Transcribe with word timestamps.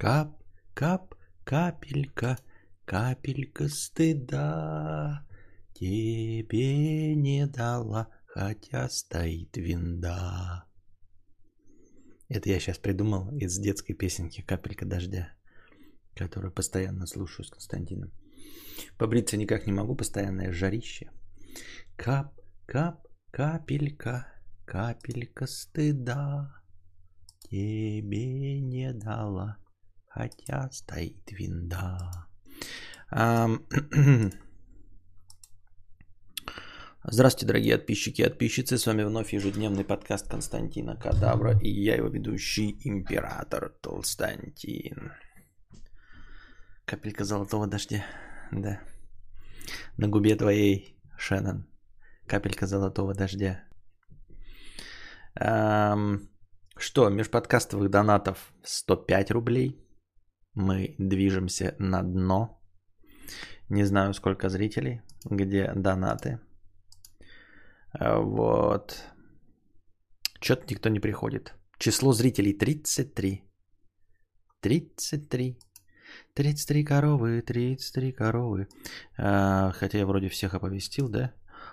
Кап, 0.00 0.42
кап, 0.72 1.14
капелька, 1.44 2.38
капелька 2.86 3.68
стыда 3.68 5.26
тебе 5.74 7.14
не 7.14 7.46
дала, 7.46 8.08
хотя 8.24 8.88
стоит 8.88 9.58
винда. 9.58 10.64
Это 12.30 12.48
я 12.48 12.58
сейчас 12.60 12.78
придумал 12.78 13.36
из 13.36 13.58
детской 13.58 13.92
песенки 13.92 14.40
«Капелька 14.40 14.86
дождя», 14.86 15.34
которую 16.14 16.54
постоянно 16.54 17.06
слушаю 17.06 17.44
с 17.44 17.50
Константином. 17.50 18.10
Побриться 18.96 19.36
никак 19.36 19.66
не 19.66 19.72
могу, 19.74 19.94
постоянное 19.96 20.50
жарище. 20.50 21.10
Кап, 21.98 22.40
кап, 22.64 23.06
капелька, 23.30 24.32
капелька 24.64 25.46
стыда 25.46 26.54
тебе 27.50 28.60
не 28.60 28.94
дала, 28.94 29.59
хотя 30.10 30.68
стоит 30.72 31.30
винда. 31.30 32.26
Здравствуйте, 37.02 37.46
дорогие 37.46 37.78
подписчики 37.78 38.22
и 38.22 38.24
подписчицы. 38.24 38.76
С 38.76 38.86
вами 38.86 39.04
вновь 39.04 39.32
ежедневный 39.32 39.84
подкаст 39.84 40.28
Константина 40.28 40.96
Кадавра 40.96 41.58
и 41.60 41.70
я 41.70 41.96
его 41.96 42.08
ведущий 42.08 42.76
император 42.84 43.70
Толстантин. 43.80 45.12
Капелька 46.84 47.24
золотого 47.24 47.66
дождя, 47.66 48.04
да. 48.52 48.80
На 49.96 50.08
губе 50.08 50.36
твоей, 50.36 50.98
Шеннон. 51.16 51.66
Капелька 52.26 52.66
золотого 52.66 53.14
дождя. 53.14 53.64
Эм, 55.36 56.28
что, 56.76 57.08
межподкастовых 57.08 57.90
донатов 57.90 58.52
105 58.64 59.30
рублей. 59.30 59.89
Мы 60.54 60.94
движемся 60.98 61.74
на 61.78 62.02
дно. 62.02 62.60
Не 63.68 63.84
знаю, 63.84 64.14
сколько 64.14 64.48
зрителей, 64.48 65.00
где 65.24 65.72
донаты. 65.76 66.40
Э, 67.98 68.18
вот. 68.18 69.04
Что-то 70.40 70.62
никто 70.68 70.88
не 70.88 71.00
приходит. 71.00 71.54
Число 71.78 72.12
зрителей 72.12 72.52
33. 72.52 73.42
33. 74.60 75.58
33 76.34 76.84
коровы, 76.84 77.42
33 77.42 78.12
коровы. 78.12 78.66
А, 79.16 79.72
хотя 79.72 79.98
я 79.98 80.06
вроде 80.06 80.28
всех 80.28 80.54
оповестил, 80.54 81.08
да? 81.08 81.32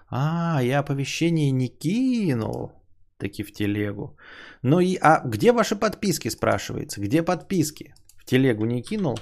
А, 0.09 0.61
я 0.61 0.79
оповещение 0.79 1.51
не 1.51 1.67
кинул. 1.67 2.71
Таки 3.17 3.43
в 3.43 3.51
телегу. 3.51 4.17
Ну 4.61 4.79
и, 4.79 4.95
а 5.01 5.21
где 5.25 5.51
ваши 5.51 5.75
подписки, 5.75 6.29
спрашивается? 6.29 7.01
Где 7.01 7.23
подписки? 7.23 7.93
Телегу 8.27 8.65
не 8.65 8.81
кинул? 8.81 9.17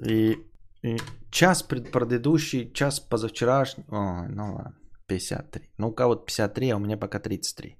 И, 0.00 0.36
и 0.82 0.96
час 1.30 1.62
предыдущий, 1.62 2.72
час 2.72 3.00
позавчерашний. 3.00 3.84
О, 3.88 4.26
ну 4.28 4.54
ладно, 4.54 4.74
53. 5.06 5.70
Ну 5.78 5.88
у 5.88 5.94
кого-то 5.94 6.24
53, 6.26 6.70
а 6.70 6.76
у 6.76 6.80
меня 6.80 6.96
пока 6.96 7.20
33. 7.20 7.78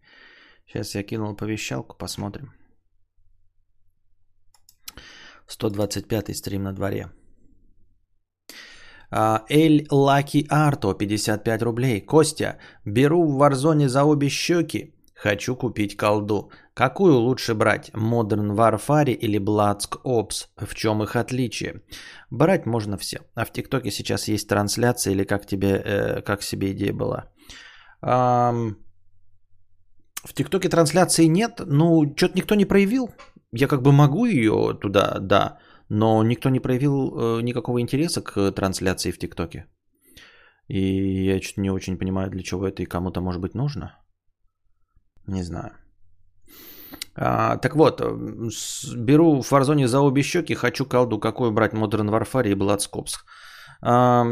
Сейчас 0.66 0.94
я 0.94 1.02
кинул 1.02 1.32
оповещалку, 1.32 1.96
посмотрим. 1.98 2.52
125 5.48 6.36
стрим 6.36 6.62
на 6.62 6.72
дворе. 6.72 7.10
А, 9.10 9.44
Эль 9.50 9.86
Лаки 9.90 10.46
Арто, 10.48 10.94
55 10.94 11.62
рублей. 11.62 12.00
Костя, 12.00 12.58
беру 12.84 13.24
в 13.24 13.36
Варзоне 13.36 13.88
за 13.88 14.04
обе 14.04 14.28
щеки. 14.28 14.91
Хочу 15.22 15.56
купить 15.56 15.96
колду. 15.96 16.50
Какую 16.74 17.14
лучше 17.14 17.54
брать? 17.54 17.90
Modern 17.94 18.56
Warfare 18.56 19.12
или 19.12 19.38
Bloodsk 19.38 20.02
Ops? 20.04 20.48
В 20.56 20.74
чем 20.74 21.02
их 21.02 21.14
отличие? 21.14 21.82
Брать 22.30 22.66
можно 22.66 22.96
все. 22.96 23.18
А 23.36 23.44
в 23.44 23.52
ТикТоке 23.52 23.90
сейчас 23.90 24.28
есть 24.28 24.48
трансляция 24.48 25.12
или 25.12 25.24
как 25.24 25.46
тебе, 25.46 25.68
э, 25.68 26.22
как 26.22 26.42
себе 26.42 26.72
идея 26.72 26.92
была? 26.92 27.30
Эм, 28.02 28.76
в 30.24 30.34
ТикТоке 30.34 30.68
трансляции 30.68 31.28
нет. 31.28 31.60
Ну, 31.66 32.14
что-то 32.16 32.34
никто 32.34 32.56
не 32.56 32.64
проявил. 32.64 33.08
Я 33.52 33.68
как 33.68 33.82
бы 33.82 33.92
могу 33.92 34.26
ее 34.26 34.76
туда, 34.80 35.18
да. 35.20 35.58
Но 35.88 36.24
никто 36.24 36.50
не 36.50 36.60
проявил 36.60 37.12
э, 37.14 37.42
никакого 37.42 37.80
интереса 37.80 38.22
к 38.22 38.50
трансляции 38.50 39.12
в 39.12 39.18
ТикТоке. 39.18 39.66
И 40.66 41.26
я 41.26 41.40
что-то 41.40 41.60
не 41.60 41.70
очень 41.70 41.96
понимаю, 41.96 42.28
для 42.30 42.42
чего 42.42 42.66
это 42.66 42.82
и 42.82 42.86
кому-то 42.86 43.20
может 43.20 43.40
быть 43.40 43.54
нужно. 43.54 44.01
Не 45.26 45.42
знаю. 45.42 45.72
А, 47.14 47.56
так 47.56 47.76
вот, 47.76 48.00
беру 48.96 49.42
в 49.42 49.52
Warzone 49.52 49.86
за 49.86 50.00
обе 50.00 50.22
щеки, 50.22 50.54
хочу 50.54 50.86
колду, 50.86 51.18
какую 51.18 51.50
брать 51.52 51.74
Modern 51.74 52.10
Warfare 52.10 52.50
и 52.50 52.54
Bloodscopes. 52.54 53.18
А, 53.82 54.26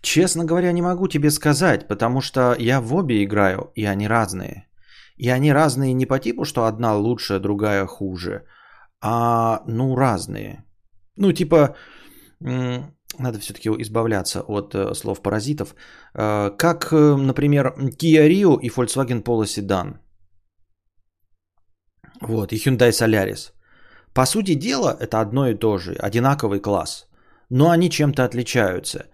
честно 0.00 0.44
говоря, 0.44 0.72
не 0.72 0.82
могу 0.82 1.08
тебе 1.08 1.30
сказать, 1.30 1.88
потому 1.88 2.20
что 2.20 2.54
я 2.58 2.80
в 2.80 2.94
обе 2.94 3.24
играю, 3.24 3.72
и 3.74 3.84
они 3.84 4.08
разные. 4.08 4.68
И 5.16 5.28
они 5.28 5.52
разные 5.52 5.92
не 5.92 6.06
по 6.06 6.18
типу, 6.18 6.44
что 6.44 6.64
одна 6.64 6.96
лучше, 6.96 7.40
другая 7.40 7.86
хуже, 7.86 8.44
а 9.02 9.62
ну 9.66 9.96
разные. 9.96 10.64
Ну, 11.16 11.32
типа, 11.32 11.76
надо 12.40 13.38
все-таки 13.38 13.68
избавляться 13.68 14.40
от 14.40 14.74
э, 14.74 14.94
слов 14.94 15.20
паразитов. 15.20 15.74
Э, 16.14 16.50
как, 16.56 16.92
э, 16.92 17.16
например, 17.16 17.74
Kia 17.78 18.28
Rio 18.28 18.58
и 18.60 18.70
Volkswagen 18.70 19.22
Polo 19.22 19.44
Sedan. 19.44 19.98
Вот, 22.20 22.52
и 22.52 22.56
Hyundai 22.56 22.90
Solaris. 22.90 23.52
По 24.12 24.26
сути 24.26 24.54
дела, 24.54 24.96
это 25.00 25.20
одно 25.20 25.48
и 25.48 25.54
то 25.54 25.78
же, 25.78 25.92
одинаковый 25.92 26.60
класс. 26.60 27.06
Но 27.50 27.70
они 27.70 27.90
чем-то 27.90 28.24
отличаются. 28.24 29.06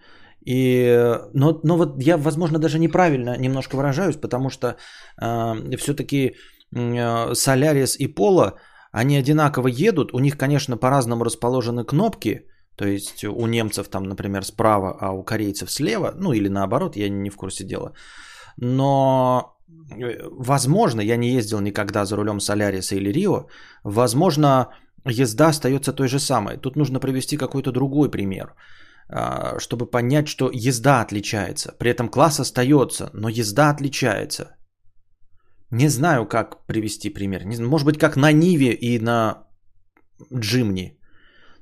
И, 0.45 1.19
но, 1.33 1.59
но 1.63 1.77
вот 1.77 2.01
я, 2.01 2.17
возможно, 2.17 2.59
даже 2.59 2.79
неправильно 2.79 3.37
немножко 3.37 3.75
выражаюсь, 3.75 4.15
потому 4.15 4.49
что 4.49 4.67
э, 5.21 5.77
все-таки 5.77 6.35
э, 6.75 7.33
и 7.99 8.07
Polo– 8.07 8.53
они 8.91 9.17
одинаково 9.17 9.67
едут, 9.67 10.13
у 10.13 10.19
них, 10.19 10.37
конечно, 10.37 10.77
по-разному 10.77 11.23
расположены 11.23 11.83
кнопки, 11.83 12.47
то 12.75 12.85
есть 12.85 13.23
у 13.25 13.47
немцев 13.47 13.87
там, 13.89 14.03
например, 14.03 14.43
справа, 14.45 14.97
а 14.99 15.11
у 15.11 15.23
корейцев 15.23 15.71
слева, 15.71 16.13
ну 16.15 16.33
или 16.33 16.49
наоборот, 16.49 16.95
я 16.95 17.09
не 17.09 17.29
в 17.29 17.35
курсе 17.35 17.63
дела. 17.63 17.93
Но 18.57 19.41
э, 19.41 19.56
возможно, 19.67 21.01
я 21.01 21.17
не 21.17 21.29
ездил 21.29 21.59
никогда 21.59 22.05
за 22.05 22.15
рулем 22.15 22.39
Соляриса 22.39 22.95
или 22.95 23.11
Рио, 23.11 23.47
возможно, 23.83 24.67
езда 25.05 25.49
остается 25.49 25.93
той 25.93 26.07
же 26.07 26.19
самой. 26.19 26.57
Тут 26.57 26.75
нужно 26.75 26.99
привести 26.99 27.37
какой-то 27.37 27.71
другой 27.71 28.09
пример, 28.09 28.55
а, 29.09 29.59
чтобы 29.59 29.85
понять, 29.85 30.27
что 30.27 30.49
езда 30.53 31.01
отличается. 31.01 31.73
При 31.79 31.91
этом 31.91 32.09
класс 32.09 32.39
остается, 32.39 33.09
но 33.13 33.29
езда 33.29 33.69
отличается. 33.69 34.55
Не 35.71 35.89
знаю, 35.89 36.25
как 36.25 36.65
привести 36.65 37.09
пример. 37.09 37.45
Может 37.45 37.85
быть, 37.85 37.97
как 37.97 38.15
на 38.15 38.31
Ниве 38.31 38.73
и 38.73 38.99
на 38.99 39.47
Джимни. 40.33 40.97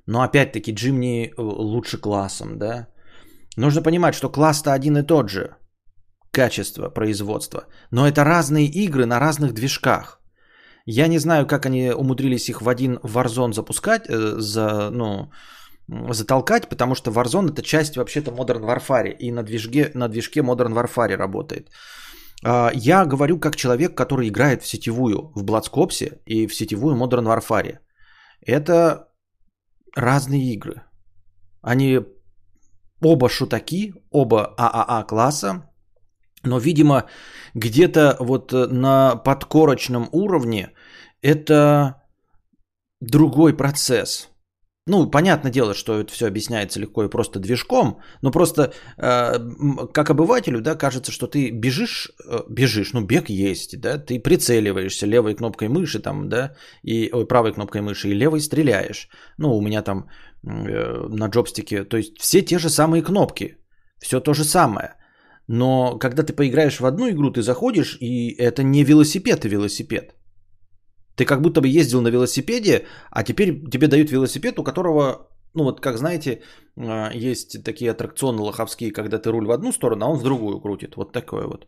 Но 0.08 0.22
опять-таки 0.22 0.72
Джимни 0.74 1.26
э, 1.26 1.42
лучше 1.42 1.98
классом, 1.98 2.58
да? 2.60 2.88
Нужно 3.58 3.82
понимать, 3.82 4.14
что 4.14 4.30
класс-то 4.30 4.74
один 4.74 4.98
и 4.98 5.04
тот 5.04 5.30
же. 5.30 5.56
Качество 6.36 6.90
производства. 6.90 7.60
Но 7.92 8.06
это 8.06 8.24
разные 8.24 8.66
игры 8.66 9.06
на 9.06 9.20
разных 9.20 9.54
движках. 9.54 10.20
Я 10.86 11.08
не 11.08 11.20
знаю, 11.20 11.48
как 11.48 11.66
они 11.66 11.92
умудрились 11.92 12.50
их 12.50 12.62
в 12.62 12.68
один 12.68 13.00
Warzone 13.04 13.54
запускать, 13.54 14.10
э, 14.10 14.36
за, 14.40 14.90
ну, 14.92 15.32
затолкать, 16.14 16.70
потому 16.70 16.96
что 16.96 17.12
Warzone 17.12 17.52
это 17.52 17.62
часть 17.62 17.96
вообще-то 17.96 18.32
Modern 18.32 18.66
Warfare. 18.66 19.16
И 19.20 19.32
на 19.32 19.44
движке, 19.44 19.92
на 19.94 20.10
движке 20.10 20.42
Modern 20.42 20.74
Warfare 20.74 21.16
работает. 21.16 21.70
А, 22.44 22.72
я 22.74 23.06
говорю 23.06 23.40
как 23.40 23.56
человек, 23.56 23.96
который 23.96 24.28
играет 24.28 24.62
в 24.62 24.68
сетевую, 24.68 25.32
в 25.36 25.44
Бладскопсе 25.44 26.20
и 26.26 26.48
в 26.48 26.54
сетевую 26.54 26.96
Modern 26.96 27.26
Warfare. 27.26 27.80
Это 28.46 29.08
разные 29.96 30.54
игры. 30.54 30.84
Они 31.62 32.00
оба 33.02 33.30
шутаки, 33.30 33.94
оба 34.12 34.54
ААА 34.58 35.04
класса, 35.04 35.70
но, 36.46 36.60
видимо, 36.60 37.06
где-то 37.54 38.18
вот 38.20 38.52
на 38.54 39.16
подкорочном 39.16 40.10
уровне 40.12 40.72
это 41.22 42.04
другой 43.02 43.56
процесс. 43.56 44.30
Ну, 44.88 45.10
понятное 45.10 45.52
дело, 45.52 45.74
что 45.74 46.00
это 46.00 46.14
все 46.14 46.28
объясняется 46.28 46.80
легко 46.80 47.04
и 47.04 47.10
просто 47.10 47.40
движком, 47.40 48.00
но 48.22 48.32
просто 48.32 48.72
э, 48.98 49.88
как 49.94 50.10
обывателю, 50.12 50.62
да, 50.62 50.76
кажется, 50.76 51.12
что 51.12 51.26
ты 51.26 51.50
бежишь, 51.50 52.12
э, 52.24 52.44
бежишь, 52.50 52.94
ну, 52.94 53.02
бег 53.02 53.30
есть, 53.30 53.80
да, 53.80 53.98
ты 53.98 54.20
прицеливаешься 54.20 55.08
левой 55.08 55.34
кнопкой 55.34 55.70
мыши 55.70 56.00
там, 56.00 56.30
да, 56.30 56.56
и 56.84 57.10
ой, 57.12 57.26
правой 57.26 57.54
кнопкой 57.54 57.82
мыши, 57.82 58.10
и 58.10 58.14
левой 58.14 58.42
стреляешь. 58.42 59.10
Ну, 59.40 59.58
у 59.58 59.62
меня 59.62 59.82
там 59.82 60.08
э, 60.44 61.08
на 61.10 61.30
джобстике, 61.30 61.84
то 61.84 61.98
есть 61.98 62.20
все 62.20 62.44
те 62.44 62.60
же 62.60 62.70
самые 62.70 63.02
кнопки, 63.02 63.58
все 64.00 64.20
то 64.20 64.36
же 64.36 64.44
самое. 64.44 64.98
Но 65.48 65.98
когда 66.00 66.24
ты 66.24 66.34
поиграешь 66.34 66.80
в 66.80 66.86
одну 66.86 67.10
игру, 67.10 67.32
ты 67.32 67.42
заходишь, 67.42 67.98
и 68.02 68.36
это 68.38 68.64
не 68.64 68.84
велосипед 68.84 69.46
и 69.46 69.50
велосипед. 69.50 70.16
Ты 71.16 71.26
как 71.26 71.42
будто 71.42 71.62
бы 71.62 71.68
ездил 71.68 72.02
на 72.02 72.10
велосипеде, 72.10 72.86
а 73.12 73.24
теперь 73.24 73.70
тебе 73.72 73.88
дают 73.88 74.12
велосипед, 74.12 74.60
у 74.60 74.64
которого, 74.64 75.30
ну 75.54 75.64
вот 75.64 75.80
как 75.80 75.98
знаете, 75.98 76.42
а, 76.78 77.12
есть 77.14 77.64
такие 77.64 77.92
аттракционы 77.92 78.42
лоховские, 78.42 78.92
когда 78.92 79.18
ты 79.18 79.32
руль 79.32 79.46
в 79.46 79.52
одну 79.52 79.72
сторону, 79.72 80.06
а 80.06 80.10
он 80.10 80.18
в 80.18 80.24
другую 80.24 80.60
крутит. 80.60 80.96
Вот 80.96 81.14
такое 81.14 81.46
вот. 81.48 81.68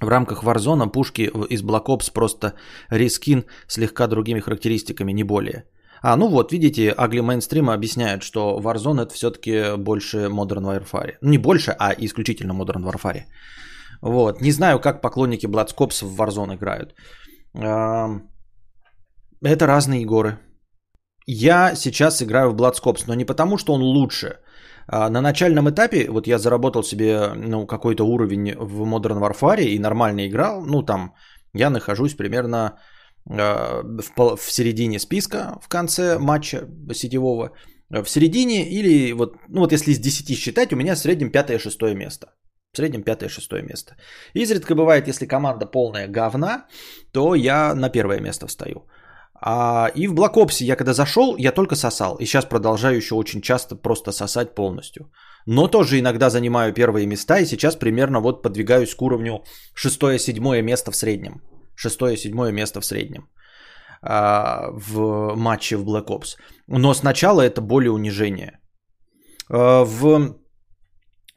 В 0.00 0.08
рамках 0.08 0.44
Warzone 0.44 0.90
пушки 0.90 1.30
из 1.50 1.62
Black 1.62 1.86
Ops 1.86 2.12
просто 2.12 2.54
рескин 2.90 3.44
слегка 3.66 4.06
другими 4.06 4.40
характеристиками, 4.40 5.12
не 5.12 5.24
более. 5.24 5.64
А, 6.02 6.16
ну 6.16 6.28
вот, 6.28 6.52
видите, 6.52 6.94
Агли 6.96 7.20
Мейнстрим 7.20 7.68
объясняет, 7.68 8.22
что 8.22 8.58
Warzone 8.58 9.02
это 9.02 9.14
все-таки 9.14 9.76
больше 9.76 10.28
Modern 10.28 10.64
Warfare. 10.64 11.16
Не 11.20 11.38
больше, 11.38 11.76
а 11.78 11.92
исключительно 11.92 12.52
Modern 12.52 12.84
Warfare. 12.84 13.24
Вот. 14.02 14.40
Не 14.40 14.52
знаю, 14.52 14.80
как 14.80 15.02
поклонники 15.02 15.46
Blood 15.46 15.74
Ops 15.76 16.04
в 16.04 16.20
Warzone 16.20 16.54
играют. 16.54 16.94
Это 19.42 19.66
разные 19.66 20.06
горы. 20.06 20.38
Я 21.26 21.74
сейчас 21.74 22.22
играю 22.22 22.50
в 22.50 22.56
Blood 22.56 22.82
Ops, 22.82 23.04
но 23.06 23.14
не 23.14 23.26
потому, 23.26 23.58
что 23.58 23.74
он 23.74 23.82
лучше. 23.82 24.38
А 24.86 25.10
на 25.10 25.20
начальном 25.20 25.68
этапе, 25.68 26.10
вот 26.10 26.26
я 26.26 26.38
заработал 26.38 26.82
себе 26.82 27.34
ну, 27.36 27.66
какой-то 27.66 28.04
уровень 28.04 28.54
в 28.56 28.82
Modern 28.82 29.20
Warfare 29.20 29.62
и 29.62 29.78
нормально 29.78 30.26
играл. 30.26 30.64
Ну, 30.66 30.82
там 30.82 31.14
я 31.52 31.70
нахожусь 31.70 32.14
примерно 32.14 32.78
в, 33.30 34.36
в 34.36 34.50
середине 34.50 34.98
списка 34.98 35.58
в 35.62 35.68
конце 35.68 36.18
матча 36.18 36.68
сетевого. 36.92 37.52
В 37.90 38.06
середине 38.06 38.68
или 38.68 39.12
вот, 39.12 39.36
ну 39.48 39.60
вот 39.60 39.72
если 39.72 39.92
из 39.92 39.98
10 39.98 40.36
считать, 40.36 40.72
у 40.72 40.76
меня 40.76 40.94
в 40.94 40.98
среднем 40.98 41.30
5-6 41.30 41.94
место. 41.94 42.26
В 42.72 42.76
среднем 42.76 43.02
5-6 43.02 43.62
место. 43.62 43.96
Изредка 44.34 44.74
бывает, 44.74 45.08
если 45.08 45.26
команда 45.26 45.66
полная 45.66 46.08
говна, 46.08 46.66
то 47.12 47.34
я 47.34 47.74
на 47.74 47.88
первое 47.88 48.20
место 48.20 48.46
встаю. 48.46 48.86
А, 49.42 49.90
и 49.94 50.08
в 50.08 50.14
Ops 50.14 50.64
я 50.64 50.76
когда 50.76 50.92
зашел, 50.92 51.36
я 51.38 51.52
только 51.52 51.76
сосал. 51.76 52.16
И 52.16 52.26
сейчас 52.26 52.44
продолжаю 52.44 52.96
еще 52.96 53.14
очень 53.14 53.40
часто 53.40 53.76
просто 53.76 54.12
сосать 54.12 54.54
полностью. 54.54 55.10
Но 55.46 55.68
тоже 55.68 55.98
иногда 55.98 56.30
занимаю 56.30 56.72
первые 56.72 57.06
места. 57.06 57.38
И 57.38 57.46
сейчас 57.46 57.76
примерно 57.76 58.20
вот 58.20 58.42
подвигаюсь 58.42 58.94
к 58.94 59.02
уровню 59.02 59.42
6-7 59.84 60.62
место 60.62 60.90
в 60.90 60.96
среднем 60.96 61.40
шестое-седьмое 61.80 62.52
место 62.52 62.80
в 62.80 62.84
среднем 62.84 63.28
а, 64.02 64.70
в 64.72 65.36
матче 65.36 65.76
в 65.76 65.84
Black 65.84 66.06
Ops. 66.06 66.36
Но 66.68 66.94
сначала 66.94 67.42
это 67.42 67.60
более 67.60 67.90
унижение. 67.90 68.58
А, 69.48 69.84
в... 69.84 70.36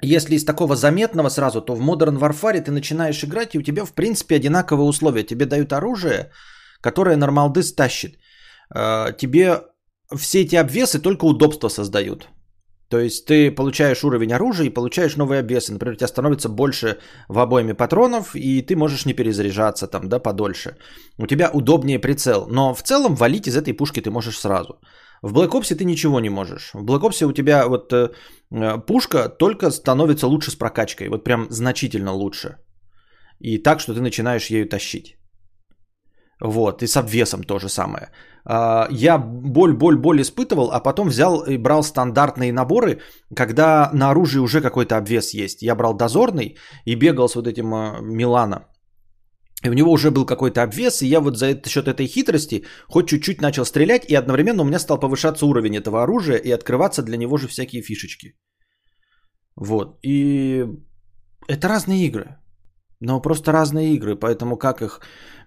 Если 0.02 0.36
из 0.36 0.46
такого 0.46 0.76
заметного 0.76 1.30
сразу, 1.30 1.62
то 1.62 1.76
в 1.76 1.82
Modern 1.82 2.20
Warfare 2.20 2.62
ты 2.62 2.72
начинаешь 2.72 3.24
играть, 3.24 3.56
и 3.56 3.60
у 3.60 3.62
тебя 3.62 3.86
в 3.86 3.94
принципе 3.94 4.36
одинаковые 4.36 4.88
условия. 4.88 5.24
Тебе 5.24 5.46
дают 5.46 5.72
оружие, 5.72 6.32
которое 6.82 7.16
нормалды 7.16 7.64
стащит. 7.64 8.20
А, 8.70 9.12
тебе 9.12 9.62
все 10.16 10.42
эти 10.42 10.56
обвесы 10.56 11.00
только 11.00 11.26
удобства 11.26 11.70
создают. 11.70 12.28
То 12.94 13.00
есть 13.00 13.26
ты 13.26 13.56
получаешь 13.56 14.04
уровень 14.04 14.34
оружия 14.34 14.68
и 14.68 14.74
получаешь 14.74 15.16
новые 15.18 15.40
обвесы. 15.40 15.74
Например, 15.74 15.94
у 15.94 15.98
тебя 15.98 16.08
становится 16.08 16.50
больше 16.50 16.98
в 17.28 17.40
обойме 17.40 17.74
патронов, 17.74 18.36
и 18.36 18.62
ты 18.62 18.76
можешь 18.76 19.06
не 19.06 19.14
перезаряжаться 19.14 19.88
там, 19.88 20.10
да, 20.10 20.20
подольше. 20.20 20.78
У 21.18 21.26
тебя 21.26 21.50
удобнее 21.54 22.00
прицел. 22.00 22.46
Но 22.50 22.76
в 22.76 22.84
целом 22.84 23.16
валить 23.16 23.48
из 23.48 23.56
этой 23.56 23.74
пушки 23.74 24.00
ты 24.00 24.12
можешь 24.12 24.38
сразу. 24.38 24.80
В 25.24 25.34
Black 25.34 25.50
Ops 25.54 25.76
ты 25.76 25.86
ничего 25.86 26.20
не 26.20 26.30
можешь. 26.30 26.70
В 26.74 26.86
Black 26.86 27.02
Ops 27.02 27.26
у 27.26 27.34
тебя 27.34 27.68
вот 27.68 27.94
э, 27.94 28.12
пушка 28.86 29.28
только 29.28 29.72
становится 29.72 30.28
лучше 30.28 30.52
с 30.52 30.56
прокачкой. 30.56 31.10
Вот 31.10 31.24
прям 31.24 31.48
значительно 31.50 32.14
лучше. 32.14 32.58
И 33.40 33.64
так, 33.64 33.80
что 33.80 33.96
ты 33.96 34.02
начинаешь 34.02 34.52
ею 34.52 34.70
тащить. 34.70 35.18
Вот, 36.40 36.84
и 36.84 36.88
с 36.88 36.98
обвесом 36.98 37.44
то 37.44 37.58
же 37.58 37.70
самое. 37.70 38.12
А, 38.46 38.88
я 38.92 39.18
боль, 39.18 39.74
боль, 39.74 39.98
боль 39.98 40.22
испытывал, 40.22 40.72
а 40.72 40.80
потом 40.80 41.10
взял 41.10 41.44
и 41.44 41.58
брал 41.58 41.84
стандартные 41.84 42.54
наборы, 42.54 43.02
когда 43.36 43.90
на 43.94 44.10
оружии 44.10 44.40
уже 44.40 44.62
какой-то 44.62 44.98
обвес 44.98 45.34
есть. 45.34 45.62
Я 45.62 45.76
брал 45.76 45.94
дозорный 45.94 46.58
и 46.86 46.96
бегал 46.96 47.30
с 47.30 47.36
вот 47.36 47.48
этим 47.48 47.74
а, 47.74 48.00
Милана. 48.02 48.68
И 49.66 49.70
у 49.70 49.74
него 49.74 49.92
уже 49.92 50.12
был 50.12 50.26
какой-то 50.26 50.62
обвес, 50.62 51.02
и 51.02 51.08
я 51.08 51.22
вот 51.22 51.38
за 51.38 51.56
счет 51.68 51.88
этой 51.88 52.06
хитрости 52.06 52.66
хоть 52.88 53.08
чуть-чуть 53.08 53.42
начал 53.42 53.66
стрелять, 53.66 54.06
и 54.10 54.16
одновременно 54.16 54.62
у 54.62 54.66
меня 54.66 54.80
стал 54.80 55.00
повышаться 55.00 55.46
уровень 55.46 55.78
этого 55.78 56.04
оружия 56.04 56.38
и 56.38 56.52
открываться 56.52 57.02
для 57.02 57.18
него 57.18 57.38
же 57.38 57.48
всякие 57.48 57.82
фишечки. 57.82 58.36
Вот. 59.56 60.00
И 60.04 60.66
это 61.48 61.68
разные 61.70 62.06
игры. 62.08 62.38
Но 63.00 63.22
просто 63.22 63.52
разные 63.52 63.94
игры, 63.96 64.16
поэтому 64.16 64.58
как 64.58 64.82
их 64.82 65.02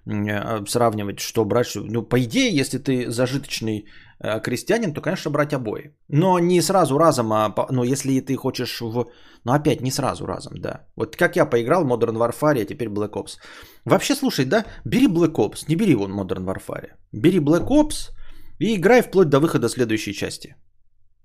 сравнивать, 0.06 1.18
что 1.18 1.44
брать? 1.44 1.74
Ну, 1.74 2.02
по 2.02 2.16
идее, 2.16 2.60
если 2.60 2.78
ты 2.78 3.10
зажиточный 3.10 3.86
э, 4.20 4.40
крестьянин, 4.40 4.92
то, 4.92 5.00
конечно, 5.00 5.30
брать 5.30 5.52
обои. 5.52 5.96
Но 6.08 6.38
не 6.38 6.62
сразу 6.62 6.98
разом, 6.98 7.32
а 7.32 7.54
ну, 7.70 7.84
если 7.84 8.20
ты 8.20 8.36
хочешь 8.36 8.80
в... 8.80 9.06
Ну, 9.44 9.52
опять 9.52 9.80
не 9.80 9.90
сразу 9.90 10.26
разом, 10.26 10.52
да. 10.58 10.86
Вот 10.96 11.16
как 11.16 11.36
я 11.36 11.46
поиграл 11.46 11.84
в 11.84 11.92
Modern 11.92 12.16
Warfare, 12.16 12.62
а 12.62 12.64
теперь 12.64 12.88
Black 12.88 13.12
Ops. 13.12 13.38
Вообще, 13.84 14.14
слушай, 14.14 14.44
да, 14.44 14.64
бери 14.84 15.08
Black 15.08 15.34
Ops, 15.34 15.64
не 15.68 15.76
бери 15.76 15.94
вон 15.94 16.12
Modern 16.12 16.44
Warfare. 16.44 16.90
Бери 17.12 17.40
Black 17.40 17.66
Ops 17.68 18.10
и 18.60 18.76
играй 18.76 19.02
вплоть 19.02 19.28
до 19.28 19.40
выхода 19.40 19.68
следующей 19.68 20.14
части. 20.14 20.56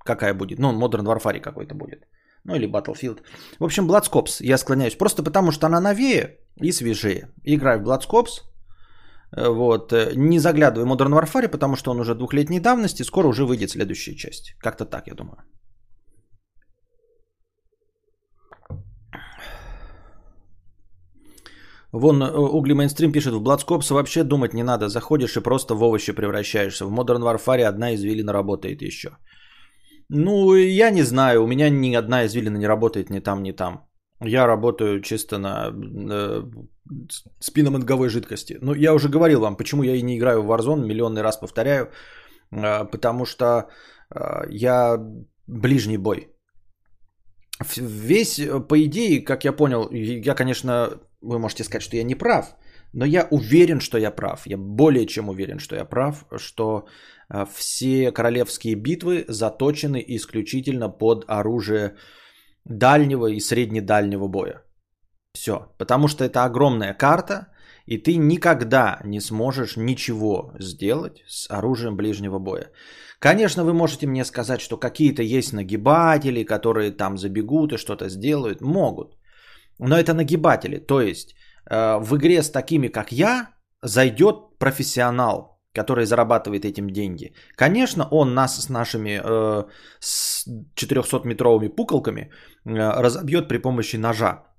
Какая 0.03 0.33
будет? 0.33 0.59
Ну, 0.59 0.71
Modern 0.71 1.05
Warfare 1.05 1.39
какой-то 1.39 1.75
будет. 1.75 2.07
Ну 2.43 2.55
или 2.55 2.67
Battlefield. 2.67 3.19
В 3.59 3.63
общем, 3.63 3.89
Bloodscopes 3.89 4.37
я 4.41 4.57
склоняюсь. 4.57 4.95
Просто 4.95 5.23
потому, 5.23 5.51
что 5.51 5.67
она 5.67 5.79
новее 5.79 6.39
и 6.55 6.71
свежее. 6.71 7.29
Играю 7.43 7.79
в 7.79 7.83
Bloodscopes. 7.83 8.50
Э, 9.37 9.49
вот. 9.49 9.93
Э, 9.93 10.13
не 10.15 10.39
заглядывай 10.39 10.87
Modern 10.87 11.13
Warfare, 11.13 11.49
потому 11.49 11.75
что 11.75 11.91
он 11.91 11.99
уже 11.99 12.15
двухлетней 12.15 12.59
давности. 12.59 13.03
Скоро 13.03 13.27
уже 13.27 13.45
выйдет 13.45 13.69
следующая 13.69 14.15
часть. 14.15 14.55
Как-то 14.59 14.85
так, 14.85 15.07
я 15.07 15.13
думаю. 15.13 15.37
Вон 21.91 22.21
э, 22.21 22.31
Угли 22.31 22.73
Мейнстрим 22.73 23.11
пишет, 23.11 23.33
в 23.33 23.41
Бладскопс 23.41 23.91
вообще 23.91 24.23
думать 24.23 24.53
не 24.53 24.63
надо. 24.63 24.89
Заходишь 24.89 25.37
и 25.37 25.41
просто 25.41 25.75
в 25.75 25.83
овощи 25.83 26.13
превращаешься. 26.13 26.85
В 26.85 26.93
Modern 26.93 27.21
Warfare 27.21 27.63
одна 27.63 27.93
извилина 27.93 28.33
работает 28.33 28.81
еще. 28.81 29.09
Ну, 30.09 30.55
я 30.55 30.91
не 30.91 31.03
знаю, 31.03 31.43
у 31.43 31.47
меня 31.47 31.69
ни 31.69 31.95
одна 31.95 32.25
извилина 32.25 32.57
не 32.57 32.67
работает 32.67 33.09
ни 33.09 33.19
там, 33.19 33.43
ни 33.43 33.53
там. 33.53 33.87
Я 34.23 34.45
работаю 34.45 35.01
чисто 35.01 35.37
на 35.37 35.71
спинномозговой 37.39 38.09
жидкости. 38.09 38.57
Ну, 38.61 38.73
я 38.73 38.93
уже 38.93 39.09
говорил 39.09 39.41
вам, 39.41 39.55
почему 39.55 39.83
я 39.83 39.95
и 39.95 40.01
не 40.01 40.17
играю 40.17 40.41
в 40.43 40.51
Warzone, 40.51 40.85
миллионный 40.85 41.21
раз 41.21 41.37
повторяю, 41.37 41.89
э, 42.51 42.85
потому 42.91 43.25
что 43.25 43.69
э, 44.13 44.43
я 44.49 44.97
ближний 45.47 45.97
бой. 45.97 46.27
Весь, 47.77 48.39
э, 48.39 48.59
по 48.67 48.75
идее, 48.83 49.23
как 49.23 49.43
я 49.43 49.53
понял, 49.53 49.89
я, 49.91 50.35
конечно, 50.35 50.99
вы 51.21 51.39
можете 51.39 51.63
сказать, 51.63 51.83
что 51.83 51.97
я 51.97 52.03
не 52.03 52.15
прав, 52.15 52.55
но 52.93 53.05
я 53.05 53.27
уверен, 53.31 53.79
что 53.79 53.97
я 53.97 54.11
прав. 54.11 54.47
Я 54.47 54.57
более 54.57 55.05
чем 55.05 55.29
уверен, 55.29 55.59
что 55.59 55.75
я 55.75 55.85
прав, 55.85 56.25
что 56.37 56.87
а, 57.29 57.45
все 57.45 58.11
королевские 58.11 58.75
битвы 58.75 59.25
заточены 59.27 60.03
исключительно 60.07 60.89
под 60.89 61.25
оружие 61.27 61.95
дальнего 62.65 63.27
и 63.27 63.39
среднедальнего 63.39 64.27
боя. 64.27 64.63
Все. 65.33 65.73
Потому 65.77 66.07
что 66.07 66.23
это 66.23 66.43
огромная 66.43 66.93
карта, 66.93 67.47
и 67.85 67.97
ты 67.97 68.17
никогда 68.17 68.99
не 69.03 69.21
сможешь 69.21 69.77
ничего 69.77 70.53
сделать 70.59 71.23
с 71.27 71.49
оружием 71.49 71.95
ближнего 71.95 72.39
боя. 72.39 72.71
Конечно, 73.19 73.63
вы 73.63 73.73
можете 73.73 74.07
мне 74.07 74.25
сказать, 74.25 74.61
что 74.61 74.77
какие-то 74.77 75.21
есть 75.23 75.53
нагибатели, 75.53 76.43
которые 76.43 76.91
там 76.91 77.17
забегут 77.17 77.73
и 77.73 77.77
что-то 77.77 78.09
сделают. 78.09 78.61
Могут. 78.61 79.17
Но 79.79 79.95
это 79.97 80.13
нагибатели. 80.13 80.77
То 80.77 81.01
есть 81.01 81.35
э, 81.69 81.99
в 81.99 82.15
игре 82.17 82.41
с 82.41 82.51
такими, 82.51 82.87
как 82.87 83.11
я, 83.11 83.49
зайдет 83.83 84.57
профессионал, 84.59 85.59
который 85.73 86.05
зарабатывает 86.05 86.65
этим 86.65 86.89
деньги. 86.89 87.33
Конечно, 87.55 88.07
он 88.11 88.33
нас 88.33 88.61
с 88.61 88.69
нашими 88.69 89.21
э, 89.23 89.63
с 89.99 90.47
400-метровыми 90.75 91.69
пуколками 91.69 92.21
э, 92.65 93.01
разобьет 93.01 93.47
при 93.47 93.57
помощи 93.57 93.97
ножа. 93.97 94.50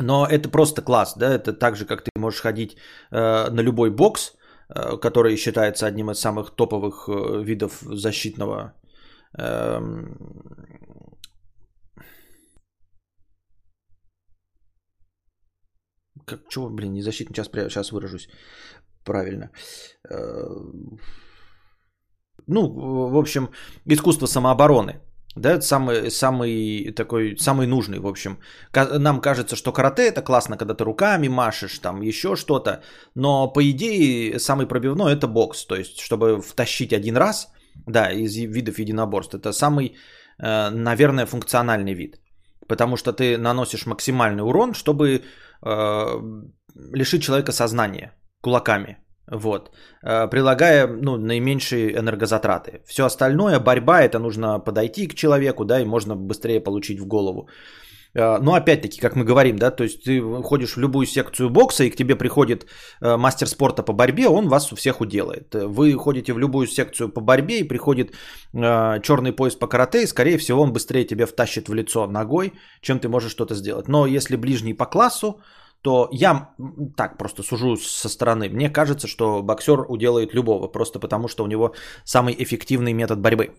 Но 0.00 0.26
это 0.26 0.48
просто 0.48 0.82
класс, 0.82 1.14
да, 1.16 1.34
это 1.34 1.52
так 1.52 1.76
же, 1.76 1.84
как 1.84 2.02
ты 2.02 2.10
можешь 2.16 2.40
ходить 2.40 2.76
э, 3.10 3.50
на 3.50 3.62
любой 3.62 3.90
бокс, 3.90 4.36
э, 4.68 4.96
который 4.96 5.36
считается 5.36 5.86
одним 5.86 6.10
из 6.10 6.20
самых 6.20 6.54
топовых 6.54 7.08
э, 7.08 7.42
видов 7.42 7.80
защитного 7.80 8.74
э, 9.38 9.80
как, 16.26 16.48
чего, 16.48 16.70
блин, 16.70 16.92
не 16.92 17.02
защитный, 17.02 17.34
сейчас, 17.34 17.48
сейчас 17.48 17.92
выражусь 17.92 18.28
правильно. 19.04 19.50
Э, 20.10 20.46
ну, 22.46 23.08
в 23.10 23.16
общем, 23.16 23.48
искусство 23.86 24.26
самообороны. 24.26 25.00
Да, 25.38 25.60
самый, 25.60 26.10
самый 26.10 26.92
такой, 26.92 27.36
самый 27.38 27.66
нужный, 27.66 27.98
в 27.98 28.06
общем. 28.06 28.38
Нам 28.74 29.20
кажется, 29.20 29.56
что 29.56 29.72
карате 29.72 30.08
это 30.08 30.22
классно, 30.22 30.56
когда 30.56 30.74
ты 30.74 30.84
руками 30.84 31.28
машешь, 31.28 31.78
там 31.78 32.02
еще 32.02 32.36
что-то. 32.36 32.82
Но 33.14 33.52
по 33.52 33.62
идее 33.70 34.38
самый 34.38 34.66
пробивной 34.66 35.14
это 35.14 35.26
бокс. 35.28 35.66
То 35.66 35.76
есть, 35.76 36.00
чтобы 36.00 36.42
втащить 36.42 36.92
один 36.92 37.16
раз, 37.16 37.48
да, 37.86 38.10
из 38.10 38.36
видов 38.36 38.78
единоборств, 38.78 39.34
это 39.34 39.52
самый, 39.52 39.96
э, 40.38 40.70
наверное, 40.70 41.26
функциональный 41.26 41.94
вид. 41.94 42.20
Потому 42.68 42.96
что 42.96 43.12
ты 43.12 43.38
наносишь 43.38 43.86
максимальный 43.86 44.42
урон, 44.42 44.74
чтобы 44.74 45.22
э, 45.62 46.42
лишить 46.92 47.22
человека 47.22 47.52
сознания 47.52 48.12
кулаками. 48.42 48.96
Вот. 49.30 49.70
Э, 50.02 50.28
прилагая 50.30 50.86
ну, 50.86 51.16
наименьшие 51.16 51.96
энергозатраты. 51.96 52.80
Все 52.86 53.04
остальное, 53.04 53.60
борьба, 53.60 54.02
это 54.02 54.18
нужно 54.18 54.58
подойти 54.58 55.08
к 55.08 55.14
человеку, 55.14 55.64
да, 55.64 55.80
и 55.80 55.84
можно 55.84 56.16
быстрее 56.16 56.60
получить 56.60 57.00
в 57.00 57.06
голову. 57.06 57.48
Э, 58.14 58.38
но 58.40 58.54
опять-таки, 58.54 59.00
как 59.00 59.16
мы 59.16 59.24
говорим, 59.24 59.58
да, 59.58 59.70
то 59.70 59.84
есть 59.84 60.04
ты 60.04 60.22
ходишь 60.42 60.76
в 60.76 60.80
любую 60.80 61.06
секцию 61.06 61.50
бокса, 61.50 61.84
и 61.84 61.90
к 61.90 61.96
тебе 61.96 62.16
приходит 62.16 62.66
э, 63.02 63.16
мастер 63.16 63.46
спорта 63.46 63.82
по 63.82 63.92
борьбе, 63.92 64.28
он 64.28 64.48
вас 64.48 64.72
у 64.72 64.76
всех 64.76 65.00
уделает. 65.00 65.54
Вы 65.54 65.92
ходите 65.94 66.32
в 66.32 66.38
любую 66.38 66.66
секцию 66.66 67.10
по 67.10 67.20
борьбе, 67.20 67.60
и 67.60 67.68
приходит 67.68 68.12
черный 68.52 69.32
пояс 69.32 69.56
по 69.56 69.66
карате, 69.66 70.02
и, 70.02 70.06
скорее 70.06 70.38
всего, 70.38 70.62
он 70.62 70.72
быстрее 70.72 71.04
тебе 71.04 71.26
втащит 71.26 71.68
в 71.68 71.74
лицо 71.74 72.06
ногой, 72.06 72.54
чем 72.80 72.98
ты 72.98 73.08
можешь 73.08 73.32
что-то 73.32 73.54
сделать. 73.54 73.88
Но 73.88 74.06
если 74.06 74.36
ближний 74.36 74.72
по 74.72 74.86
классу, 74.86 75.42
то 75.82 76.08
я 76.12 76.50
так 76.96 77.18
просто 77.18 77.42
сужу 77.42 77.76
со 77.76 78.08
стороны. 78.08 78.48
Мне 78.48 78.70
кажется, 78.70 79.06
что 79.06 79.42
боксер 79.42 79.84
уделает 79.88 80.34
любого, 80.34 80.68
просто 80.68 80.98
потому 80.98 81.28
что 81.28 81.44
у 81.44 81.46
него 81.46 81.74
самый 82.04 82.34
эффективный 82.38 82.92
метод 82.92 83.20
борьбы. 83.20 83.50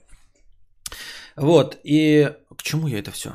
Вот, 1.35 1.77
и 1.83 2.29
к 2.57 2.63
чему 2.63 2.87
я 2.87 2.99
это 2.99 3.11
все? 3.11 3.29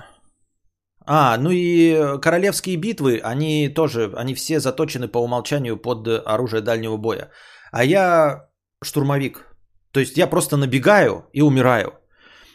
А, 1.07 1.37
ну 1.39 1.51
и 1.51 2.19
королевские 2.21 2.77
битвы, 2.77 3.21
они 3.23 3.69
тоже, 3.69 4.13
они 4.17 4.35
все 4.35 4.61
заточены 4.61 5.09
по 5.09 5.19
умолчанию 5.19 5.77
под 5.77 6.09
оружие 6.27 6.63
дальнего 6.63 6.97
боя. 6.97 7.31
А 7.73 7.85
я 7.85 8.49
штурмовик. 8.83 9.47
То 9.93 10.01
есть 10.01 10.17
я 10.19 10.27
просто 10.27 10.57
набегаю 10.57 11.29
и 11.33 11.43
умираю. 11.43 11.93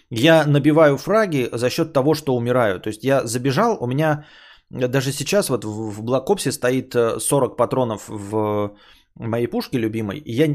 Я 0.09 0.45
набиваю 0.45 0.97
фраги 0.97 1.49
за 1.51 1.69
счет 1.69 1.93
того, 1.93 2.15
что 2.15 2.35
умираю. 2.35 2.79
То 2.79 2.89
есть 2.89 3.03
я 3.03 3.25
забежал, 3.25 3.77
у 3.79 3.87
меня 3.87 4.25
даже 4.69 5.11
сейчас 5.11 5.49
вот 5.49 5.65
в 5.65 6.01
Ops 6.01 6.51
стоит 6.51 6.95
40 7.19 7.53
э, 7.53 7.55
патронов 7.55 8.07
в 8.07 8.75
моей 9.15 9.47
пушке 9.47 9.79
любимой. 9.79 10.17
И 10.17 10.31
я 10.31 10.47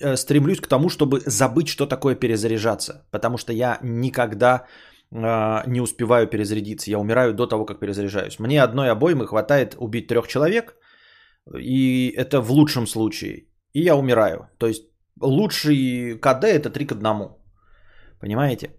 э, 0.00 0.16
стремлюсь 0.16 0.60
к 0.60 0.66
тому, 0.66 0.88
чтобы 0.88 1.20
забыть, 1.26 1.68
что 1.68 1.86
такое 1.86 2.14
перезаряжаться. 2.14 3.06
Потому 3.10 3.38
что 3.38 3.52
я 3.52 3.78
никогда 3.82 4.66
э, 5.10 5.62
не 5.66 5.80
успеваю 5.80 6.26
перезарядиться. 6.26 6.90
Я 6.90 6.98
умираю 6.98 7.34
до 7.34 7.46
того, 7.46 7.64
как 7.64 7.80
перезаряжаюсь. 7.80 8.38
Мне 8.38 8.62
одной 8.62 8.90
обоймы 8.90 9.26
хватает 9.26 9.74
убить 9.78 10.06
трех 10.06 10.28
человек. 10.28 10.76
И 11.58 12.14
это 12.16 12.40
в 12.40 12.50
лучшем 12.50 12.86
случае. 12.86 13.46
И 13.72 13.80
я 13.80 13.96
умираю. 13.96 14.48
То 14.58 14.66
есть 14.66 14.84
лучший 15.20 16.18
КД 16.18 16.44
это 16.44 16.70
3 16.70 16.86
к 16.86 16.92
1. 16.92 17.28
Понимаете? 18.20 18.70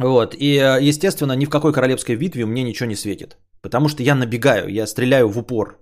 Вот. 0.00 0.34
И, 0.34 0.58
э, 0.58 0.88
естественно, 0.88 1.36
ни 1.36 1.44
в 1.44 1.50
какой 1.50 1.72
королевской 1.72 2.16
битве 2.16 2.46
мне 2.46 2.62
ничего 2.62 2.88
не 2.88 2.96
светит. 2.96 3.36
Потому 3.62 3.88
что 3.88 4.02
я 4.02 4.14
набегаю, 4.14 4.68
я 4.68 4.86
стреляю 4.86 5.28
в 5.28 5.38
упор. 5.38 5.78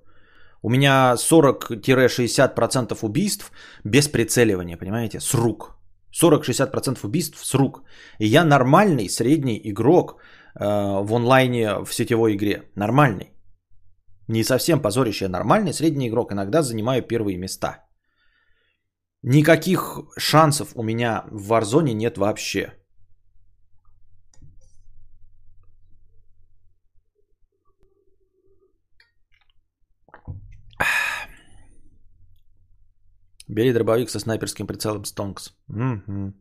У 0.63 0.71
меня 0.71 1.15
40-60% 1.17 2.99
убийств 3.03 3.53
без 3.85 4.09
прицеливания, 4.09 4.77
понимаете, 4.77 5.21
с 5.21 5.35
рук. 5.35 5.79
40-60% 6.23 6.99
убийств 7.05 7.45
с 7.45 7.55
рук. 7.55 7.83
И 8.19 8.27
я 8.27 8.45
нормальный 8.45 9.09
средний 9.09 9.61
игрок 9.65 10.21
э, 10.59 10.65
в 10.65 11.15
онлайне 11.15 11.85
в 11.85 11.95
сетевой 11.95 12.35
игре. 12.35 12.63
Нормальный. 12.75 13.33
Не 14.29 14.45
совсем 14.45 14.81
позорище, 14.81 15.27
а 15.27 15.29
нормальный 15.29 15.73
средний 15.73 16.09
игрок. 16.09 16.33
Иногда 16.33 16.63
занимаю 16.63 17.03
первые 17.03 17.39
места. 17.39 17.85
Никаких 19.23 20.01
шансов 20.19 20.73
у 20.75 20.83
меня 20.83 21.25
в 21.31 21.53
Warzone 21.53 21.93
нет 21.95 22.19
вообще. 22.19 22.78
Бери 33.49 33.73
дробовик 33.73 34.11
со 34.11 34.19
снайперским 34.19 34.67
прицелом 34.67 35.05
Стонкс. 35.05 35.53
Угу. 35.69 36.35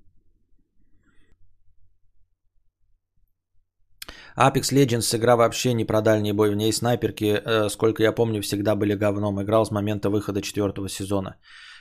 Apex 4.38 4.72
Legends 4.72 5.16
игра 5.16 5.36
вообще 5.36 5.74
не 5.74 5.86
про 5.86 6.02
дальний 6.02 6.34
бой. 6.34 6.52
В 6.52 6.56
ней 6.56 6.72
снайперки, 6.72 7.26
э, 7.26 7.70
сколько 7.70 8.04
я 8.04 8.12
помню, 8.12 8.42
всегда 8.42 8.76
были 8.76 8.94
говном. 8.94 9.42
Играл 9.42 9.66
с 9.66 9.72
момента 9.72 10.10
выхода 10.10 10.42
четвертого 10.42 10.90
сезона. 10.90 11.38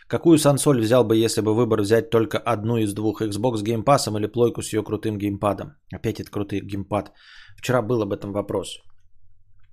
Какую 0.09 0.39
сансоль 0.39 0.81
взял 0.81 1.05
бы, 1.05 1.17
если 1.17 1.43
бы 1.43 1.55
выбор 1.55 1.81
взять 1.81 2.11
только 2.11 2.39
одну 2.39 2.77
из 2.77 2.95
двух? 2.95 3.21
Xbox 3.21 3.65
Game 3.65 3.85
Pass 3.85 4.09
или 4.17 4.29
плойку 4.29 4.63
с 4.63 4.73
ее 4.73 4.83
крутым 4.85 5.19
геймпадом? 5.19 5.75
Опять 5.93 6.21
этот 6.21 6.31
крутый 6.31 6.61
геймпад. 6.61 7.13
Вчера 7.57 7.83
был 7.83 8.03
об 8.03 8.13
этом 8.13 8.33
вопрос. 8.33 8.79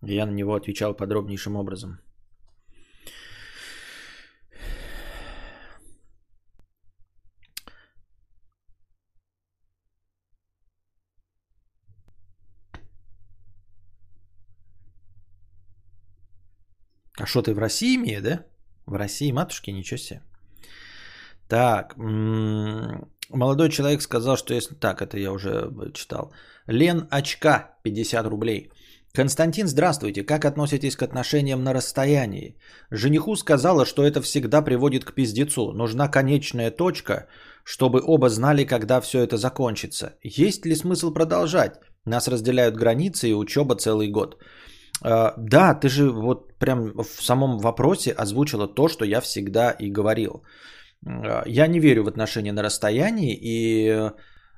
Я 0.01 0.25
на 0.25 0.31
него 0.31 0.55
отвечал 0.55 0.95
подробнейшим 0.95 1.55
образом. 1.55 1.99
А 17.23 17.25
что 17.25 17.41
ты 17.41 17.53
в 17.53 17.59
России 17.59 17.95
имею, 17.95 18.21
да? 18.21 18.45
В 18.85 18.95
России 18.97 19.31
матушки, 19.31 19.71
ничего 19.71 19.97
себе. 19.97 20.21
Так, 21.47 21.95
молодой 23.29 23.69
человек 23.69 24.01
сказал, 24.01 24.35
что 24.35 24.53
если... 24.53 24.75
Так, 24.75 25.01
это 25.01 25.17
я 25.17 25.31
уже 25.31 25.71
читал. 25.93 26.33
Лен 26.67 27.07
Очка, 27.09 27.77
50 27.83 28.27
рублей. 28.27 28.71
Константин, 29.13 29.67
здравствуйте. 29.67 30.23
Как 30.23 30.43
относитесь 30.43 30.97
к 30.97 31.03
отношениям 31.03 31.63
на 31.63 31.73
расстоянии? 31.73 32.57
Жениху 32.91 33.37
сказала, 33.37 33.85
что 33.85 34.03
это 34.03 34.21
всегда 34.21 34.61
приводит 34.61 35.05
к 35.05 35.13
пиздецу. 35.13 35.71
Нужна 35.71 36.09
конечная 36.09 36.71
точка, 36.71 37.27
чтобы 37.63 38.01
оба 38.05 38.27
знали, 38.27 38.65
когда 38.65 38.99
все 38.99 39.19
это 39.19 39.37
закончится. 39.37 40.17
Есть 40.23 40.65
ли 40.65 40.75
смысл 40.75 41.13
продолжать? 41.13 41.79
Нас 42.03 42.27
разделяют 42.27 42.75
границы 42.75 43.29
и 43.29 43.33
учеба 43.33 43.77
целый 43.77 44.09
год. 44.11 44.43
А, 45.01 45.33
да, 45.37 45.73
ты 45.73 45.89
же 45.89 46.11
вот 46.11 46.53
прям 46.59 46.93
в 47.03 47.23
самом 47.23 47.59
вопросе 47.59 48.11
озвучила 48.11 48.67
то, 48.67 48.87
что 48.87 49.05
я 49.05 49.21
всегда 49.21 49.71
и 49.71 49.89
говорил. 49.89 50.43
А, 51.05 51.43
я 51.47 51.67
не 51.67 51.79
верю 51.79 52.03
в 52.03 52.07
отношения 52.07 52.53
на 52.53 52.63
расстоянии 52.63 53.37
и 53.41 54.11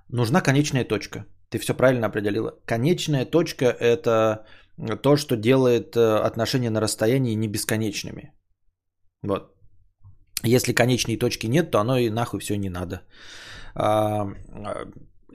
нужна 0.09 0.41
конечная 0.41 0.83
точка. 0.83 1.25
Ты 1.49 1.59
все 1.59 1.73
правильно 1.73 2.07
определила. 2.07 2.51
Конечная 2.65 3.25
точка– 3.25 3.65
это 3.79 4.45
то, 5.01 5.15
что 5.15 5.35
делает 5.35 5.95
э, 5.95 6.27
отношения 6.27 6.69
на 6.69 6.81
расстоянии 6.81 7.35
не 7.35 7.47
бесконечными. 7.47 8.33
Вот. 9.23 9.55
Если 10.43 10.73
конечной 10.73 11.17
точки 11.17 11.47
нет, 11.47 11.71
то 11.71 11.79
оно 11.79 11.97
и 11.97 12.09
нахуй 12.09 12.39
все 12.39 12.57
не 12.57 12.69
надо. 12.69 13.01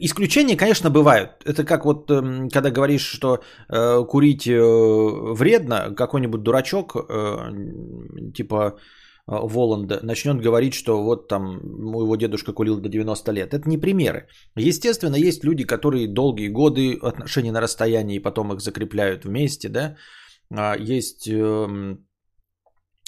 Исключения, 0.03 0.57
конечно, 0.57 0.91
бывают. 0.91 1.31
Это 1.45 1.63
как 1.65 1.85
вот, 1.85 2.11
эм, 2.11 2.49
когда 2.49 2.71
говоришь, 2.71 3.07
что 3.07 3.41
э, 3.69 4.05
курить 4.09 4.47
э, 4.47 4.59
вредно, 4.59 5.95
какой-нибудь 5.95 6.43
дурачок, 6.43 6.97
э, 6.97 8.33
типа 8.35 8.57
э, 8.65 8.73
Воланда, 9.27 10.01
начнет 10.03 10.41
говорить, 10.41 10.73
что 10.73 11.03
вот 11.03 11.29
там 11.29 11.59
его 12.03 12.17
дедушка 12.17 12.55
курил 12.55 12.81
до 12.81 12.89
90 12.89 13.33
лет. 13.33 13.53
Это 13.53 13.69
не 13.69 13.77
примеры. 13.77 14.27
Естественно, 14.57 15.17
есть 15.17 15.45
люди, 15.45 15.65
которые 15.65 16.09
долгие 16.09 16.49
годы 16.49 16.99
отношения 17.03 17.53
на 17.53 17.61
расстоянии, 17.61 18.17
и 18.17 18.23
потом 18.23 18.55
их 18.55 18.61
закрепляют 18.61 19.25
вместе, 19.25 19.69
да. 19.69 19.97
А 20.51 20.77
есть 20.79 21.29
э, 21.29 21.97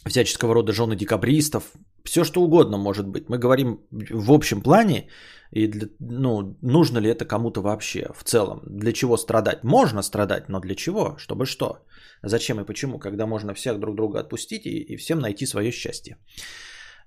всяческого 0.07 0.55
рода 0.55 0.73
жены 0.73 0.95
декабристов, 0.97 1.73
все 2.05 2.25
что 2.25 2.43
угодно 2.43 2.77
может 2.79 3.07
быть. 3.07 3.29
Мы 3.29 3.39
говорим 3.39 3.79
в 3.91 4.33
общем 4.33 4.61
плане, 4.61 5.09
и 5.53 5.67
для, 5.67 5.89
ну, 6.01 6.57
нужно 6.63 6.99
ли 6.99 7.11
это 7.11 7.27
кому-то 7.27 7.61
вообще 7.61 8.09
в 8.15 8.25
целом? 8.25 8.63
Для 8.67 8.93
чего 8.93 9.17
страдать? 9.17 9.65
Можно 9.65 10.03
страдать, 10.03 10.49
но 10.49 10.61
для 10.61 10.75
чего? 10.75 11.15
Чтобы 11.19 11.47
что? 11.47 11.85
Зачем 12.23 12.61
и 12.61 12.65
почему? 12.65 12.99
Когда 12.99 13.27
можно 13.27 13.55
всех 13.55 13.79
друг 13.79 13.95
друга 13.95 14.21
отпустить 14.21 14.67
и, 14.67 14.81
и 14.81 14.97
всем 14.97 15.19
найти 15.19 15.47
свое 15.47 15.71
счастье. 15.71 16.17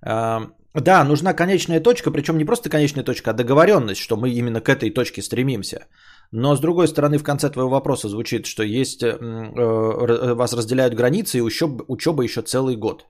А, 0.01 0.51
да, 0.73 1.03
нужна 1.03 1.33
конечная 1.33 1.79
точка, 1.79 2.11
причем 2.11 2.37
не 2.37 2.45
просто 2.45 2.69
конечная 2.69 3.03
точка, 3.03 3.31
а 3.31 3.33
договоренность, 3.33 4.01
что 4.01 4.15
мы 4.17 4.29
именно 4.29 4.61
к 4.61 4.69
этой 4.69 4.91
точке 4.91 5.21
стремимся. 5.21 5.87
Но 6.31 6.55
с 6.55 6.59
другой 6.59 6.87
стороны, 6.87 7.17
в 7.17 7.23
конце 7.23 7.49
твоего 7.49 7.69
вопроса 7.69 8.09
звучит, 8.09 8.45
что 8.45 8.63
есть 8.63 9.01
э, 9.03 9.07
э, 9.07 10.33
вас 10.33 10.53
разделяют 10.53 10.93
границы 10.93 11.37
и 11.37 11.41
учеба, 11.41 11.83
учеба 11.87 12.23
еще 12.23 12.41
целый 12.41 12.75
год. 12.75 13.05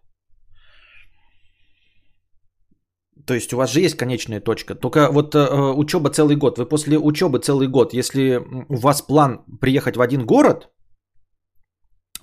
То 3.25 3.33
есть 3.33 3.53
у 3.53 3.57
вас 3.57 3.71
же 3.71 3.81
есть 3.81 3.97
конечная 3.97 4.39
точка. 4.39 4.75
Только 4.75 5.09
вот 5.11 5.35
э, 5.35 5.73
учеба 5.75 6.09
целый 6.09 6.35
год. 6.35 6.57
Вы 6.57 6.65
после 6.65 6.97
учебы 6.97 7.39
целый 7.39 7.67
год, 7.67 7.93
если 7.93 8.39
у 8.69 8.77
вас 8.77 9.01
план 9.01 9.43
приехать 9.61 9.97
в 9.97 10.01
один 10.01 10.25
город, 10.25 10.69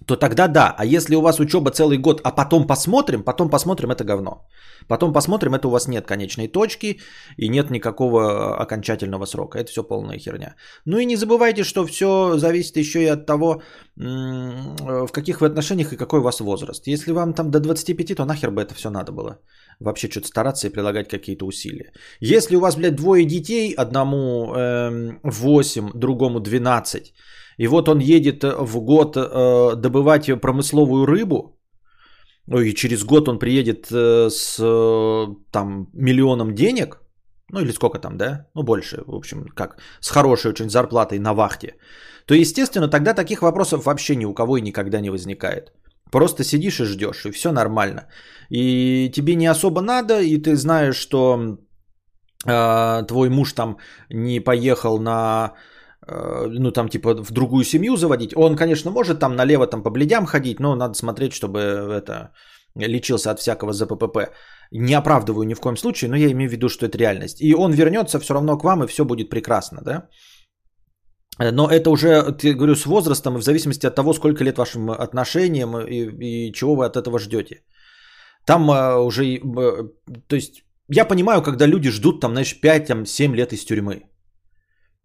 то 0.07 0.17
тогда 0.17 0.49
да. 0.49 0.75
А 0.79 0.85
если 0.85 1.17
у 1.17 1.21
вас 1.21 1.41
учеба 1.41 1.71
целый 1.71 1.99
год, 1.99 2.21
а 2.25 2.31
потом 2.31 2.67
посмотрим, 2.67 3.23
потом 3.25 3.51
посмотрим, 3.51 3.91
это 3.91 4.05
говно. 4.05 4.47
Потом 4.89 5.13
посмотрим, 5.13 5.55
это 5.55 5.69
у 5.69 5.71
вас 5.71 5.89
нет 5.89 6.07
конечной 6.07 6.49
точки 6.49 7.01
и 7.37 7.49
нет 7.49 7.71
никакого 7.71 8.57
окончательного 8.61 9.27
срока. 9.27 9.59
Это 9.59 9.71
все 9.71 9.83
полная 9.83 10.19
херня. 10.19 10.55
Ну 10.87 10.99
и 10.99 11.07
не 11.07 11.17
забывайте, 11.17 11.65
что 11.65 11.87
все 11.87 12.39
зависит 12.39 12.77
еще 12.77 13.03
и 13.03 13.13
от 13.13 13.27
того, 13.27 13.63
в 13.97 15.13
каких 15.13 15.41
вы 15.41 15.47
отношениях 15.47 15.93
и 15.93 15.97
какой 15.97 16.21
у 16.21 16.23
вас 16.23 16.41
возраст. 16.41 16.87
Если 16.87 17.13
вам 17.13 17.35
там 17.35 17.51
до 17.51 17.61
25, 17.61 18.17
то 18.17 18.25
нахер 18.25 18.51
бы 18.51 18.63
это 18.63 18.75
все 18.75 18.91
надо 18.91 19.13
было. 19.13 19.39
Вообще 19.81 20.09
что-то 20.09 20.27
стараться 20.27 20.67
и 20.67 20.73
прилагать 20.73 21.09
какие-то 21.09 21.47
усилия. 21.47 21.93
Если 22.21 22.57
у 22.57 22.61
вас, 22.61 22.77
блядь, 22.77 22.97
двое 22.97 23.25
детей, 23.25 23.75
одному 23.75 24.55
э, 24.55 25.19
8, 25.23 25.91
другому 25.95 26.41
12, 26.41 27.13
и 27.59 27.69
вот 27.69 27.89
он 27.89 28.01
едет 28.01 28.45
э, 28.45 28.57
в 28.59 28.81
год 28.81 29.17
э, 29.17 29.77
добывать 29.77 30.41
промысловую 30.41 31.07
рыбу, 31.07 31.59
и 32.49 32.75
через 32.75 33.05
год 33.05 33.29
он 33.29 33.39
приедет 33.39 33.87
э, 33.93 34.31
с 34.31 34.57
там 35.51 35.89
миллионом 35.93 36.55
денег, 36.55 37.01
ну 37.53 37.61
или 37.61 37.73
сколько 37.73 37.99
там, 37.99 38.17
да, 38.17 38.47
ну 38.55 38.63
больше, 38.63 39.03
в 39.07 39.15
общем, 39.15 39.47
как, 39.55 39.77
с 40.01 40.11
хорошей 40.11 40.51
очень 40.51 40.71
зарплатой 40.71 41.19
на 41.19 41.35
вахте, 41.35 41.75
то, 42.27 42.35
естественно, 42.35 42.89
тогда 42.89 43.15
таких 43.15 43.43
вопросов 43.43 43.85
вообще 43.85 44.17
ни 44.17 44.25
у 44.25 44.35
кого 44.35 44.57
и 44.57 44.63
никогда 44.63 45.01
не 45.01 45.11
возникает. 45.11 45.73
Просто 46.11 46.45
сидишь 46.45 46.81
и 46.81 46.85
ждешь, 46.85 47.25
и 47.27 47.31
все 47.31 47.53
нормально. 47.53 48.07
И 48.53 49.11
тебе 49.11 49.35
не 49.35 49.51
особо 49.51 49.81
надо, 49.81 50.21
и 50.21 50.37
ты 50.39 50.57
знаешь, 50.57 50.97
что 50.97 51.59
э, 52.47 53.03
твой 53.09 53.29
муж 53.31 53.53
там 53.53 53.79
не 54.11 54.41
поехал 54.41 54.99
на 54.99 55.55
Э, 56.09 56.47
ну 56.49 56.73
там 56.73 56.89
типа 56.89 57.15
в 57.15 57.31
другую 57.31 57.65
семью 57.65 57.97
заводить. 57.97 58.37
Он, 58.37 58.57
конечно, 58.57 58.91
может 58.91 59.19
там 59.19 59.37
налево 59.37 59.67
там 59.67 59.83
по 59.83 59.91
бледям 59.91 60.27
ходить, 60.27 60.61
но 60.61 60.75
надо 60.75 60.95
смотреть, 60.95 61.33
чтобы 61.33 61.59
это 61.59 62.33
лечился 62.75 63.31
от 63.31 63.39
всякого 63.39 63.73
ЗППП. 63.73 64.31
Не 64.73 64.95
оправдываю 64.95 65.47
ни 65.47 65.55
в 65.55 65.61
коем 65.61 65.77
случае, 65.77 66.11
но 66.11 66.17
я 66.17 66.31
имею 66.31 66.49
в 66.49 66.53
виду, 66.53 66.69
что 66.69 66.87
это 66.87 66.99
реальность. 66.99 67.41
И 67.41 67.55
он 67.55 67.73
вернется 67.73 68.19
все 68.19 68.35
равно 68.35 68.59
к 68.59 68.65
вам, 68.65 68.83
и 68.83 68.87
все 68.87 69.05
будет 69.05 69.31
прекрасно, 69.31 69.81
да? 69.83 70.09
Но 71.39 71.69
это 71.69 71.91
уже, 71.91 72.23
говорю, 72.55 72.75
с 72.75 72.87
возрастом 72.87 73.37
и 73.37 73.41
в 73.41 73.43
зависимости 73.43 73.87
от 73.87 73.95
того, 73.95 74.13
сколько 74.15 74.45
лет 74.45 74.59
вашим 74.59 74.91
отношениям 74.91 75.77
и, 75.79 76.49
и 76.49 76.53
чего 76.53 76.77
вы 76.77 76.87
от 76.87 76.97
этого 76.97 77.19
ждете. 77.19 77.63
Там 78.45 78.71
а, 78.71 78.99
уже, 78.99 79.41
то 80.27 80.37
есть, 80.37 80.65
я 80.89 81.05
понимаю, 81.05 81.43
когда 81.43 81.67
люди 81.67 81.91
ждут 81.91 82.21
там, 82.21 82.33
знаешь, 82.33 82.59
5-7 82.63 83.35
лет 83.35 83.53
из 83.53 83.65
тюрьмы. 83.65 84.03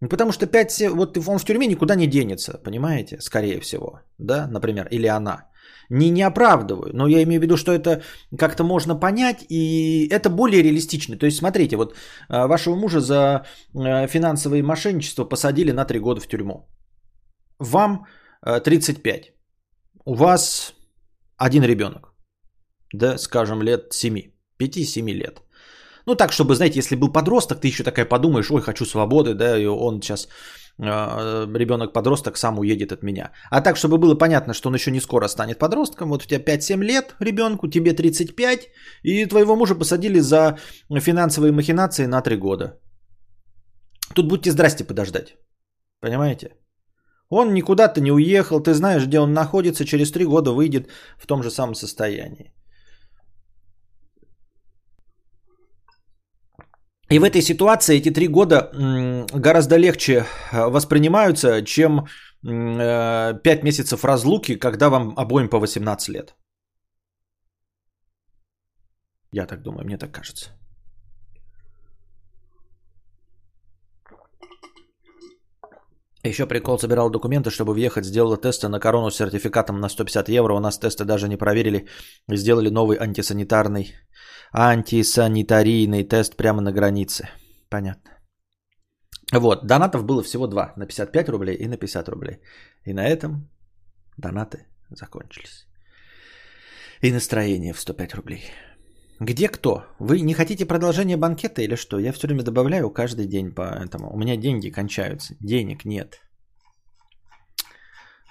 Ну, 0.00 0.08
потому 0.08 0.32
что 0.32 0.46
5, 0.46 0.82
вот 0.90 1.16
он 1.16 1.38
в 1.38 1.44
тюрьме 1.44 1.66
никуда 1.66 1.96
не 1.96 2.06
денется, 2.06 2.58
понимаете, 2.64 3.20
скорее 3.20 3.60
всего, 3.60 4.00
да, 4.18 4.46
например, 4.46 4.86
или 4.90 5.08
она. 5.08 5.48
Не, 5.90 6.10
не 6.10 6.22
оправдываю, 6.22 6.92
но 6.94 7.08
я 7.08 7.22
имею 7.22 7.40
в 7.40 7.42
виду, 7.42 7.56
что 7.56 7.72
это 7.72 8.02
как-то 8.38 8.62
можно 8.62 8.94
понять, 8.94 9.46
и 9.48 10.06
это 10.10 10.30
более 10.30 10.62
реалистично. 10.62 11.16
То 11.16 11.26
есть, 11.26 11.38
смотрите, 11.38 11.76
вот 11.76 11.94
а, 12.28 12.46
вашего 12.46 12.76
мужа 12.76 13.00
за 13.00 13.46
а, 13.74 14.06
финансовые 14.06 14.62
мошенничества 14.62 15.24
посадили 15.24 15.72
на 15.72 15.84
3 15.84 16.00
года 16.00 16.20
в 16.20 16.28
тюрьму. 16.28 16.68
Вам 17.58 18.06
35. 18.42 19.26
А, 19.26 19.32
У 20.04 20.14
вас 20.14 20.74
один 21.36 21.64
ребенок, 21.64 22.07
да, 22.92 23.18
скажем, 23.18 23.62
лет 23.62 23.92
7, 23.92 24.32
5-7 24.58 25.12
лет. 25.12 25.42
Ну 26.06 26.14
так, 26.14 26.32
чтобы, 26.32 26.54
знаете, 26.54 26.78
если 26.78 26.96
был 26.96 27.12
подросток, 27.12 27.60
ты 27.60 27.68
еще 27.68 27.84
такая 27.84 28.06
подумаешь, 28.06 28.50
ой, 28.50 28.62
хочу 28.62 28.86
свободы, 28.86 29.34
да, 29.34 29.58
и 29.58 29.66
он 29.66 30.00
сейчас, 30.00 30.28
э, 30.78 31.46
ребенок-подросток 31.54 32.38
сам 32.38 32.58
уедет 32.58 32.92
от 32.92 33.02
меня. 33.02 33.30
А 33.50 33.60
так, 33.60 33.76
чтобы 33.76 33.98
было 33.98 34.14
понятно, 34.14 34.54
что 34.54 34.68
он 34.68 34.74
еще 34.74 34.90
не 34.90 35.00
скоро 35.00 35.28
станет 35.28 35.58
подростком, 35.58 36.08
вот 36.08 36.22
у 36.22 36.26
тебя 36.26 36.40
5-7 36.40 36.82
лет 36.82 37.14
ребенку, 37.20 37.68
тебе 37.68 37.92
35, 37.92 38.68
и 39.02 39.26
твоего 39.26 39.56
мужа 39.56 39.74
посадили 39.74 40.20
за 40.20 40.58
финансовые 41.00 41.52
махинации 41.52 42.06
на 42.06 42.22
3 42.22 42.36
года. 42.36 42.80
Тут 44.14 44.28
будьте 44.28 44.50
здрасте 44.50 44.84
подождать. 44.84 45.36
Понимаете? 46.00 46.56
Он 47.28 47.52
никуда-то 47.52 48.00
не 48.00 48.12
уехал, 48.12 48.60
ты 48.60 48.72
знаешь, 48.72 49.06
где 49.06 49.20
он 49.20 49.34
находится, 49.34 49.84
через 49.84 50.10
3 50.10 50.24
года 50.24 50.52
выйдет 50.52 50.88
в 51.18 51.26
том 51.26 51.42
же 51.42 51.50
самом 51.50 51.74
состоянии. 51.74 52.54
И 57.10 57.18
в 57.18 57.24
этой 57.24 57.40
ситуации 57.40 57.96
эти 57.96 58.10
три 58.10 58.28
года 58.28 58.70
гораздо 59.34 59.78
легче 59.78 60.24
э, 60.52 60.70
воспринимаются, 60.70 61.62
чем 61.64 62.00
э, 62.00 63.40
пять 63.42 63.62
месяцев 63.62 64.04
разлуки, 64.04 64.58
когда 64.58 64.90
вам 64.90 65.14
обоим 65.16 65.48
по 65.48 65.58
18 65.58 66.08
лет. 66.08 66.34
Я 69.32 69.46
так 69.46 69.62
думаю, 69.62 69.84
мне 69.84 69.98
так 69.98 70.12
кажется. 70.12 70.50
Еще 76.24 76.46
прикол, 76.46 76.78
собирал 76.78 77.10
документы, 77.10 77.50
чтобы 77.50 77.72
въехать, 77.72 78.04
сделала 78.04 78.36
тесты 78.36 78.68
на 78.68 78.80
корону 78.80 79.10
с 79.10 79.16
сертификатом 79.16 79.80
на 79.80 79.88
150 79.88 80.28
евро. 80.28 80.54
У 80.54 80.60
нас 80.60 80.78
тесты 80.78 81.04
даже 81.04 81.28
не 81.28 81.38
проверили. 81.38 81.86
Сделали 82.28 82.70
новый 82.70 82.98
антисанитарный 82.98 83.94
антисанитарийный 84.52 86.04
тест 86.04 86.36
прямо 86.36 86.60
на 86.60 86.72
границе. 86.72 87.28
Понятно. 87.68 88.10
Вот, 89.32 89.66
донатов 89.66 90.04
было 90.04 90.22
всего 90.22 90.46
два, 90.46 90.72
на 90.76 90.86
55 90.86 91.28
рублей 91.28 91.56
и 91.56 91.68
на 91.68 91.76
50 91.76 92.08
рублей. 92.08 92.40
И 92.84 92.94
на 92.94 93.06
этом 93.06 93.50
донаты 94.16 94.66
закончились. 94.90 95.66
И 97.02 97.12
настроение 97.12 97.72
в 97.72 97.80
105 97.80 98.14
рублей. 98.14 98.42
Где 99.20 99.48
кто? 99.48 99.84
Вы 99.98 100.20
не 100.20 100.34
хотите 100.34 100.64
продолжение 100.64 101.16
банкета 101.16 101.62
или 101.62 101.76
что? 101.76 101.98
Я 101.98 102.12
все 102.12 102.26
время 102.26 102.42
добавляю 102.42 102.90
каждый 102.90 103.26
день 103.26 103.52
по 103.52 103.62
этому. 103.62 104.12
У 104.12 104.16
меня 104.16 104.36
деньги 104.36 104.70
кончаются. 104.70 105.34
Денег 105.40 105.84
нет. 105.84 106.20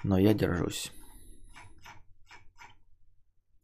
Но 0.03 0.17
я 0.17 0.34
держусь. 0.34 0.91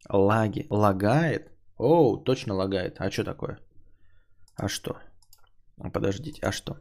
Лаги. 0.09 0.67
Лагает? 0.69 1.52
Оу, 1.83 2.23
точно 2.23 2.53
лагает. 2.53 2.95
А 2.99 3.11
что 3.11 3.23
такое? 3.23 3.59
А 4.55 4.69
что? 4.69 4.97
А 5.77 5.89
подождите, 5.89 6.39
а 6.41 6.51
что? 6.51 6.77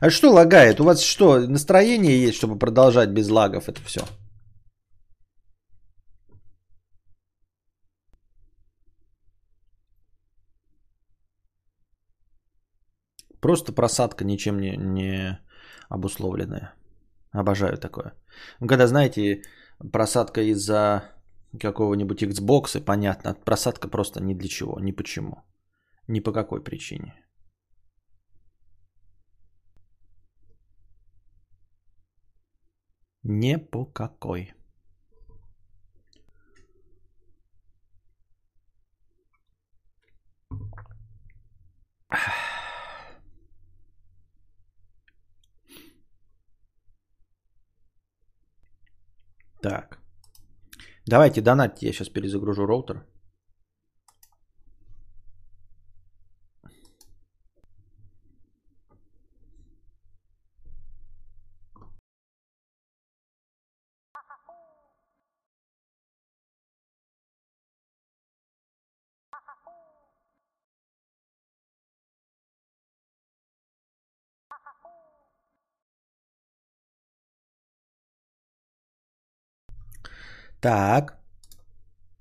А 0.00 0.10
что 0.10 0.30
лагает? 0.30 0.80
У 0.80 0.84
вас 0.84 1.02
что, 1.02 1.40
настроение 1.48 2.22
есть, 2.26 2.36
чтобы 2.36 2.58
продолжать 2.58 3.08
без 3.08 3.30
лагов 3.30 3.68
это 3.68 3.80
все? 3.82 4.00
Просто 13.40 13.72
просадка 13.72 14.24
ничем 14.24 14.60
не, 14.60 14.76
не 14.76 15.38
обусловленная. 15.88 16.74
Обожаю 17.32 17.78
такое. 17.78 18.12
Когда, 18.60 18.86
знаете, 18.86 19.42
просадка 19.92 20.42
из-за 20.42 21.13
какого-нибудь 21.60 22.22
Xbox, 22.22 22.78
и 22.78 22.84
понятно, 22.84 23.34
просадка 23.34 23.88
просто 23.88 24.22
ни 24.22 24.34
для 24.34 24.48
чего, 24.48 24.80
ни 24.80 24.92
почему, 24.92 25.42
ни 26.08 26.20
по 26.20 26.32
какой 26.32 26.62
причине. 26.62 27.14
Не 33.22 33.58
по 33.58 33.86
какой. 33.86 34.52
Так. 49.62 50.03
Давайте 51.06 51.40
донатьте, 51.42 51.86
я 51.86 51.92
сейчас 51.92 52.08
перезагружу 52.08 52.66
роутер. 52.66 53.04
Так. 80.64 81.18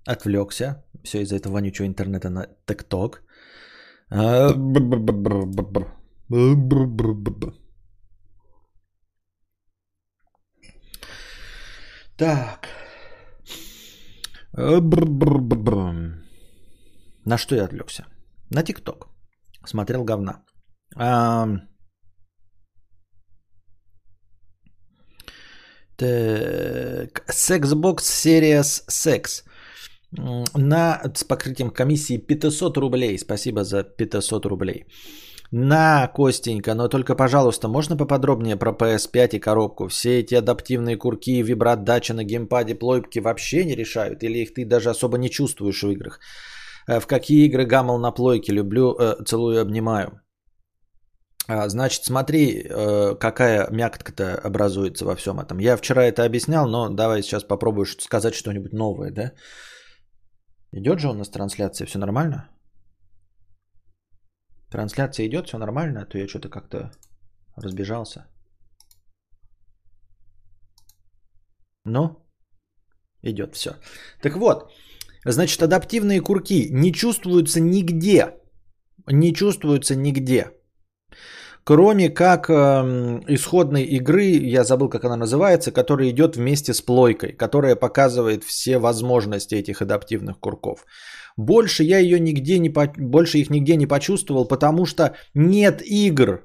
Отвлекся. 0.06 0.84
Все 1.04 1.22
из-за 1.22 1.36
этого 1.38 1.54
вонючего 1.54 1.88
интернета 1.88 2.30
на 2.30 2.48
ТикТок. 2.66 3.24
Так. 12.18 12.68
На 17.26 17.38
что 17.38 17.56
я 17.56 17.64
отвлекся? 17.64 18.06
На 18.50 18.64
ТикТок. 18.64 19.08
Смотрел 19.66 20.04
говна. 20.04 20.44
Так. 25.98 27.24
Sexbox 27.30 28.02
Series 28.02 28.84
Sex. 28.90 29.44
На, 30.56 31.02
с 31.16 31.24
покрытием 31.24 31.70
комиссии 31.70 32.18
500 32.18 32.78
рублей. 32.78 33.18
Спасибо 33.18 33.64
за 33.64 33.84
500 33.84 34.46
рублей. 34.46 34.86
На, 35.56 36.08
Костенька, 36.08 36.74
но 36.74 36.88
только, 36.88 37.16
пожалуйста, 37.16 37.68
можно 37.68 37.96
поподробнее 37.96 38.56
про 38.56 38.72
PS5 38.72 39.36
и 39.36 39.40
коробку? 39.40 39.88
Все 39.88 40.20
эти 40.20 40.34
адаптивные 40.34 40.98
курки 40.98 41.38
и 41.38 41.44
вибрат-дача 41.44 42.16
на 42.16 42.24
геймпаде 42.24 42.74
плойки 42.74 43.20
вообще 43.20 43.64
не 43.64 43.76
решают? 43.76 44.24
Или 44.24 44.40
их 44.40 44.56
ты 44.56 44.66
даже 44.66 44.90
особо 44.90 45.18
не 45.20 45.30
чувствуешь 45.30 45.84
в 45.84 45.92
играх? 45.92 46.20
Э, 46.88 47.00
в 47.00 47.06
какие 47.06 47.46
игры 47.46 47.66
гамал 47.66 48.00
на 48.00 48.12
плойке? 48.12 48.52
Люблю, 48.52 48.96
э, 49.00 49.24
целую, 49.26 49.62
обнимаю. 49.62 50.23
А, 51.48 51.68
значит, 51.70 52.06
смотри, 52.06 52.64
э, 52.64 53.16
какая 53.20 53.70
мякотка-то 53.70 54.40
образуется 54.44 55.06
во 55.06 55.16
всем 55.16 55.40
этом. 55.40 55.60
Я 55.60 55.76
вчера 55.78 56.04
это 56.06 56.24
объяснял, 56.24 56.70
но 56.70 56.90
давай 56.90 57.22
сейчас 57.22 57.44
попробую 57.44 57.86
сказать 57.86 58.34
что-нибудь 58.34 58.74
новое, 58.74 59.12
да? 59.12 59.34
Идет 60.72 61.00
же 61.00 61.10
у 61.10 61.14
нас 61.14 61.30
трансляция, 61.30 61.86
все 61.86 62.00
нормально? 62.00 62.50
Трансляция 64.72 65.28
идет, 65.28 65.48
все 65.48 65.58
нормально, 65.58 66.02
а 66.02 66.06
то 66.06 66.18
я 66.18 66.28
что-то 66.28 66.50
как-то 66.50 66.92
разбежался. 67.58 68.26
Ну, 71.86 72.26
идет 73.22 73.56
все. 73.56 73.76
Так 74.22 74.38
вот, 74.38 74.72
значит, 75.26 75.62
адаптивные 75.62 76.22
курки 76.22 76.70
не 76.72 76.94
чувствуются 76.94 77.60
нигде. 77.60 78.34
Не 79.12 79.34
чувствуются 79.34 79.96
нигде. 79.96 80.63
Кроме 81.66 82.10
как 82.10 82.50
э, 82.50 82.54
исходной 83.30 83.84
игры, 83.84 84.26
я 84.26 84.64
забыл, 84.64 84.90
как 84.90 85.06
она 85.06 85.16
называется, 85.16 85.72
которая 85.72 86.10
идет 86.10 86.36
вместе 86.36 86.74
с 86.74 86.82
плойкой, 86.82 87.32
которая 87.32 87.76
показывает 87.76 88.44
все 88.44 88.80
возможности 88.80 89.56
этих 89.56 89.82
адаптивных 89.82 90.40
курков. 90.40 90.86
Больше 91.38 91.84
я 91.84 92.00
ее 92.00 92.20
нигде 92.20 92.60
не, 92.60 92.70
больше 92.70 93.38
их 93.38 93.50
нигде 93.50 93.78
не 93.78 93.88
почувствовал, 93.88 94.46
потому 94.46 94.86
что 94.86 95.16
нет 95.34 95.82
игр, 95.82 96.42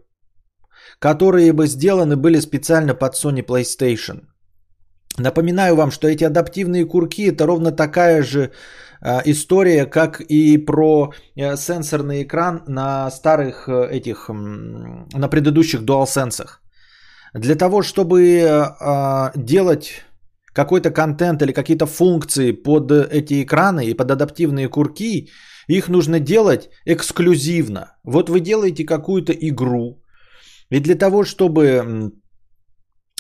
которые 1.01 1.53
бы 1.53 1.67
сделаны 1.67 2.17
были 2.17 2.41
специально 2.41 2.95
под 2.95 3.15
Sony 3.15 3.45
PlayStation. 3.45 4.21
Напоминаю 5.19 5.75
вам, 5.77 5.91
что 5.91 6.09
эти 6.09 6.25
адаптивные 6.25 6.85
курки 6.85 7.29
это 7.29 7.47
ровно 7.47 7.73
такая 7.73 8.23
же 8.23 8.51
э, 9.01 9.21
история, 9.25 9.87
как 9.87 10.21
и 10.21 10.59
про 10.59 11.13
э, 11.37 11.57
сенсорный 11.57 12.23
экран 12.23 12.63
на 12.67 13.11
старых 13.11 13.69
э, 13.69 13.89
этих, 13.91 14.29
на 14.29 15.29
предыдущих 15.29 15.83
DualSense. 15.83 16.47
Для 17.35 17.57
того, 17.57 17.83
чтобы 17.83 18.23
э, 18.23 19.31
делать 19.37 20.03
какой-то 20.53 20.91
контент 20.91 21.43
или 21.43 21.53
какие-то 21.53 21.87
функции 21.87 22.53
под 22.53 22.91
эти 22.91 23.43
экраны 23.43 23.87
и 23.87 23.95
под 23.95 24.11
адаптивные 24.11 24.69
курки, 24.69 25.31
их 25.67 25.89
нужно 25.89 26.21
делать 26.21 26.71
эксклюзивно. 26.87 27.97
Вот 28.05 28.31
вы 28.31 28.41
делаете 28.41 28.85
какую-то 28.85 29.33
игру, 29.33 30.03
и 30.71 30.81
для 30.81 30.95
того, 30.95 31.25
чтобы 31.25 32.13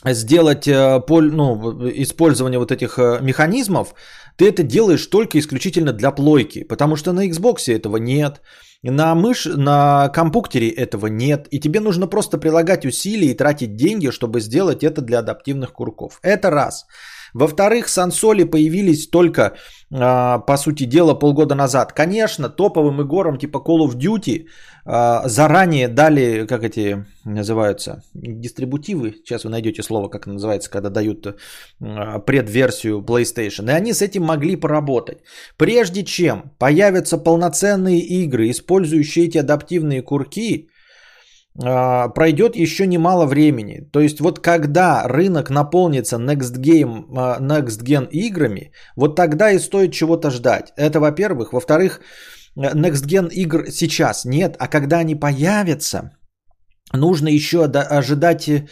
сделать 0.04 0.68
э, 0.68 1.02
ну, 1.08 1.88
использование 1.90 2.58
вот 2.58 2.72
этих 2.72 2.98
э, 2.98 3.18
механизмов, 3.20 3.94
ты 4.36 4.48
это 4.48 4.62
делаешь 4.62 5.06
только 5.06 5.38
исключительно 5.38 5.92
для 5.92 6.10
плойки, 6.10 6.62
потому 6.64 6.96
что 6.96 7.12
на 7.12 7.26
Xbox 7.28 7.72
этого 7.74 7.96
нет, 7.96 8.40
на 8.82 9.14
мышь, 9.14 9.46
на 9.46 10.08
компьютере 10.08 10.68
этого 10.68 11.08
нет, 11.08 11.48
и 11.50 11.58
тебе 11.58 11.80
нужно 11.80 12.06
просто 12.06 12.38
прилагать 12.38 12.86
усилия 12.86 13.30
и 13.30 13.36
тратить 13.36 13.76
деньги, 13.76 14.10
чтобы 14.10 14.40
сделать 14.40 14.84
это 14.84 15.00
для 15.00 15.18
адаптивных 15.18 15.72
курков. 15.72 16.20
Это 16.22 16.50
раз. 16.50 16.86
Во-вторых, 17.34 17.88
сансоли 17.88 18.44
появились 18.44 19.08
только, 19.08 19.56
а, 19.92 20.38
по 20.38 20.56
сути 20.56 20.84
дела, 20.84 21.14
полгода 21.14 21.54
назад. 21.54 21.92
Конечно, 21.92 22.48
топовым 22.48 23.00
играм 23.00 23.38
типа 23.38 23.58
Call 23.58 23.86
of 23.86 23.96
Duty 23.96 24.46
а, 24.84 25.28
заранее 25.28 25.88
дали, 25.88 26.46
как 26.46 26.64
эти 26.64 27.04
называются, 27.24 28.02
дистрибутивы. 28.14 29.12
Сейчас 29.12 29.44
вы 29.44 29.50
найдете 29.50 29.82
слово, 29.82 30.08
как 30.08 30.26
называется, 30.26 30.70
когда 30.70 30.90
дают 30.90 31.26
а, 31.80 32.18
предверсию 32.20 33.02
PlayStation. 33.02 33.66
И 33.68 33.72
они 33.72 33.92
с 33.92 34.02
этим 34.02 34.24
могли 34.24 34.56
поработать. 34.56 35.18
Прежде 35.56 36.04
чем 36.04 36.52
появятся 36.58 37.18
полноценные 37.18 38.00
игры, 38.00 38.50
использующие 38.50 39.26
эти 39.26 39.38
адаптивные 39.38 40.02
курки, 40.02 40.70
пройдет 41.58 42.56
еще 42.56 42.86
немало 42.86 43.26
времени. 43.26 43.80
То 43.92 44.00
есть 44.00 44.20
вот 44.20 44.38
когда 44.38 45.02
рынок 45.08 45.50
наполнится 45.50 46.16
Next, 46.16 46.56
Game, 46.58 47.04
а, 47.16 47.40
Next 47.40 47.82
Gen 47.82 48.08
играми, 48.10 48.72
вот 48.96 49.16
тогда 49.16 49.50
и 49.50 49.58
стоит 49.58 49.92
чего-то 49.92 50.30
ждать. 50.30 50.72
Это 50.76 51.00
во-первых. 51.00 51.52
Во-вторых, 51.52 52.00
Next 52.56 53.06
Gen 53.06 53.28
игр 53.30 53.70
сейчас 53.70 54.24
нет, 54.24 54.56
а 54.58 54.68
когда 54.68 54.98
они 54.98 55.14
появятся, 55.14 56.12
нужно 56.92 57.28
еще 57.28 57.64
ожидать 57.64 58.48
э, 58.48 58.64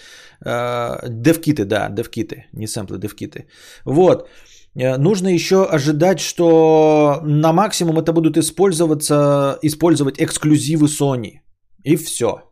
девкиты, 1.09 1.65
да, 1.65 1.89
девкиты, 1.89 2.47
не 2.53 2.67
сэмплы, 2.67 2.99
девкиты. 2.99 3.47
Вот. 3.85 4.29
Э, 4.75 4.97
нужно 4.97 5.29
еще 5.29 5.65
ожидать, 5.65 6.21
что 6.21 7.21
на 7.25 7.53
максимум 7.53 7.99
это 7.99 8.13
будут 8.13 8.37
использоваться, 8.37 9.59
использовать 9.63 10.19
эксклюзивы 10.19 10.87
Sony. 10.87 11.41
И 11.85 11.97
все. 11.97 12.43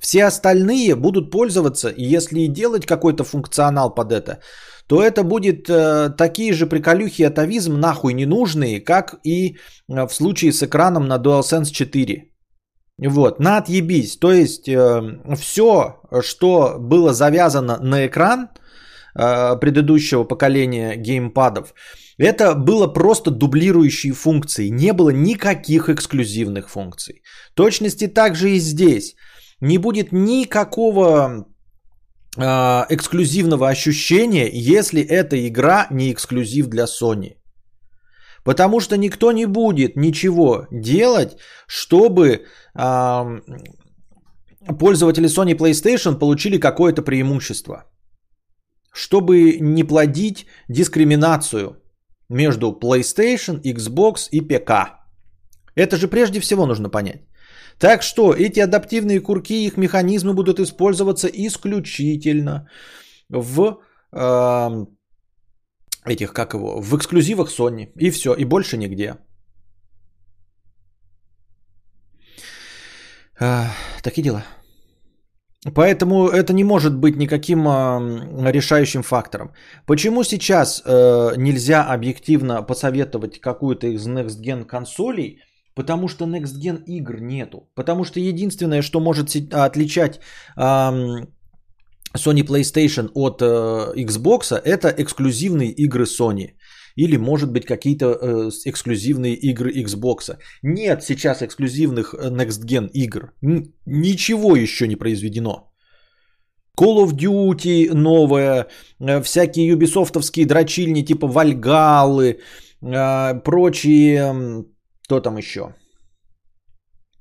Все 0.00 0.24
остальные 0.24 0.94
будут 0.94 1.30
пользоваться, 1.30 1.92
если 1.96 2.40
и 2.40 2.48
делать 2.48 2.86
какой-то 2.86 3.24
функционал 3.24 3.94
под 3.94 4.12
это, 4.12 4.40
то 4.86 5.02
это 5.02 5.24
будет 5.24 5.68
э, 5.68 6.10
такие 6.16 6.52
же 6.52 6.66
приколюхи 6.66 7.22
и 7.22 7.26
атовизм 7.26 7.80
нахуй 7.80 8.14
ненужные, 8.14 8.80
как 8.80 9.16
и 9.24 9.56
э, 9.88 10.06
в 10.06 10.12
случае 10.12 10.52
с 10.52 10.62
экраном 10.62 11.06
на 11.08 11.18
DualSense 11.18 11.72
4. 11.72 12.30
Вот, 12.98 13.40
на 13.40 13.58
отъебись. 13.58 14.16
То 14.16 14.32
есть 14.32 14.68
э, 14.68 15.36
все, 15.36 16.00
что 16.22 16.76
было 16.78 17.12
завязано 17.12 17.78
на 17.80 18.06
экран 18.06 18.48
э, 19.14 19.56
предыдущего 19.60 20.24
поколения 20.24 20.96
геймпадов, 20.96 21.74
это 22.18 22.54
было 22.54 22.86
просто 22.86 23.30
дублирующие 23.30 24.12
функции. 24.12 24.68
Не 24.68 24.92
было 24.92 25.10
никаких 25.10 25.88
эксклюзивных 25.88 26.70
функций. 26.70 27.22
точности 27.54 28.06
также 28.06 28.50
и 28.50 28.58
здесь 28.58 29.16
не 29.60 29.78
будет 29.78 30.12
никакого 30.12 31.46
э, 32.36 32.42
эксклюзивного 32.90 33.68
ощущения, 33.68 34.50
если 34.52 35.02
эта 35.02 35.36
игра 35.48 35.86
не 35.90 36.12
эксклюзив 36.12 36.68
для 36.68 36.84
Sony. 36.84 37.36
Потому 38.44 38.80
что 38.80 38.96
никто 38.96 39.32
не 39.32 39.46
будет 39.46 39.96
ничего 39.96 40.66
делать, 40.70 41.36
чтобы 41.66 42.44
э, 42.78 43.40
пользователи 44.78 45.28
Sony 45.28 45.56
PlayStation 45.56 46.18
получили 46.18 46.58
какое-то 46.58 47.02
преимущество. 47.02 47.84
Чтобы 48.92 49.58
не 49.60 49.84
плодить 49.84 50.46
дискриминацию 50.68 51.82
между 52.28 52.72
PlayStation, 52.72 53.60
Xbox 53.62 54.28
и 54.30 54.40
ПК. 54.40 54.72
Это 55.74 55.96
же 55.96 56.08
прежде 56.08 56.40
всего 56.40 56.66
нужно 56.66 56.88
понять. 56.88 57.22
Так 57.78 58.02
что 58.02 58.32
эти 58.32 58.60
адаптивные 58.60 59.20
курки, 59.20 59.66
их 59.66 59.76
механизмы 59.76 60.32
будут 60.32 60.60
использоваться 60.60 61.28
исключительно 61.28 62.68
в 63.28 63.80
э, 64.12 64.86
этих, 66.06 66.32
как 66.32 66.54
его, 66.54 66.80
в 66.80 66.96
эксклюзивах 66.96 67.50
Sony. 67.50 67.92
И 67.98 68.10
все, 68.10 68.34
и 68.34 68.44
больше 68.44 68.76
нигде. 68.76 69.16
А, 73.38 73.66
такие 74.02 74.22
дела. 74.22 74.44
Поэтому 75.74 76.28
это 76.28 76.52
не 76.52 76.64
может 76.64 76.94
быть 76.94 77.16
никаким 77.16 77.66
э, 77.66 78.52
решающим 78.52 79.02
фактором. 79.02 79.52
Почему 79.86 80.22
сейчас 80.22 80.82
э, 80.84 81.34
нельзя 81.36 81.84
объективно 81.84 82.62
посоветовать 82.62 83.40
какую-то 83.40 83.88
из 83.88 84.06
Next 84.06 84.40
Gen 84.40 84.64
консолей, 84.64 85.40
Потому 85.76 86.08
что 86.08 86.24
Next 86.24 86.58
Gen 86.58 86.82
игр 86.86 87.20
нету. 87.20 87.68
Потому 87.74 88.04
что 88.04 88.18
единственное, 88.18 88.82
что 88.82 88.98
может 89.00 89.28
отличать 89.52 90.20
Sony 90.56 91.26
PlayStation 92.16 93.10
от 93.14 93.42
э, 93.42 93.92
Xbox, 94.06 94.54
это 94.54 94.88
эксклюзивные 94.88 95.70
игры 95.70 96.04
Sony. 96.04 96.54
или, 96.96 97.18
может 97.18 97.52
быть, 97.52 97.66
какие-то 97.66 98.06
э, 98.06 98.50
эксклюзивные 98.64 99.34
игры 99.34 99.70
Xbox. 99.84 100.38
Нет 100.62 101.02
сейчас 101.02 101.42
эксклюзивных 101.42 102.14
э, 102.14 102.30
Next 102.30 102.64
Gen 102.64 102.88
игр. 102.94 103.32
Н- 103.42 103.66
ничего 103.86 104.56
еще 104.56 104.88
не 104.88 104.96
произведено. 104.96 105.70
Call 106.80 107.04
of 107.04 107.12
Duty 107.12 107.92
новая, 107.94 108.66
э, 108.98 109.20
всякие 109.22 109.66
юбисофтовские 109.68 110.46
дрочильни 110.46 111.02
типа 111.02 111.26
Вальгалы, 111.26 112.38
э, 112.82 113.34
прочие, 113.44 114.64
кто 115.06 115.20
там 115.20 115.36
еще? 115.36 115.74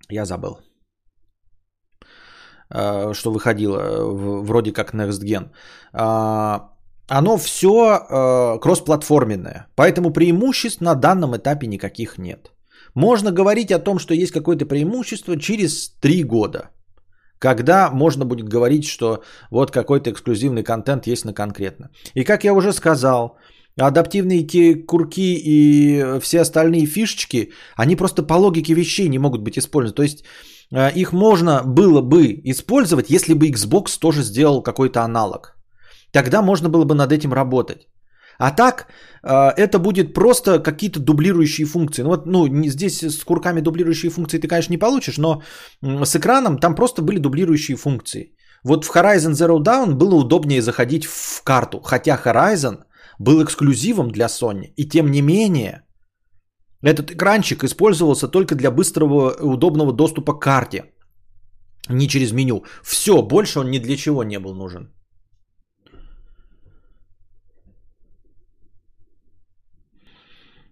Я 0.09 0.25
забыл. 0.25 0.59
Э, 2.73 3.13
что 3.13 3.31
выходило 3.31 3.81
вроде 4.43 4.71
как 4.73 4.93
Next 4.93 5.23
Gen. 5.23 5.49
Оно 7.07 7.37
все 7.37 8.57
кроссплатформенное, 8.59 9.67
поэтому 9.75 10.11
преимуществ 10.11 10.81
на 10.81 10.95
данном 10.95 11.37
этапе 11.37 11.67
никаких 11.67 12.17
нет. 12.17 12.51
Можно 12.95 13.31
говорить 13.31 13.71
о 13.71 13.79
том, 13.79 13.99
что 13.99 14.13
есть 14.13 14.31
какое-то 14.31 14.65
преимущество 14.65 15.39
через 15.39 15.89
3 16.01 16.23
года– 16.23 16.71
когда 17.39 17.91
можно 17.91 18.25
будет 18.25 18.47
говорить, 18.47 18.85
что 18.85 19.23
вот 19.51 19.71
какой-то 19.71 20.09
эксклюзивный 20.09 20.63
контент 20.63 21.07
есть 21.07 21.25
на 21.25 21.33
конкретно. 21.33 21.89
И 22.15 22.23
как 22.23 22.43
я 22.43 22.53
уже 22.53 22.73
сказал, 22.73 23.37
адаптивные 23.77 24.85
курки 24.85 25.35
и 25.35 26.19
все 26.21 26.41
остальные 26.41 26.85
фишечки, 26.85 27.51
они 27.75 27.95
просто 27.95 28.23
по 28.23 28.33
логике 28.33 28.73
вещей 28.73 29.09
не 29.09 29.19
могут 29.19 29.41
быть 29.41 29.57
использованы. 29.57 29.95
То 29.95 30.03
есть 30.03 30.23
э, 30.71 30.91
их 30.95 31.13
можно 31.13 31.61
было 31.65 32.01
бы 32.01 32.39
использовать, 32.43 33.09
если 33.09 33.33
бы 33.33 33.49
Xbox 33.49 33.99
тоже 33.99 34.23
сделал 34.23 34.63
какой-то 34.63 35.01
аналог. 35.01 35.57
Тогда 36.11 36.41
можно 36.41 36.69
было 36.69 36.85
бы 36.85 36.95
над 36.95 37.11
этим 37.11 37.33
работать. 37.33 37.87
А 38.37 38.51
так, 38.51 38.87
э, 39.23 39.51
это 39.57 39.79
будет 39.79 40.13
просто 40.13 40.59
какие-то 40.59 40.99
дублирующие 40.99 41.67
функции. 41.67 42.03
Ну 42.03 42.09
вот, 42.09 42.25
ну, 42.25 42.47
здесь 42.69 43.03
с 43.03 43.23
курками 43.23 43.61
дублирующие 43.61 44.11
функции 44.11 44.39
ты, 44.39 44.47
конечно, 44.47 44.73
не 44.73 44.79
получишь, 44.79 45.17
но 45.17 45.41
с 45.81 46.15
экраном 46.15 46.59
там 46.59 46.75
просто 46.75 47.01
были 47.01 47.19
дублирующие 47.19 47.77
функции. 47.77 48.31
Вот 48.63 48.85
в 48.85 48.95
Horizon 48.95 49.33
Zero 49.33 49.59
Dawn 49.59 49.93
было 49.93 50.15
удобнее 50.15 50.61
заходить 50.61 51.05
в 51.05 51.43
карту, 51.43 51.81
хотя 51.81 52.19
Horizon 52.23 52.77
был 53.19 53.43
эксклюзивом 53.43 54.11
для 54.11 54.27
Sony. 54.27 54.73
И 54.75 54.89
тем 54.89 55.11
не 55.11 55.21
менее, 55.21 55.85
этот 56.81 57.11
экранчик 57.11 57.63
использовался 57.63 58.27
только 58.27 58.55
для 58.55 58.71
быстрого 58.71 59.31
и 59.31 59.43
удобного 59.43 59.93
доступа 59.93 60.33
к 60.33 60.41
карте, 60.41 60.83
не 61.89 62.07
через 62.07 62.31
меню. 62.31 62.63
Все, 62.83 63.21
больше 63.21 63.59
он 63.59 63.71
ни 63.71 63.79
для 63.79 63.95
чего 63.95 64.23
не 64.23 64.39
был 64.39 64.55
нужен. 64.55 64.91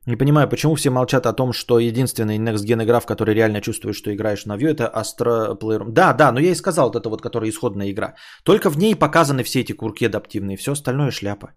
Не 0.06 0.18
понимаю, 0.18 0.50
почему 0.50 0.76
все 0.76 0.90
молчат 0.90 1.26
о 1.26 1.34
том, 1.34 1.54
что 1.54 1.80
единственная 1.80 2.38
Next 2.38 2.66
Gen 2.66 2.84
игра, 2.84 3.00
в 3.00 3.06
которой 3.06 3.36
реально 3.36 3.62
чувствуешь, 3.62 3.96
что 3.96 4.14
играешь 4.14 4.46
на 4.46 4.58
View, 4.58 4.68
это 4.68 4.92
Astra 4.94 5.58
Playroom. 5.58 5.92
Да, 5.92 6.14
да, 6.14 6.32
но 6.32 6.40
я 6.40 6.52
и 6.52 6.56
сказал, 6.56 6.88
вот 6.88 6.96
это 6.98 7.10
вот, 7.10 7.22
которая 7.22 7.50
исходная 7.50 7.90
игра. 7.90 8.16
Только 8.44 8.70
в 8.70 8.78
ней 8.78 8.96
показаны 8.96 9.44
все 9.44 9.62
эти 9.62 9.72
курки 9.72 10.06
адаптивные, 10.06 10.58
все 10.58 10.72
остальное 10.74 11.12
шляпа. 11.12 11.54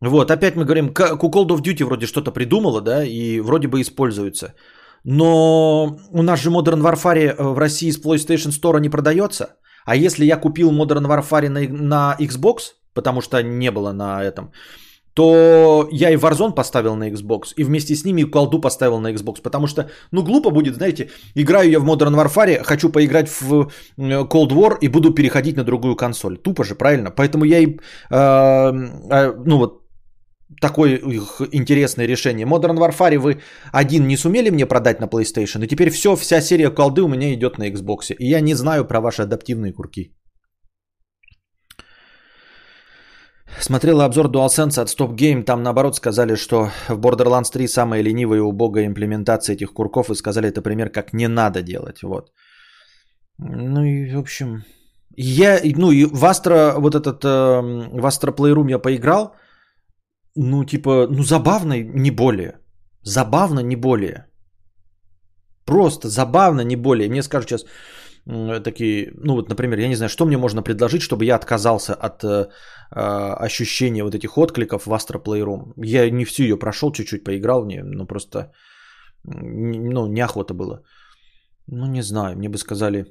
Вот, 0.00 0.30
опять 0.30 0.56
мы 0.56 0.64
говорим, 0.64 0.88
Call 0.88 1.46
of 1.48 1.60
Duty 1.60 1.84
вроде 1.84 2.06
что-то 2.06 2.32
придумала, 2.32 2.80
да, 2.80 3.04
и 3.04 3.40
вроде 3.40 3.68
бы 3.68 3.80
используется. 3.80 4.54
Но 5.04 5.98
у 6.12 6.22
нас 6.22 6.40
же 6.40 6.50
Modern 6.50 6.82
Warfare 6.82 7.34
э, 7.36 7.42
в 7.42 7.58
России 7.58 7.90
с 7.90 8.00
PlayStation 8.00 8.50
Store 8.50 8.80
не 8.80 8.88
продается. 8.88 9.56
А 9.84 9.96
если 9.96 10.24
я 10.24 10.36
купил 10.36 10.70
Modern 10.72 11.06
Warfare 11.06 11.48
на, 11.48 11.60
на 11.60 12.16
Xbox, 12.18 12.74
потому 12.94 13.20
что 13.20 13.42
не 13.42 13.70
было 13.70 13.92
на 13.92 14.22
этом, 14.22 14.52
то 15.14 15.88
я 15.90 16.10
и 16.10 16.16
Warzone 16.16 16.54
поставил 16.54 16.96
на 16.96 17.10
Xbox, 17.10 17.54
и 17.56 17.64
вместе 17.64 17.94
с 17.94 18.04
ними 18.04 18.22
и 18.22 18.30
колду 18.30 18.60
поставил 18.60 19.00
на 19.00 19.12
Xbox, 19.12 19.42
потому 19.42 19.66
что, 19.66 19.90
ну, 20.12 20.22
глупо 20.22 20.50
будет, 20.50 20.74
знаете, 20.74 21.10
играю 21.34 21.70
я 21.70 21.80
в 21.80 21.84
Modern 21.84 22.14
Warfare, 22.14 22.62
хочу 22.62 22.90
поиграть 22.90 23.28
в 23.28 23.70
Cold 23.98 24.52
War 24.52 24.78
и 24.80 24.88
буду 24.88 25.14
переходить 25.14 25.56
на 25.56 25.64
другую 25.64 25.96
консоль. 25.96 26.36
Тупо 26.36 26.64
же, 26.64 26.74
правильно? 26.74 27.10
Поэтому 27.10 27.44
я 27.44 27.58
и, 27.58 27.66
э, 27.66 27.74
э, 28.10 29.32
ну, 29.44 29.58
вот, 29.58 29.79
такое 30.60 30.96
их 30.96 31.40
интересное 31.52 32.06
решение. 32.06 32.46
Modern 32.46 32.78
Warfare 32.78 33.18
вы 33.18 33.40
один 33.72 34.06
не 34.06 34.16
сумели 34.16 34.50
мне 34.50 34.66
продать 34.66 35.00
на 35.00 35.06
PlayStation, 35.06 35.64
и 35.64 35.68
теперь 35.68 35.90
все, 35.90 36.16
вся 36.16 36.40
серия 36.40 36.70
колды 36.70 37.02
у 37.02 37.08
меня 37.08 37.32
идет 37.34 37.58
на 37.58 37.70
Xbox. 37.70 38.14
И 38.18 38.30
я 38.30 38.40
не 38.40 38.54
знаю 38.54 38.84
про 38.84 39.00
ваши 39.00 39.22
адаптивные 39.22 39.72
курки. 39.72 40.12
Смотрела 43.58 44.04
обзор 44.04 44.26
DualSense 44.26 44.80
от 44.80 44.88
Stop 44.88 45.16
Game, 45.16 45.42
там 45.42 45.62
наоборот 45.62 45.96
сказали, 45.96 46.36
что 46.36 46.70
в 46.88 46.98
Borderlands 46.98 47.50
3 47.52 47.68
самая 47.68 48.02
ленивая 48.02 48.38
и 48.38 48.42
убогая 48.42 48.86
имплементация 48.86 49.54
этих 49.54 49.72
курков, 49.72 50.10
и 50.10 50.14
сказали, 50.14 50.48
это 50.48 50.62
пример, 50.62 50.90
как 50.90 51.12
не 51.12 51.28
надо 51.28 51.62
делать, 51.62 52.02
вот. 52.02 52.30
Ну 53.38 53.84
и, 53.84 54.14
в 54.14 54.18
общем, 54.18 54.64
я, 55.16 55.60
ну 55.76 55.90
и 55.90 56.04
в 56.04 56.24
Astra, 56.24 56.78
вот 56.78 56.94
этот, 56.94 57.24
э, 57.24 57.60
в 58.00 58.06
Astra 58.06 58.34
Playroom 58.34 58.70
я 58.70 58.78
поиграл, 58.78 59.34
ну 60.36 60.64
типа, 60.64 61.06
ну 61.10 61.22
забавно, 61.22 61.82
не 61.82 62.10
более. 62.10 62.58
Забавно, 63.02 63.60
не 63.60 63.76
более. 63.76 64.26
Просто 65.64 66.08
забавно, 66.08 66.62
не 66.62 66.76
более. 66.76 67.08
Мне 67.08 67.22
скажут 67.22 67.48
сейчас, 67.48 67.64
такие, 68.64 69.12
ну 69.14 69.34
вот, 69.34 69.48
например, 69.48 69.78
я 69.78 69.88
не 69.88 69.96
знаю, 69.96 70.08
что 70.08 70.26
мне 70.26 70.36
можно 70.36 70.62
предложить, 70.62 71.02
чтобы 71.02 71.24
я 71.24 71.36
отказался 71.36 71.94
от 71.94 72.22
э, 72.24 72.48
а, 72.90 73.34
ощущения 73.44 74.04
вот 74.04 74.14
этих 74.14 74.36
откликов 74.36 74.86
в 74.86 74.92
Astra 74.92 75.22
Playroom. 75.22 75.72
Я 75.76 76.10
не 76.10 76.24
всю 76.24 76.42
ее 76.42 76.58
прошел, 76.58 76.92
чуть-чуть 76.92 77.24
поиграл 77.24 77.62
в 77.62 77.66
нее, 77.66 77.82
но 77.82 78.06
просто, 78.06 78.52
ну, 79.24 80.06
неохота 80.06 80.54
было. 80.54 80.82
Ну, 81.66 81.86
не 81.86 82.02
знаю, 82.02 82.36
мне 82.36 82.48
бы 82.48 82.58
сказали, 82.58 83.06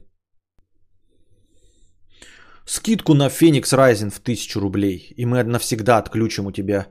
скидку 2.65 3.13
на 3.13 3.29
Phoenix 3.29 3.73
Rising 3.73 4.09
в 4.09 4.19
1000 4.19 4.59
рублей, 4.59 5.13
и 5.17 5.25
мы 5.25 5.43
навсегда 5.43 5.97
отключим 5.97 6.45
у 6.45 6.51
тебя 6.51 6.87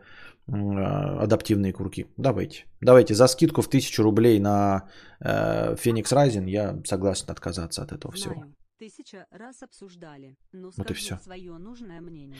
адаптивные 0.49 1.73
курки. 1.73 2.07
Давайте. 2.17 2.65
Давайте 2.81 3.15
за 3.15 3.27
скидку 3.27 3.63
в 3.63 3.67
1000 3.67 4.03
рублей 4.03 4.41
на 4.41 4.89
э, 5.21 5.75
Phoenix 5.75 6.05
Rising 6.05 6.49
я 6.49 6.81
согласен 6.85 7.27
отказаться 7.29 7.83
от 7.83 7.93
этого 7.93 8.13
всего. 8.15 8.45
Тысяча 8.79 9.27
раз 9.31 9.63
обсуждали, 9.63 10.37
но 10.53 10.71
вот 10.77 10.91
и 10.91 10.95
все. 10.95 11.19
свое 11.19 11.59
нужное 11.59 12.01
мнение. 12.01 12.39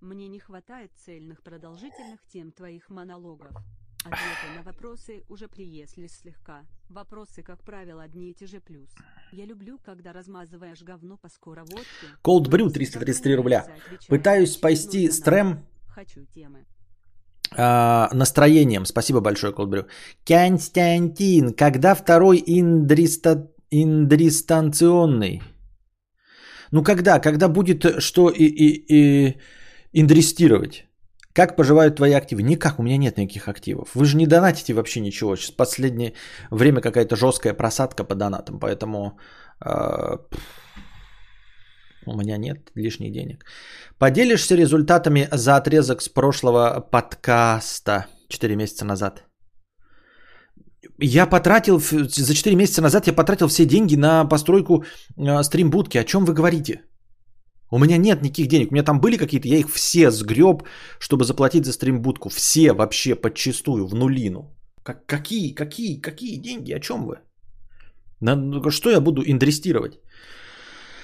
Мне 0.00 0.28
не 0.28 0.38
хватает 0.38 0.92
цельных 1.04 1.42
продолжительных 1.42 2.20
тем 2.32 2.52
твоих 2.52 2.88
монологов. 2.88 3.52
Ответы 4.02 4.56
на 4.56 4.62
вопросы 4.62 5.24
уже 5.28 5.46
приесли 5.46 6.08
слегка. 6.08 6.64
Вопросы, 6.88 7.42
как 7.42 7.62
правило, 7.62 8.02
одни 8.02 8.30
и 8.30 8.34
те 8.34 8.46
же 8.46 8.60
плюс. 8.60 8.88
Я 9.30 9.44
люблю, 9.44 9.78
когда 9.84 10.14
размазываешь 10.14 10.80
говно 10.80 11.18
по 11.18 11.28
скороводке. 11.28 11.84
Cold 12.24 12.44
Brew 12.44 12.70
333 12.70 13.34
рубля. 13.34 13.66
Пытаюсь 14.08 14.52
спасти 14.52 15.10
стрем. 15.10 15.66
Хочу 15.88 16.24
темы. 16.24 16.64
А, 17.56 18.08
настроением. 18.12 18.86
Спасибо 18.86 19.20
большое, 19.20 19.52
Brew. 19.52 19.86
Константин, 20.24 21.52
когда 21.54 21.94
второй 21.94 22.42
индриста... 22.46 23.50
индристанционный? 23.70 25.42
Ну 26.72 26.84
когда? 26.84 27.18
Когда 27.18 27.48
будет 27.48 28.02
что 28.02 28.30
и, 28.30 28.44
и, 28.44 28.84
и 28.88 29.36
инвестировать. 29.92 30.86
Как 31.32 31.56
поживают 31.56 31.96
твои 31.96 32.12
активы? 32.12 32.42
Никак, 32.42 32.78
у 32.78 32.82
меня 32.82 32.96
нет 32.96 33.16
никаких 33.16 33.48
активов. 33.48 33.94
Вы 33.94 34.04
же 34.04 34.16
не 34.16 34.26
донатите 34.26 34.74
вообще 34.74 35.00
ничего. 35.00 35.36
Сейчас 35.36 35.50
последнее 35.50 36.12
время 36.50 36.80
какая-то 36.80 37.16
жесткая 37.16 37.54
просадка 37.54 38.04
по 38.04 38.14
донатам, 38.14 38.58
поэтому 38.58 39.18
э, 39.64 40.16
у 42.06 42.16
меня 42.16 42.38
нет 42.38 42.70
лишних 42.74 43.12
денег. 43.12 43.44
Поделишься 43.98 44.56
результатами 44.56 45.28
за 45.32 45.56
отрезок 45.56 46.02
с 46.02 46.08
прошлого 46.08 46.80
подкаста 46.80 48.06
4 48.28 48.56
месяца 48.56 48.84
назад? 48.84 49.24
Я 50.98 51.26
потратил, 51.26 51.80
за 51.80 52.34
4 52.34 52.56
месяца 52.56 52.82
назад 52.82 53.06
я 53.06 53.12
потратил 53.12 53.48
все 53.48 53.66
деньги 53.66 53.96
на 53.96 54.24
постройку 54.24 54.84
э, 55.16 55.42
стримбудки. 55.42 55.98
О 55.98 56.04
чем 56.04 56.24
вы 56.24 56.34
говорите? 56.34 56.82
У 57.70 57.78
меня 57.78 57.98
нет 57.98 58.22
никаких 58.22 58.48
денег. 58.48 58.70
У 58.70 58.74
меня 58.74 58.84
там 58.84 59.00
были 59.00 59.16
какие-то, 59.16 59.48
я 59.48 59.58
их 59.58 59.70
все 59.70 60.10
сгреб, 60.10 60.62
чтобы 60.98 61.24
заплатить 61.24 61.64
за 61.64 61.72
стримбудку. 61.72 62.28
Все 62.28 62.72
вообще 62.72 63.14
подчистую, 63.14 63.86
в 63.86 63.94
нулину. 63.94 64.56
Как, 64.82 65.06
какие, 65.06 65.54
какие, 65.54 66.00
какие 66.00 66.36
деньги? 66.36 66.72
О 66.72 66.80
чем 66.80 67.06
вы? 67.06 67.16
На, 68.20 68.36
ну, 68.36 68.70
что 68.70 68.90
я 68.90 69.00
буду 69.00 69.22
инвестировать? 69.22 70.00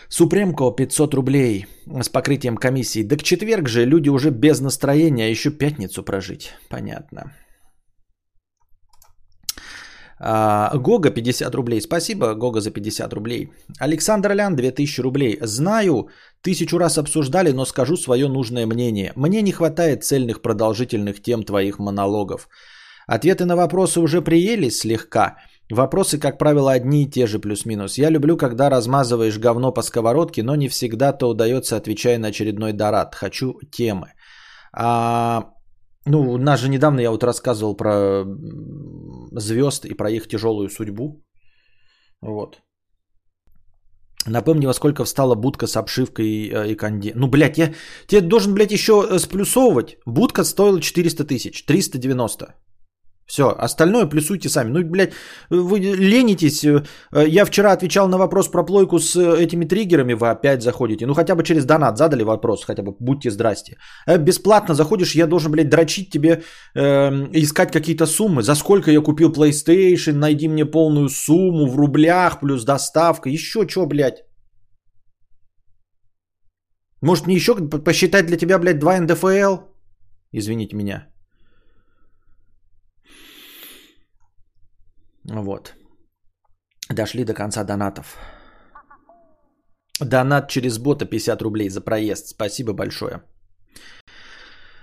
Супремко 0.09 0.71
500 0.71 1.15
рублей 1.15 1.67
с 2.03 2.09
покрытием 2.09 2.57
комиссии. 2.57 3.03
Да 3.03 3.17
к 3.17 3.23
четверг 3.23 3.69
же 3.69 3.85
люди 3.85 4.09
уже 4.09 4.31
без 4.31 4.61
настроения, 4.61 5.27
а 5.27 5.31
еще 5.31 5.51
пятницу 5.51 6.03
прожить. 6.03 6.53
Понятно. 6.69 7.33
А, 10.19 10.77
Гога 10.79 11.11
50 11.11 11.55
рублей. 11.55 11.81
Спасибо, 11.81 12.35
Гога, 12.35 12.61
за 12.61 12.71
50 12.71 13.13
рублей. 13.13 13.51
Александр 13.79 14.33
Лян 14.33 14.57
2000 14.57 15.01
рублей. 15.03 15.39
Знаю, 15.43 16.09
тысячу 16.41 16.79
раз 16.79 16.99
обсуждали, 16.99 17.53
но 17.53 17.65
скажу 17.65 17.97
свое 17.97 18.29
нужное 18.29 18.67
мнение. 18.67 19.13
Мне 19.17 19.43
не 19.43 19.53
хватает 19.53 20.05
цельных 20.05 20.41
продолжительных 20.41 21.23
тем 21.23 21.43
твоих 21.43 21.79
монологов. 21.79 22.49
Ответы 23.07 23.45
на 23.45 23.57
вопросы 23.57 24.01
уже 24.01 24.23
приелись 24.23 24.81
слегка. 24.81 25.37
Вопросы, 25.71 26.19
как 26.19 26.39
правило, 26.39 26.73
одни 26.73 27.03
и 27.03 27.11
те 27.11 27.27
же 27.27 27.39
плюс-минус. 27.39 27.99
Я 27.99 28.11
люблю, 28.11 28.37
когда 28.37 28.71
размазываешь 28.71 29.39
говно 29.39 29.73
по 29.73 29.83
сковородке, 29.83 30.43
но 30.43 30.57
не 30.57 30.69
всегда 30.69 31.13
то 31.13 31.29
удается, 31.29 31.77
отвечая 31.77 32.19
на 32.19 32.29
очередной 32.29 32.73
дорад. 32.73 33.15
Хочу 33.15 33.59
темы. 33.73 34.13
А, 34.73 35.51
ну, 36.07 36.33
у 36.33 36.39
нас 36.39 36.61
же 36.61 36.69
недавно 36.69 37.01
я 37.01 37.11
вот 37.11 37.25
рассказывал 37.25 37.77
про 37.77 38.25
звезд 39.33 39.85
и 39.87 39.95
про 39.95 40.11
их 40.11 40.29
тяжелую 40.29 40.69
судьбу. 40.69 41.25
Вот. 42.23 42.63
Напомни, 44.29 44.67
во 44.67 44.75
сколько 44.75 45.05
встала 45.05 45.35
будка 45.35 45.67
с 45.67 45.77
обшивкой 45.77 46.27
и, 46.27 46.51
э, 46.51 46.73
и 46.73 46.77
конде. 46.77 47.13
Ну, 47.17 47.29
блядь, 47.29 47.59
я 47.59 47.73
тебе 48.07 48.21
должен, 48.21 48.55
блядь, 48.55 48.73
еще 48.73 48.93
э, 48.93 49.19
сплюсовывать. 49.19 49.99
Будка 50.07 50.45
стоила 50.45 50.81
400 50.81 51.25
тысяч, 51.25 51.65
390. 51.65 52.55
Все, 53.27 53.49
остальное 53.59 54.07
плюсуйте 54.07 54.49
сами. 54.49 54.71
Ну, 54.71 54.85
блядь, 54.85 55.13
вы 55.51 55.81
ленитесь. 55.81 56.65
Э, 56.65 56.83
я 57.27 57.45
вчера 57.45 57.73
отвечал 57.73 58.09
на 58.09 58.19
вопрос 58.19 58.49
про 58.49 58.65
плойку 58.65 58.99
с 58.99 59.17
э, 59.17 59.45
этими 59.45 59.65
триггерами, 59.65 60.15
вы 60.15 60.31
опять 60.31 60.63
заходите. 60.63 61.07
Ну, 61.07 61.15
хотя 61.15 61.35
бы 61.35 61.43
через 61.43 61.65
донат 61.65 61.99
задали 61.99 62.23
вопрос, 62.23 62.65
хотя 62.65 62.83
бы 62.83 62.95
будьте 63.01 63.31
здрасте. 63.31 63.77
Э, 64.07 64.19
бесплатно 64.19 64.75
заходишь, 64.75 65.17
я 65.17 65.27
должен, 65.27 65.51
блядь, 65.51 65.69
дрочить 65.69 66.11
тебе, 66.11 66.43
э, 66.77 67.11
искать 67.33 67.73
какие-то 67.73 68.07
суммы. 68.07 68.43
За 68.43 68.55
сколько 68.55 68.91
я 68.91 69.01
купил 69.01 69.33
PlayStation, 69.33 70.13
найди 70.13 70.49
мне 70.49 70.65
полную 70.65 71.09
сумму 71.09 71.67
в 71.67 71.77
рублях, 71.77 72.39
плюс 72.41 72.65
доставка. 72.65 73.29
Еще 73.29 73.67
что, 73.69 73.87
блядь? 73.87 74.23
Может, 77.03 77.27
мне 77.27 77.35
еще 77.35 77.55
посчитать 77.85 78.27
для 78.27 78.37
тебя, 78.37 78.59
блядь, 78.59 78.79
2 78.79 79.01
НДФЛ? 79.01 79.57
Извините 80.33 80.77
меня. 80.77 81.16
Вот. 85.29 85.75
Дошли 86.89 87.25
до 87.25 87.35
конца 87.35 87.65
донатов. 87.65 88.19
Донат 90.01 90.49
через 90.49 90.79
бота 90.79 91.07
50 91.07 91.43
рублей 91.43 91.69
за 91.69 91.81
проезд. 91.81 92.27
Спасибо 92.29 92.73
большое. 92.73 93.23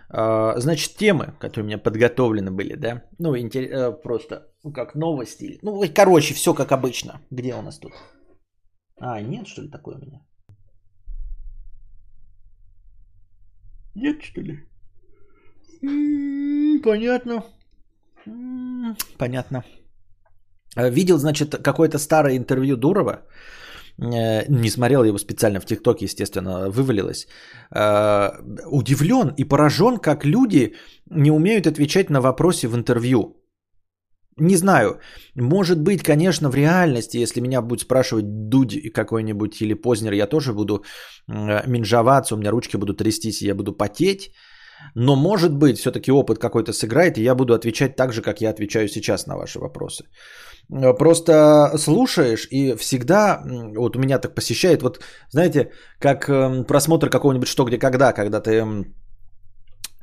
А, 0.10 0.60
значит, 0.60 0.98
темы, 0.98 1.34
которые 1.40 1.64
у 1.64 1.68
меня 1.68 1.78
подготовлены 1.78 2.52
были, 2.52 2.76
да? 2.76 3.04
Ну, 3.20 3.36
э, 3.36 4.02
просто 4.04 4.48
как 4.74 4.96
новости. 4.96 5.60
Ну, 5.62 5.84
короче, 5.96 6.34
все 6.34 6.54
как 6.54 6.72
обычно. 6.72 7.22
Где 7.32 7.56
у 7.56 7.62
нас 7.62 7.80
тут? 7.80 7.94
А, 9.00 9.22
нет, 9.22 9.48
что 9.48 9.62
ли, 9.62 9.70
такое 9.70 9.96
у 9.96 10.02
меня? 10.02 10.22
Нет, 13.96 14.22
что 14.24 14.42
ли? 14.42 14.60
М-м, 15.82 16.82
понятно. 16.82 17.44
М-м, 18.26 18.96
понятно. 19.18 19.64
Э, 20.78 20.90
видел, 20.90 21.18
значит, 21.18 21.56
какое-то 21.64 21.98
старое 21.98 22.38
интервью 22.38 22.78
Дурова. 22.78 23.22
Э, 24.02 24.46
не 24.50 24.70
смотрел 24.70 25.04
его 25.04 25.18
специально 25.18 25.60
в 25.60 25.66
ТикТоке, 25.66 26.06
естественно, 26.06 26.70
вывалилось. 26.70 27.28
Э, 27.76 28.32
удивлен 28.66 29.34
и 29.38 29.44
поражен, 29.44 29.98
как 29.98 30.26
люди 30.26 30.76
не 31.12 31.32
умеют 31.32 31.68
отвечать 31.68 32.10
на 32.10 32.22
вопросы 32.22 32.68
в 32.68 32.76
интервью. 32.76 33.40
Не 34.40 34.56
знаю, 34.56 35.00
может 35.36 35.80
быть, 35.80 36.02
конечно, 36.02 36.50
в 36.50 36.56
реальности, 36.56 37.18
если 37.18 37.42
меня 37.42 37.62
будет 37.62 37.82
спрашивать 37.82 38.26
Дудь 38.26 38.92
какой-нибудь 38.92 39.62
или 39.62 39.76
Познер, 39.76 40.14
я 40.14 40.26
тоже 40.26 40.54
буду 40.54 40.84
минжаваться, 41.28 42.34
у 42.34 42.38
меня 42.40 42.50
ручки 42.50 42.78
будут 42.78 42.98
трястись, 42.98 43.44
и 43.44 43.46
я 43.46 43.54
буду 43.54 43.78
потеть. 43.78 44.32
Но 44.96 45.16
может 45.16 45.54
быть, 45.54 45.78
все-таки 45.78 46.12
опыт 46.12 46.40
какой-то 46.40 46.74
сыграет, 46.74 47.18
и 47.18 47.24
я 47.24 47.36
буду 47.36 47.54
отвечать 47.54 47.96
так 47.96 48.12
же, 48.12 48.24
как 48.24 48.42
я 48.42 48.50
отвечаю 48.50 48.88
сейчас 48.88 49.28
на 49.28 49.36
ваши 49.36 49.60
вопросы. 49.60 50.06
Э, 50.72 50.94
просто 50.94 51.78
слушаешь 51.78 52.48
и 52.52 52.76
всегда, 52.76 53.44
вот 53.76 53.96
у 53.96 54.00
меня 54.00 54.20
так 54.20 54.36
посещает, 54.36 54.82
вот 54.82 55.00
знаете, 55.30 55.72
как 56.00 56.30
эм, 56.30 56.66
просмотр 56.66 57.10
какого-нибудь 57.10 57.48
«Что, 57.48 57.66
где, 57.66 57.78
когда», 57.78 58.14
когда 58.14 58.42
ты 58.42 58.86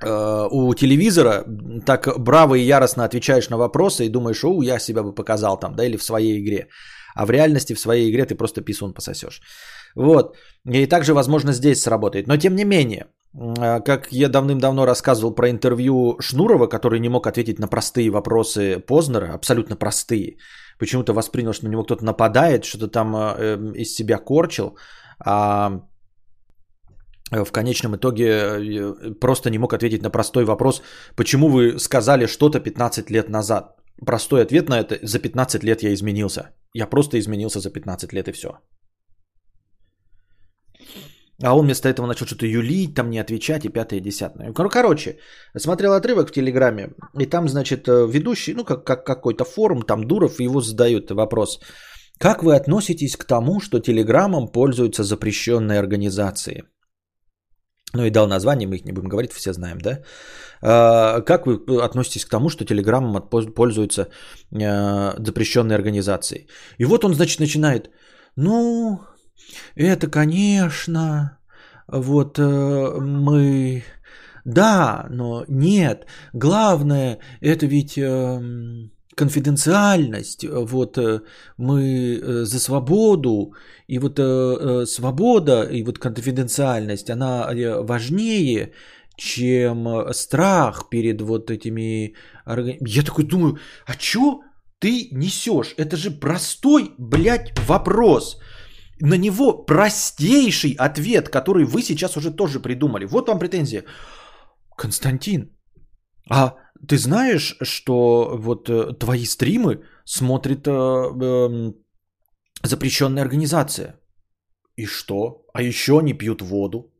э, 0.02 0.48
у 0.50 0.74
телевизора 0.74 1.44
так 1.86 2.08
браво 2.18 2.54
и 2.54 2.64
яростно 2.64 3.04
отвечаешь 3.04 3.50
на 3.50 3.56
вопросы 3.56 4.06
и 4.06 4.08
думаешь, 4.10 4.44
о, 4.44 4.62
я 4.62 4.78
себя 4.78 5.02
бы 5.02 5.14
показал 5.14 5.58
там, 5.58 5.74
да, 5.74 5.84
или 5.84 5.96
в 5.96 6.02
своей 6.02 6.40
игре. 6.40 6.68
А 7.14 7.26
в 7.26 7.30
реальности 7.30 7.74
в 7.74 7.80
своей 7.80 8.10
игре 8.10 8.24
ты 8.24 8.34
просто 8.34 8.62
писун 8.62 8.94
пососешь. 8.94 9.40
Вот. 9.96 10.36
И 10.64 10.86
также, 10.86 11.12
возможно, 11.12 11.52
здесь 11.52 11.82
сработает. 11.82 12.26
Но 12.28 12.36
тем 12.36 12.54
не 12.54 12.64
менее, 12.64 13.06
как 13.34 14.08
я 14.10 14.28
давным-давно 14.28 14.86
рассказывал 14.86 15.34
про 15.34 15.50
интервью 15.50 16.16
Шнурова, 16.20 16.66
который 16.66 17.00
не 17.00 17.08
мог 17.08 17.26
ответить 17.26 17.58
на 17.58 17.68
простые 17.68 18.10
вопросы 18.10 18.80
Познера, 18.80 19.34
абсолютно 19.34 19.76
простые. 19.76 20.36
Почему-то 20.78 21.12
воспринял, 21.12 21.52
что 21.52 21.66
на 21.66 21.70
него 21.70 21.84
кто-то 21.84 22.04
нападает, 22.04 22.64
что-то 22.64 22.88
там 22.88 23.14
э, 23.14 23.34
эм, 23.38 23.72
из 23.72 23.94
себя 23.94 24.18
корчил. 24.18 24.76
А 25.24 25.82
в 27.30 27.52
конечном 27.52 27.94
итоге 27.94 28.26
э, 28.26 29.14
просто 29.20 29.50
не 29.50 29.58
мог 29.58 29.72
ответить 29.72 30.02
на 30.02 30.10
простой 30.10 30.44
вопрос, 30.44 30.82
почему 31.16 31.48
вы 31.48 31.78
сказали 31.78 32.26
что-то 32.26 32.60
15 32.60 33.10
лет 33.10 33.28
назад. 33.28 33.76
Простой 34.06 34.42
ответ 34.42 34.68
на 34.68 34.80
это, 34.80 34.98
за 35.02 35.18
15 35.18 35.62
лет 35.62 35.82
я 35.82 35.92
изменился. 35.92 36.50
Я 36.74 36.86
просто 36.86 37.18
изменился 37.18 37.60
за 37.60 37.70
15 37.70 38.12
лет 38.12 38.28
и 38.28 38.32
все. 38.32 38.48
А 41.42 41.54
он 41.54 41.64
вместо 41.64 41.88
этого 41.88 42.06
начал 42.06 42.26
что-то 42.26 42.46
юлить, 42.46 42.94
там 42.94 43.10
не 43.10 43.18
отвечать 43.18 43.64
и 43.64 43.68
пятое, 43.68 43.98
и 43.98 44.02
десятое. 44.02 44.52
Короче, 44.52 45.18
смотрел 45.56 45.92
отрывок 45.92 46.28
в 46.28 46.32
Телеграме, 46.32 46.90
и 47.18 47.26
там, 47.26 47.48
значит, 47.48 47.88
э, 47.88 48.06
ведущий, 48.06 48.54
ну, 48.54 48.64
как, 48.64 48.84
как 48.84 49.04
какой-то 49.04 49.44
форум, 49.44 49.82
там 49.82 50.06
Дуров, 50.06 50.40
его 50.40 50.60
задают 50.60 51.10
вопрос. 51.10 51.60
Как 52.18 52.42
вы 52.42 52.54
относитесь 52.54 53.16
к 53.16 53.24
тому, 53.24 53.60
что 53.60 53.80
Телеграмом 53.80 54.48
пользуются 54.48 55.02
запрещенные 55.02 55.78
организации? 55.78 56.64
Ну 57.94 58.04
и 58.04 58.10
дал 58.10 58.28
название, 58.28 58.68
мы 58.68 58.76
их 58.76 58.84
не 58.84 58.92
будем 58.92 59.08
говорить, 59.08 59.32
все 59.32 59.52
знаем, 59.52 59.78
да? 59.78 60.02
А, 60.62 61.22
как 61.22 61.46
вы 61.46 61.82
относитесь 61.82 62.24
к 62.24 62.30
тому, 62.30 62.50
что 62.50 62.64
Телеграмом 62.64 63.28
пользуются 63.54 64.02
э, 64.02 65.14
запрещенные 65.18 65.76
организации? 65.76 66.46
И 66.78 66.84
вот 66.84 67.04
он, 67.04 67.14
значит, 67.14 67.40
начинает, 67.40 67.90
ну, 68.36 69.00
это, 69.74 70.08
конечно, 70.08 71.38
вот 71.90 72.38
э, 72.38 73.00
мы... 73.00 73.82
Да, 74.44 75.06
но 75.10 75.44
нет. 75.48 76.06
Главное, 76.32 77.18
это 77.40 77.66
ведь 77.66 77.98
э, 77.98 78.88
конфиденциальность. 79.14 80.44
Вот 80.48 80.98
э, 80.98 81.20
мы 81.58 82.18
э, 82.22 82.44
за 82.44 82.58
свободу. 82.58 83.54
И 83.88 83.98
вот 83.98 84.20
свобода 84.88 85.62
и 85.62 85.82
вот 85.82 85.98
конфиденциальность, 85.98 87.10
она 87.10 87.50
важнее, 87.82 88.72
чем 89.16 90.12
страх 90.12 90.88
перед 90.90 91.20
вот 91.22 91.50
этими... 91.50 92.14
Я 92.46 93.02
такой 93.02 93.24
думаю, 93.24 93.58
а 93.86 93.96
чё 93.96 94.42
ты 94.78 95.08
несешь? 95.10 95.74
Это 95.76 95.96
же 95.96 96.12
простой, 96.12 96.92
блядь, 96.98 97.52
вопрос 97.66 98.38
на 99.00 99.16
него 99.16 99.64
простейший 99.66 100.76
ответ, 100.78 101.28
который 101.28 101.64
вы 101.64 101.82
сейчас 101.82 102.16
уже 102.16 102.30
тоже 102.30 102.60
придумали. 102.60 103.06
Вот 103.06 103.28
вам 103.28 103.38
претензия. 103.38 103.84
Константин, 104.76 105.50
а 106.30 106.54
ты 106.88 106.96
знаешь, 106.96 107.56
что 107.62 108.36
вот 108.38 108.68
э, 108.68 108.92
твои 108.98 109.24
стримы 109.24 109.82
смотрит 110.04 110.66
э, 110.66 110.70
э, 110.70 111.72
запрещенная 112.62 113.22
организация? 113.22 114.00
И 114.76 114.86
что? 114.86 115.44
А 115.54 115.62
еще 115.62 115.98
они 115.98 116.14
пьют 116.14 116.42
воду. 116.42 116.92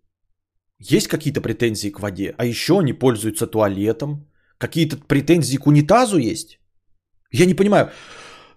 Есть 0.79 1.09
какие-то 1.09 1.41
претензии 1.41 1.91
к 1.91 2.01
воде? 2.01 2.35
А 2.39 2.45
еще 2.45 2.73
они 2.79 2.93
пользуются 2.93 3.47
туалетом? 3.47 4.27
Какие-то 4.59 4.97
претензии 4.97 5.57
к 5.57 5.67
унитазу 5.67 6.19
есть? 6.19 6.59
Я 7.33 7.47
не 7.47 7.55
понимаю 7.55 7.91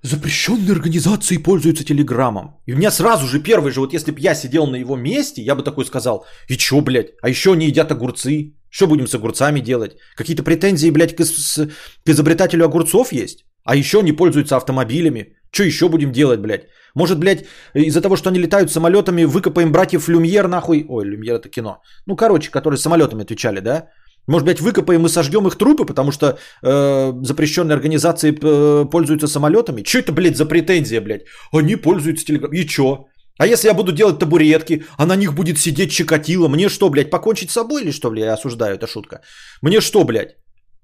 запрещенные 0.04 0.74
организации 0.74 1.38
пользуются 1.38 1.84
телеграммом. 1.84 2.58
И 2.68 2.74
у 2.74 2.78
меня 2.78 2.92
сразу 2.92 3.26
же 3.26 3.40
первый 3.40 3.72
же, 3.72 3.80
вот 3.80 3.94
если 3.94 4.12
бы 4.12 4.20
я 4.20 4.36
сидел 4.36 4.68
на 4.68 4.76
его 4.76 4.96
месте, 4.96 5.42
я 5.42 5.56
бы 5.56 5.64
такой 5.64 5.86
сказал, 5.86 6.26
и 6.50 6.58
чё, 6.58 6.82
блядь, 6.82 7.14
а 7.22 7.30
еще 7.30 7.54
они 7.54 7.68
едят 7.68 7.92
огурцы, 7.92 8.54
что 8.70 8.88
будем 8.88 9.08
с 9.08 9.16
огурцами 9.16 9.62
делать? 9.62 9.96
Какие-то 10.16 10.44
претензии, 10.44 10.92
блядь, 10.92 11.16
к, 11.16 11.24
с, 11.24 11.68
к 12.06 12.10
изобретателю 12.10 12.66
огурцов 12.66 13.14
есть? 13.14 13.46
А 13.64 13.76
еще 13.76 14.00
они 14.00 14.12
пользуются 14.12 14.58
автомобилями. 14.58 15.38
Что 15.52 15.64
еще 15.64 15.88
будем 15.88 16.12
делать, 16.12 16.40
блядь? 16.40 16.68
Может, 16.96 17.20
блядь, 17.20 17.46
из-за 17.76 18.02
того, 18.02 18.18
что 18.18 18.30
они 18.30 18.40
летают 18.40 18.72
самолетами, 18.72 19.26
выкопаем 19.26 19.72
братьев 19.72 20.10
Люмьер, 20.10 20.48
нахуй. 20.48 20.86
Ой, 20.90 21.06
Люмьер 21.06 21.36
это 21.36 21.50
кино. 21.50 21.82
Ну, 22.08 22.16
короче, 22.16 22.52
которые 22.52 22.78
самолетами 22.78 23.24
отвечали, 23.24 23.60
да? 23.60 23.90
Может 24.28 24.46
быть, 24.46 24.62
выкопаем 24.62 25.06
и 25.06 25.10
сожгем 25.10 25.48
их 25.48 25.58
трупы, 25.58 25.86
потому 25.86 26.12
что 26.12 26.38
э, 26.62 27.14
запрещенные 27.24 27.76
организации 27.76 28.32
э, 28.32 28.86
пользуются 28.90 29.28
самолетами? 29.28 29.84
Что 29.84 30.00
это, 30.00 30.14
блядь, 30.14 30.38
за 30.38 30.46
претензия, 30.46 31.02
блядь? 31.02 31.24
Они 31.52 31.76
пользуются 31.76 32.26
телеграм. 32.26 32.52
И 32.54 32.66
чё? 32.66 33.08
А 33.40 33.48
если 33.48 33.68
я 33.68 33.74
буду 33.74 33.92
делать 33.92 34.20
табуретки, 34.20 34.86
а 34.98 35.06
на 35.06 35.16
них 35.16 35.34
будет 35.34 35.58
сидеть 35.58 35.92
Чикатило, 35.92 36.48
мне 36.48 36.70
что, 36.70 36.90
блядь, 36.90 37.10
покончить 37.10 37.50
с 37.50 37.54
собой 37.54 37.82
или 37.82 37.92
что, 37.92 38.12
блядь, 38.12 38.26
я 38.26 38.34
осуждаю, 38.34 38.76
это 38.76 38.88
шутка. 38.88 39.22
Мне 39.62 39.82
что, 39.82 40.04
блядь, 40.04 40.38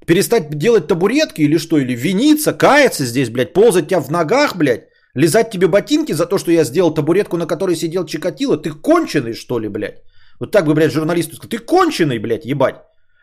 перестать 0.05 0.49
делать 0.49 0.87
табуретки 0.87 1.41
или 1.41 1.57
что, 1.57 1.77
или 1.77 1.95
виниться, 1.95 2.53
каяться 2.53 3.05
здесь, 3.05 3.29
блядь, 3.29 3.53
ползать 3.53 3.87
тебя 3.87 4.01
в 4.01 4.11
ногах, 4.11 4.55
блядь, 4.55 4.87
лизать 5.13 5.51
тебе 5.51 5.67
ботинки 5.67 6.13
за 6.13 6.25
то, 6.25 6.37
что 6.37 6.51
я 6.51 6.63
сделал 6.63 6.93
табуретку, 6.93 7.37
на 7.37 7.45
которой 7.45 7.75
сидел 7.75 8.05
Чикатило, 8.05 8.57
ты 8.57 8.71
конченый, 8.71 9.33
что 9.33 9.59
ли, 9.59 9.69
блядь? 9.69 10.01
Вот 10.39 10.51
так 10.51 10.65
бы, 10.65 10.73
блядь, 10.73 10.91
журналисту 10.91 11.35
сказал, 11.35 11.49
ты 11.49 11.59
конченый, 11.59 12.19
блядь, 12.19 12.45
ебать. 12.45 12.75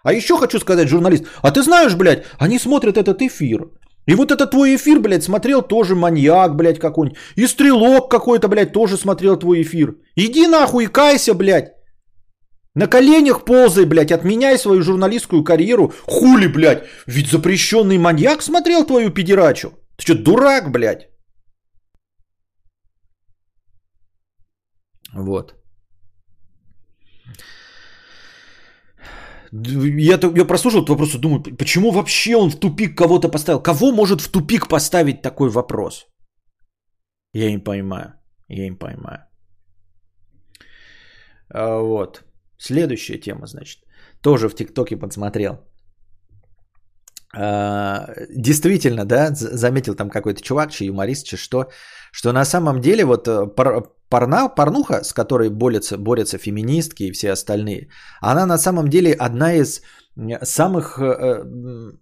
А 0.07 0.13
еще 0.13 0.37
хочу 0.39 0.61
сказать, 0.61 0.89
журналист, 0.89 1.25
а 1.43 1.51
ты 1.51 1.63
знаешь, 1.63 1.97
блядь, 1.97 2.25
они 2.39 2.59
смотрят 2.61 2.97
этот 2.97 3.23
эфир. 3.23 3.71
И 4.07 4.15
вот 4.15 4.31
этот 4.31 4.51
твой 4.53 4.77
эфир, 4.77 5.01
блядь, 5.01 5.25
смотрел 5.25 5.63
тоже 5.63 5.95
маньяк, 5.95 6.55
блядь, 6.55 6.79
какой-нибудь. 6.79 7.19
И 7.35 7.49
стрелок 7.49 8.09
какой-то, 8.09 8.49
блядь, 8.49 8.73
тоже 8.73 8.97
смотрел 8.97 9.37
твой 9.37 9.63
эфир. 9.63 9.97
Иди 10.15 10.47
нахуй, 10.47 10.87
кайся, 10.87 11.35
блядь. 11.35 11.73
На 12.77 12.87
коленях 12.87 13.45
ползай, 13.45 13.85
блядь, 13.85 14.13
отменяй 14.13 14.59
свою 14.59 14.83
журналистскую 14.83 15.43
карьеру. 15.43 15.93
Хули, 16.07 16.47
блядь, 16.47 16.85
ведь 17.09 17.29
запрещенный 17.29 17.99
маньяк 17.99 18.43
смотрел 18.43 18.87
твою 18.87 19.11
педерачу. 19.11 19.71
Ты 19.97 20.05
что, 20.05 20.15
дурак, 20.15 20.71
блядь? 20.71 21.09
Вот. 25.13 25.55
Я, 29.63 30.19
я 30.37 30.45
прослушал 30.45 30.83
этот 30.83 30.91
вопрос 30.91 31.15
и 31.15 31.19
думаю, 31.19 31.43
почему 31.43 31.91
вообще 31.91 32.37
он 32.37 32.51
в 32.51 32.57
тупик 32.57 32.97
кого-то 32.97 33.29
поставил? 33.29 33.63
Кого 33.63 33.93
может 33.93 34.21
в 34.21 34.29
тупик 34.29 34.69
поставить 34.69 35.23
такой 35.23 35.49
вопрос? 35.49 36.07
Я 37.33 37.51
не 37.51 37.65
понимаю. 37.65 38.15
Я 38.49 38.69
не 38.69 38.79
понимаю. 38.79 39.19
А, 41.49 41.79
вот. 41.81 42.25
Следующая 42.59 43.19
тема, 43.19 43.47
значит. 43.47 43.79
Тоже 44.23 44.49
в 44.49 44.55
ТикТоке 44.55 44.97
подсмотрел. 44.97 45.59
А, 47.35 48.07
действительно, 48.31 49.05
да, 49.05 49.35
заметил 49.35 49.95
там 49.95 50.11
какой-то 50.11 50.43
чувак, 50.43 50.71
чей 50.71 50.89
юморист, 50.89 51.27
че 51.27 51.37
что, 51.37 51.71
что 52.17 52.33
на 52.33 52.45
самом 52.45 52.81
деле 52.81 53.05
вот 53.05 53.29
э, 53.29 53.47
порна, 54.09 54.49
порнуха, 54.49 55.05
с 55.05 55.12
которой 55.12 55.51
борются, 55.51 55.99
борются 55.99 56.39
феминистки 56.39 57.03
и 57.03 57.12
все 57.12 57.33
остальные, 57.33 57.91
она 58.23 58.47
на 58.47 58.59
самом 58.59 58.89
деле 58.89 59.12
одна 59.12 59.53
из 59.53 59.83
самых, 60.43 60.99
э, 60.99 61.05
э, 61.05 61.93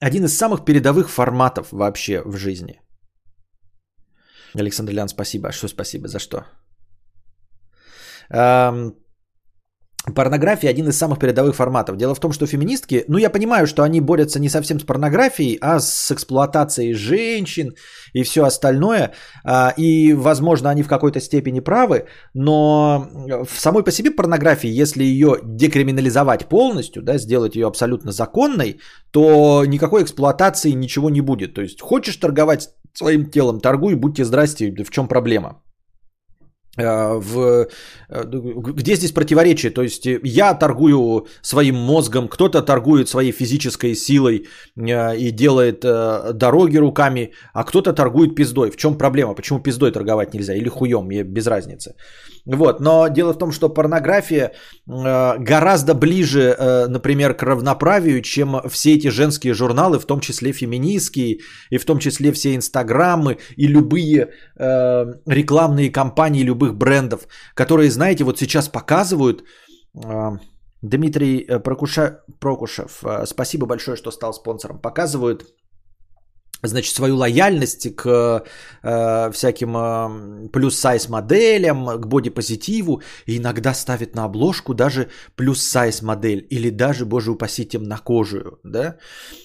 один 0.00 0.24
из 0.24 0.38
самых 0.38 0.64
передовых 0.64 1.10
форматов 1.10 1.68
вообще 1.70 2.22
в 2.24 2.36
жизни. 2.36 2.80
Александр 4.54 4.92
Лян, 4.92 5.08
спасибо. 5.08 5.52
Что 5.52 5.68
спасибо? 5.68 6.08
За 6.08 6.18
что? 6.18 6.44
Порнография 10.14 10.70
один 10.70 10.88
из 10.88 10.96
самых 10.96 11.18
передовых 11.18 11.54
форматов. 11.54 11.96
Дело 11.96 12.14
в 12.14 12.20
том, 12.20 12.32
что 12.32 12.46
феминистки, 12.46 13.04
ну 13.06 13.18
я 13.18 13.28
понимаю, 13.28 13.66
что 13.66 13.82
они 13.82 14.00
борются 14.00 14.40
не 14.40 14.48
совсем 14.48 14.80
с 14.80 14.82
порнографией, 14.82 15.58
а 15.60 15.78
с 15.78 16.10
эксплуатацией 16.10 16.94
женщин 16.94 17.74
и 18.14 18.22
все 18.22 18.44
остальное. 18.44 19.12
А, 19.44 19.74
и, 19.76 20.14
возможно, 20.14 20.70
они 20.70 20.82
в 20.82 20.88
какой-то 20.88 21.20
степени 21.20 21.60
правы, 21.60 22.06
но 22.34 23.08
в 23.46 23.60
самой 23.60 23.84
по 23.84 23.92
себе 23.92 24.10
порнографии, 24.10 24.70
если 24.70 25.04
ее 25.04 25.36
декриминализовать 25.44 26.46
полностью, 26.48 27.02
да, 27.02 27.18
сделать 27.18 27.54
ее 27.54 27.66
абсолютно 27.66 28.10
законной, 28.10 28.80
то 29.10 29.64
никакой 29.66 30.02
эксплуатации 30.02 30.70
ничего 30.70 31.10
не 31.10 31.20
будет. 31.20 31.52
То 31.54 31.60
есть 31.60 31.82
хочешь 31.82 32.16
торговать 32.16 32.70
своим 32.94 33.30
телом, 33.30 33.60
торгуй, 33.60 33.96
будьте 33.96 34.24
здрасте, 34.24 34.74
в 34.82 34.90
чем 34.90 35.08
проблема. 35.08 35.60
Э, 36.78 37.18
в, 37.20 37.66
э, 38.08 38.24
где 38.74 38.94
здесь 38.94 39.12
противоречие? 39.12 39.72
То 39.72 39.82
есть 39.82 40.06
э, 40.06 40.20
я 40.22 40.54
торгую 40.54 41.26
своим 41.42 41.76
мозгом, 41.76 42.28
кто-то 42.28 42.62
торгует 42.62 43.08
своей 43.08 43.32
физической 43.32 43.94
силой 43.94 44.46
и 44.76 45.30
делает 45.32 45.80
дороги 45.80 46.78
руками, 46.78 47.32
а 47.52 47.64
кто-то 47.64 47.92
торгует 47.92 48.34
пиздой. 48.34 48.70
В 48.70 48.76
чем 48.76 48.98
проблема? 48.98 49.34
Почему 49.34 49.60
пиздой 49.60 49.90
торговать 49.90 50.34
нельзя? 50.34 50.54
Или 50.54 50.68
хуем, 50.68 51.06
мне 51.06 51.24
без 51.24 51.46
разницы. 51.46 51.94
Вот. 52.56 52.80
Но 52.80 53.08
дело 53.08 53.32
в 53.32 53.38
том, 53.38 53.52
что 53.52 53.68
порнография 53.68 54.52
гораздо 54.86 55.94
ближе, 55.94 56.56
например, 56.88 57.34
к 57.34 57.42
равноправию, 57.42 58.22
чем 58.22 58.60
все 58.68 58.94
эти 58.94 59.08
женские 59.08 59.54
журналы, 59.54 59.98
в 59.98 60.06
том 60.06 60.20
числе 60.20 60.52
феминистские, 60.52 61.38
и 61.70 61.78
в 61.78 61.84
том 61.84 61.98
числе 61.98 62.32
все 62.32 62.54
инстаграмы 62.54 63.38
и 63.56 63.66
любые 63.66 64.30
рекламные 64.56 65.90
кампании 65.90 66.42
любых 66.42 66.74
брендов, 66.74 67.28
которые, 67.54 67.90
знаете, 67.90 68.24
вот 68.24 68.38
сейчас 68.38 68.68
показывают. 68.68 69.44
А, 70.04 70.32
Дмитрий 70.82 71.44
э, 71.46 71.60
Прокуша... 71.60 72.22
Прокушев, 72.40 73.04
э, 73.04 73.26
спасибо 73.26 73.66
большое, 73.66 73.96
что 73.96 74.10
стал 74.10 74.32
спонсором. 74.32 74.80
Показывают 74.80 75.44
значит, 76.62 76.94
свою 76.94 77.16
лояльность 77.16 77.94
к 77.96 78.44
э, 78.82 79.30
всяким 79.32 79.76
э, 79.76 80.48
плюс-сайз 80.48 81.08
моделям, 81.08 82.00
к 82.00 82.06
бодипозитиву, 82.06 83.02
и 83.26 83.38
иногда 83.38 83.74
ставят 83.74 84.14
на 84.14 84.24
обложку 84.24 84.74
даже 84.74 85.08
плюс-сайз 85.36 86.02
модель, 86.02 86.46
или 86.50 86.70
даже, 86.70 87.04
боже 87.04 87.30
упаси, 87.32 87.64
темнокожую, 87.64 88.60
да? 88.64 88.96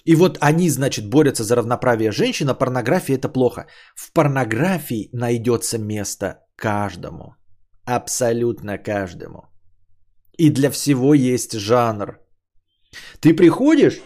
И 0.06 0.16
вот 0.16 0.38
они, 0.42 0.70
значит, 0.70 1.10
борются 1.10 1.44
за 1.44 1.56
равноправие 1.56 2.12
женщин, 2.12 2.50
а 2.50 2.54
порнография 2.54 3.16
это 3.16 3.30
плохо. 3.30 3.68
В 3.96 4.12
порнографии 4.14 5.10
найдется 5.14 5.78
место 5.78 6.40
каждому, 6.56 7.36
абсолютно 7.86 8.78
каждому. 8.78 9.50
И 10.38 10.50
для 10.50 10.70
всего 10.70 11.14
есть 11.14 11.54
жанр. 11.54 12.20
Ты 13.20 13.34
приходишь, 13.34 14.02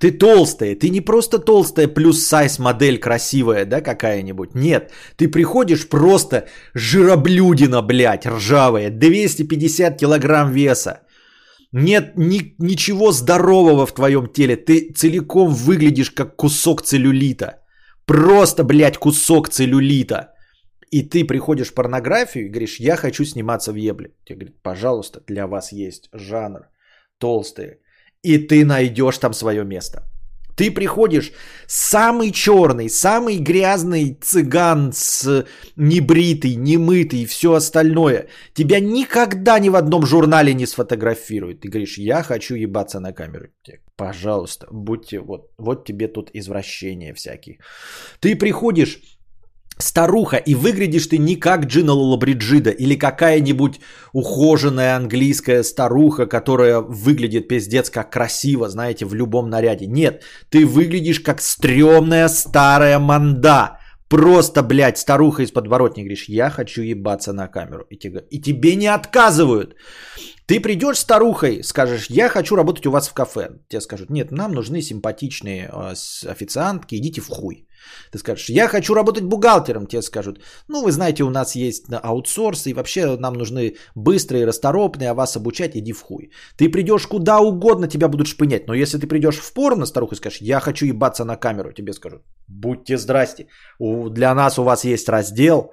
ты 0.00 0.10
толстая, 0.10 0.74
ты 0.76 0.90
не 0.90 1.00
просто 1.00 1.38
толстая 1.38 1.88
плюс 1.88 2.26
сайз 2.26 2.58
модель 2.58 2.98
красивая, 2.98 3.64
да, 3.64 3.80
какая-нибудь. 3.80 4.54
Нет, 4.54 4.92
ты 5.16 5.28
приходишь 5.28 5.88
просто 5.88 6.46
жироблюдина, 6.74 7.82
блядь, 7.82 8.26
ржавая, 8.26 8.90
250 8.90 9.98
килограмм 9.98 10.52
веса. 10.52 11.00
Нет 11.72 12.12
ни, 12.16 12.54
ничего 12.58 13.12
здорового 13.12 13.86
в 13.86 13.94
твоем 13.94 14.28
теле. 14.32 14.56
Ты 14.56 14.92
целиком 14.94 15.52
выглядишь 15.52 16.10
как 16.10 16.36
кусок 16.36 16.82
целлюлита. 16.82 17.62
Просто, 18.06 18.64
блядь, 18.64 18.98
кусок 18.98 19.48
целлюлита. 19.48 20.32
И 20.90 21.02
ты 21.02 21.24
приходишь 21.24 21.68
в 21.68 21.74
порнографию 21.74 22.46
и 22.46 22.48
говоришь, 22.48 22.80
я 22.80 22.96
хочу 22.96 23.24
сниматься 23.24 23.72
в 23.72 23.76
ебле. 23.76 24.10
Тебе 24.24 24.38
говорят, 24.38 24.62
пожалуйста, 24.62 25.20
для 25.26 25.46
вас 25.46 25.72
есть 25.72 26.08
жанр 26.12 26.68
толстые 27.18 27.80
и 28.22 28.38
ты 28.38 28.64
найдешь 28.64 29.18
там 29.18 29.34
свое 29.34 29.64
место. 29.64 30.02
Ты 30.56 30.70
приходишь 30.70 31.32
самый 31.66 32.32
черный, 32.32 32.88
самый 32.88 33.36
грязный 33.38 34.18
цыган 34.22 34.92
с 34.94 35.44
небритый, 35.76 36.56
немытый 36.56 37.20
и 37.20 37.26
все 37.26 37.52
остальное. 37.52 38.28
Тебя 38.54 38.80
никогда 38.80 39.58
ни 39.58 39.68
в 39.68 39.76
одном 39.76 40.06
журнале 40.06 40.54
не 40.54 40.66
сфотографируют. 40.66 41.60
Ты 41.60 41.68
говоришь, 41.68 41.98
я 41.98 42.22
хочу 42.22 42.54
ебаться 42.54 43.00
на 43.00 43.12
камеру. 43.12 43.48
Пожалуйста, 43.96 44.66
будьте, 44.70 45.20
вот, 45.20 45.50
вот 45.58 45.84
тебе 45.84 46.08
тут 46.08 46.30
извращения 46.34 47.12
всякие. 47.14 47.58
Ты 48.20 48.34
приходишь 48.34 49.15
старуха, 49.78 50.36
и 50.36 50.54
выглядишь 50.54 51.06
ты 51.06 51.18
не 51.18 51.36
как 51.36 51.66
Джина 51.66 51.92
Лабриджида 51.92 52.70
или 52.70 52.96
какая-нибудь 52.96 53.80
ухоженная 54.12 54.96
английская 54.96 55.62
старуха, 55.62 56.26
которая 56.26 56.80
выглядит 56.80 57.48
пиздец 57.48 57.90
как 57.90 58.10
красиво, 58.10 58.68
знаете, 58.68 59.04
в 59.04 59.14
любом 59.14 59.50
наряде. 59.50 59.86
Нет, 59.86 60.22
ты 60.50 60.66
выглядишь 60.66 61.20
как 61.20 61.42
стрёмная 61.42 62.28
старая 62.28 62.98
манда. 62.98 63.78
Просто, 64.08 64.62
блядь, 64.62 64.98
старуха 64.98 65.42
из 65.42 65.50
подворотни 65.50 66.02
говоришь, 66.02 66.28
я 66.28 66.48
хочу 66.50 66.82
ебаться 66.82 67.32
на 67.32 67.48
камеру. 67.48 67.86
И 67.90 67.96
тебе, 67.96 68.24
и 68.30 68.40
тебе 68.40 68.76
не 68.76 68.86
отказывают. 68.86 69.74
Ты 70.46 70.60
придешь 70.60 70.98
старухой, 70.98 71.64
скажешь, 71.64 72.06
я 72.08 72.28
хочу 72.28 72.54
работать 72.54 72.86
у 72.86 72.92
вас 72.92 73.08
в 73.08 73.14
кафе. 73.14 73.48
Тебе 73.68 73.80
скажут, 73.80 74.10
нет, 74.10 74.30
нам 74.30 74.52
нужны 74.52 74.80
симпатичные 74.80 75.68
э, 75.68 75.94
официантки, 76.30 76.94
идите 76.94 77.20
в 77.20 77.28
хуй. 77.28 77.65
Ты 78.12 78.18
скажешь, 78.18 78.48
я 78.48 78.68
хочу 78.68 78.94
работать 78.94 79.24
бухгалтером, 79.24 79.86
тебе 79.86 80.02
скажут, 80.02 80.40
ну 80.68 80.82
вы 80.82 80.92
знаете, 80.92 81.22
у 81.24 81.30
нас 81.30 81.56
есть 81.56 81.84
аутсорс, 81.90 82.66
и 82.66 82.74
вообще 82.74 83.16
нам 83.16 83.34
нужны 83.34 83.76
быстрые, 83.94 84.46
расторопные, 84.46 85.10
а 85.10 85.14
вас 85.14 85.36
обучать, 85.36 85.76
иди 85.76 85.92
в 85.92 86.02
хуй. 86.02 86.30
Ты 86.56 86.68
придешь 86.68 87.06
куда 87.06 87.40
угодно, 87.40 87.88
тебя 87.88 88.08
будут 88.08 88.26
шпынять, 88.26 88.66
но 88.66 88.74
если 88.74 88.98
ты 88.98 89.06
придешь 89.06 89.38
в 89.38 89.52
порно, 89.52 89.86
старуха, 89.86 90.14
и 90.14 90.18
скажешь, 90.18 90.40
я 90.40 90.60
хочу 90.60 90.86
ебаться 90.86 91.24
на 91.24 91.36
камеру, 91.36 91.72
тебе 91.72 91.92
скажут, 91.92 92.22
будьте 92.48 92.96
здрасте, 92.96 93.46
для 93.80 94.34
нас 94.34 94.58
у 94.58 94.62
вас 94.62 94.84
есть 94.84 95.08
раздел, 95.08 95.72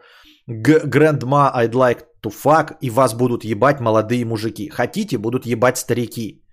Grandma 0.49 1.51
I'd 1.55 1.72
like 1.72 2.03
to 2.22 2.30
fuck, 2.30 2.76
и 2.82 2.89
вас 2.89 3.14
будут 3.14 3.45
ебать 3.45 3.80
молодые 3.80 4.26
мужики. 4.26 4.70
Хотите, 4.70 5.18
будут 5.18 5.45
ебать 5.45 5.78
старики. 5.78 6.43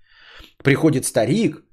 Приходит 0.62 1.04
старик, 1.04 1.64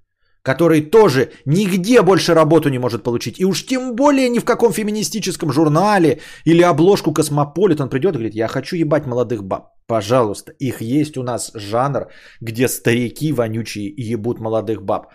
который 0.48 0.82
тоже 0.92 1.30
нигде 1.46 2.02
больше 2.02 2.34
работу 2.34 2.70
не 2.70 2.80
может 2.80 3.04
получить. 3.04 3.40
И 3.40 3.46
уж 3.46 3.66
тем 3.66 3.96
более 3.96 4.30
ни 4.30 4.40
в 4.40 4.46
каком 4.46 4.72
феминистическом 4.72 5.52
журнале 5.52 6.20
или 6.46 6.64
обложку 6.64 7.14
Космополит 7.14 7.82
он 7.82 7.90
придет 7.90 8.12
и 8.12 8.18
говорит, 8.18 8.36
я 8.36 8.48
хочу 8.48 8.78
ебать 8.78 9.06
молодых 9.06 9.44
баб. 9.44 9.64
Пожалуйста, 9.88 10.54
их 10.60 10.82
есть 10.82 11.18
у 11.18 11.24
нас 11.24 11.52
жанр, 11.54 12.08
где 12.42 12.68
старики 12.68 13.34
вонючие 13.34 13.94
ебут 14.12 14.40
молодых 14.40 14.82
баб. 14.82 15.08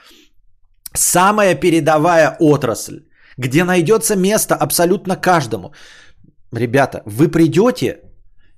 Самая 0.94 1.54
передовая 1.54 2.36
отрасль, 2.40 3.00
где 3.38 3.64
найдется 3.64 4.16
место 4.16 4.54
абсолютно 4.54 5.16
каждому. 5.16 5.72
Ребята, 6.52 7.02
вы 7.06 7.30
придете, 7.30 8.00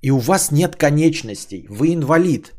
и 0.03 0.11
у 0.11 0.19
вас 0.19 0.51
нет 0.51 0.75
конечностей, 0.75 1.67
вы 1.71 1.95
инвалид. 1.95 2.53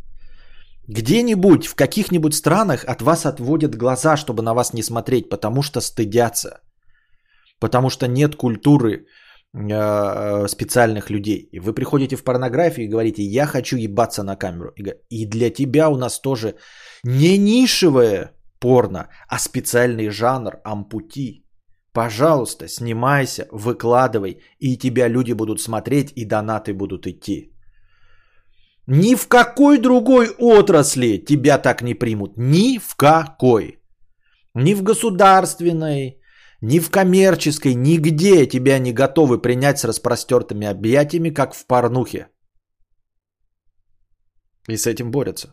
Где-нибудь, 0.88 1.66
в 1.68 1.76
каких-нибудь 1.76 2.34
странах 2.36 2.86
от 2.86 3.02
вас 3.02 3.26
отводят 3.26 3.76
глаза, 3.76 4.18
чтобы 4.18 4.44
на 4.44 4.54
вас 4.54 4.74
не 4.74 4.84
смотреть, 4.84 5.30
потому 5.30 5.64
что 5.64 5.82
стыдятся. 5.82 6.62
Потому 7.60 7.90
что 7.90 8.08
нет 8.08 8.36
культуры 8.36 9.08
э, 9.54 10.48
специальных 10.48 11.10
людей. 11.10 11.50
И 11.52 11.60
вы 11.60 11.74
приходите 11.74 12.16
в 12.16 12.24
порнографию 12.24 12.86
и 12.86 12.90
говорите, 12.90 13.24
я 13.24 13.46
хочу 13.46 13.78
ебаться 13.78 14.24
на 14.24 14.36
камеру. 14.36 14.74
И 15.10 15.26
для 15.26 15.50
тебя 15.50 15.90
у 15.90 15.98
нас 15.98 16.20
тоже 16.20 16.56
не 17.04 17.38
нишевое 17.38 18.32
порно, 18.60 19.08
а 19.28 19.40
специальный 19.40 20.10
жанр 20.10 20.60
ампути. 20.64 21.46
Пожалуйста, 21.94 22.68
снимайся, 22.68 23.48
выкладывай, 23.52 24.42
и 24.60 24.78
тебя 24.78 25.08
люди 25.08 25.34
будут 25.34 25.62
смотреть, 25.62 26.12
и 26.16 26.26
донаты 26.26 26.74
будут 26.74 27.08
идти. 27.08 27.55
Ни 28.88 29.16
в 29.16 29.28
какой 29.28 29.80
другой 29.80 30.30
отрасли 30.30 31.18
тебя 31.18 31.58
так 31.58 31.82
не 31.82 31.96
примут. 31.96 32.38
Ни 32.38 32.78
в 32.78 32.96
какой. 32.96 33.80
Ни 34.54 34.74
в 34.74 34.84
государственной, 34.84 36.22
ни 36.62 36.80
в 36.80 36.90
коммерческой, 36.90 37.74
нигде 37.74 38.46
тебя 38.46 38.80
не 38.80 38.94
готовы 38.94 39.42
принять 39.42 39.80
с 39.80 39.84
распростертыми 39.84 40.68
объятиями, 40.68 41.30
как 41.30 41.54
в 41.54 41.66
порнухе. 41.66 42.28
И 44.68 44.78
с 44.78 44.88
этим 44.88 45.12
борются. 45.12 45.50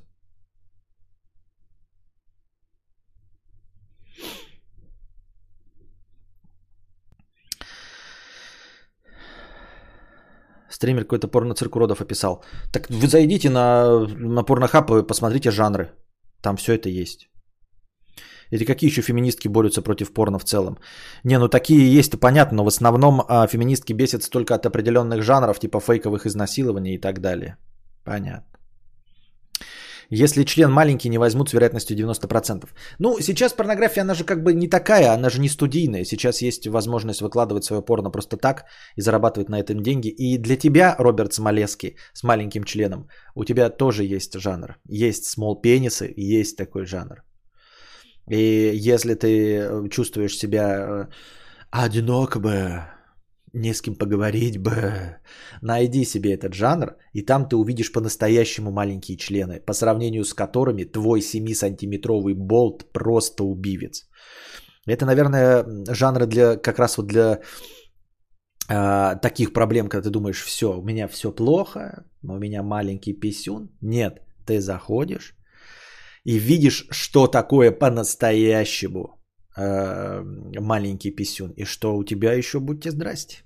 Стример 10.73 11.05
какой-то 11.05 11.29
порно-цирк 11.29 11.77
уродов 11.77 12.01
описал. 12.01 12.43
Так 12.73 12.89
вы 12.91 13.07
зайдите 13.07 13.51
на, 13.51 14.07
на 14.19 14.43
порнохаб 14.43 14.91
и 14.91 15.07
посмотрите 15.07 15.51
жанры. 15.51 15.91
Там 16.43 16.57
все 16.57 16.73
это 16.73 16.89
есть. 16.89 17.29
Или 18.53 18.65
какие 18.65 18.91
еще 18.91 19.03
феминистки 19.03 19.49
борются 19.49 19.83
против 19.83 20.13
порно 20.13 20.39
в 20.39 20.45
целом? 20.45 20.79
Не, 21.25 21.39
ну 21.39 21.49
такие 21.49 21.99
есть, 21.99 22.19
понятно, 22.21 22.57
но 22.57 22.65
в 22.65 22.69
основном 22.69 23.23
а, 23.29 23.47
феминистки 23.47 23.95
бесятся 23.95 24.31
только 24.31 24.55
от 24.55 24.67
определенных 24.67 25.23
жанров, 25.23 25.59
типа 25.59 25.81
фейковых 25.81 26.27
изнасилований 26.27 26.95
и 26.95 27.01
так 27.01 27.21
далее. 27.21 27.57
Понятно. 28.05 28.59
Если 30.15 30.45
член 30.45 30.71
маленький, 30.71 31.09
не 31.09 31.19
возьмут 31.19 31.49
с 31.49 31.55
вероятностью 31.55 31.97
90%. 31.97 32.69
Ну, 32.99 33.21
сейчас 33.21 33.55
порнография, 33.55 34.03
она 34.03 34.15
же 34.15 34.25
как 34.25 34.43
бы 34.43 34.53
не 34.53 34.69
такая, 34.69 35.15
она 35.15 35.31
же 35.31 35.41
не 35.41 35.49
студийная. 35.49 36.05
Сейчас 36.05 36.43
есть 36.43 36.67
возможность 36.67 37.23
выкладывать 37.23 37.65
свое 37.65 37.81
порно 37.81 38.11
просто 38.11 38.37
так 38.37 38.65
и 38.97 39.01
зарабатывать 39.01 39.49
на 39.49 39.59
этом 39.59 39.83
деньги. 39.83 40.09
И 40.09 40.37
для 40.37 40.57
тебя, 40.57 40.97
Роберт 40.99 41.33
Смолеский, 41.33 41.97
с 42.13 42.23
маленьким 42.23 42.65
членом, 42.65 43.09
у 43.35 43.45
тебя 43.45 43.71
тоже 43.71 44.05
есть 44.05 44.39
жанр. 44.39 44.77
Есть 44.87 45.25
смол 45.25 45.61
пенисы, 45.63 46.13
есть 46.15 46.59
такой 46.59 46.85
жанр. 46.85 47.23
И 48.29 48.71
если 48.93 49.15
ты 49.15 49.89
чувствуешь 49.89 50.37
себя 50.37 50.65
э, 50.79 51.07
одинок 51.71 52.37
бы, 52.37 52.83
не 53.53 53.75
с 53.75 53.83
кем 53.83 53.95
поговорить 53.95 54.59
бы. 54.59 55.17
Найди 55.63 56.05
себе 56.05 56.35
этот 56.35 56.55
жанр, 56.55 56.97
и 57.15 57.23
там 57.23 57.49
ты 57.49 57.57
увидишь 57.57 57.93
по-настоящему 57.93 58.71
маленькие 58.71 59.17
члены, 59.17 59.61
по 59.61 59.73
сравнению 59.73 60.25
с 60.25 60.35
которыми 60.35 60.85
твой 60.85 61.21
7-сантиметровый 61.21 62.35
болт 62.35 62.93
просто 62.93 63.45
убивец. 63.45 64.09
Это, 64.87 65.07
наверное, 65.07 65.65
жанры 65.95 66.27
для 66.27 66.57
как 66.57 66.79
раз 66.79 66.99
вот 66.99 67.07
для 67.07 67.41
э, 68.69 69.17
таких 69.23 69.53
проблем, 69.53 69.89
когда 69.89 70.05
ты 70.05 70.11
думаешь, 70.11 70.43
все, 70.43 70.67
у 70.67 70.83
меня 70.83 71.09
все 71.09 71.31
плохо, 71.31 72.05
у 72.23 72.39
меня 72.39 72.63
маленький 72.63 73.13
писюн. 73.13 73.71
Нет, 73.81 74.23
ты 74.47 74.61
заходишь 74.61 75.37
и 76.25 76.39
видишь, 76.39 76.87
что 76.91 77.27
такое 77.27 77.71
по-настоящему 77.71 79.22
э, 79.57 80.23
маленький 80.61 81.11
писюн. 81.11 81.53
И 81.57 81.65
что 81.65 81.97
у 81.97 82.05
тебя 82.05 82.33
еще, 82.33 82.61
будьте 82.61 82.91
здрасте. 82.91 83.43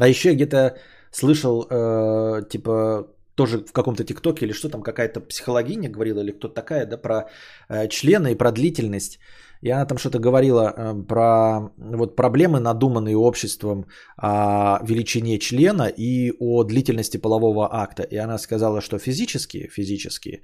А 0.00 0.08
еще 0.08 0.34
где-то 0.34 0.76
слышал, 1.12 1.66
э, 1.70 2.48
типа, 2.48 3.06
тоже 3.34 3.58
в 3.58 3.72
каком-то 3.72 4.04
ТикТоке 4.04 4.46
или 4.46 4.52
что 4.52 4.68
там, 4.68 4.82
какая-то 4.82 5.20
психологиня 5.20 5.90
говорила, 5.90 6.20
или 6.20 6.32
кто 6.32 6.48
такая, 6.48 6.86
да, 6.86 6.96
про 6.96 7.28
э, 7.68 7.88
члены 7.88 8.32
и 8.32 8.38
про 8.38 8.52
длительность. 8.52 9.18
И 9.62 9.70
она 9.70 9.86
там 9.86 9.98
что-то 9.98 10.18
говорила 10.18 10.72
э, 10.76 11.06
про 11.08 11.70
вот 11.76 12.16
проблемы, 12.16 12.60
надуманные 12.60 13.16
обществом 13.16 13.86
о 14.16 14.78
величине 14.84 15.38
члена 15.38 15.88
и 15.98 16.32
о 16.40 16.64
длительности 16.64 17.18
полового 17.18 17.68
акта. 17.70 18.02
И 18.02 18.16
она 18.16 18.38
сказала, 18.38 18.80
что 18.80 18.98
физически, 18.98 19.68
физически 19.68 20.42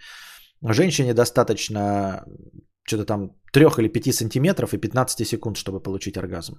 Женщине 0.63 1.15
достаточно 1.15 2.25
что-то 2.85 3.05
там 3.05 3.31
3 3.53 3.65
или 3.79 3.89
5 3.89 4.15
сантиметров 4.15 4.73
и 4.75 4.79
15 4.79 5.27
секунд, 5.27 5.57
чтобы 5.57 5.83
получить 5.83 6.17
оргазм. 6.17 6.55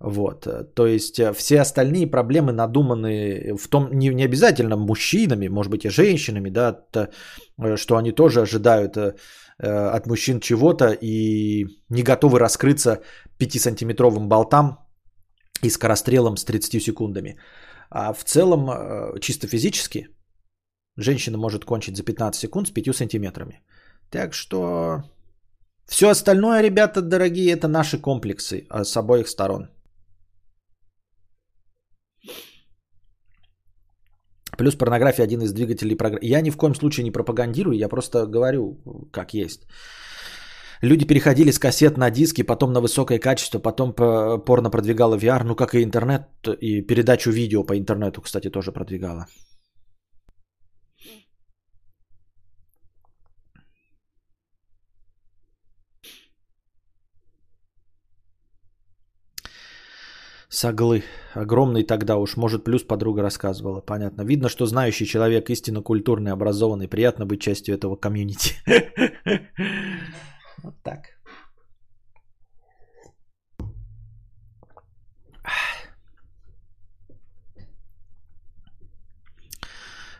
Вот. 0.00 0.46
То 0.74 0.86
есть 0.86 1.18
э, 1.18 1.32
все 1.32 1.60
остальные 1.60 2.06
проблемы 2.06 2.52
надуманы 2.52 3.56
в 3.56 3.68
том, 3.68 3.88
не, 3.92 4.14
не 4.14 4.24
обязательно 4.24 4.76
мужчинами, 4.76 5.48
может 5.48 5.72
быть 5.72 5.84
и 5.84 5.90
женщинами, 5.90 6.50
да, 6.50 6.72
то, 6.72 7.08
э, 7.58 7.76
что 7.76 7.96
они 7.96 8.12
тоже 8.12 8.42
ожидают 8.42 8.96
э, 8.96 9.14
от 9.96 10.06
мужчин 10.06 10.40
чего-то 10.40 10.96
и 11.00 11.66
не 11.90 12.02
готовы 12.02 12.38
раскрыться 12.38 13.00
5-сантиметровым 13.40 14.28
болтам 14.28 14.78
и 15.64 15.70
скорострелом 15.70 16.36
с 16.36 16.44
30 16.44 16.80
секундами. 16.80 17.36
А 17.90 18.12
в 18.12 18.22
целом, 18.22 19.18
чисто 19.20 19.48
физически, 19.48 20.08
Женщина 20.98 21.38
может 21.38 21.64
кончить 21.64 21.96
за 21.96 22.02
15 22.02 22.40
секунд 22.40 22.68
с 22.68 22.72
5 22.72 22.96
сантиметрами. 22.96 23.60
Так 24.10 24.34
что 24.34 25.02
все 25.86 26.08
остальное, 26.08 26.62
ребята 26.62 27.02
дорогие, 27.02 27.52
это 27.52 27.68
наши 27.68 27.98
комплексы 27.98 28.66
а, 28.68 28.84
с 28.84 28.96
обоих 28.96 29.28
сторон. 29.28 29.68
Плюс 34.58 34.74
порнография 34.74 35.24
один 35.24 35.40
из 35.40 35.52
двигателей 35.52 35.96
программы. 35.96 36.26
Я 36.26 36.40
ни 36.40 36.50
в 36.50 36.56
коем 36.56 36.74
случае 36.74 37.04
не 37.04 37.12
пропагандирую, 37.12 37.78
я 37.78 37.88
просто 37.88 38.26
говорю, 38.26 38.76
как 39.12 39.34
есть. 39.34 39.60
Люди 40.82 41.06
переходили 41.06 41.52
с 41.52 41.60
кассет 41.60 41.96
на 41.96 42.10
диски, 42.10 42.42
потом 42.42 42.72
на 42.72 42.80
высокое 42.80 43.20
качество, 43.20 43.60
потом 43.60 43.92
порно 43.92 44.70
продвигало 44.70 45.16
VR, 45.16 45.44
ну 45.44 45.54
как 45.54 45.74
и 45.74 45.84
интернет, 45.84 46.22
и 46.60 46.82
передачу 46.82 47.30
видео 47.30 47.62
по 47.62 47.78
интернету, 47.78 48.20
кстати, 48.20 48.50
тоже 48.50 48.72
продвигало. 48.72 49.26
Соглы. 60.58 61.04
Огромный 61.34 61.84
тогда 61.84 62.16
уж, 62.16 62.36
может, 62.36 62.64
плюс 62.64 62.82
подруга 62.82 63.22
рассказывала. 63.22 63.80
Понятно. 63.80 64.24
Видно, 64.24 64.48
что 64.48 64.66
знающий 64.66 65.06
человек, 65.06 65.50
истинно 65.50 65.82
культурный, 65.82 66.32
образованный. 66.32 66.88
Приятно 66.88 67.26
быть 67.26 67.40
частью 67.40 67.76
этого 67.76 67.96
комьюнити. 67.96 68.54
Вот 70.64 70.74
так. 70.82 70.98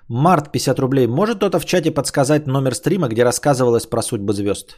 Март 0.09 0.53
50 0.53 0.78
рублей. 0.78 1.09
Может 1.09 1.36
кто-то 1.39 1.59
в 1.59 1.64
чате 1.64 1.91
подсказать 1.91 2.47
номер 2.47 2.74
стрима, 2.74 3.09
где 3.09 3.24
рассказывалось 3.24 3.86
про 3.86 4.03
судьбы 4.03 4.32
звезд? 4.32 4.76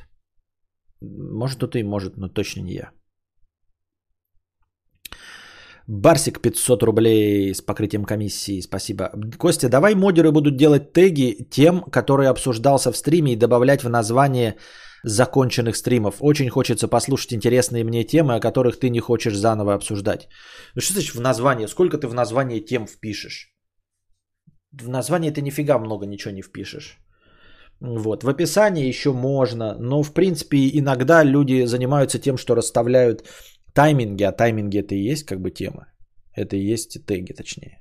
Может 1.03 1.57
кто-то 1.59 1.79
и 1.79 1.83
может, 1.83 2.17
но 2.17 2.29
точно 2.29 2.63
не 2.63 2.73
я. 2.73 3.00
Барсик 5.93 6.41
500 6.41 6.83
рублей 6.85 7.53
с 7.53 7.61
покрытием 7.61 8.05
комиссии, 8.05 8.61
спасибо. 8.61 9.11
Костя, 9.39 9.69
давай 9.69 9.95
модеры 9.97 10.31
будут 10.31 10.57
делать 10.57 10.93
теги 10.93 11.49
тем, 11.51 11.83
который 11.83 12.29
обсуждался 12.29 12.93
в 12.93 12.97
стриме 12.97 13.33
и 13.33 13.37
добавлять 13.37 13.83
в 13.83 13.89
название 13.89 14.55
законченных 15.03 15.75
стримов. 15.75 16.19
Очень 16.21 16.49
хочется 16.49 16.87
послушать 16.87 17.33
интересные 17.33 17.83
мне 17.83 18.05
темы, 18.05 18.37
о 18.37 18.41
которых 18.41 18.79
ты 18.79 18.89
не 18.89 19.01
хочешь 19.01 19.37
заново 19.37 19.75
обсуждать. 19.75 20.29
Ну 20.77 20.81
что 20.81 20.93
значит 20.93 21.17
в 21.17 21.21
название? 21.21 21.67
Сколько 21.67 21.99
ты 21.99 22.07
в 22.07 22.15
название 22.15 22.61
тем 22.61 22.87
впишешь? 22.87 23.53
В 24.71 24.89
название 24.89 25.33
ты 25.33 25.43
нифига 25.43 25.79
много 25.79 26.07
ничего 26.07 26.35
не 26.35 26.43
впишешь. 26.43 26.99
Вот. 27.81 28.23
В 28.23 28.29
описании 28.29 28.87
еще 28.87 29.13
можно, 29.13 29.75
но 29.81 30.05
в 30.05 30.13
принципе 30.13 30.71
иногда 30.73 31.25
люди 31.25 31.67
занимаются 31.67 32.21
тем, 32.21 32.37
что 32.37 32.55
расставляют 32.55 33.25
тайминги, 33.75 34.25
а 34.25 34.33
тайминги 34.33 34.79
это 34.79 34.95
и 34.95 35.11
есть 35.13 35.25
как 35.25 35.41
бы 35.41 35.51
тема. 35.51 35.87
Это 36.37 36.57
и 36.57 36.73
есть 36.73 37.07
теги, 37.07 37.33
точнее. 37.33 37.81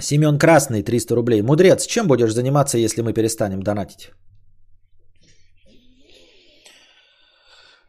Семен 0.00 0.38
Красный, 0.38 0.82
300 0.82 1.14
рублей. 1.14 1.42
Мудрец, 1.42 1.86
чем 1.86 2.08
будешь 2.08 2.32
заниматься, 2.32 2.78
если 2.78 3.02
мы 3.02 3.12
перестанем 3.12 3.62
донатить? 3.62 4.10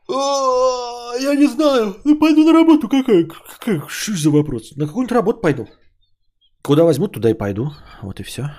А, 0.09 1.13
я 1.19 1.35
не 1.35 1.47
знаю. 1.47 1.95
Ну, 2.03 2.19
пойду 2.19 2.43
на 2.43 2.53
работу. 2.53 2.89
Какая? 2.89 3.25
Какая? 3.25 3.81
Что 3.87 4.13
за 4.13 4.29
вопрос? 4.29 4.75
На 4.75 4.87
какую-нибудь 4.87 5.11
работу 5.11 5.41
пойду. 5.41 5.67
Куда 6.61 6.83
возьмут, 6.83 7.13
туда 7.13 7.29
и 7.29 7.33
пойду. 7.33 7.71
Вот 8.01 8.19
и 8.19 8.23
все. 8.23 8.51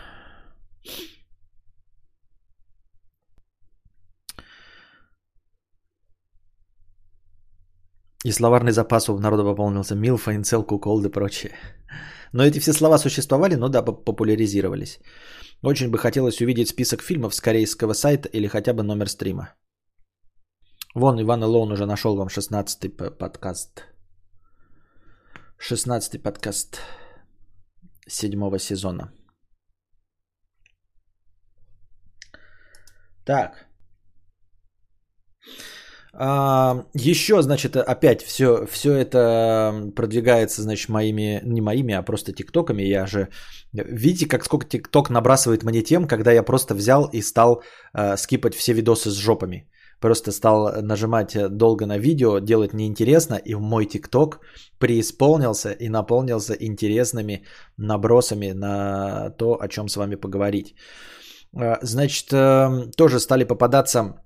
И 8.25 8.33
словарный 8.33 8.73
запас 8.73 9.09
у 9.09 9.19
народа 9.19 9.45
пополнился. 9.45 9.95
Милфа, 9.95 10.33
инцел, 10.33 10.65
куколд 10.65 11.05
и 11.07 11.11
прочее. 11.11 11.53
Но 12.33 12.45
эти 12.45 12.61
все 12.61 12.73
слова 12.73 12.99
существовали, 12.99 13.57
но 13.57 13.69
да, 13.69 13.83
популяризировались. 13.83 15.01
Очень 15.63 15.91
бы 15.91 15.99
хотелось 15.99 16.41
увидеть 16.41 16.69
список 16.69 17.03
фильмов 17.03 17.35
с 17.35 17.41
корейского 17.41 17.95
сайта 17.95 18.29
или 18.29 18.49
хотя 18.49 18.73
бы 18.73 18.83
номер 18.83 19.09
стрима. 19.09 19.55
Вон, 20.95 21.21
Иван 21.21 21.43
Илон 21.43 21.73
уже 21.73 21.87
нашел 21.87 22.17
вам 22.17 22.29
16-й 22.29 22.91
подкаст. 23.19 23.85
16-й 25.71 26.19
подкаст 26.19 26.81
седьмого 28.09 28.59
сезона. 28.59 29.13
Так. 33.25 33.72
А, 36.15 36.85
еще, 36.93 37.41
значит, 37.43 37.77
опять 37.77 38.23
все, 38.23 38.67
все 38.67 38.93
это 38.93 39.93
продвигается, 39.97 40.63
значит, 40.63 40.91
моими, 40.91 41.41
не 41.45 41.61
моими, 41.61 41.95
а 41.95 42.03
просто 42.03 42.33
тиктоками. 42.33 42.83
Я 42.83 43.07
же, 43.07 43.29
видите, 43.73 44.27
как 44.27 44.45
сколько 44.45 44.67
тикток 44.67 45.11
набрасывает 45.11 45.63
мне 45.63 45.83
тем, 45.83 46.07
когда 46.07 46.33
я 46.33 46.43
просто 46.43 46.75
взял 46.75 47.09
и 47.13 47.23
стал 47.23 47.63
э, 47.95 48.17
скипать 48.17 48.55
все 48.55 48.75
видосы 48.75 49.11
с 49.11 49.15
жопами. 49.15 49.71
Просто 50.01 50.33
стал 50.33 50.83
нажимать 50.83 51.37
долго 51.49 51.87
на 51.87 51.97
видео, 51.97 52.41
делать 52.41 52.75
неинтересно, 52.75 53.37
и 53.37 53.55
мой 53.55 53.87
ТикТок 53.87 54.41
преисполнился 54.79 55.71
и 55.71 55.89
наполнился 55.89 56.55
интересными 56.61 57.45
набросами 57.79 58.53
на 58.53 59.31
то, 59.39 59.59
о 59.61 59.69
чем 59.69 59.89
с 59.89 59.97
вами 59.97 60.17
поговорить. 60.17 60.75
А, 61.55 61.79
значит, 61.83 62.33
эм, 62.33 62.91
тоже 62.97 63.21
стали 63.21 63.45
попадаться 63.45 64.17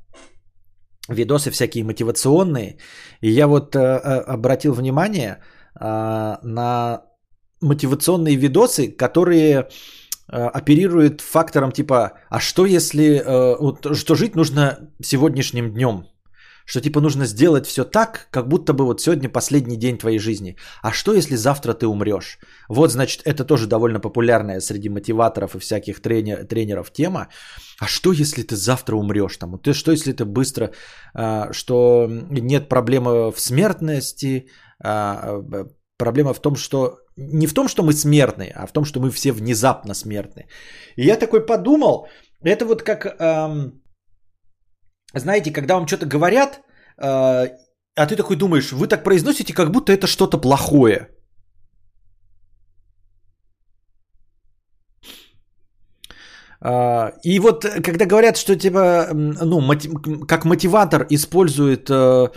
видосы 1.08 1.50
всякие 1.50 1.84
мотивационные. 1.84 2.78
И 3.20 3.30
я 3.30 3.46
вот 3.46 3.76
э, 3.76 3.78
э, 3.78 4.20
обратил 4.34 4.72
внимание 4.72 5.38
а, 5.74 6.38
на 6.42 7.02
мотивационные 7.60 8.36
видосы, 8.36 8.90
которые 8.90 9.68
Э, 10.28 10.48
оперирует 10.48 11.20
фактором 11.20 11.70
типа, 11.70 12.18
а 12.30 12.40
что 12.40 12.66
если, 12.66 13.22
э, 13.24 13.56
вот, 13.60 13.96
что 13.96 14.14
жить 14.16 14.34
нужно 14.34 14.90
сегодняшним 15.00 15.72
днем? 15.72 16.06
Что 16.66 16.80
типа 16.80 17.00
нужно 17.00 17.26
сделать 17.26 17.66
все 17.66 17.84
так, 17.84 18.28
как 18.30 18.48
будто 18.48 18.72
бы 18.72 18.84
вот 18.84 19.00
сегодня 19.00 19.28
последний 19.28 19.76
день 19.76 19.98
твоей 19.98 20.18
жизни. 20.18 20.56
А 20.82 20.92
что 20.92 21.14
если 21.14 21.36
завтра 21.36 21.72
ты 21.72 21.86
умрешь? 21.86 22.38
Вот, 22.68 22.92
значит, 22.92 23.22
это 23.24 23.44
тоже 23.44 23.66
довольно 23.66 24.00
популярная 24.00 24.60
среди 24.60 24.88
мотиваторов 24.88 25.54
и 25.54 25.58
всяких 25.58 26.02
тренер, 26.02 26.44
тренеров 26.44 26.92
тема. 26.92 27.28
А 27.80 27.86
что 27.86 28.12
если 28.12 28.42
ты 28.42 28.56
завтра 28.56 28.96
умрешь? 28.96 29.36
Там, 29.36 29.58
ты, 29.58 29.72
что 29.72 29.92
если 29.92 30.12
ты 30.12 30.24
быстро, 30.24 30.72
э, 31.14 31.52
что 31.52 32.06
нет 32.30 32.68
проблемы 32.68 33.32
в 33.32 33.40
смертности, 33.40 34.48
а, 34.82 35.40
Проблема 35.98 36.34
в 36.34 36.40
том, 36.40 36.56
что 36.56 36.98
не 37.16 37.46
в 37.46 37.54
том, 37.54 37.68
что 37.68 37.82
мы 37.82 37.92
смертные, 37.92 38.52
а 38.54 38.66
в 38.66 38.72
том, 38.72 38.84
что 38.84 39.00
мы 39.00 39.10
все 39.10 39.32
внезапно 39.32 39.94
смертны. 39.94 40.46
И 40.96 41.06
я 41.06 41.16
такой 41.16 41.46
подумал, 41.46 42.08
это 42.42 42.66
вот 42.66 42.82
как, 42.82 43.06
эм, 43.06 43.80
знаете, 45.14 45.52
когда 45.52 45.74
вам 45.74 45.86
что-то 45.86 46.06
говорят, 46.06 46.60
э, 46.98 47.48
а 47.96 48.06
ты 48.06 48.16
такой 48.16 48.36
думаешь, 48.36 48.72
вы 48.72 48.86
так 48.88 49.04
произносите, 49.04 49.54
как 49.54 49.70
будто 49.70 49.92
это 49.92 50.06
что-то 50.06 50.38
плохое. 50.38 51.08
Uh, 56.64 57.12
и 57.22 57.38
вот 57.38 57.64
когда 57.84 58.06
говорят, 58.06 58.36
что 58.36 58.56
типа, 58.56 59.10
ну, 59.12 59.60
как 60.26 60.44
мотиватор 60.44 61.06
использует 61.10 61.90
uh, 61.90 62.32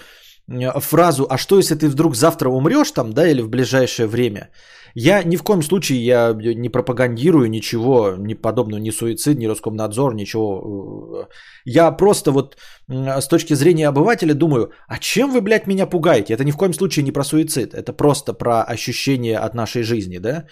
фразу 0.79 1.27
«А 1.29 1.37
что, 1.37 1.57
если 1.57 1.75
ты 1.75 1.87
вдруг 1.87 2.15
завтра 2.15 2.49
умрешь 2.49 2.91
там, 2.91 3.13
да, 3.13 3.27
или 3.27 3.41
в 3.41 3.49
ближайшее 3.49 4.07
время?» 4.07 4.49
Я 4.95 5.23
ни 5.23 5.37
в 5.37 5.43
коем 5.43 5.61
случае 5.61 6.05
я 6.05 6.33
не 6.33 6.69
пропагандирую 6.69 7.49
ничего, 7.49 8.15
ни 8.17 8.33
подобного, 8.33 8.79
ни 8.79 8.91
суицид, 8.91 9.37
ни 9.37 9.47
Роскомнадзор, 9.47 10.15
ничего. 10.15 11.27
Я 11.65 11.91
просто 11.91 12.31
вот 12.31 12.57
с 12.87 13.27
точки 13.27 13.55
зрения 13.55 13.87
обывателя 13.87 14.33
думаю, 14.33 14.71
а 14.87 14.97
чем 14.97 15.31
вы, 15.31 15.41
блядь, 15.41 15.67
меня 15.67 15.85
пугаете? 15.85 16.33
Это 16.33 16.43
ни 16.43 16.51
в 16.51 16.57
коем 16.57 16.73
случае 16.73 17.03
не 17.03 17.11
про 17.11 17.23
суицид, 17.23 17.73
это 17.73 17.93
просто 17.93 18.33
про 18.33 18.63
ощущение 18.63 19.37
от 19.37 19.53
нашей 19.53 19.83
жизни, 19.83 20.17
да? 20.17 20.45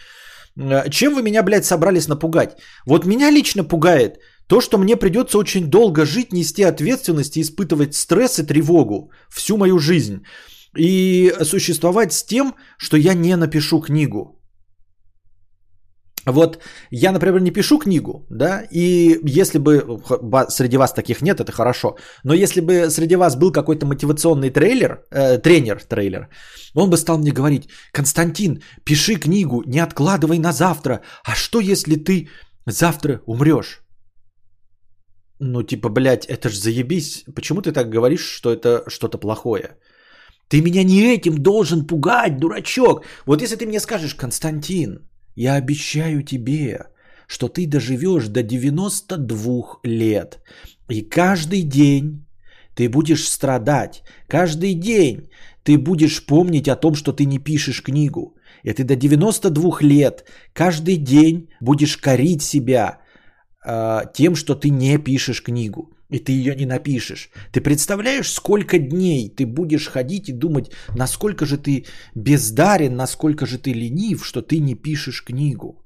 Чем 0.89 1.16
вы 1.16 1.22
меня, 1.22 1.43
блядь, 1.43 1.66
собрались 1.66 2.08
напугать? 2.08 2.58
Вот 2.86 3.06
меня 3.06 3.32
лично 3.32 3.64
пугает– 3.64 4.20
то, 4.48 4.62
что 4.62 4.78
мне 4.78 4.95
придется 4.95 5.38
очень 5.38 5.70
долго 5.70 6.06
жить, 6.06 6.34
нести 6.34 6.64
ответственность 6.64 7.38
и 7.38 7.41
испытывать 7.41 7.95
стресс 7.95 8.39
и 8.39 8.43
тревогу 8.43 9.12
всю 9.30 9.58
мою 9.58 9.80
жизнь. 9.80 10.24
И 10.78 11.34
существовать 11.43 12.14
с 12.14 12.24
тем, 12.24 12.54
что 12.78 12.98
я 12.98 13.14
не 13.14 13.36
напишу 13.36 13.82
книгу. 13.82 14.38
Вот 16.26 16.60
я, 16.91 17.12
например, 17.12 17.39
не 17.39 17.52
пишу 17.52 17.80
книгу, 17.80 18.26
да, 18.30 18.64
и 18.70 19.18
если 19.39 19.60
бы 19.60 20.02
среди 20.50 20.78
вас 20.78 20.91
таких 20.91 21.22
нет, 21.22 21.39
это 21.39 21.54
хорошо, 21.54 21.95
но 22.24 22.34
если 22.34 22.60
бы 22.60 22.89
среди 22.89 23.16
вас 23.16 23.38
был 23.38 23.54
какой-то 23.54 23.86
мотивационный 23.86 24.50
трейлер, 24.50 25.06
э, 25.10 25.38
тренер, 25.38 25.82
трейлер, 25.88 26.28
он 26.76 26.89
бы 26.89 26.98
стал 26.98 27.18
мне 27.18 27.32
говорить, 27.32 27.70
Константин, 27.93 28.62
пиши 28.84 29.16
книгу, 29.16 29.64
не 29.66 29.80
откладывай 29.80 30.38
на 30.38 30.52
завтра, 30.52 31.02
а 31.24 31.34
что 31.34 31.62
если 31.62 31.95
ты 31.95 32.28
завтра 32.66 33.22
умрешь? 33.26 33.87
Ну, 35.40 35.64
типа, 35.64 35.90
блядь, 35.90 36.26
это 36.26 36.50
ж 36.50 36.56
заебись. 36.56 37.24
Почему 37.36 37.62
ты 37.62 37.72
так 37.72 37.90
говоришь, 37.90 38.26
что 38.26 38.52
это 38.52 38.84
что-то 38.88 39.18
плохое? 39.18 39.78
Ты 40.50 40.62
меня 40.62 40.84
не 40.84 41.16
этим 41.16 41.38
должен 41.38 41.86
пугать, 41.86 42.38
дурачок. 42.40 43.06
Вот 43.26 43.42
если 43.42 43.56
ты 43.56 43.66
мне 43.66 43.80
скажешь, 43.80 44.16
Константин, 44.16 45.08
я 45.36 45.56
обещаю 45.56 46.24
тебе, 46.24 46.88
что 47.28 47.50
ты 47.50 47.68
доживешь 47.68 48.28
до 48.28 48.42
92 48.44 49.80
лет. 49.84 50.40
И 50.90 51.02
каждый 51.02 51.64
день 51.64 52.26
ты 52.76 52.90
будешь 52.90 53.28
страдать. 53.28 54.04
Каждый 54.28 54.74
день 54.74 55.30
ты 55.64 55.78
будешь 55.78 56.26
помнить 56.26 56.70
о 56.70 56.76
том, 56.76 56.96
что 56.96 57.12
ты 57.12 57.26
не 57.26 57.40
пишешь 57.40 57.84
книгу. 57.84 58.38
И 58.64 58.74
ты 58.74 58.84
до 58.84 58.96
92 58.96 59.82
лет 59.82 60.26
каждый 60.54 60.96
день 60.96 61.50
будешь 61.62 61.98
корить 61.98 62.42
себя 62.42 63.00
тем, 64.13 64.36
что 64.36 64.55
ты 64.55 64.70
не 64.70 64.97
пишешь 64.97 65.43
книгу. 65.43 65.93
И 66.09 66.20
ты 66.20 66.32
ее 66.32 66.55
не 66.55 66.65
напишешь. 66.65 67.30
Ты 67.51 67.61
представляешь, 67.61 68.32
сколько 68.32 68.80
дней 68.80 69.30
ты 69.30 69.45
будешь 69.45 69.88
ходить 69.88 70.30
и 70.30 70.34
думать, 70.34 70.72
насколько 70.95 71.45
же 71.45 71.57
ты 71.57 71.86
бездарен, 72.15 72.95
насколько 72.95 73.45
же 73.45 73.57
ты 73.57 73.74
ленив, 73.74 74.26
что 74.26 74.41
ты 74.41 74.59
не 74.59 74.76
пишешь 74.76 75.24
книгу. 75.26 75.84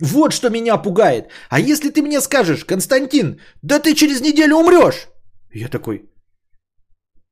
Вот 0.00 0.32
что 0.32 0.50
меня 0.50 0.76
пугает. 0.76 1.30
А 1.48 1.58
если 1.58 1.88
ты 1.88 2.02
мне 2.02 2.20
скажешь, 2.20 2.66
Константин, 2.66 3.40
да 3.62 3.78
ты 3.78 3.94
через 3.94 4.20
неделю 4.20 4.56
умрешь. 4.56 5.08
Я 5.54 5.68
такой, 5.68 6.02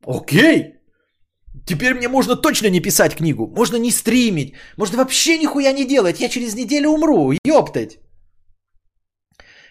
окей, 0.06 0.74
Теперь 1.66 1.94
мне 1.94 2.08
можно 2.08 2.36
точно 2.36 2.68
не 2.68 2.80
писать 2.80 3.14
книгу, 3.14 3.46
можно 3.46 3.76
не 3.76 3.90
стримить, 3.90 4.54
можно 4.76 4.98
вообще 4.98 5.38
нихуя 5.38 5.72
не 5.72 5.86
делать, 5.86 6.20
я 6.20 6.28
через 6.28 6.54
неделю 6.54 6.90
умру, 6.90 7.32
ёптать. 7.44 7.98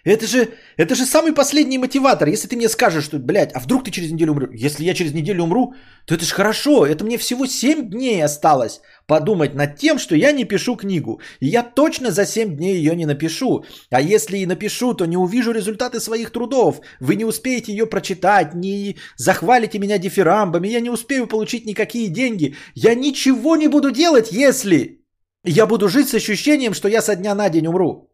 Это 0.04 0.28
же, 0.28 0.50
это 0.76 0.96
же 0.96 1.06
самый 1.06 1.32
последний 1.32 1.78
мотиватор. 1.78 2.28
Если 2.28 2.50
ты 2.50 2.58
мне 2.58 2.68
скажешь, 2.68 3.06
что, 3.06 3.20
блядь, 3.20 3.54
а 3.54 3.60
вдруг 3.60 3.86
ты 3.86 3.92
через 3.92 4.12
неделю 4.12 4.34
умрешь? 4.34 4.50
Если 4.54 4.84
я 4.84 4.94
через 4.94 5.14
неделю 5.14 5.44
умру, 5.44 5.76
то 6.06 6.16
это 6.16 6.26
же 6.26 6.34
хорошо. 6.34 6.86
Это 6.86 7.06
мне 7.06 7.18
всего 7.18 7.46
7 7.46 7.90
дней 7.90 8.22
осталось 8.22 8.82
подумать 9.08 9.56
над 9.56 9.78
тем, 9.78 9.98
что 10.00 10.16
я 10.16 10.34
не 10.34 10.44
пишу 10.44 10.76
книгу. 10.76 11.22
И 11.40 11.48
я 11.48 11.64
точно 11.64 12.12
за 12.12 12.26
7 12.26 12.58
дней 12.58 12.76
ее 12.76 12.96
не 12.98 13.06
напишу. 13.06 13.64
А 13.92 14.02
если 14.02 14.40
и 14.40 14.46
напишу, 14.46 14.94
то 14.94 15.06
не 15.06 15.16
увижу 15.16 15.54
результаты 15.54 16.02
своих 16.02 16.32
трудов. 16.32 16.82
Вы 17.00 17.16
не 17.16 17.26
успеете 17.26 17.72
ее 17.72 17.86
прочитать, 17.86 18.54
не 18.54 18.98
захвалите 19.16 19.80
меня 19.80 19.98
дифирамбами, 19.98 20.68
я 20.68 20.82
не 20.82 20.90
успею 20.90 21.28
получить 21.28 21.66
никакие 21.66 22.10
деньги. 22.10 22.56
Я 22.76 22.94
ничего 22.94 23.56
не 23.56 23.70
буду 23.70 23.90
делать, 23.92 24.34
если 24.34 25.00
я 25.46 25.66
буду 25.66 25.88
жить 25.88 26.10
с 26.10 26.14
ощущением, 26.14 26.74
что 26.74 26.90
я 26.90 27.02
со 27.02 27.16
дня 27.16 27.36
на 27.36 27.50
день 27.50 27.68
умру. 27.68 28.13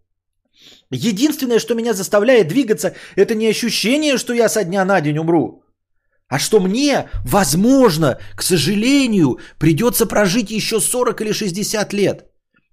Единственное, 0.91 1.59
что 1.59 1.75
меня 1.75 1.93
заставляет 1.93 2.47
двигаться, 2.47 2.95
это 3.15 3.35
не 3.35 3.47
ощущение, 3.47 4.17
что 4.17 4.33
я 4.33 4.49
со 4.49 4.63
дня 4.63 4.85
на 4.85 5.01
день 5.01 5.19
умру, 5.19 5.63
а 6.27 6.39
что 6.39 6.59
мне, 6.59 7.09
возможно, 7.25 8.17
к 8.35 8.41
сожалению, 8.41 9.39
придется 9.59 10.05
прожить 10.05 10.51
еще 10.51 10.79
40 10.79 11.21
или 11.21 11.31
60 11.31 11.93
лет. 11.93 12.25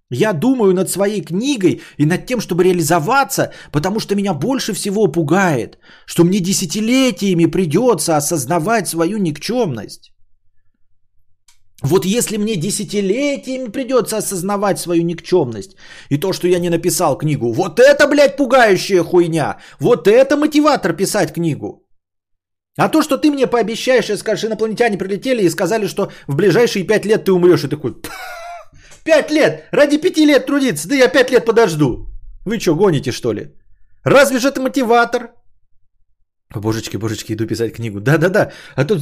Я 0.09 0.33
думаю 0.33 0.73
над 0.73 0.89
своей 0.89 1.21
книгой 1.21 1.83
и 1.99 2.07
над 2.07 2.27
тем, 2.27 2.41
чтобы 2.41 2.65
реализоваться, 2.65 3.53
потому 3.73 4.01
что 4.01 4.15
меня 4.15 4.35
больше 4.35 4.73
всего 4.73 5.09
пугает, 5.09 5.79
что 6.07 6.25
мне 6.25 6.39
десятилетиями 6.39 7.47
придется 7.47 8.17
осознавать 8.17 8.89
свою 8.89 9.19
никчемность. 9.19 10.13
Вот 11.83 12.05
если 12.05 12.39
мне 12.39 12.57
десятилетиями 12.57 13.71
придется 13.71 14.17
осознавать 14.17 14.79
свою 14.79 15.03
никчемность 15.03 15.77
и 16.09 16.19
то, 16.19 16.33
что 16.33 16.49
я 16.49 16.59
не 16.59 16.71
написал 16.71 17.19
книгу, 17.19 17.53
вот 17.53 17.81
это, 17.81 18.07
блядь, 18.09 18.37
пугающая 18.37 19.03
хуйня. 19.03 19.57
Вот 19.81 20.09
это 20.09 20.37
мотиватор 20.37 20.97
писать 20.97 21.35
книгу. 21.35 21.83
А 22.79 22.89
то, 22.89 23.03
что 23.03 23.17
ты 23.19 23.31
мне 23.31 23.47
пообещаешь 23.47 24.11
и 24.11 24.17
скажешь, 24.17 24.45
инопланетяне 24.45 24.99
прилетели 24.99 25.43
и 25.43 25.51
сказали, 25.51 25.87
что 25.87 26.11
в 26.27 26.35
ближайшие 26.35 26.87
пять 26.87 27.07
лет 27.07 27.25
ты 27.25 27.33
умрешь, 27.33 27.65
и 27.65 27.69
такой, 27.69 27.95
пять 29.05 29.31
лет, 29.31 29.65
ради 29.71 29.99
пяти 29.99 30.27
лет 30.27 30.47
трудиться, 30.47 30.89
да 30.89 30.95
я 30.95 31.09
пять 31.09 31.31
лет 31.31 31.45
подожду. 31.45 32.07
Вы 32.45 32.61
что, 32.61 32.75
гоните 32.75 33.13
что 33.13 33.33
ли? 33.33 33.55
Разве 34.05 34.39
же 34.39 34.49
это 34.49 34.61
мотиватор? 34.61 35.31
Божечки, 36.61 36.97
божечки, 36.97 37.33
иду 37.33 37.47
писать 37.47 37.75
книгу. 37.75 38.01
Да-да-да. 38.01 38.51
А 38.75 38.85
то, 38.85 38.99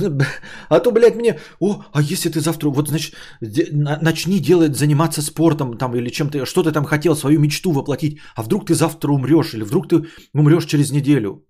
а 0.69 0.81
то, 0.81 0.91
блядь, 0.93 1.17
мне... 1.17 1.39
О, 1.61 1.85
а 1.93 2.03
если 2.03 2.31
ты 2.31 2.41
завтра... 2.41 2.71
Вот, 2.71 2.89
значит, 2.89 3.15
начни 3.41 4.41
делать, 4.41 4.77
заниматься 4.77 5.23
спортом 5.23 5.79
там 5.79 5.95
или 5.95 6.11
чем-то... 6.11 6.47
Что 6.47 6.63
ты 6.63 6.73
там 6.73 6.85
хотел, 6.85 7.17
свою 7.17 7.41
мечту 7.41 7.73
воплотить. 7.73 8.19
А 8.37 8.43
вдруг 8.43 8.67
ты 8.67 8.75
завтра 8.75 9.13
умрешь? 9.13 9.55
Или 9.55 9.65
вдруг 9.65 9.89
ты 9.89 10.03
умрешь 10.35 10.67
через 10.67 10.91
неделю? 10.91 11.47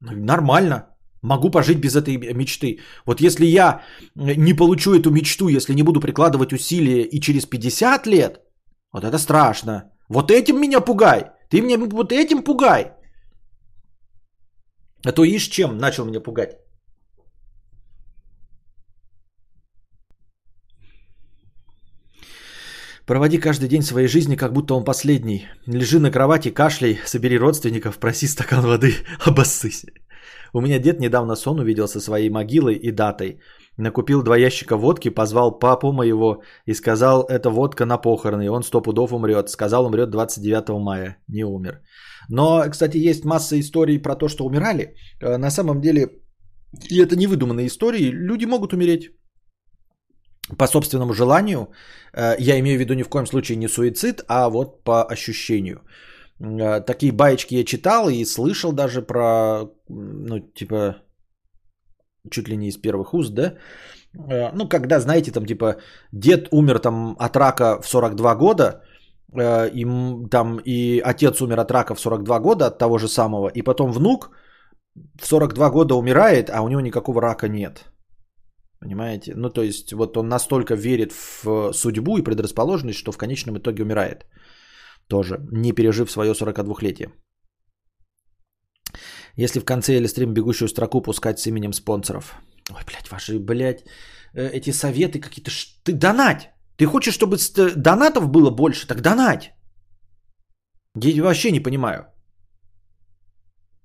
Нормально. 0.00 0.86
Могу 1.22 1.50
пожить 1.50 1.78
без 1.78 1.96
этой 1.96 2.16
мечты. 2.34 2.80
Вот 3.06 3.20
если 3.20 3.46
я 3.46 3.82
не 4.14 4.54
получу 4.54 4.94
эту 4.94 5.10
мечту, 5.10 5.48
если 5.48 5.74
не 5.74 5.82
буду 5.82 6.00
прикладывать 6.00 6.52
усилия 6.52 7.02
и 7.02 7.20
через 7.20 7.46
50 7.46 8.06
лет, 8.06 8.40
вот 8.92 9.04
это 9.04 9.18
страшно. 9.18 9.90
Вот 10.08 10.30
этим 10.30 10.60
меня 10.60 10.80
пугай. 10.80 11.24
Ты 11.50 11.62
меня 11.62 11.78
вот 11.78 12.12
этим 12.12 12.42
пугай. 12.42 12.92
А 15.04 15.12
то 15.12 15.24
ишь 15.24 15.48
чем 15.48 15.78
начал 15.78 16.04
меня 16.04 16.20
пугать. 16.20 16.58
Проводи 23.06 23.38
каждый 23.38 23.68
день 23.68 23.82
своей 23.82 24.08
жизни, 24.08 24.36
как 24.36 24.52
будто 24.52 24.74
он 24.74 24.84
последний. 24.84 25.46
Лежи 25.66 25.98
на 25.98 26.10
кровати, 26.10 26.50
кашляй, 26.50 26.98
собери 27.04 27.38
родственников, 27.38 27.98
проси 27.98 28.26
стакан 28.26 28.64
воды, 28.64 28.94
обоссысь. 29.26 29.84
У 30.54 30.60
меня 30.60 30.78
дед 30.78 31.00
недавно 31.00 31.36
сон 31.36 31.60
увидел 31.60 31.86
со 31.86 32.00
своей 32.00 32.30
могилой 32.30 32.76
и 32.76 32.90
датой. 32.90 33.40
Накупил 33.78 34.22
два 34.22 34.36
ящика 34.36 34.76
водки, 34.76 35.10
позвал 35.10 35.58
папу 35.58 35.92
моего 35.92 36.42
и 36.66 36.74
сказал, 36.74 37.22
это 37.22 37.50
водка 37.50 37.86
на 37.86 37.98
похороны, 37.98 38.48
он 38.50 38.62
сто 38.62 38.80
пудов 38.80 39.12
умрет. 39.12 39.48
Сказал, 39.48 39.86
умрет 39.86 40.10
29 40.10 40.68
мая. 40.80 41.16
Не 41.28 41.44
умер. 41.44 41.80
Но, 42.28 42.64
кстати, 42.70 42.98
есть 42.98 43.24
масса 43.24 43.58
историй 43.58 43.98
про 43.98 44.14
то, 44.14 44.28
что 44.28 44.44
умирали. 44.44 44.94
Э, 45.20 45.36
на 45.38 45.50
самом 45.50 45.80
деле, 45.80 46.08
и 46.90 47.00
это 47.00 47.16
не 47.16 47.26
выдуманные 47.26 47.66
истории, 47.66 48.10
люди 48.12 48.46
могут 48.46 48.72
умереть 48.72 49.10
по 50.58 50.66
собственному 50.66 51.12
желанию. 51.12 51.68
Э, 52.12 52.36
я 52.38 52.58
имею 52.60 52.78
в 52.78 52.80
виду 52.80 52.94
ни 52.94 53.02
в 53.02 53.08
коем 53.08 53.26
случае 53.26 53.56
не 53.56 53.68
суицид, 53.68 54.24
а 54.28 54.48
вот 54.48 54.84
по 54.84 55.02
ощущению. 55.02 55.80
Э, 56.40 56.80
такие 56.80 57.12
баечки 57.12 57.54
я 57.54 57.64
читал 57.64 58.08
и 58.08 58.24
слышал 58.24 58.72
даже 58.72 59.02
про, 59.02 59.70
ну, 59.88 60.40
типа, 60.40 60.96
чуть 62.30 62.48
ли 62.48 62.56
не 62.56 62.68
из 62.68 62.76
первых 62.76 63.14
уст, 63.14 63.34
да? 63.34 63.54
Ну, 64.54 64.68
когда, 64.68 65.00
знаете, 65.00 65.32
там, 65.32 65.44
типа, 65.44 65.76
дед 66.12 66.48
умер 66.52 66.78
там 66.78 67.16
от 67.18 67.36
рака 67.36 67.80
в 67.82 67.88
42 67.88 68.34
года, 68.36 68.82
Э, 69.34 69.68
им 69.74 70.28
там 70.28 70.60
и 70.64 71.00
отец 71.00 71.40
умер 71.40 71.60
от 71.60 71.70
рака 71.70 71.94
в 71.94 72.00
42 72.00 72.40
года 72.40 72.66
от 72.66 72.78
того 72.78 72.98
же 72.98 73.08
самого, 73.08 73.48
и 73.48 73.62
потом 73.62 73.92
внук 73.92 74.30
в 75.20 75.26
42 75.26 75.70
года 75.70 75.94
умирает, 75.94 76.50
а 76.50 76.62
у 76.62 76.68
него 76.68 76.80
никакого 76.80 77.20
рака 77.20 77.48
нет. 77.48 77.84
Понимаете? 78.80 79.32
Ну, 79.36 79.50
то 79.50 79.62
есть, 79.62 79.92
вот 79.92 80.16
он 80.16 80.28
настолько 80.28 80.74
верит 80.74 81.12
в 81.12 81.72
судьбу 81.72 82.18
и 82.18 82.22
предрасположенность, 82.22 82.98
что 82.98 83.12
в 83.12 83.18
конечном 83.18 83.56
итоге 83.56 83.82
умирает. 83.82 84.26
Тоже, 85.08 85.38
не 85.50 85.72
пережив 85.72 86.10
свое 86.10 86.32
42-летие. 86.32 87.10
Если 89.36 89.60
в 89.60 89.64
конце 89.64 89.96
или 89.96 90.06
стрим 90.06 90.32
бегущую 90.32 90.68
строку 90.68 91.02
пускать 91.02 91.38
с 91.38 91.46
именем 91.46 91.72
спонсоров. 91.72 92.34
Ой, 92.70 92.82
блядь, 92.86 93.10
ваши, 93.10 93.38
блядь, 93.38 93.84
э, 94.34 94.48
эти 94.52 94.72
советы 94.72 95.20
какие-то... 95.20 95.50
Ты 95.84 95.92
донать! 95.92 96.50
Ты 96.76 96.86
хочешь, 96.86 97.14
чтобы 97.14 97.36
донатов 97.76 98.28
было 98.28 98.50
больше? 98.50 98.86
Так 98.86 99.00
донать. 99.00 99.52
Я 100.96 101.22
вообще 101.22 101.50
не 101.50 101.60
понимаю. 101.60 102.06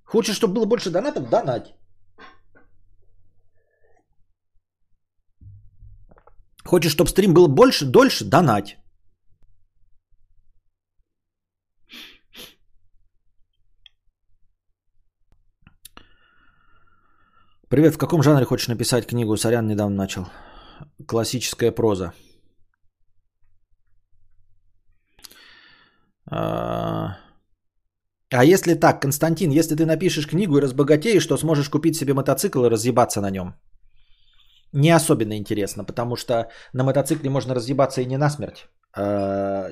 Хочешь, 0.03 0.35
чтобы 0.35 0.53
было 0.55 0.65
больше 0.65 0.89
донатов? 0.89 1.29
Донать. 1.29 1.75
Хочешь, 6.65 6.91
чтобы 6.91 7.09
стрим 7.09 7.33
был 7.33 7.47
больше, 7.47 7.85
дольше? 7.85 8.25
Донать. 8.25 8.78
Привет, 17.69 17.93
в 17.93 17.97
каком 17.97 18.23
жанре 18.23 18.45
хочешь 18.45 18.67
написать 18.67 19.05
книгу? 19.05 19.37
Сорян, 19.37 19.67
недавно 19.67 19.95
начал. 19.95 20.25
Классическая 21.07 21.71
проза. 21.71 22.13
А, 26.31 27.17
а 28.31 28.43
если 28.43 28.73
так, 28.73 29.01
Константин, 29.01 29.51
если 29.51 29.75
ты 29.75 29.85
напишешь 29.85 30.27
книгу 30.27 30.57
и 30.57 30.61
разбогатеешь, 30.61 31.27
то 31.27 31.37
сможешь 31.37 31.69
купить 31.69 31.95
себе 31.95 32.13
мотоцикл 32.13 32.65
и 32.65 32.69
разъебаться 32.69 33.21
на 33.21 33.29
нем. 33.29 33.53
Не 34.73 34.89
особенно 34.89 35.37
интересно, 35.37 35.83
потому 35.83 36.15
что 36.15 36.49
на 36.73 36.83
мотоцикле 36.83 37.29
можно 37.29 37.53
разъебаться 37.53 38.01
и 38.01 38.05
не 38.05 38.17
насмерть, 38.17 38.67
а 38.93 39.69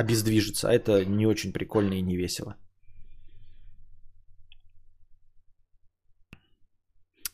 обездвижиться. 0.00 0.68
А 0.68 0.72
это 0.72 1.04
не 1.04 1.26
очень 1.26 1.52
прикольно 1.52 1.94
и 1.94 2.02
не 2.02 2.16
весело. 2.16 2.54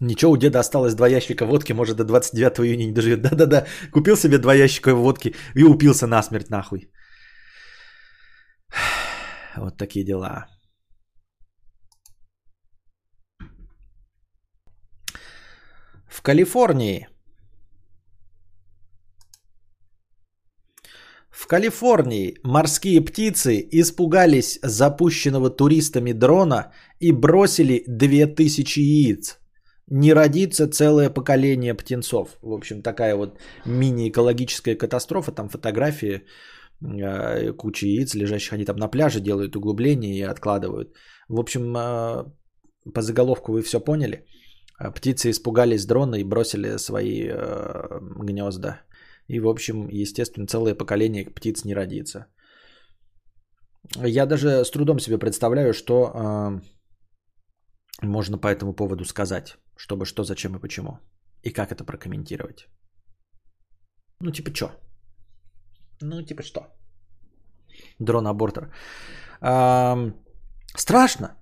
Ничего, 0.04 0.32
у 0.32 0.36
деда 0.36 0.60
осталось 0.60 0.94
два 0.94 1.08
ящика 1.08 1.46
водки, 1.46 1.72
может 1.72 1.96
до 1.96 2.04
29 2.04 2.60
июня 2.60 2.84
не 2.86 2.92
доживет. 2.92 3.22
Да-да-да, 3.22 3.66
купил 3.90 4.16
себе 4.16 4.38
два 4.38 4.54
ящика 4.54 4.94
водки 4.94 5.34
и 5.54 5.64
упился 5.64 6.06
насмерть 6.06 6.50
нахуй. 6.50 6.90
Вот 9.56 9.78
такие 9.78 10.04
дела. 10.04 10.46
В 16.08 16.22
Калифорнии. 16.22 17.08
В 21.30 21.46
Калифорнии 21.46 22.36
морские 22.42 23.00
птицы 23.00 23.68
испугались 23.72 24.58
запущенного 24.62 25.50
туристами 25.50 26.12
дрона 26.12 26.72
и 27.00 27.12
бросили 27.12 27.84
2000 27.86 28.80
яиц. 28.80 29.43
Не 29.90 30.14
родится 30.14 30.70
целое 30.70 31.10
поколение 31.10 31.74
птенцов. 31.74 32.38
В 32.42 32.52
общем, 32.52 32.82
такая 32.82 33.16
вот 33.16 33.38
мини-экологическая 33.66 34.76
катастрофа. 34.76 35.32
Там 35.32 35.48
фотографии 35.48 36.22
Э, 36.84 37.52
куча 37.52 37.86
яиц, 37.86 38.14
лежащих 38.14 38.52
они 38.52 38.64
там 38.64 38.76
на 38.76 38.88
пляже, 38.88 39.20
делают 39.20 39.56
углубления 39.56 40.18
и 40.18 40.22
откладывают. 40.22 40.94
В 41.28 41.38
общем, 41.38 41.76
э, 41.76 42.24
по 42.94 43.02
заголовку 43.02 43.52
вы 43.52 43.62
все 43.62 43.80
поняли. 43.80 44.26
Э, 44.80 44.90
птицы 44.90 45.30
испугались 45.30 45.86
дрона 45.86 46.16
и 46.16 46.24
бросили 46.24 46.78
свои 46.78 47.28
гнезда. 48.20 48.80
И, 49.28 49.40
в 49.40 49.48
общем, 49.48 49.88
естественно, 49.88 50.46
целое 50.46 50.74
поколение 50.74 51.24
птиц 51.24 51.64
не 51.64 51.74
родится. 51.74 52.26
Я 54.06 54.26
даже 54.26 54.64
с 54.64 54.70
трудом 54.70 54.98
себе 54.98 55.18
представляю, 55.18 55.72
что 55.72 56.60
можно 58.02 58.38
по 58.38 58.48
этому 58.48 58.74
поводу 58.74 59.04
сказать. 59.04 59.56
Чтобы 59.76 60.06
что, 60.06 60.24
зачем 60.24 60.56
и 60.56 60.60
почему. 60.60 60.98
И 61.42 61.50
как 61.50 61.72
это 61.72 61.84
прокомментировать. 61.84 62.68
Ну, 64.20 64.30
типа, 64.30 64.54
что? 64.54 64.70
Ну, 66.02 66.22
типа 66.22 66.42
что? 66.42 66.60
Дрон 67.98 68.26
абортер. 68.26 68.72
А, 69.40 69.96
страшно? 70.76 71.36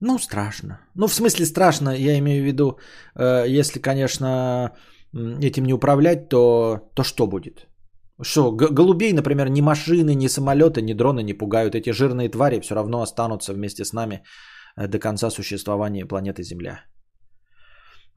Ну, 0.00 0.18
страшно. 0.18 0.80
Ну, 0.94 1.06
в 1.06 1.14
смысле 1.14 1.46
страшно, 1.46 1.90
я 1.90 2.18
имею 2.18 2.42
в 2.42 2.46
виду, 2.46 2.78
э, 3.16 3.60
если, 3.60 3.80
конечно, 3.80 4.76
этим 5.42 5.64
не 5.64 5.72
управлять, 5.72 6.28
то, 6.28 6.90
то 6.94 7.02
что 7.02 7.26
будет? 7.26 7.66
Что, 8.22 8.52
голубей, 8.52 9.12
например, 9.12 9.48
ни 9.48 9.60
машины, 9.60 10.14
ни 10.14 10.28
самолеты, 10.28 10.82
ни 10.82 10.92
дроны 10.92 11.22
не 11.22 11.34
пугают. 11.34 11.74
Эти 11.74 11.90
жирные 11.90 12.28
твари 12.28 12.60
все 12.60 12.74
равно 12.74 13.02
останутся 13.02 13.52
вместе 13.52 13.84
с 13.84 13.92
нами 13.92 14.22
э, 14.76 14.86
до 14.88 14.98
конца 14.98 15.30
существования 15.30 16.06
планеты 16.06 16.42
Земля. 16.42 16.84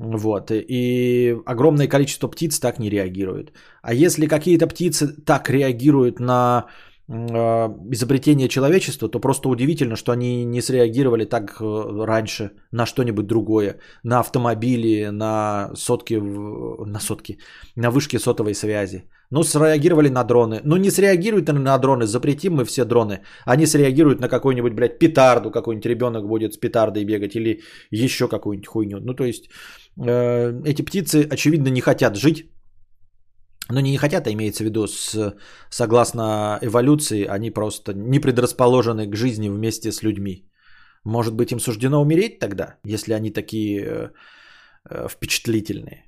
Вот. 0.01 0.51
И 0.51 1.37
огромное 1.45 1.87
количество 1.87 2.27
птиц 2.27 2.59
так 2.59 2.79
не 2.79 2.89
реагирует. 2.89 3.53
А 3.83 3.93
если 3.93 4.25
какие-то 4.27 4.67
птицы 4.67 5.07
так 5.25 5.49
реагируют 5.49 6.19
на 6.19 6.65
э, 7.07 7.13
изобретение 7.93 8.49
человечества, 8.49 9.09
то 9.09 9.19
просто 9.19 9.49
удивительно, 9.49 9.95
что 9.95 10.11
они 10.11 10.43
не 10.45 10.61
среагировали 10.61 11.25
так 11.25 11.61
э, 11.61 12.05
раньше 12.05 12.51
на 12.71 12.87
что-нибудь 12.87 13.27
другое. 13.27 13.77
На 14.03 14.19
автомобили, 14.19 15.11
на 15.11 15.69
сотки, 15.75 16.15
на 16.15 16.99
сотки, 16.99 17.37
на 17.75 17.91
вышки 17.91 18.17
сотовой 18.17 18.55
связи. 18.55 19.03
Ну, 19.31 19.43
среагировали 19.43 20.09
на 20.09 20.23
дроны. 20.23 20.61
Ну, 20.63 20.77
не 20.77 20.91
среагируют 20.91 21.47
на 21.47 21.77
дроны, 21.77 22.05
запретим 22.05 22.55
мы 22.55 22.65
все 22.65 22.85
дроны. 22.85 23.21
Они 23.45 23.65
среагируют 23.65 24.19
на 24.19 24.27
какую-нибудь, 24.27 24.73
блядь, 24.73 24.99
петарду, 24.99 25.51
какой-нибудь 25.51 25.85
ребенок 25.85 26.27
будет 26.27 26.53
с 26.53 26.57
петардой 26.57 27.05
бегать 27.05 27.35
или 27.35 27.61
еще 27.91 28.27
какую-нибудь 28.27 28.67
хуйню. 28.67 28.99
Ну, 28.99 29.13
то 29.13 29.23
есть, 29.23 29.49
эти 29.97 30.81
птицы, 30.81 31.27
очевидно, 31.31 31.69
не 31.69 31.81
хотят 31.81 32.15
жить. 32.15 32.51
Но 33.69 33.79
не, 33.79 33.91
не 33.91 33.97
хотят, 33.97 34.27
а 34.27 34.31
имеется 34.31 34.63
в 34.63 34.65
виду, 34.65 34.87
с, 34.87 35.35
согласно 35.69 36.59
эволюции, 36.61 37.25
они 37.25 37.51
просто 37.51 37.93
не 37.93 38.19
предрасположены 38.19 39.07
к 39.07 39.15
жизни 39.15 39.49
вместе 39.49 39.91
с 39.91 40.03
людьми. 40.03 40.51
Может 41.05 41.33
быть, 41.33 41.51
им 41.51 41.59
суждено 41.59 42.01
умереть 42.01 42.39
тогда, 42.39 42.77
если 42.83 43.13
они 43.13 43.31
такие 43.31 43.81
э, 43.81 44.09
э, 44.89 45.07
впечатлительные. 45.09 46.05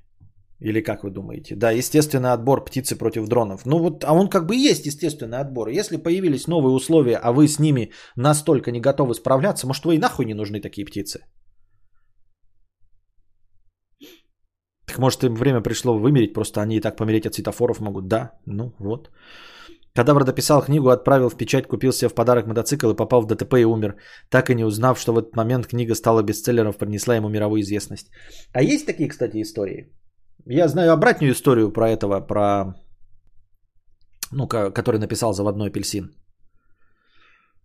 Или 0.60 0.82
как 0.82 1.02
вы 1.02 1.10
думаете? 1.10 1.56
Да, 1.56 1.72
естественный 1.72 2.32
отбор 2.32 2.64
птицы 2.64 2.96
против 2.96 3.28
дронов. 3.28 3.66
Ну 3.66 3.78
вот, 3.78 4.04
а 4.04 4.12
он 4.12 4.28
как 4.28 4.46
бы 4.46 4.54
есть 4.54 4.86
естественный 4.86 5.38
отбор. 5.38 5.68
Если 5.68 5.96
появились 5.96 6.46
новые 6.46 6.74
условия, 6.74 7.16
а 7.16 7.32
вы 7.32 7.48
с 7.48 7.58
ними 7.58 7.90
настолько 8.16 8.70
не 8.70 8.80
готовы 8.80 9.14
справляться, 9.14 9.66
может 9.66 9.84
вы 9.84 9.96
и 9.96 9.98
нахуй 9.98 10.24
не 10.26 10.34
нужны 10.34 10.60
такие 10.60 10.86
птицы? 10.86 11.20
Так 14.94 15.00
может 15.00 15.24
им 15.24 15.34
время 15.34 15.60
пришло 15.60 15.98
вымереть, 15.98 16.34
просто 16.34 16.60
они 16.60 16.76
и 16.76 16.80
так 16.80 16.96
помереть 16.96 17.26
от 17.26 17.34
светофоров 17.34 17.80
могут. 17.80 18.06
Да, 18.06 18.30
ну 18.46 18.72
вот. 18.78 19.10
Кадавр 19.96 20.24
дописал 20.24 20.62
книгу, 20.62 20.88
отправил 20.88 21.30
в 21.30 21.36
печать, 21.36 21.66
купил 21.66 21.92
себе 21.92 22.08
в 22.08 22.14
подарок 22.14 22.46
мотоцикл 22.46 22.90
и 22.90 22.96
попал 22.96 23.22
в 23.22 23.26
ДТП 23.26 23.54
и 23.54 23.64
умер, 23.64 23.96
так 24.30 24.50
и 24.50 24.54
не 24.54 24.64
узнав, 24.64 25.00
что 25.00 25.12
в 25.12 25.18
этот 25.18 25.36
момент 25.36 25.66
книга 25.66 25.94
стала 25.94 26.22
бестселлером, 26.22 26.72
принесла 26.72 27.16
ему 27.16 27.28
мировую 27.28 27.60
известность. 27.62 28.06
А 28.52 28.62
есть 28.62 28.86
такие, 28.86 29.08
кстати, 29.08 29.42
истории? 29.42 29.92
Я 30.46 30.68
знаю 30.68 30.92
обратную 30.92 31.32
историю 31.32 31.72
про 31.72 31.90
этого, 31.90 32.20
про, 32.20 32.74
ну, 34.30 34.46
который 34.46 35.00
написал 35.00 35.32
«Заводной 35.32 35.70
апельсин». 35.70 36.14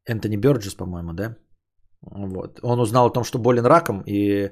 Энтони 0.08 0.38
Бёрджес, 0.38 0.74
по-моему, 0.74 1.14
да? 1.14 1.36
Вот. 2.02 2.60
Он 2.64 2.80
узнал 2.80 3.06
о 3.08 3.14
том, 3.14 3.24
что 3.24 3.38
болен 3.38 3.66
раком, 3.66 4.02
и, 4.08 4.50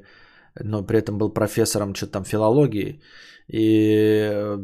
но 0.63 0.83
при 0.83 0.99
этом 0.99 1.17
был 1.17 1.29
профессором 1.29 1.93
что-то 1.95 2.11
там 2.11 2.25
филологии, 2.25 3.01
и 3.47 4.57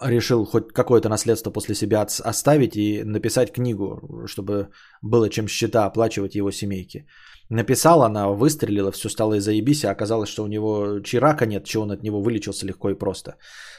решил 0.00 0.44
хоть 0.44 0.72
какое-то 0.72 1.08
наследство 1.08 1.50
после 1.50 1.74
себя 1.74 2.02
оставить 2.02 2.76
и 2.76 3.02
написать 3.04 3.52
книгу, 3.52 4.26
чтобы 4.26 4.68
было 5.02 5.28
чем 5.28 5.48
счета 5.48 5.86
оплачивать 5.86 6.34
его 6.34 6.50
семейке. 6.50 7.06
Написал 7.48 8.02
она, 8.02 8.28
выстрелила, 8.28 8.90
все 8.90 9.08
стало 9.08 9.34
и 9.34 9.40
заебись, 9.40 9.84
а 9.84 9.90
оказалось, 9.90 10.28
что 10.28 10.42
у 10.42 10.48
него 10.48 11.00
чирака 11.04 11.46
нет, 11.46 11.64
чего 11.64 11.84
он 11.84 11.92
от 11.92 12.02
него 12.02 12.20
вылечился 12.20 12.66
легко 12.66 12.90
и 12.90 12.98
просто. 12.98 13.36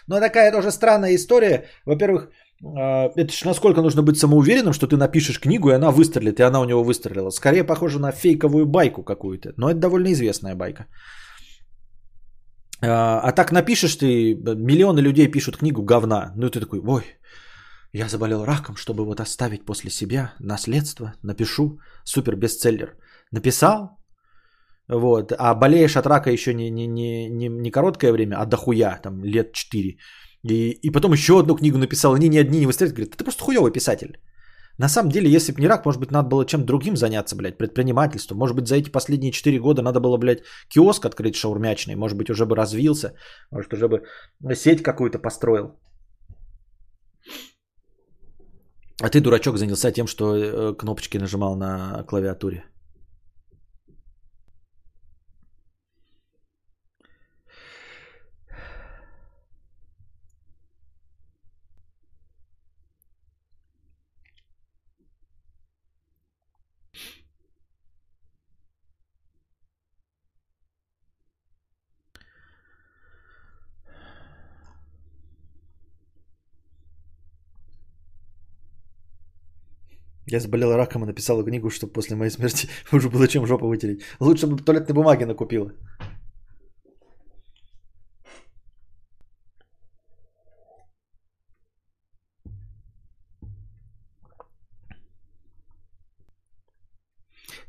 Но 0.08 0.20
такая 0.20 0.52
тоже 0.52 0.72
странная 0.72 1.16
история. 1.16 1.66
Во-первых, 1.86 2.30
а, 2.64 3.12
это 3.16 3.34
ж 3.34 3.46
насколько 3.46 3.82
нужно 3.82 4.02
быть 4.02 4.18
самоуверенным, 4.18 4.74
что 4.74 4.88
ты 4.88 4.96
напишешь 4.96 5.40
книгу, 5.40 5.70
и 5.70 5.76
она 5.76 5.92
выстрелит, 5.92 6.40
и 6.40 6.44
она 6.44 6.62
у 6.62 6.66
него 6.66 6.84
выстрелила. 6.84 7.30
Скорее 7.30 7.64
похоже 7.64 8.00
на 8.00 8.12
фейковую 8.12 8.66
байку 8.66 9.04
какую-то. 9.04 9.54
Но 9.58 9.70
это 9.70 9.80
довольно 9.80 10.14
известная 10.14 10.56
байка. 10.56 10.86
А, 12.82 13.20
а 13.20 13.32
так 13.32 13.52
напишешь 13.52 13.96
ты, 13.96 14.36
миллионы 14.36 15.00
людей 15.00 15.28
пишут 15.28 15.58
книгу 15.58 15.84
говна. 15.84 16.34
Ну 16.36 16.50
ты 16.50 16.60
такой, 16.60 16.80
ой, 16.80 17.04
я 17.94 18.08
заболел 18.08 18.46
раком, 18.46 18.76
чтобы 18.76 19.06
вот 19.06 19.20
оставить 19.20 19.66
после 19.66 19.90
себя 19.90 20.34
наследство, 20.40 21.14
напишу, 21.24 21.80
супер 22.04 22.36
бестселлер. 22.36 22.98
Написал, 23.32 23.98
вот, 24.90 25.34
а 25.38 25.56
болеешь 25.56 25.98
от 25.98 26.06
рака 26.06 26.32
еще 26.32 26.54
не, 26.54 26.70
не, 26.70 26.88
не, 26.88 27.30
не, 27.30 27.50
не 27.50 27.72
короткое 27.72 28.12
время, 28.12 28.36
а 28.38 28.46
дохуя, 28.46 29.00
там, 29.02 29.24
лет 29.24 29.54
4. 29.54 29.98
И, 30.44 30.72
и 30.72 30.92
потом 30.92 31.14
еще 31.14 31.40
одну 31.40 31.56
книгу 31.56 31.78
написал, 31.78 32.14
они 32.14 32.30
ни 32.30 32.38
одни 32.38 32.60
не 32.60 32.66
выстрелят, 32.66 32.94
говорит, 32.94 33.18
ты 33.18 33.24
просто 33.24 33.44
хуевый 33.44 33.72
писатель. 33.72 34.18
На 34.78 34.90
самом 34.90 35.10
деле, 35.12 35.30
если 35.30 35.54
бы 35.54 35.62
не 35.62 35.68
рак, 35.68 35.86
может 35.86 36.00
быть, 36.00 36.12
надо 36.12 36.30
было 36.30 36.46
чем 36.46 36.66
другим 36.66 36.96
заняться, 36.96 37.36
блядь, 37.36 37.58
предпринимательством. 37.58 38.38
Может 38.38 38.56
быть, 38.56 38.68
за 38.68 38.76
эти 38.76 38.92
последние 38.92 39.32
4 39.32 39.60
года 39.60 39.82
надо 39.82 40.00
было, 40.00 40.18
блядь, 40.18 40.44
киоск 40.70 41.06
открыть 41.06 41.36
шаурмячный. 41.36 41.96
Может 41.96 42.18
быть, 42.18 42.30
уже 42.30 42.46
бы 42.46 42.56
развился. 42.56 43.14
Может, 43.52 43.74
уже 43.74 43.88
бы 43.88 44.04
сеть 44.56 44.84
какую-то 44.84 45.20
построил. 45.20 45.80
А 49.02 49.10
ты, 49.10 49.22
дурачок, 49.22 49.58
занялся 49.58 49.92
тем, 49.92 50.08
что 50.08 50.36
э, 50.36 50.74
кнопочки 50.76 51.18
нажимал 51.18 51.56
на 51.56 52.04
клавиатуре. 52.08 52.64
Я 80.30 80.40
заболел 80.40 80.76
раком 80.76 81.04
и 81.04 81.08
написала 81.08 81.44
книгу, 81.44 81.70
чтобы 81.70 81.94
после 81.94 82.16
моей 82.16 82.32
смерти 82.32 82.68
уже 82.92 83.10
было 83.10 83.28
чем 83.28 83.48
жопу 83.48 83.68
вытереть. 83.68 84.02
Лучше 84.20 84.48
бы 84.48 84.58
туалетной 84.58 84.94
бумаги 84.94 85.24
накупила. 85.26 85.72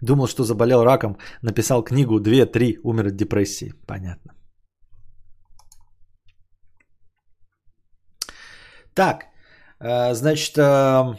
Думал, 0.01 0.29
что 0.29 0.45
заболел 0.45 0.85
раком, 0.85 1.17
написал 1.43 1.85
книгу 1.85 2.21
2-3, 2.21 2.79
умер 2.83 3.07
от 3.07 3.17
депрессии. 3.17 3.73
Понятно. 3.87 4.33
Так, 8.95 9.27
э, 9.81 10.15
значит, 10.15 10.57
Э, 10.57 11.15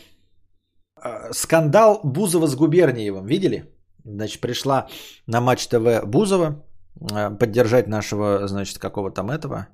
скандал 1.31 2.01
Бузова 2.03 2.47
с 2.47 2.55
Губерниевым. 2.55 3.25
Видели? 3.25 3.65
Значит, 4.05 4.41
пришла 4.41 4.87
на 5.27 5.41
Матч 5.41 5.67
ТВ 5.67 6.05
Бузова 6.05 6.65
э, 7.11 7.37
поддержать 7.37 7.87
нашего, 7.87 8.47
значит, 8.47 8.79
какого 8.79 9.11
там 9.11 9.29
этого, 9.29 9.67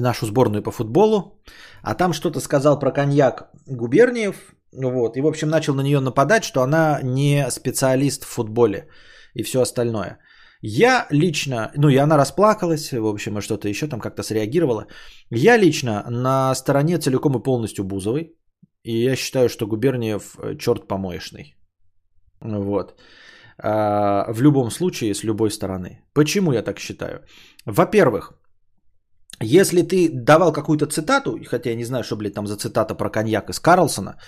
нашу 0.00 0.26
сборную 0.26 0.62
по 0.62 0.70
футболу, 0.72 1.42
а 1.82 1.94
там 1.94 2.12
что-то 2.12 2.40
сказал 2.40 2.78
про 2.78 2.92
коньяк 2.92 3.50
Губерниев, 3.66 4.54
вот, 4.72 5.16
и, 5.16 5.20
в 5.20 5.26
общем, 5.26 5.48
начал 5.48 5.74
на 5.74 5.82
нее 5.82 6.00
нападать, 6.00 6.44
что 6.44 6.62
она 6.62 7.00
не 7.02 7.50
специалист 7.50 8.24
в 8.24 8.28
футболе 8.28 8.88
и 9.34 9.42
все 9.42 9.60
остальное. 9.60 10.18
Я 10.62 11.06
лично, 11.10 11.72
ну 11.76 11.88
и 11.88 11.96
она 11.96 12.16
расплакалась, 12.16 12.92
в 12.92 13.06
общем, 13.06 13.38
и 13.38 13.40
что-то 13.40 13.68
еще 13.68 13.86
там 13.86 14.00
как-то 14.00 14.22
среагировала. 14.22 14.86
Я 15.30 15.56
лично 15.56 16.04
на 16.10 16.54
стороне 16.54 16.98
целиком 16.98 17.36
и 17.38 17.42
полностью 17.42 17.84
Бузовой. 17.84 18.36
И 18.82 19.04
я 19.04 19.16
считаю, 19.16 19.48
что 19.48 19.66
Губерниев 19.66 20.36
э, 20.38 20.56
черт 20.56 20.88
помоечный. 20.88 21.54
Вот. 22.40 22.94
А, 23.62 24.32
в 24.32 24.42
любом 24.42 24.70
случае, 24.70 25.14
с 25.14 25.24
любой 25.24 25.50
стороны. 25.50 26.02
Почему 26.14 26.52
я 26.52 26.62
так 26.62 26.78
считаю? 26.78 27.20
Во-первых, 27.66 28.32
если 29.42 29.82
ты 29.82 30.10
давал 30.12 30.52
какую-то 30.52 30.86
цитату, 30.86 31.38
хотя 31.46 31.70
я 31.70 31.76
не 31.76 31.84
знаю, 31.84 32.04
что, 32.04 32.16
блядь, 32.16 32.34
там 32.34 32.46
за 32.46 32.56
цитата 32.56 32.94
про 32.94 33.10
коньяк 33.10 33.50
из 33.50 33.60
Карлсона, 33.60 34.18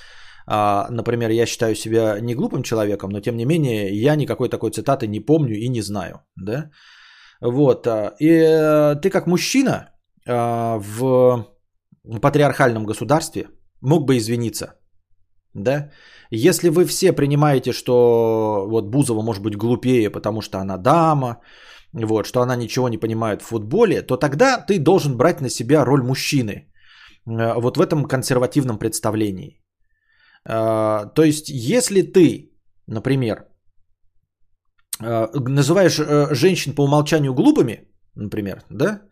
например, 0.46 1.30
я 1.30 1.46
считаю 1.46 1.74
себя 1.74 2.20
не 2.20 2.34
глупым 2.34 2.62
человеком, 2.62 3.10
но 3.10 3.20
тем 3.20 3.36
не 3.36 3.44
менее 3.44 3.90
я 3.92 4.16
никакой 4.16 4.48
такой 4.48 4.70
цитаты 4.70 5.06
не 5.06 5.20
помню 5.20 5.54
и 5.54 5.68
не 5.68 5.82
знаю. 5.82 6.20
Да? 6.36 6.70
Вот. 7.42 7.86
А, 7.86 8.14
и 8.20 8.28
э, 8.28 8.94
ты 9.02 9.10
как 9.10 9.26
мужчина 9.26 9.90
а, 10.26 10.78
в 10.78 11.46
патриархальном 12.20 12.86
государстве 12.86 13.48
мог 13.80 14.06
бы 14.06 14.16
извиниться. 14.16 14.74
Да? 15.54 15.90
Если 16.30 16.70
вы 16.70 16.84
все 16.86 17.12
принимаете, 17.12 17.72
что 17.72 18.66
вот 18.68 18.86
Бузова 18.86 19.22
может 19.22 19.42
быть 19.42 19.56
глупее, 19.56 20.10
потому 20.10 20.40
что 20.40 20.58
она 20.58 20.78
дама, 20.78 21.40
вот, 21.92 22.26
что 22.26 22.40
она 22.40 22.56
ничего 22.56 22.88
не 22.88 22.98
понимает 22.98 23.42
в 23.42 23.46
футболе, 23.46 24.02
то 24.02 24.16
тогда 24.16 24.58
ты 24.58 24.78
должен 24.78 25.16
брать 25.16 25.40
на 25.40 25.50
себя 25.50 25.84
роль 25.84 26.02
мужчины. 26.02 26.72
Э, 27.26 27.54
вот 27.60 27.76
в 27.76 27.80
этом 27.80 28.04
консервативном 28.04 28.78
представлении. 28.78 29.61
Э, 30.48 31.12
то 31.14 31.22
есть, 31.22 31.48
если 31.48 32.02
ты, 32.02 32.50
например, 32.86 33.46
э, 35.00 35.28
называешь 35.34 36.00
женщин 36.36 36.74
по 36.74 36.84
умолчанию 36.84 37.34
глупыми, 37.34 37.88
например, 38.14 38.62
да, 38.70 39.02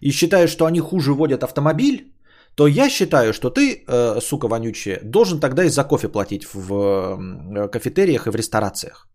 и 0.00 0.10
считаешь, 0.10 0.50
что 0.50 0.66
они 0.66 0.80
хуже 0.80 1.12
водят 1.12 1.42
автомобиль, 1.42 2.12
то 2.54 2.66
я 2.66 2.88
считаю, 2.88 3.32
что 3.32 3.50
ты, 3.50 3.84
сука 4.20 4.48
вонючая, 4.48 5.00
должен 5.04 5.40
тогда 5.40 5.64
и 5.64 5.68
за 5.68 5.84
кофе 5.84 6.08
платить 6.08 6.46
в 6.54 7.68
кафетериях 7.70 8.26
и 8.26 8.30
в 8.30 8.34
ресторациях. 8.34 9.08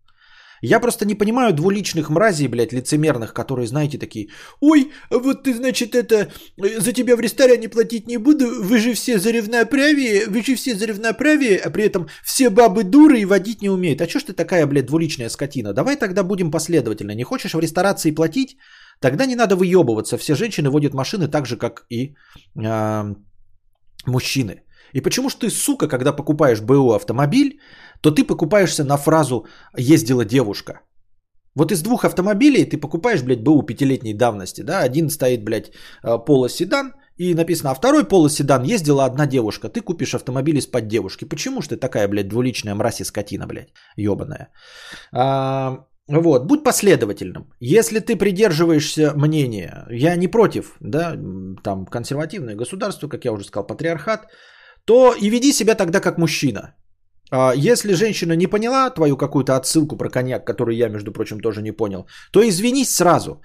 Я 0.62 0.78
просто 0.80 1.04
не 1.04 1.16
понимаю 1.16 1.52
двуличных 1.52 2.08
мразей, 2.08 2.46
блядь, 2.46 2.72
лицемерных, 2.72 3.34
которые, 3.34 3.66
знаете, 3.66 3.98
такие, 3.98 4.28
ой, 4.60 4.92
вот 5.10 5.42
ты, 5.42 5.54
значит, 5.54 5.96
это, 5.96 6.28
за 6.56 6.92
тебя 6.92 7.16
в 7.16 7.20
ресторане 7.20 7.68
платить 7.68 8.06
не 8.06 8.16
буду, 8.16 8.46
вы 8.62 8.78
же 8.78 8.94
все 8.94 9.18
за 9.18 9.32
равноправие, 9.32 10.28
вы 10.28 10.42
же 10.42 10.54
все 10.54 10.76
за 10.76 10.86
равноправие, 10.86 11.58
а 11.58 11.70
при 11.70 11.82
этом 11.84 12.06
все 12.24 12.48
бабы 12.48 12.84
дуры 12.84 13.18
и 13.18 13.24
водить 13.24 13.60
не 13.62 13.70
умеют. 13.70 14.00
А 14.00 14.06
чё 14.06 14.20
ж 14.20 14.26
ты 14.26 14.32
такая, 14.34 14.66
блядь, 14.66 14.86
двуличная 14.86 15.30
скотина? 15.30 15.72
Давай 15.74 15.96
тогда 15.96 16.22
будем 16.22 16.50
последовательно. 16.52 17.14
Не 17.14 17.24
хочешь 17.24 17.54
в 17.54 17.60
ресторации 17.60 18.14
платить? 18.14 18.56
Тогда 19.00 19.26
не 19.26 19.34
надо 19.34 19.56
выебываться. 19.56 20.16
Все 20.16 20.36
женщины 20.36 20.70
водят 20.70 20.94
машины 20.94 21.26
так 21.26 21.46
же, 21.46 21.56
как 21.56 21.86
и 21.90 22.14
э, 22.56 23.14
мужчины. 24.06 24.62
И 24.92 25.00
почему 25.00 25.28
ж 25.28 25.34
ты, 25.34 25.50
сука, 25.50 25.88
когда 25.88 26.12
покупаешь 26.12 26.60
БУ 26.60 26.92
автомобиль, 26.92 27.58
то 28.02 28.10
ты 28.10 28.24
покупаешься 28.24 28.84
на 28.84 28.96
фразу 28.96 29.46
«ездила 29.78 30.24
девушка». 30.24 30.80
Вот 31.54 31.72
из 31.72 31.82
двух 31.82 32.04
автомобилей 32.04 32.64
ты 32.64 32.80
покупаешь, 32.80 33.22
блядь, 33.22 33.42
БУ 33.42 33.62
пятилетней 33.62 34.14
давности, 34.14 34.62
да, 34.62 34.80
один 34.80 35.10
стоит, 35.10 35.44
блядь, 35.44 35.72
э, 36.02 36.18
полоседан, 36.26 36.94
и 37.18 37.34
написано, 37.34 37.70
а 37.70 37.74
второй 37.74 38.04
полоседан 38.04 38.64
ездила 38.64 39.04
одна 39.04 39.26
девушка, 39.26 39.68
ты 39.68 39.80
купишь 39.82 40.14
автомобиль 40.14 40.56
из-под 40.58 40.88
девушки. 40.88 41.28
Почему 41.28 41.60
ж 41.62 41.68
ты 41.68 41.76
такая, 41.76 42.08
блядь, 42.08 42.28
двуличная 42.28 42.74
мразь 42.74 43.00
и 43.00 43.04
скотина, 43.04 43.46
блядь, 43.46 43.72
ебаная? 43.96 44.48
А, 45.12 45.84
вот, 46.08 46.46
будь 46.46 46.64
последовательным. 46.64 47.52
Если 47.60 48.00
ты 48.00 48.16
придерживаешься 48.16 49.12
мнения, 49.14 49.86
я 49.90 50.16
не 50.16 50.28
против, 50.28 50.76
да, 50.80 51.16
там 51.62 51.86
консервативное 51.86 52.56
государство, 52.56 53.08
как 53.08 53.24
я 53.24 53.32
уже 53.32 53.44
сказал, 53.44 53.66
патриархат, 53.66 54.26
то 54.86 55.14
и 55.20 55.28
веди 55.28 55.52
себя 55.52 55.74
тогда 55.74 56.00
как 56.00 56.18
мужчина. 56.18 56.74
А, 57.34 57.54
если 57.56 57.94
женщина 57.94 58.34
не 58.34 58.46
поняла 58.46 58.90
твою 58.90 59.16
какую-то 59.16 59.56
отсылку 59.56 59.96
про 59.96 60.10
коньяк, 60.10 60.44
который 60.46 60.76
я, 60.76 60.88
между 60.88 61.12
прочим, 61.12 61.40
тоже 61.40 61.62
не 61.62 61.72
понял, 61.72 62.06
то 62.30 62.42
извинись 62.42 62.94
сразу. 62.94 63.40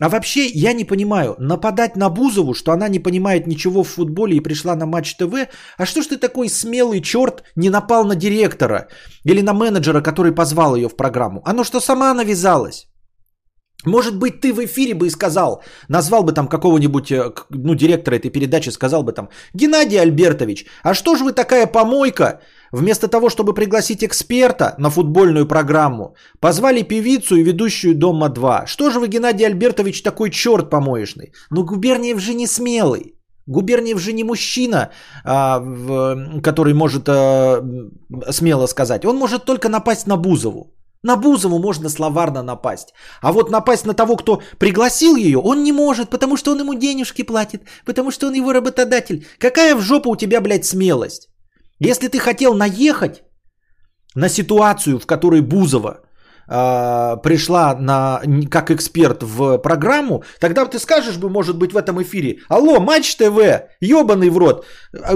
А 0.00 0.08
вообще 0.08 0.46
я 0.46 0.72
не 0.72 0.84
понимаю, 0.84 1.34
нападать 1.38 1.96
на 1.96 2.08
Бузову, 2.08 2.54
что 2.54 2.72
она 2.72 2.88
не 2.88 3.00
понимает 3.00 3.46
ничего 3.46 3.82
в 3.82 3.88
футболе 3.88 4.36
и 4.36 4.40
пришла 4.40 4.76
на 4.76 4.86
Матч 4.86 5.16
ТВ, 5.16 5.48
а 5.76 5.86
что 5.86 6.02
ж 6.02 6.06
ты 6.06 6.16
такой 6.18 6.48
смелый 6.48 7.00
черт 7.00 7.42
не 7.56 7.70
напал 7.70 8.04
на 8.04 8.14
директора 8.14 8.86
или 9.24 9.42
на 9.42 9.52
менеджера, 9.52 10.02
который 10.02 10.32
позвал 10.32 10.76
ее 10.76 10.88
в 10.88 10.96
программу? 10.96 11.42
Оно 11.44 11.64
что 11.64 11.80
сама 11.80 12.14
навязалась? 12.14 12.86
Может 13.84 14.16
быть, 14.16 14.40
ты 14.40 14.52
в 14.52 14.64
эфире 14.64 14.94
бы 14.94 15.06
и 15.06 15.10
сказал, 15.10 15.62
назвал 15.88 16.22
бы 16.22 16.32
там 16.32 16.46
какого-нибудь, 16.46 17.10
э, 17.10 17.32
ну, 17.50 17.74
директора 17.74 18.14
этой 18.14 18.30
передачи, 18.30 18.70
сказал 18.70 19.02
бы 19.02 19.12
там, 19.12 19.28
Геннадий 19.54 20.00
Альбертович, 20.00 20.66
а 20.84 20.94
что 20.94 21.16
же 21.16 21.24
вы 21.24 21.32
такая 21.32 21.66
помойка, 21.66 22.40
Вместо 22.72 23.06
того, 23.08 23.28
чтобы 23.28 23.54
пригласить 23.54 24.02
эксперта 24.02 24.74
на 24.78 24.90
футбольную 24.90 25.46
программу, 25.46 26.14
позвали 26.40 26.82
певицу 26.82 27.36
и 27.36 27.42
ведущую 27.42 27.94
«Дома-2». 27.94 28.66
Что 28.66 28.90
же 28.90 28.98
вы, 28.98 29.08
Геннадий 29.08 29.46
Альбертович, 29.46 30.02
такой 30.02 30.30
черт 30.30 30.70
помоечный? 30.70 31.32
Ну, 31.50 31.64
Губерниев 31.64 32.18
же 32.18 32.34
не 32.34 32.46
смелый. 32.46 33.14
Губерниев 33.46 34.00
же 34.00 34.12
не 34.12 34.24
мужчина, 34.24 34.90
а, 35.24 35.60
который 36.42 36.72
может 36.72 37.08
а, 37.08 37.62
смело 38.30 38.66
сказать. 38.66 39.04
Он 39.04 39.16
может 39.16 39.44
только 39.44 39.68
напасть 39.68 40.06
на 40.06 40.16
Бузову. 40.16 40.74
На 41.02 41.16
Бузову 41.16 41.58
можно 41.58 41.88
словарно 41.88 42.42
напасть. 42.42 42.94
А 43.20 43.32
вот 43.32 43.50
напасть 43.50 43.84
на 43.86 43.92
того, 43.92 44.16
кто 44.16 44.40
пригласил 44.58 45.16
ее, 45.16 45.38
он 45.38 45.62
не 45.62 45.72
может, 45.72 46.08
потому 46.08 46.36
что 46.36 46.52
он 46.52 46.60
ему 46.60 46.74
денежки 46.74 47.22
платит, 47.24 47.62
потому 47.84 48.12
что 48.12 48.28
он 48.28 48.34
его 48.34 48.52
работодатель. 48.52 49.26
Какая 49.38 49.74
в 49.74 49.80
жопу 49.80 50.10
у 50.10 50.16
тебя, 50.16 50.40
блядь, 50.40 50.64
смелость? 50.64 51.28
Если 51.84 52.08
ты 52.08 52.18
хотел 52.18 52.54
наехать 52.54 53.22
на 54.14 54.28
ситуацию, 54.28 54.98
в 54.98 55.06
которой 55.06 55.40
Бузова 55.40 55.96
э, 56.48 57.16
пришла 57.22 57.74
на, 57.74 58.20
как 58.50 58.70
эксперт 58.70 59.22
в 59.22 59.58
программу, 59.58 60.22
тогда 60.38 60.64
ты 60.64 60.78
скажешь 60.78 61.16
бы, 61.16 61.28
может 61.28 61.58
быть, 61.58 61.72
в 61.72 61.76
этом 61.76 62.00
эфире, 62.02 62.38
алло, 62.48 62.78
Матч 62.78 63.16
ТВ, 63.16 63.62
ебаный 63.80 64.30
в 64.30 64.38
рот, 64.38 64.64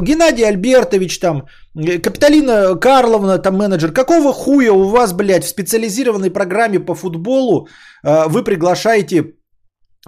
Геннадий 0.01 0.45
Альбертович 0.45 1.21
там, 1.21 1.47
Капиталина 1.75 2.75
Карловна, 2.75 3.39
там 3.39 3.57
менеджер, 3.57 3.93
какого 3.93 4.33
хуя 4.33 4.73
у 4.73 4.89
вас, 4.89 5.13
блядь, 5.13 5.45
в 5.45 5.49
специализированной 5.49 6.31
программе 6.31 6.81
по 6.81 6.95
футболу 6.97 7.69
э, 8.03 8.29
вы 8.29 8.43
приглашаете 8.43 9.35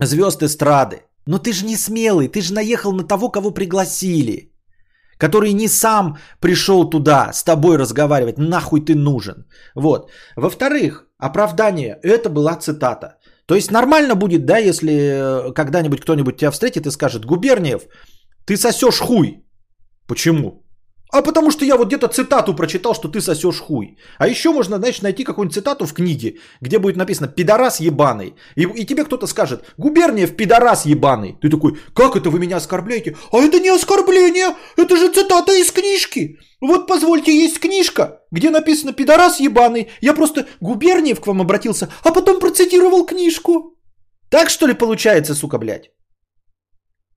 звезд 0.00 0.42
эстрады? 0.42 1.02
Но 1.24 1.38
ты 1.38 1.52
же 1.52 1.66
не 1.66 1.76
смелый, 1.76 2.26
ты 2.26 2.40
же 2.40 2.52
наехал 2.52 2.92
на 2.92 3.04
того, 3.04 3.28
кого 3.28 3.52
пригласили 3.52 4.57
который 5.18 5.52
не 5.52 5.68
сам 5.68 6.16
пришел 6.40 6.90
туда 6.90 7.32
с 7.32 7.44
тобой 7.44 7.76
разговаривать, 7.76 8.38
нахуй 8.38 8.80
ты 8.80 8.94
нужен. 8.94 9.46
Вот. 9.74 10.10
Во-вторых, 10.36 11.06
оправдание, 11.18 11.98
это 12.02 12.30
была 12.30 12.56
цитата. 12.56 13.18
То 13.46 13.54
есть 13.54 13.70
нормально 13.70 14.14
будет, 14.14 14.46
да, 14.46 14.58
если 14.58 14.92
э, 14.92 15.52
когда-нибудь 15.52 16.00
кто-нибудь 16.00 16.36
тебя 16.36 16.50
встретит 16.50 16.86
и 16.86 16.90
скажет, 16.90 17.24
Губерниев, 17.24 17.82
ты 18.44 18.56
сосешь 18.56 19.00
хуй. 19.00 19.44
Почему? 20.06 20.67
А 21.10 21.22
потому 21.22 21.50
что 21.50 21.64
я 21.64 21.76
вот 21.76 21.88
где-то 21.88 22.08
цитату 22.08 22.54
прочитал, 22.54 22.94
что 22.94 23.08
ты 23.08 23.20
сосешь 23.20 23.60
хуй. 23.60 23.96
А 24.18 24.28
еще 24.28 24.52
можно, 24.52 24.76
знаешь, 24.76 25.00
найти 25.00 25.24
какую-нибудь 25.24 25.54
цитату 25.54 25.86
в 25.86 25.94
книге, 25.94 26.36
где 26.60 26.78
будет 26.78 26.96
написано 26.96 27.28
«пидорас 27.28 27.80
ебаный». 27.80 28.34
И, 28.56 28.62
и 28.62 28.84
тебе 28.84 29.04
кто-то 29.04 29.26
скажет 29.26 29.64
«Губерниев 29.78 30.36
пидорас 30.36 30.84
ебаный». 30.84 31.36
Ты 31.40 31.48
такой 31.48 31.78
«Как 31.94 32.16
это 32.16 32.28
вы 32.28 32.38
меня 32.38 32.56
оскорбляете?» 32.56 33.16
А 33.32 33.38
это 33.38 33.58
не 33.58 33.70
оскорбление, 33.70 34.54
это 34.76 34.96
же 34.96 35.12
цитата 35.12 35.52
из 35.52 35.72
книжки. 35.72 36.38
Вот 36.60 36.86
позвольте, 36.86 37.32
есть 37.32 37.58
книжка, 37.58 38.20
где 38.30 38.50
написано 38.50 38.92
«пидорас 38.92 39.40
ебаный». 39.40 39.88
Я 40.02 40.12
просто 40.12 40.46
Губерниев 40.60 41.20
к 41.20 41.26
вам 41.26 41.40
обратился, 41.40 41.88
а 42.04 42.12
потом 42.12 42.38
процитировал 42.38 43.06
книжку. 43.06 43.78
Так 44.28 44.50
что 44.50 44.66
ли 44.66 44.74
получается, 44.74 45.34
сука, 45.34 45.56
блядь? 45.58 45.90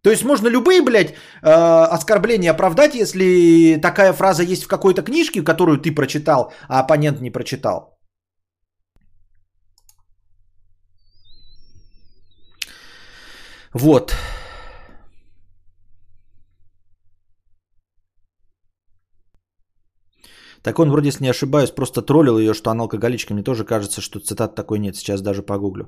То 0.03 0.09
есть 0.09 0.23
можно 0.23 0.49
любые, 0.49 0.81
блядь, 0.81 1.13
э, 1.43 1.49
оскорбления 1.95 2.51
оправдать, 2.51 2.95
если 2.95 3.79
такая 3.81 4.13
фраза 4.13 4.43
есть 4.43 4.63
в 4.63 4.67
какой-то 4.67 5.03
книжке, 5.03 5.43
которую 5.43 5.77
ты 5.77 5.91
прочитал, 5.93 6.51
а 6.67 6.79
оппонент 6.79 7.21
не 7.21 7.31
прочитал. 7.31 7.99
Вот. 13.73 14.13
Так 20.63 20.79
он 20.79 20.89
вроде, 20.91 21.07
если 21.07 21.23
не 21.23 21.29
ошибаюсь, 21.29 21.71
просто 21.71 22.01
троллил 22.01 22.37
ее, 22.37 22.53
что 22.53 22.69
она 22.69 22.83
алкоголичка. 22.83 23.33
Мне 23.33 23.43
тоже 23.43 23.65
кажется, 23.65 24.01
что 24.01 24.19
цитат 24.19 24.55
такой 24.55 24.79
нет. 24.79 24.95
Сейчас 24.95 25.21
даже 25.21 25.43
погуглю. 25.43 25.85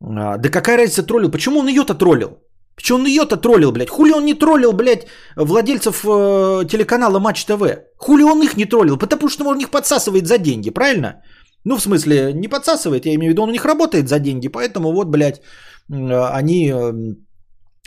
А, 0.00 0.38
да 0.38 0.48
какая 0.48 0.76
разница 0.76 1.06
троллил? 1.06 1.30
Почему 1.30 1.60
он 1.60 1.68
ее-то 1.68 1.94
троллил? 1.94 2.49
Че 2.76 2.94
он 2.94 3.06
ее-то 3.06 3.36
троллил, 3.36 3.72
блядь? 3.72 3.90
Хули 3.90 4.12
он 4.12 4.24
не 4.24 4.34
троллил, 4.34 4.72
блядь, 4.72 5.06
владельцев 5.36 6.04
э, 6.04 6.64
телеканала 6.68 7.18
Матч 7.18 7.44
ТВ? 7.44 7.62
Хули 7.96 8.22
он 8.22 8.42
их 8.42 8.56
не 8.56 8.64
троллил? 8.64 8.96
Потому 8.96 9.28
что 9.28 9.44
он 9.44 9.58
их 9.58 9.70
подсасывает 9.70 10.26
за 10.26 10.38
деньги, 10.38 10.70
правильно? 10.70 11.22
Ну, 11.64 11.76
в 11.76 11.82
смысле, 11.82 12.32
не 12.32 12.48
подсасывает, 12.48 13.06
я 13.06 13.14
имею 13.14 13.30
в 13.30 13.32
виду, 13.32 13.42
он 13.42 13.48
у 13.50 13.52
них 13.52 13.64
работает 13.64 14.08
за 14.08 14.18
деньги, 14.18 14.48
поэтому 14.48 14.92
вот, 14.92 15.08
блядь, 15.08 15.42
они... 15.90 16.72
Э, 16.72 16.92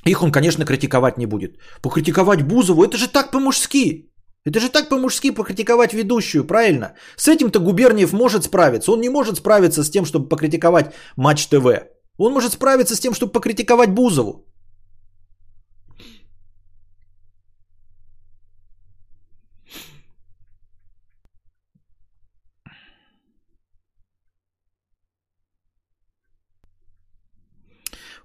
их 0.05 0.21
он, 0.21 0.31
конечно, 0.31 0.65
критиковать 0.65 1.17
не 1.17 1.25
будет. 1.25 1.57
Покритиковать 1.81 2.43
Бузову, 2.43 2.83
это 2.83 2.97
же 2.97 3.07
так 3.07 3.31
по-мужски. 3.31 4.09
Это 4.45 4.59
же 4.59 4.69
так 4.69 4.89
по-мужски 4.89 5.31
покритиковать 5.31 5.93
ведущую, 5.93 6.43
правильно? 6.43 6.93
С 7.15 7.29
этим-то 7.29 7.59
Губерниев 7.59 8.13
может 8.13 8.43
справиться. 8.43 8.91
Он 8.91 9.01
не 9.01 9.09
может 9.09 9.37
справиться 9.37 9.83
с 9.83 9.89
тем, 9.89 10.05
чтобы 10.05 10.27
покритиковать 10.27 10.93
Матч 11.15 11.47
ТВ. 11.47 11.65
Он 12.17 12.33
может 12.33 12.53
справиться 12.53 12.95
с 12.95 12.99
тем, 12.99 13.13
чтобы 13.13 13.31
покритиковать 13.31 13.91
Бузову. 13.91 14.45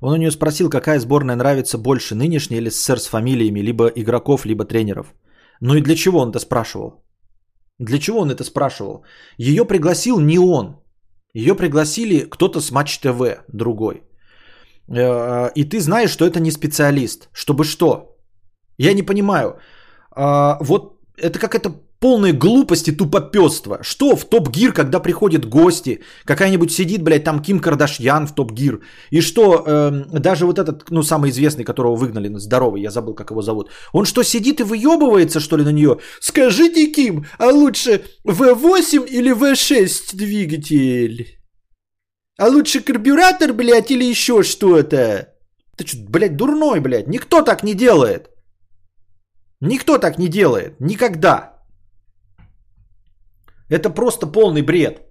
Он 0.00 0.12
у 0.12 0.16
нее 0.16 0.30
спросил, 0.30 0.70
какая 0.70 1.00
сборная 1.00 1.36
нравится 1.36 1.78
больше, 1.78 2.14
нынешняя 2.14 2.60
или 2.60 2.70
СССР 2.70 2.98
с 2.98 3.06
фамилиями, 3.06 3.60
либо 3.60 3.86
игроков, 3.88 4.46
либо 4.46 4.64
тренеров. 4.64 5.14
Ну 5.60 5.74
и 5.74 5.82
для 5.82 5.96
чего 5.96 6.20
он 6.20 6.30
это 6.30 6.38
спрашивал? 6.38 7.04
Для 7.78 7.98
чего 7.98 8.20
он 8.20 8.30
это 8.30 8.44
спрашивал? 8.44 9.04
Ее 9.38 9.64
пригласил 9.64 10.20
не 10.20 10.38
он. 10.38 10.76
Ее 11.34 11.54
пригласили 11.54 12.26
кто-то 12.30 12.60
с 12.60 12.70
Матч 12.70 12.98
ТВ, 12.98 13.20
другой. 13.48 14.02
Э, 14.88 15.50
и 15.54 15.64
ты 15.64 15.80
знаешь, 15.80 16.10
что 16.10 16.24
это 16.24 16.40
не 16.40 16.50
специалист. 16.50 17.28
Чтобы 17.32 17.64
что? 17.64 18.16
Я 18.78 18.94
не 18.94 19.02
понимаю. 19.02 19.58
А, 20.10 20.58
вот 20.60 21.00
это 21.16 21.38
как 21.38 21.54
это 21.54 21.72
полная 22.00 22.32
глупость 22.32 22.88
и. 22.88 22.96
Что 23.82 24.16
в 24.16 24.24
Топ 24.24 24.48
Гир, 24.50 24.72
когда 24.72 25.00
приходят 25.00 25.48
гости, 25.48 26.02
какая-нибудь 26.24 26.72
сидит, 26.72 27.02
блядь, 27.02 27.24
там 27.24 27.42
Ким 27.42 27.60
Кардашьян 27.60 28.26
в 28.26 28.34
Топ 28.34 28.52
Гир, 28.52 28.80
и 29.10 29.20
что 29.20 29.64
э, 29.66 29.90
даже 30.18 30.46
вот 30.46 30.58
этот, 30.58 30.90
ну, 30.90 31.02
самый 31.02 31.30
известный, 31.30 31.64
которого 31.64 31.96
выгнали, 31.96 32.38
здоровый, 32.38 32.82
я 32.82 32.90
забыл, 32.90 33.14
как 33.14 33.30
его 33.30 33.42
зовут, 33.42 33.70
он 33.92 34.04
что, 34.04 34.22
сидит 34.22 34.60
и 34.60 34.64
выебывается, 34.64 35.40
что 35.40 35.56
ли, 35.56 35.64
на 35.64 35.72
нее? 35.72 35.98
Скажите, 36.20 36.92
Ким, 36.92 37.26
а 37.38 37.46
лучше 37.46 38.02
V8 38.26 39.06
или 39.08 39.32
V6 39.34 40.16
двигатель? 40.16 41.38
А 42.38 42.48
лучше 42.48 42.80
карбюратор, 42.80 43.52
блядь, 43.52 43.90
или 43.90 44.04
еще 44.04 44.42
что-то? 44.42 45.34
Ты 45.76 45.86
что, 45.86 45.98
блядь, 46.08 46.36
дурной, 46.36 46.80
блядь, 46.80 47.08
никто 47.08 47.42
так 47.42 47.64
не 47.64 47.74
делает. 47.74 48.30
Никто 49.60 49.98
так 49.98 50.18
не 50.18 50.28
делает. 50.28 50.80
Никогда. 50.80 51.57
Это 53.68 53.90
просто 53.90 54.26
полный 54.26 54.62
бред. 54.62 55.02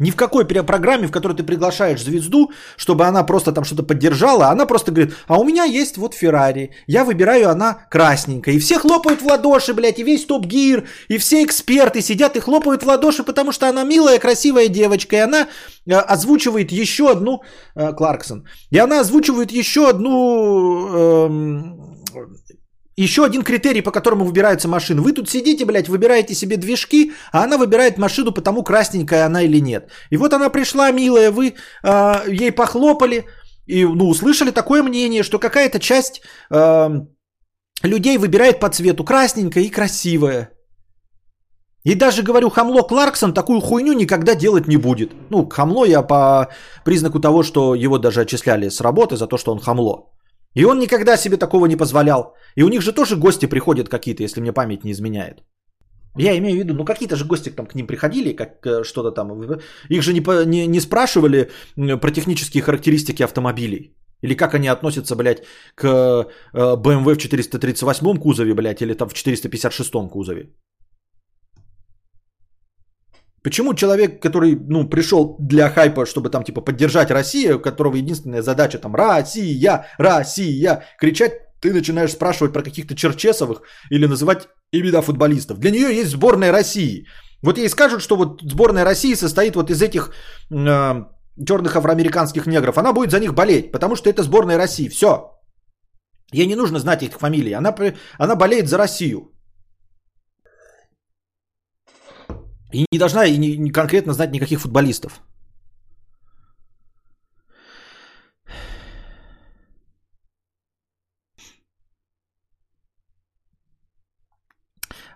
Ни 0.00 0.10
в 0.10 0.16
какой 0.16 0.44
программе, 0.44 1.06
в 1.06 1.12
которой 1.12 1.36
ты 1.36 1.44
приглашаешь 1.44 2.02
звезду, 2.02 2.50
чтобы 2.76 3.04
она 3.04 3.22
просто 3.22 3.52
там 3.52 3.62
что-то 3.62 3.84
поддержала, 3.84 4.48
она 4.48 4.66
просто 4.66 4.90
говорит, 4.90 5.14
а 5.28 5.38
у 5.38 5.44
меня 5.44 5.62
есть 5.62 5.98
вот 5.98 6.14
Феррари, 6.14 6.72
я 6.88 7.04
выбираю, 7.04 7.48
она 7.48 7.86
красненькая. 7.90 8.56
И 8.56 8.58
все 8.58 8.80
хлопают 8.80 9.22
в 9.22 9.26
ладоши, 9.26 9.72
блядь, 9.72 10.00
и 10.00 10.02
весь 10.02 10.24
топ-гир, 10.24 10.88
и 11.06 11.18
все 11.18 11.44
эксперты 11.44 12.00
сидят 12.00 12.36
и 12.36 12.40
хлопают 12.40 12.82
в 12.82 12.86
ладоши, 12.86 13.22
потому 13.22 13.52
что 13.52 13.68
она 13.68 13.84
милая, 13.84 14.18
красивая 14.18 14.66
девочка, 14.66 15.14
и 15.14 15.20
она 15.20 15.46
э, 15.86 15.92
озвучивает 15.92 16.72
еще 16.72 17.12
одну, 17.12 17.44
э, 17.76 17.92
Кларксон, 17.92 18.48
и 18.70 18.78
она 18.78 19.00
озвучивает 19.00 19.52
еще 19.52 19.88
одну 19.88 20.88
э, 20.90 21.94
еще 23.02 23.24
один 23.24 23.42
критерий, 23.42 23.82
по 23.82 23.90
которому 23.90 24.24
выбираются 24.24 24.68
машины. 24.68 25.02
Вы 25.02 25.12
тут 25.12 25.28
сидите, 25.28 25.64
блядь, 25.64 25.88
выбираете 25.88 26.34
себе 26.34 26.56
движки, 26.56 27.12
а 27.32 27.44
она 27.44 27.58
выбирает 27.58 27.98
машину, 27.98 28.32
потому 28.32 28.62
красненькая 28.62 29.26
она 29.26 29.42
или 29.42 29.60
нет. 29.60 29.90
И 30.10 30.16
вот 30.16 30.32
она 30.32 30.48
пришла, 30.48 30.92
милая, 30.92 31.30
вы 31.30 31.54
э, 31.82 32.14
ей 32.28 32.52
похлопали, 32.52 33.24
и 33.66 33.84
ну, 33.84 34.08
услышали 34.08 34.50
такое 34.50 34.82
мнение, 34.82 35.22
что 35.22 35.38
какая-то 35.38 35.80
часть 35.80 36.22
э, 36.50 36.90
людей 37.82 38.18
выбирает 38.18 38.60
по 38.60 38.68
цвету 38.68 39.04
красненькая 39.04 39.64
и 39.64 39.70
красивая. 39.70 40.50
И 41.84 41.94
даже, 41.94 42.22
говорю, 42.22 42.48
Хамло 42.50 42.82
Кларксон 42.82 43.34
такую 43.34 43.60
хуйню 43.60 43.92
никогда 43.92 44.34
делать 44.34 44.68
не 44.68 44.78
будет. 44.78 45.12
Ну, 45.30 45.48
Хамло 45.48 45.84
я 45.84 46.02
по 46.02 46.48
признаку 46.84 47.20
того, 47.20 47.42
что 47.42 47.74
его 47.74 47.98
даже 47.98 48.22
отчисляли 48.22 48.70
с 48.70 48.80
работы 48.80 49.16
за 49.16 49.26
то, 49.26 49.36
что 49.36 49.52
он 49.52 49.58
Хамло. 49.58 50.10
И 50.54 50.64
он 50.64 50.78
никогда 50.78 51.16
себе 51.16 51.36
такого 51.36 51.66
не 51.66 51.76
позволял. 51.76 52.36
И 52.56 52.62
у 52.62 52.68
них 52.68 52.80
же 52.80 52.92
тоже 52.92 53.16
гости 53.16 53.46
приходят 53.46 53.88
какие-то, 53.88 54.22
если 54.22 54.40
мне 54.40 54.52
память 54.52 54.84
не 54.84 54.92
изменяет. 54.92 55.42
Я 56.16 56.36
имею 56.38 56.56
в 56.56 56.58
виду, 56.58 56.74
ну 56.74 56.84
какие-то 56.84 57.16
же 57.16 57.24
гости 57.24 57.50
там 57.50 57.66
к 57.66 57.74
ним 57.74 57.86
приходили, 57.86 58.36
как 58.36 58.66
э, 58.66 58.84
что-то 58.84 59.10
там. 59.10 59.28
Их 59.90 60.02
же 60.02 60.12
не, 60.12 60.20
не, 60.46 60.66
не 60.66 60.80
спрашивали 60.80 61.50
про 62.00 62.10
технические 62.10 62.62
характеристики 62.62 63.24
автомобилей. 63.24 63.96
Или 64.22 64.34
как 64.34 64.54
они 64.54 64.68
относятся, 64.68 65.16
блядь, 65.16 65.42
к 65.74 65.84
BMW 66.54 67.10
э, 67.10 67.14
в 67.14 67.16
438 67.16 68.18
кузове, 68.18 68.54
блядь, 68.54 68.80
или 68.80 68.94
там 68.94 69.08
в 69.08 69.14
456 69.14 69.90
кузове. 70.10 70.50
Почему 73.44 73.74
человек, 73.74 74.22
который, 74.22 74.56
ну, 74.56 74.88
пришел 74.88 75.36
для 75.38 75.68
хайпа, 75.68 76.06
чтобы 76.06 76.30
там, 76.30 76.44
типа, 76.44 76.62
поддержать 76.62 77.10
Россию, 77.10 77.56
у 77.56 77.60
которого 77.60 77.96
единственная 77.96 78.42
задача 78.42 78.78
там 78.78 78.94
«Россия! 78.94 79.84
Россия!» 79.98 80.82
кричать, 80.98 81.32
ты 81.60 81.74
начинаешь 81.74 82.12
спрашивать 82.12 82.54
про 82.54 82.62
каких-то 82.62 82.96
Черчесовых 82.96 83.60
или 83.90 84.06
называть 84.06 84.48
имена 84.72 85.02
футболистов. 85.02 85.58
Для 85.58 85.70
нее 85.70 85.94
есть 85.94 86.10
сборная 86.10 86.52
России. 86.52 87.06
Вот 87.42 87.58
ей 87.58 87.68
скажут, 87.68 88.00
что 88.00 88.16
вот 88.16 88.40
сборная 88.42 88.84
России 88.84 89.14
состоит 89.14 89.56
вот 89.56 89.70
из 89.70 89.82
этих 89.82 90.14
э, 90.50 91.04
черных 91.46 91.76
афроамериканских 91.76 92.46
негров. 92.46 92.78
Она 92.78 92.94
будет 92.94 93.10
за 93.10 93.20
них 93.20 93.34
болеть, 93.34 93.72
потому 93.72 93.96
что 93.96 94.08
это 94.08 94.22
сборная 94.22 94.56
России. 94.56 94.88
Все. 94.88 95.30
Ей 96.32 96.46
не 96.46 96.56
нужно 96.56 96.78
знать 96.78 97.02
их 97.02 97.18
фамилии. 97.18 97.52
Она, 97.52 97.74
она 98.18 98.36
болеет 98.36 98.68
за 98.68 98.78
Россию. 98.78 99.33
И 102.74 102.86
не 102.92 102.98
должна 102.98 103.24
и 103.24 103.38
не, 103.38 103.56
не 103.56 103.70
конкретно 103.70 104.12
знать 104.12 104.32
никаких 104.32 104.60
футболистов. 104.60 105.20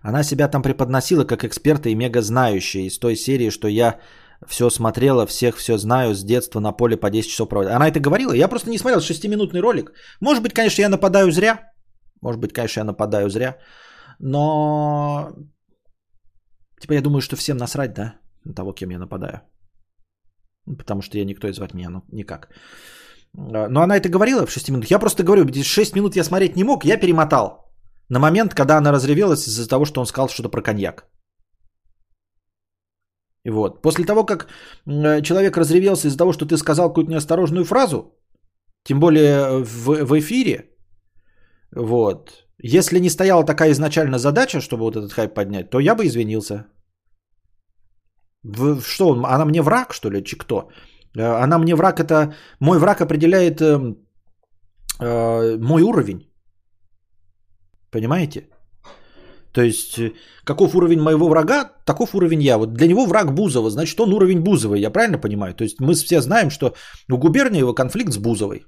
Она 0.03 0.23
себя 0.23 0.49
там 0.49 0.63
преподносила 0.63 1.25
как 1.25 1.45
эксперта 1.45 1.89
и 1.89 1.97
мега 1.97 2.23
знающая 2.23 2.87
из 2.87 2.99
той 2.99 3.17
серии, 3.17 3.51
что 3.51 3.67
я 3.69 3.99
все 4.47 4.71
смотрела, 4.71 5.27
всех 5.27 5.57
все 5.57 5.79
знаю, 5.79 6.15
с 6.15 6.25
детства 6.25 6.61
на 6.61 6.73
поле 6.73 6.97
по 6.97 7.11
10 7.11 7.29
часов 7.29 7.49
проводила. 7.49 7.75
Она 7.75 7.89
это 7.89 7.99
говорила? 7.99 8.33
Я 8.33 8.49
просто 8.49 8.71
не 8.71 8.79
смотрел 8.79 9.01
6-минутный 9.01 9.61
ролик. 9.61 9.93
Может 10.21 10.43
быть, 10.45 10.55
конечно, 10.55 10.83
я 10.83 10.89
нападаю 10.89 11.33
зря. 11.33 11.73
Может 12.23 12.41
быть, 12.41 12.53
конечно, 12.53 12.81
я 12.81 12.85
нападаю 12.85 13.29
зря. 13.29 13.57
Но 14.21 15.33
Типа 16.81 16.95
я 16.95 17.03
думаю, 17.03 17.21
что 17.21 17.37
всем 17.37 17.57
насрать, 17.57 17.95
да, 17.95 18.15
на 18.45 18.55
того, 18.55 18.73
кем 18.73 18.91
я 18.91 18.99
нападаю. 18.99 19.41
Потому 20.79 21.03
что 21.03 21.19
я 21.19 21.25
никто 21.25 21.49
и 21.49 21.53
звать 21.53 21.75
меня, 21.75 21.91
ну, 21.91 22.03
никак. 22.13 22.49
А, 23.37 23.69
но 23.69 23.81
она 23.81 23.97
это 23.97 24.09
говорила 24.09 24.47
в 24.47 24.51
6 24.51 24.71
минут. 24.71 24.91
Я 24.91 24.99
просто 24.99 25.23
говорю, 25.23 25.47
6 25.63 25.97
минут 25.97 26.17
я 26.17 26.25
смотреть 26.25 26.57
не 26.57 26.65
мог, 26.65 26.85
я 26.85 27.01
перемотал. 27.01 27.65
На 28.11 28.19
момент, 28.19 28.55
когда 28.55 28.79
она 28.79 28.93
разревелась 28.93 29.47
из-за 29.49 29.69
того, 29.69 29.85
что 29.85 30.01
он 30.01 30.07
сказал 30.07 30.29
что-то 30.29 30.49
про 30.49 30.63
коньяк. 30.63 31.05
И 33.45 33.51
вот. 33.51 33.83
После 33.83 34.05
того, 34.05 34.25
как 34.25 34.49
человек 35.23 35.57
разревелся 35.57 36.09
из-за 36.09 36.19
того, 36.19 36.33
что 36.33 36.47
ты 36.47 36.57
сказал 36.57 36.89
какую-то 36.89 37.11
неосторожную 37.11 37.65
фразу, 37.65 38.15
тем 38.85 39.01
более 39.01 39.65
в, 39.65 40.05
в 40.05 40.19
эфире, 40.19 40.71
вот, 41.73 42.48
если 42.63 43.01
не 43.01 43.11
стояла 43.11 43.45
такая 43.45 43.71
изначально 43.71 44.19
задача, 44.19 44.61
чтобы 44.61 44.85
вот 44.85 44.97
этот 44.97 45.13
хайп 45.13 45.35
поднять, 45.35 45.71
то 45.71 45.81
я 45.81 45.95
бы 45.95 46.05
извинился. 46.07 46.67
В, 48.43 48.83
что 48.83 49.09
он? 49.09 49.25
Она 49.25 49.45
мне 49.45 49.63
враг, 49.63 49.93
что 49.93 50.11
ли, 50.11 50.25
чи 50.25 50.37
кто? 50.37 50.71
Э, 51.17 51.43
она 51.43 51.59
мне 51.59 51.75
враг, 51.75 52.01
это... 52.01 52.35
Мой 52.61 52.79
враг 52.79 53.01
определяет 53.01 53.61
э, 53.61 53.95
э, 55.01 55.57
мой 55.59 55.83
уровень. 55.83 56.31
Понимаете? 57.91 58.49
То 59.53 59.63
есть, 59.63 59.99
э, 59.99 60.13
каков 60.45 60.75
уровень 60.75 61.01
моего 61.01 61.29
врага, 61.29 61.65
таков 61.85 62.15
уровень 62.15 62.43
я. 62.43 62.59
Вот 62.59 62.75
для 62.75 62.87
него 62.87 63.07
враг 63.07 63.35
Бузова, 63.35 63.71
значит, 63.71 64.01
он 64.01 64.13
уровень 64.13 64.41
Бузовой. 64.41 64.81
Я 64.81 64.91
правильно 64.91 65.19
понимаю? 65.19 65.55
То 65.55 65.65
есть, 65.65 65.81
мы 65.81 65.95
все 65.95 66.21
знаем, 66.21 66.51
что 66.51 66.75
у 67.13 67.17
Губерниева 67.17 67.73
конфликт 67.73 68.13
с 68.13 68.19
Бузовой. 68.19 68.67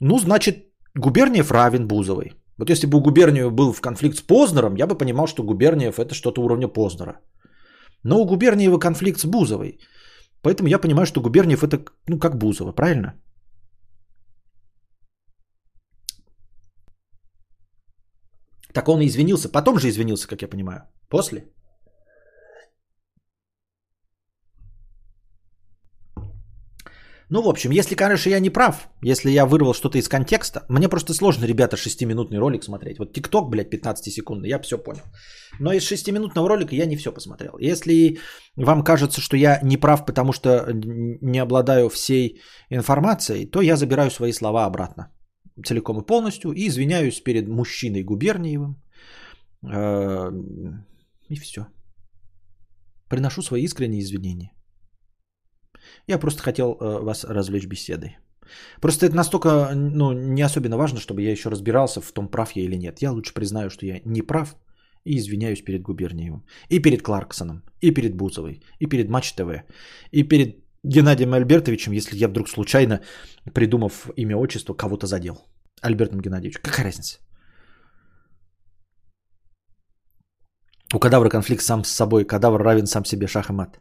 Ну, 0.00 0.18
значит, 0.18 0.56
Губерниев 0.94 1.50
равен 1.50 1.86
Бузовой. 1.86 2.32
Вот 2.62 2.70
если 2.70 2.86
бы 2.86 2.98
у 2.98 3.00
Губерниева 3.00 3.50
был 3.50 3.72
в 3.72 3.80
конфликт 3.80 4.16
с 4.16 4.22
Познером, 4.22 4.76
я 4.76 4.86
бы 4.86 4.98
понимал, 4.98 5.26
что 5.26 5.42
Губерниев 5.42 5.98
это 5.98 6.14
что-то 6.14 6.42
уровня 6.42 6.68
Познера. 6.68 7.14
Но 8.04 8.20
у 8.20 8.24
Губерниева 8.24 8.78
конфликт 8.78 9.18
с 9.18 9.24
Бузовой. 9.24 9.80
Поэтому 10.42 10.68
я 10.68 10.78
понимаю, 10.78 11.06
что 11.06 11.20
Губерниев 11.20 11.64
это 11.64 11.84
ну 12.06 12.20
как 12.20 12.38
Бузова, 12.38 12.72
правильно? 12.72 13.14
Так 18.72 18.88
он 18.88 19.00
и 19.00 19.06
извинился. 19.06 19.48
Потом 19.48 19.80
же 19.80 19.88
извинился, 19.88 20.28
как 20.28 20.42
я 20.42 20.48
понимаю. 20.48 20.82
После. 21.08 21.52
Ну, 27.32 27.42
в 27.42 27.48
общем, 27.48 27.70
если, 27.72 27.94
конечно, 27.96 28.30
я 28.30 28.40
не 28.40 28.50
прав, 28.50 28.88
если 29.00 29.30
я 29.30 29.46
вырвал 29.46 29.72
что-то 29.74 29.98
из 29.98 30.06
контекста, 30.06 30.66
мне 30.68 30.88
просто 30.88 31.14
сложно, 31.14 31.46
ребята, 31.46 31.76
6-минутный 31.76 32.38
ролик 32.38 32.62
смотреть. 32.62 32.98
Вот 32.98 33.14
ТикТок, 33.14 33.48
блядь, 33.48 33.70
15 33.70 34.12
секунд, 34.12 34.44
я 34.46 34.58
все 34.58 34.76
понял. 34.76 35.02
Но 35.60 35.72
из 35.72 35.90
6-минутного 35.90 36.46
ролика 36.46 36.74
я 36.74 36.84
не 36.84 36.96
все 36.96 37.10
посмотрел. 37.10 37.56
Если 37.58 38.18
вам 38.56 38.84
кажется, 38.84 39.22
что 39.22 39.36
я 39.36 39.60
не 39.62 39.78
прав, 39.78 40.04
потому 40.04 40.32
что 40.32 40.66
не 40.74 41.38
обладаю 41.38 41.88
всей 41.88 42.38
информацией, 42.70 43.46
то 43.46 43.62
я 43.62 43.76
забираю 43.76 44.10
свои 44.10 44.32
слова 44.32 44.66
обратно. 44.66 45.10
Целиком 45.64 46.00
и 46.00 46.06
полностью. 46.06 46.52
И 46.52 46.66
извиняюсь 46.68 47.22
перед 47.24 47.48
мужчиной 47.48 48.04
Губерниевым. 48.04 48.76
Э, 49.72 50.30
и 51.30 51.36
все. 51.36 51.66
Приношу 53.08 53.42
свои 53.42 53.62
искренние 53.62 54.02
извинения. 54.02 54.52
Я 56.08 56.18
просто 56.18 56.42
хотел 56.42 56.76
э, 56.80 57.02
вас 57.02 57.24
развлечь 57.24 57.66
беседой. 57.66 58.16
Просто 58.80 59.06
это 59.06 59.16
настолько 59.16 59.72
ну, 59.74 60.12
не 60.12 60.42
особенно 60.42 60.76
важно, 60.76 61.00
чтобы 61.00 61.22
я 61.22 61.30
еще 61.30 61.50
разбирался 61.50 62.00
в 62.00 62.12
том, 62.12 62.28
прав 62.28 62.56
я 62.56 62.62
или 62.62 62.76
нет. 62.76 63.02
Я 63.02 63.12
лучше 63.12 63.34
признаю, 63.34 63.70
что 63.70 63.86
я 63.86 64.00
не 64.04 64.22
прав, 64.22 64.56
И 65.04 65.16
извиняюсь 65.16 65.64
перед 65.64 65.82
Губерниевым. 65.82 66.44
И 66.68 66.82
перед 66.82 67.02
Кларксоном. 67.02 67.62
И 67.80 67.94
перед 67.94 68.16
Бузовой. 68.16 68.62
И 68.80 68.86
перед 68.86 69.08
Матч 69.08 69.32
ТВ. 69.32 69.64
И 70.12 70.28
перед 70.28 70.56
Геннадием 70.84 71.32
Альбертовичем, 71.32 71.92
если 71.92 72.16
я 72.16 72.28
вдруг 72.28 72.48
случайно, 72.48 73.00
придумав 73.54 74.10
имя, 74.16 74.36
отчество, 74.36 74.74
кого-то 74.74 75.06
задел. 75.06 75.36
Альбертом 75.80 76.20
Геннадьевичем. 76.20 76.60
Какая 76.62 76.84
разница? 76.84 77.18
У 80.94 80.98
кадавра 80.98 81.30
конфликт 81.30 81.62
сам 81.62 81.84
с 81.84 81.90
собой. 81.90 82.24
Кадавр 82.24 82.62
равен 82.62 82.86
сам 82.86 83.04
себе 83.04 83.26
шах 83.26 83.50
и 83.50 83.52
мат. 83.52 83.80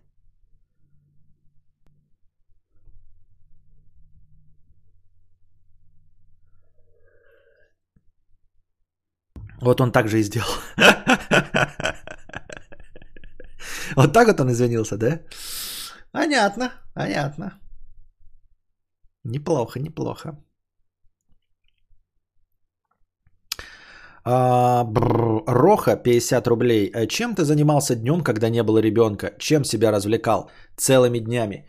Вот 9.62 9.82
он 9.82 9.92
так 9.92 10.08
же 10.08 10.20
и 10.20 10.24
сделал. 10.24 10.50
Вот 13.96 14.14
так 14.14 14.28
вот 14.28 14.40
он 14.40 14.50
извинился, 14.52 14.98
да? 14.98 15.20
Понятно, 16.12 16.72
понятно. 16.94 17.60
Неплохо, 19.24 19.80
неплохо. 19.80 20.38
А, 24.24 24.84
бррр, 24.84 25.44
Роха, 25.48 25.96
50 25.96 26.48
рублей. 26.48 26.92
Э, 26.94 27.08
чем 27.08 27.36
ты 27.36 27.44
занимался 27.44 27.96
днем, 27.96 28.24
когда 28.24 28.50
не 28.50 28.64
было 28.64 28.82
ребенка? 28.82 29.34
Чем 29.40 29.64
себя 29.64 29.92
развлекал? 29.92 30.50
Целыми 30.78 31.20
днями. 31.20 31.68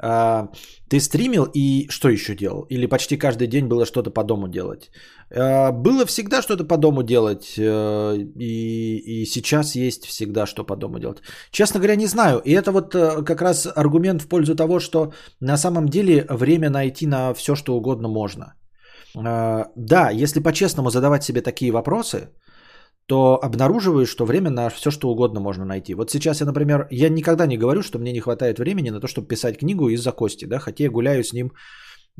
А, 0.00 0.48
ты 0.88 1.00
стримил 1.00 1.44
и 1.54 1.88
что 1.90 2.08
еще 2.08 2.34
делал? 2.34 2.66
Или 2.70 2.86
почти 2.86 3.16
каждый 3.16 3.48
день 3.48 3.66
было 3.66 3.86
что-то 3.86 4.10
по 4.10 4.24
дому 4.24 4.48
делать? 4.48 4.90
А, 5.30 5.72
было 5.72 6.06
всегда 6.06 6.42
что-то 6.42 6.64
по 6.64 6.76
дому 6.76 7.02
делать. 7.02 7.54
Э, 7.58 8.16
и, 8.16 9.22
и 9.22 9.26
сейчас 9.26 9.74
есть 9.74 10.06
всегда 10.06 10.46
что 10.46 10.64
по 10.64 10.76
дому 10.76 10.98
делать. 10.98 11.18
Честно 11.50 11.80
говоря, 11.80 11.96
не 11.96 12.06
знаю. 12.06 12.40
И 12.44 12.52
это 12.52 12.70
вот 12.70 12.94
э, 12.94 13.24
как 13.24 13.42
раз 13.42 13.66
аргумент 13.66 14.22
в 14.22 14.28
пользу 14.28 14.54
того, 14.54 14.80
что 14.80 15.12
на 15.40 15.56
самом 15.56 15.88
деле 15.88 16.26
время 16.28 16.70
найти 16.70 17.06
на 17.06 17.34
все, 17.34 17.54
что 17.56 17.76
угодно 17.76 18.08
можно. 18.08 18.54
А, 19.16 19.66
да, 19.76 20.10
если 20.10 20.40
по-честному 20.40 20.90
задавать 20.90 21.24
себе 21.24 21.42
такие 21.42 21.72
вопросы, 21.72 22.28
то 23.08 23.42
обнаруживаешь, 23.42 24.10
что 24.10 24.26
время 24.26 24.50
на 24.50 24.68
все, 24.68 24.90
что 24.90 25.08
угодно 25.08 25.40
можно 25.40 25.64
найти. 25.64 25.94
Вот 25.94 26.10
сейчас 26.10 26.40
я, 26.40 26.46
например, 26.46 26.86
я 26.90 27.08
никогда 27.08 27.46
не 27.46 27.56
говорю, 27.56 27.82
что 27.82 27.98
мне 27.98 28.12
не 28.12 28.20
хватает 28.20 28.58
времени 28.58 28.90
на 28.90 29.00
то, 29.00 29.06
чтобы 29.08 29.28
писать 29.28 29.58
книгу 29.58 29.88
из-за 29.88 30.12
Кости, 30.12 30.44
да, 30.44 30.58
хотя 30.58 30.84
я 30.84 30.90
гуляю 30.90 31.24
с 31.24 31.32
ним, 31.32 31.52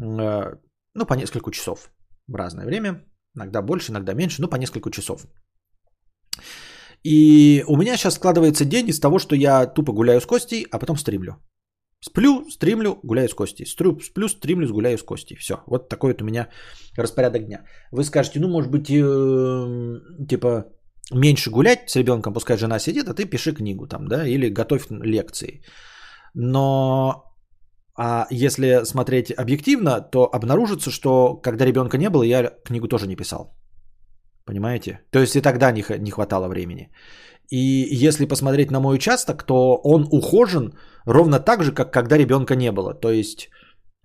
а, 0.00 0.54
ну, 0.94 1.06
по 1.06 1.14
несколько 1.14 1.50
часов 1.50 1.90
в 2.26 2.34
разное 2.34 2.64
время, 2.64 3.04
иногда 3.36 3.60
больше, 3.60 3.92
иногда 3.92 4.14
меньше, 4.14 4.40
но 4.40 4.48
по 4.48 4.56
несколько 4.56 4.90
часов. 4.90 5.26
И 7.04 7.64
у 7.68 7.76
меня 7.76 7.96
сейчас 7.96 8.14
складывается 8.14 8.64
день 8.64 8.88
из 8.88 8.98
того, 8.98 9.18
что 9.18 9.36
я 9.36 9.66
тупо 9.66 9.92
гуляю 9.92 10.20
с 10.20 10.26
Костей, 10.26 10.66
а 10.70 10.78
потом 10.78 10.96
стримлю. 10.96 11.36
Сплю, 12.00 12.48
стримлю, 12.48 12.98
гуляю 13.02 13.28
с 13.28 13.34
Костей. 13.34 13.66
Стрю, 13.66 14.00
сплю, 14.00 14.28
стримлю, 14.28 14.72
гуляю 14.72 14.96
с 14.96 15.02
Костей. 15.02 15.36
Все. 15.36 15.54
Вот 15.66 15.90
такой 15.90 16.12
вот 16.12 16.22
у 16.22 16.24
меня 16.24 16.48
распорядок 16.96 17.44
дня. 17.44 17.64
Вы 17.92 18.04
скажете, 18.04 18.40
ну, 18.40 18.48
может 18.48 18.70
быть, 18.70 18.88
э, 18.88 20.26
типа, 20.28 20.64
меньше 21.12 21.50
гулять 21.50 21.90
с 21.90 21.96
ребенком, 21.96 22.34
пускай 22.34 22.56
жена 22.56 22.78
сидит, 22.78 23.08
а 23.08 23.14
ты 23.14 23.24
пиши 23.24 23.52
книгу 23.52 23.86
там, 23.86 24.08
да, 24.08 24.26
или 24.26 24.48
готовь 24.48 24.86
лекции. 24.90 25.62
Но 26.34 27.24
а 27.96 28.26
если 28.30 28.84
смотреть 28.84 29.32
объективно, 29.32 30.00
то 30.00 30.28
обнаружится, 30.32 30.90
что 30.90 31.36
когда 31.42 31.64
ребенка 31.64 31.98
не 31.98 32.10
было, 32.10 32.22
я 32.22 32.52
книгу 32.64 32.86
тоже 32.88 33.06
не 33.06 33.16
писал. 33.16 33.56
Понимаете? 34.44 35.00
То 35.10 35.18
есть 35.18 35.36
и 35.36 35.40
тогда 35.40 35.72
не, 35.72 35.84
не 35.98 36.10
хватало 36.10 36.48
времени. 36.48 36.90
И 37.50 37.88
если 38.06 38.26
посмотреть 38.26 38.70
на 38.70 38.80
мой 38.80 38.94
участок, 38.94 39.42
то 39.42 39.80
он 39.82 40.06
ухожен 40.10 40.72
ровно 41.06 41.40
так 41.40 41.64
же, 41.64 41.72
как 41.72 41.92
когда 41.92 42.16
ребенка 42.16 42.54
не 42.56 42.72
было. 42.72 42.94
То 42.94 43.10
есть 43.10 43.50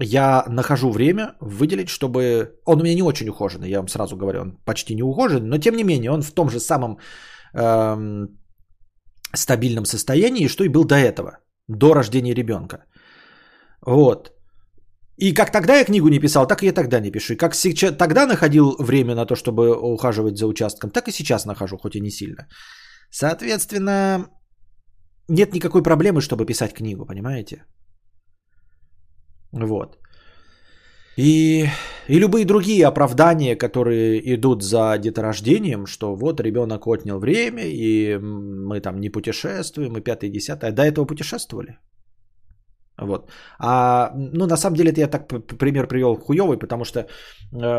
я 0.03 0.45
нахожу 0.49 0.91
время 0.91 1.35
выделить, 1.41 1.89
чтобы... 1.89 2.59
Он 2.65 2.79
у 2.79 2.83
меня 2.83 2.95
не 2.95 3.03
очень 3.03 3.29
ухоженный, 3.29 3.69
я 3.69 3.79
вам 3.79 3.87
сразу 3.87 4.17
говорю, 4.17 4.41
он 4.41 4.57
почти 4.65 4.95
не 4.95 5.03
ухожен, 5.03 5.47
но 5.47 5.57
тем 5.57 5.75
не 5.75 5.83
менее 5.83 6.11
он 6.11 6.21
в 6.21 6.31
том 6.31 6.49
же 6.49 6.59
самом 6.59 6.97
эм, 7.53 8.27
стабильном 9.35 9.85
состоянии, 9.85 10.47
что 10.47 10.63
и 10.63 10.69
был 10.69 10.85
до 10.85 10.95
этого, 10.95 11.39
до 11.67 11.93
рождения 11.93 12.35
ребенка. 12.35 12.85
Вот. 13.85 14.31
И 15.17 15.33
как 15.33 15.51
тогда 15.51 15.75
я 15.75 15.85
книгу 15.85 16.07
не 16.09 16.19
писал, 16.19 16.47
так 16.47 16.63
и 16.63 16.65
я 16.65 16.73
тогда 16.73 16.99
не 16.99 17.11
пишу. 17.11 17.33
И 17.33 17.37
как 17.37 17.55
сейчас, 17.55 17.95
тогда 17.97 18.25
находил 18.25 18.75
время 18.79 19.15
на 19.15 19.25
то, 19.25 19.35
чтобы 19.35 19.75
ухаживать 19.75 20.37
за 20.37 20.47
участком, 20.47 20.89
так 20.89 21.07
и 21.07 21.11
сейчас 21.11 21.45
нахожу, 21.45 21.77
хоть 21.77 21.95
и 21.95 22.01
не 22.01 22.09
сильно. 22.09 22.47
Соответственно, 23.11 24.25
нет 25.29 25.53
никакой 25.53 25.83
проблемы, 25.83 26.21
чтобы 26.21 26.45
писать 26.45 26.73
книгу, 26.73 27.05
понимаете? 27.05 27.63
Вот. 29.53 29.97
И, 31.17 31.69
и 32.07 32.19
любые 32.19 32.45
другие 32.45 32.87
оправдания, 32.87 33.55
которые 33.55 34.19
идут 34.35 34.63
за 34.63 34.97
деторождением, 34.97 35.85
что 35.85 36.15
вот 36.15 36.39
ребенок 36.39 36.87
отнял 36.87 37.19
время, 37.19 37.63
и 37.65 38.17
мы 38.17 38.81
там 38.81 38.99
не 38.99 39.09
путешествуем, 39.09 39.97
и 39.97 40.01
пятое, 40.01 40.29
и 40.29 40.33
десятое. 40.33 40.71
До 40.71 40.81
этого 40.81 41.05
путешествовали. 41.05 41.77
Вот. 42.97 43.31
А, 43.59 44.11
ну, 44.15 44.47
на 44.47 44.57
самом 44.57 44.75
деле, 44.75 44.89
это 44.91 45.01
я 45.01 45.07
так 45.07 45.27
пример 45.59 45.87
привел 45.87 46.15
хуевый, 46.15 46.57
потому 46.57 46.85
что 46.85 46.99
э, 46.99 47.07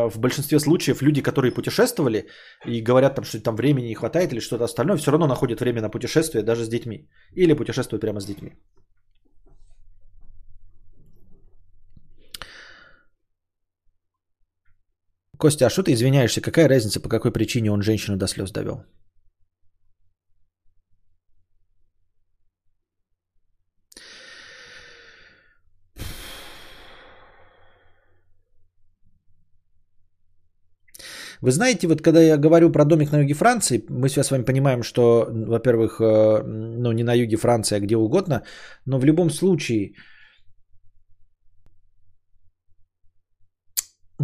в 0.09 0.19
большинстве 0.19 0.59
случаев 0.59 1.01
люди, 1.01 1.21
которые 1.21 1.53
путешествовали 1.53 2.27
и 2.65 2.81
говорят, 2.81 3.15
там, 3.15 3.25
что 3.25 3.41
там 3.41 3.55
времени 3.55 3.87
не 3.87 3.95
хватает 3.95 4.31
или 4.31 4.39
что-то 4.39 4.63
остальное, 4.63 4.97
все 4.97 5.11
равно 5.11 5.27
находят 5.27 5.59
время 5.59 5.81
на 5.81 5.89
путешествие 5.89 6.43
даже 6.43 6.65
с 6.65 6.69
детьми. 6.69 7.09
Или 7.33 7.53
путешествуют 7.53 8.01
прямо 8.01 8.19
с 8.19 8.25
детьми. 8.25 8.51
Костя, 15.37 15.65
а 15.65 15.69
что 15.69 15.83
ты 15.83 15.91
извиняешься? 15.93 16.41
Какая 16.41 16.67
разница, 16.67 16.99
по 16.99 17.09
какой 17.09 17.31
причине 17.31 17.71
он 17.71 17.81
женщину 17.81 18.17
до 18.17 18.27
слез 18.27 18.51
довел? 18.51 18.83
Вы 31.41 31.51
знаете, 31.51 31.87
вот 31.87 32.01
когда 32.01 32.21
я 32.21 32.37
говорю 32.37 32.71
про 32.71 32.85
домик 32.85 33.11
на 33.11 33.19
юге 33.19 33.33
Франции, 33.33 33.83
мы 33.89 34.09
сейчас 34.09 34.27
с 34.27 34.31
вами 34.31 34.43
понимаем, 34.43 34.83
что, 34.83 35.27
во-первых, 35.29 35.99
э, 35.99 36.43
ну 36.43 36.91
не 36.91 37.03
на 37.03 37.13
юге 37.13 37.37
Франции, 37.37 37.77
а 37.77 37.79
где 37.79 37.95
угодно, 37.95 38.41
но 38.85 38.99
в 38.99 39.05
любом 39.05 39.29
случае 39.29 39.93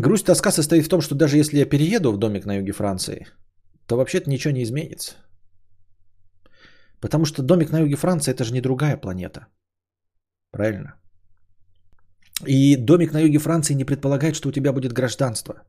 грусть 0.02 0.26
тоска 0.26 0.52
состоит 0.52 0.86
в 0.86 0.90
том, 0.90 1.02
что 1.02 1.16
даже 1.16 1.38
если 1.38 1.60
я 1.60 1.66
перееду 1.66 2.12
в 2.12 2.18
домик 2.18 2.46
на 2.46 2.58
юге 2.58 2.72
Франции, 2.74 3.28
то 3.88 3.98
вообще-то 3.98 4.30
ничего 4.30 4.54
не 4.54 4.64
изменится. 4.64 5.16
Потому 7.00 7.26
что 7.26 7.42
домик 7.42 7.72
на 7.72 7.80
юге 7.80 7.96
Франции 7.96 8.32
это 8.32 8.44
же 8.44 8.54
не 8.54 8.62
другая 8.62 8.98
планета. 8.98 9.48
Правильно? 10.52 10.96
И 12.48 12.76
домик 12.76 13.14
на 13.14 13.20
юге 13.22 13.40
Франции 13.40 13.76
не 13.76 13.86
предполагает, 13.86 14.36
что 14.36 14.50
у 14.50 14.52
тебя 14.52 14.74
будет 14.74 14.94
гражданство. 14.94 15.64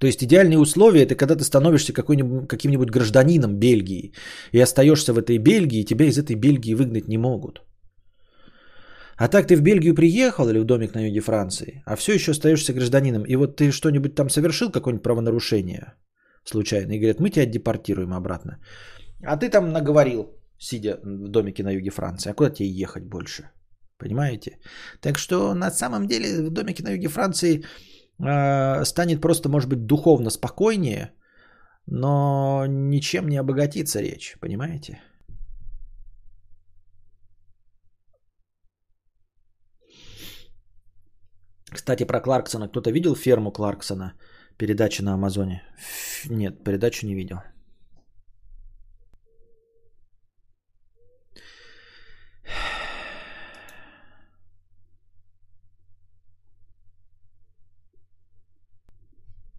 То 0.00 0.06
есть 0.06 0.22
идеальные 0.22 0.58
условия 0.58 1.02
это 1.02 1.14
когда 1.14 1.36
ты 1.36 1.44
становишься 1.44 1.92
каким-нибудь 1.92 2.90
гражданином 2.90 3.58
Бельгии 3.58 4.12
и 4.52 4.60
остаешься 4.60 5.12
в 5.12 5.18
этой 5.18 5.38
Бельгии, 5.38 5.80
и 5.80 5.84
тебя 5.84 6.06
из 6.06 6.18
этой 6.18 6.36
Бельгии 6.36 6.74
выгнать 6.74 7.08
не 7.08 7.18
могут. 7.18 7.62
А 9.16 9.28
так 9.28 9.46
ты 9.46 9.56
в 9.56 9.62
Бельгию 9.62 9.94
приехал 9.94 10.48
или 10.48 10.58
в 10.58 10.64
домик 10.64 10.94
на 10.94 11.06
юге 11.06 11.20
Франции, 11.20 11.82
а 11.86 11.96
все 11.96 12.14
еще 12.14 12.32
остаешься 12.32 12.72
гражданином. 12.72 13.24
И 13.24 13.36
вот 13.36 13.56
ты 13.56 13.70
что-нибудь 13.70 14.14
там 14.14 14.30
совершил, 14.30 14.70
какое-нибудь 14.70 15.02
правонарушение 15.02 15.94
случайно, 16.44 16.92
и 16.92 16.98
говорят, 16.98 17.20
мы 17.20 17.30
тебя 17.30 17.46
депортируем 17.46 18.12
обратно. 18.12 18.58
А 19.22 19.36
ты 19.36 19.48
там 19.48 19.72
наговорил, 19.72 20.26
сидя 20.58 20.98
в 21.02 21.28
домике 21.28 21.62
на 21.62 21.70
юге 21.70 21.90
Франции, 21.90 22.30
а 22.30 22.34
куда 22.34 22.50
тебе 22.50 22.68
ехать 22.68 23.04
больше? 23.04 23.50
Понимаете? 23.98 24.58
Так 25.00 25.18
что 25.18 25.54
на 25.54 25.70
самом 25.70 26.06
деле 26.06 26.42
в 26.42 26.50
домике 26.50 26.82
на 26.82 26.90
юге 26.90 27.08
Франции 27.08 27.64
Э, 28.22 28.84
станет 28.84 29.20
просто, 29.20 29.48
может 29.48 29.68
быть, 29.68 29.86
духовно 29.86 30.30
спокойнее, 30.30 31.12
но 31.86 32.64
ничем 32.66 33.28
не 33.28 33.36
обогатится 33.36 34.00
речь, 34.00 34.36
понимаете? 34.40 35.00
Кстати, 41.74 42.04
про 42.04 42.20
Кларксона. 42.20 42.68
Кто-то 42.68 42.90
видел 42.90 43.16
ферму 43.16 43.52
Кларксона? 43.52 44.12
Передачи 44.56 45.02
на 45.02 45.14
Амазоне? 45.14 45.62
Нет, 46.30 46.64
передачу 46.64 47.06
не 47.06 47.14
видел. 47.14 47.38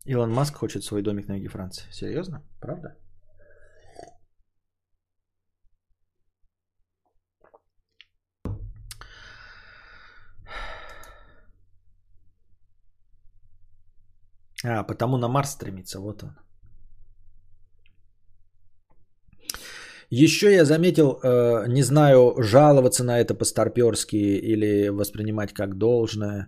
Илон 0.06 0.32
Маск 0.32 0.56
хочет 0.56 0.84
свой 0.84 1.02
домик 1.02 1.28
на 1.28 1.34
юге 1.34 1.50
Франции. 1.50 1.92
Серьезно? 1.92 2.42
Правда? 2.62 2.96
А, 14.66 14.84
потому 14.84 15.18
на 15.18 15.28
Марс 15.28 15.52
стремится, 15.52 16.00
вот 16.00 16.24
он. 16.24 16.30
Еще 20.10 20.54
я 20.54 20.66
заметил, 20.66 21.20
э, 21.24 21.66
не 21.68 21.84
знаю, 21.84 22.36
жаловаться 22.42 23.04
на 23.04 23.20
это 23.20 23.34
по-старперски 23.34 24.16
или 24.16 24.90
воспринимать 24.90 25.54
как 25.54 25.78
должное. 25.78 26.48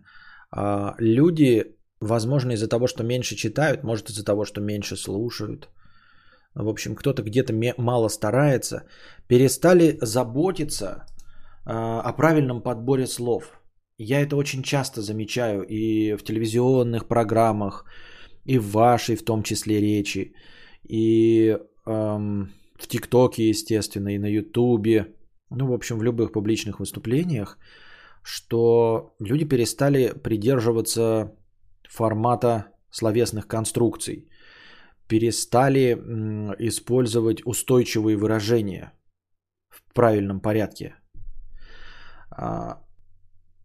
Э, 0.55 0.93
люди, 0.99 1.75
возможно, 2.01 2.53
из-за 2.53 2.67
того, 2.67 2.87
что 2.87 3.03
меньше 3.03 3.35
читают, 3.35 3.83
может 3.83 4.09
из-за 4.09 4.23
того, 4.23 4.45
что 4.45 4.61
меньше 4.61 4.95
слушают. 4.95 5.69
В 6.55 6.67
общем, 6.67 6.95
кто-то 6.95 7.23
где-то 7.23 7.53
мало 7.77 8.09
старается, 8.09 8.83
перестали 9.27 9.97
заботиться 10.01 11.05
э, 11.65 11.71
о 11.71 12.13
правильном 12.13 12.61
подборе 12.61 13.07
слов. 13.07 13.59
Я 13.97 14.21
это 14.21 14.35
очень 14.35 14.63
часто 14.63 15.01
замечаю 15.01 15.63
и 15.63 16.15
в 16.15 16.23
телевизионных 16.23 17.07
программах, 17.07 17.85
и 18.45 18.59
в 18.59 18.71
вашей 18.71 19.15
в 19.15 19.25
том 19.25 19.43
числе 19.43 19.81
речи, 19.81 20.33
и 20.87 21.57
эм, 21.85 22.51
в 22.79 22.87
ТикТоке, 22.87 23.49
естественно, 23.49 24.09
и 24.09 24.19
на 24.19 24.27
Ютубе, 24.27 25.15
ну, 25.49 25.67
в 25.67 25.73
общем, 25.73 25.97
в 25.97 26.03
любых 26.03 26.31
публичных 26.31 26.79
выступлениях, 26.79 27.57
что 28.23 29.15
люди 29.19 29.45
перестали 29.45 30.13
придерживаться 30.23 31.35
формата 31.89 32.67
словесных 32.91 33.47
конструкций, 33.47 34.29
перестали 35.07 35.93
использовать 36.59 37.41
устойчивые 37.45 38.17
выражения 38.17 38.93
в 39.69 39.93
правильном 39.93 40.39
порядке. 40.39 40.95
А, 42.29 42.83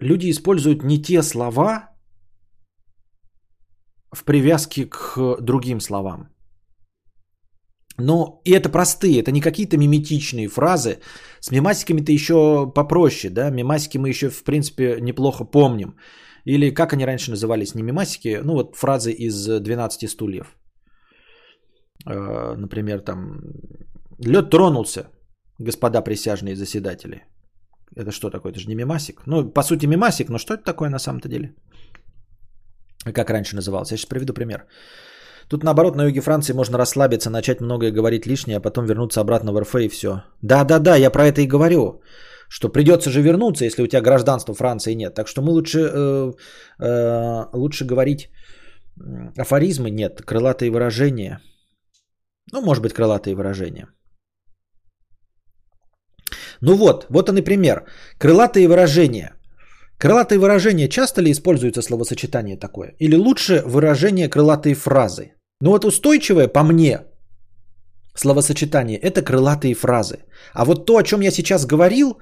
люди 0.03 0.31
используют 0.31 0.83
не 0.83 1.03
те 1.03 1.23
слова 1.23 1.89
в 4.15 4.25
привязке 4.25 4.87
к 4.87 5.41
другим 5.41 5.81
словам. 5.81 6.29
Но 7.99 8.41
и 8.45 8.53
это 8.53 8.69
простые, 8.69 9.21
это 9.21 9.31
не 9.33 9.41
какие-то 9.41 9.77
миметичные 9.77 10.49
фразы. 10.49 11.01
С 11.41 11.51
мимасиками-то 11.51 12.13
еще 12.13 12.71
попроще, 12.75 13.33
да, 13.33 13.51
мимасики 13.51 13.99
мы 13.99 14.09
еще, 14.09 14.31
в 14.31 14.45
принципе, 14.45 14.99
неплохо 15.01 15.45
помним. 15.45 15.97
Или 16.47 16.75
как 16.75 16.93
они 16.93 17.07
раньше 17.07 17.31
назывались, 17.31 17.75
не 17.75 17.83
мимасики, 17.83 18.41
ну 18.45 18.55
вот 18.55 18.77
фразы 18.77 19.13
из 19.13 19.47
12 19.47 20.11
стульев. 20.11 20.57
Э, 22.07 22.57
например, 22.57 23.01
там, 23.01 23.41
лед 24.19 24.51
тронулся, 24.51 25.11
господа 25.59 26.03
присяжные 26.03 26.57
заседатели. 26.57 27.23
Это 27.97 28.11
что 28.11 28.31
такое? 28.31 28.53
Это 28.53 28.61
же 28.61 28.69
не 28.69 28.75
мимасик. 28.75 29.23
Ну, 29.27 29.51
по 29.51 29.63
сути, 29.63 29.87
мимасик, 29.87 30.29
но 30.29 30.39
что 30.39 30.55
это 30.55 30.65
такое 30.65 30.91
на 30.91 30.99
самом-то 30.99 31.29
деле? 31.29 31.55
Как 33.15 33.31
раньше 33.31 33.57
назывался? 33.57 33.95
Я 33.95 33.99
сейчас 33.99 34.09
приведу 34.09 34.33
пример. 34.33 34.67
Тут 35.49 35.65
наоборот, 35.65 35.97
на 35.97 36.05
юге 36.05 36.21
Франции 36.21 36.55
можно 36.55 36.79
расслабиться, 36.79 37.31
начать 37.31 37.61
многое 37.61 37.91
говорить 37.93 38.27
лишнее, 38.27 38.57
а 38.57 38.61
потом 38.61 38.87
вернуться 38.87 39.21
обратно 39.21 39.53
в 39.53 39.61
РФ 39.61 39.75
и 39.75 39.89
все. 39.89 40.23
Да-да-да, 40.43 40.97
я 40.97 41.11
про 41.11 41.27
это 41.27 41.41
и 41.41 41.49
говорю. 41.49 42.03
Что 42.49 42.69
придется 42.69 43.11
же 43.11 43.23
вернуться, 43.23 43.65
если 43.65 43.83
у 43.83 43.87
тебя 43.87 44.03
гражданства 44.03 44.55
Франции 44.55 44.95
нет. 44.95 45.15
Так 45.15 45.29
что 45.29 45.43
мы 45.43 45.53
лучше, 45.53 45.81
э, 45.81 46.33
э, 46.81 47.47
лучше 47.53 47.85
говорить 47.85 48.31
афоризмы, 49.39 49.91
нет, 49.91 50.23
крылатые 50.23 50.71
выражения. 50.71 51.41
Ну, 52.53 52.61
может 52.61 52.83
быть, 52.83 52.93
крылатые 52.93 53.35
выражения. 53.35 53.89
Ну 56.63 56.77
вот, 56.77 57.07
вот 57.11 57.29
он 57.29 57.39
и 57.39 57.43
пример. 57.43 57.85
Крылатые 58.19 58.69
выражения. 58.69 59.35
Крылатые 59.99 60.39
выражения 60.39 60.89
часто 60.89 61.21
ли 61.21 61.31
используется 61.31 61.83
словосочетание 61.83 62.57
такое? 62.57 62.95
Или 62.99 63.17
лучше 63.17 63.63
выражение 63.67 64.29
крылатые 64.29 64.75
фразы? 64.75 65.33
Ну 65.61 65.71
вот 65.71 65.85
устойчивое 65.85 66.49
по 66.49 66.63
мне 66.63 67.01
словосочетание– 68.15 68.99
это 69.03 69.23
крылатые 69.23 69.75
фразы. 69.75 70.17
А 70.55 70.65
вот 70.65 70.87
то, 70.87 70.97
о 70.97 71.03
чем 71.03 71.21
я 71.23 71.31
сейчас 71.31 71.67
говорил, 71.67 72.19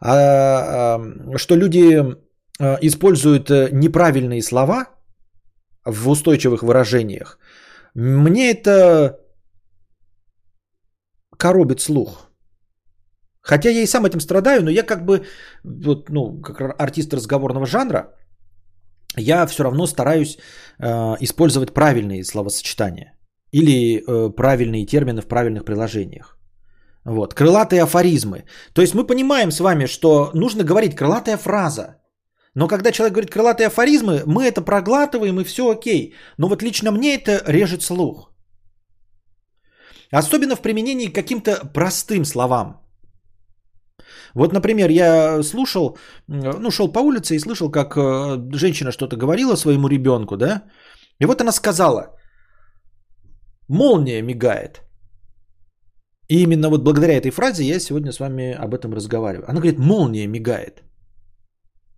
а, 0.00 0.98
а, 0.98 1.38
что 1.38 1.56
люди 1.56 2.16
а, 2.58 2.78
используют 2.82 3.50
э, 3.50 3.68
неправильные 3.72 4.42
слова 4.42 4.86
в 5.84 6.08
устойчивых 6.08 6.62
выражениях, 6.62 7.38
мне 7.94 8.50
это 8.50 9.18
коробит 11.38 11.80
слух. 11.80 12.29
Хотя 13.50 13.70
я 13.70 13.82
и 13.82 13.86
сам 13.86 14.04
этим 14.04 14.20
страдаю, 14.20 14.62
но 14.62 14.70
я 14.70 14.84
как 14.84 15.04
бы, 15.04 15.24
вот, 15.64 16.08
ну, 16.10 16.40
как 16.40 16.80
артист 16.80 17.14
разговорного 17.14 17.66
жанра, 17.66 18.14
я 19.18 19.46
все 19.46 19.64
равно 19.64 19.86
стараюсь 19.86 20.38
э, 20.78 21.16
использовать 21.20 21.74
правильные 21.74 22.24
словосочетания 22.24 23.12
или 23.52 23.98
э, 23.98 24.30
правильные 24.36 24.86
термины 24.86 25.20
в 25.20 25.26
правильных 25.26 25.64
приложениях. 25.64 26.38
Вот. 27.04 27.34
Крылатые 27.34 27.82
афоризмы. 27.82 28.44
То 28.72 28.82
есть 28.82 28.94
мы 28.94 29.06
понимаем 29.06 29.50
с 29.50 29.58
вами, 29.58 29.86
что 29.86 30.30
нужно 30.34 30.62
говорить 30.62 30.94
крылатая 30.94 31.36
фраза. 31.36 31.96
Но 32.54 32.68
когда 32.68 32.92
человек 32.92 33.14
говорит 33.14 33.32
крылатые 33.32 33.66
афоризмы, 33.66 34.22
мы 34.26 34.44
это 34.44 34.62
проглатываем 34.62 35.40
и 35.40 35.44
все 35.44 35.62
окей. 35.70 36.14
Но 36.38 36.48
вот 36.48 36.62
лично 36.62 36.92
мне 36.92 37.16
это 37.16 37.42
режет 37.48 37.82
слух. 37.82 38.30
Особенно 40.12 40.54
в 40.54 40.62
применении 40.62 41.08
к 41.08 41.14
каким-то 41.14 41.66
простым 41.74 42.24
словам. 42.24 42.89
Вот, 44.34 44.52
например, 44.52 44.90
я 44.90 45.42
слушал, 45.42 45.96
ну, 46.28 46.70
шел 46.70 46.92
по 46.92 47.00
улице 47.00 47.34
и 47.34 47.40
слышал, 47.40 47.70
как 47.70 47.96
э, 47.96 48.36
женщина 48.52 48.92
что-то 48.92 49.16
говорила 49.16 49.56
своему 49.56 49.88
ребенку, 49.88 50.36
да? 50.36 50.62
И 51.18 51.26
вот 51.26 51.40
она 51.40 51.52
сказала, 51.52 52.16
молния 53.68 54.22
мигает. 54.22 54.82
И 56.28 56.42
именно 56.42 56.68
вот 56.68 56.84
благодаря 56.84 57.14
этой 57.14 57.30
фразе 57.30 57.64
я 57.64 57.80
сегодня 57.80 58.12
с 58.12 58.20
вами 58.20 58.52
об 58.52 58.74
этом 58.74 58.92
разговариваю. 58.92 59.48
Она 59.48 59.60
говорит, 59.60 59.78
молния 59.78 60.26
мигает. 60.26 60.82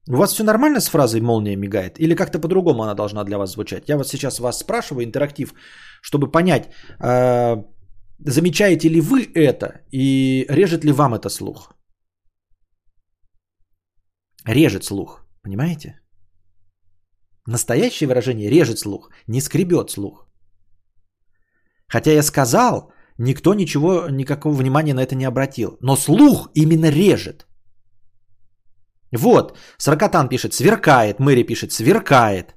У 0.09 0.17
вас 0.17 0.33
все 0.33 0.43
нормально 0.43 0.81
с 0.81 0.89
фразой 0.89 1.21
«молния 1.21 1.57
мигает» 1.57 2.01
или 2.01 2.17
как-то 2.17 2.41
по-другому 2.41 2.83
она 2.83 2.95
должна 2.95 3.25
для 3.25 3.39
вас 3.39 3.53
звучать? 3.53 3.89
Я 3.89 3.97
вот 3.97 4.09
сейчас 4.09 4.41
вас 4.41 4.59
спрашиваю, 4.59 5.05
интерактив, 5.05 5.55
чтобы 6.03 6.31
понять, 6.31 6.71
э, 6.99 7.63
замечаете 8.19 8.89
ли 8.89 9.01
вы 9.01 9.31
это 9.35 9.83
и 9.93 10.45
режет 10.49 10.85
ли 10.85 10.93
вам 10.93 11.15
это 11.15 11.29
слух? 11.29 11.73
Режет 14.47 14.85
слух, 14.85 15.25
понимаете? 15.43 16.01
Настоящее 17.47 18.09
выражение 18.09 18.51
режет 18.51 18.79
слух, 18.79 19.11
не 19.27 19.41
скребет 19.41 19.91
слух. 19.91 20.27
Хотя 21.89 22.13
я 22.13 22.23
сказал, 22.23 22.93
никто 23.19 23.55
ничего, 23.55 24.09
никакого 24.09 24.55
внимания 24.55 24.95
на 24.95 25.03
это 25.03 25.15
не 25.15 25.25
обратил. 25.25 25.77
Но 25.81 25.97
слух 25.97 26.51
именно 26.55 26.91
режет. 26.91 27.47
Вот, 29.13 29.59
Саркатан 29.79 30.29
пишет 30.29 30.55
«сверкает», 30.55 31.21
Мэри 31.21 31.43
пишет 31.43 31.73
«сверкает». 31.73 32.55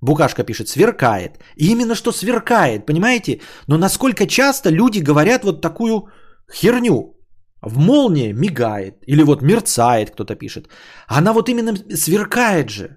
Букашка 0.00 0.44
пишет 0.44 0.68
«сверкает». 0.68 1.38
И 1.56 1.70
именно 1.70 1.94
что 1.94 2.12
сверкает, 2.12 2.86
понимаете? 2.86 3.40
Но 3.68 3.78
насколько 3.78 4.26
часто 4.26 4.70
люди 4.70 4.98
говорят 4.98 5.44
вот 5.44 5.60
такую 5.60 6.08
херню. 6.52 7.14
В 7.62 7.78
молнии 7.78 8.32
мигает. 8.32 8.94
Или 9.06 9.22
вот 9.22 9.42
мерцает, 9.42 10.10
кто-то 10.10 10.34
пишет. 10.34 10.68
Она 11.06 11.32
вот 11.32 11.48
именно 11.48 11.74
сверкает 11.96 12.70
же. 12.70 12.96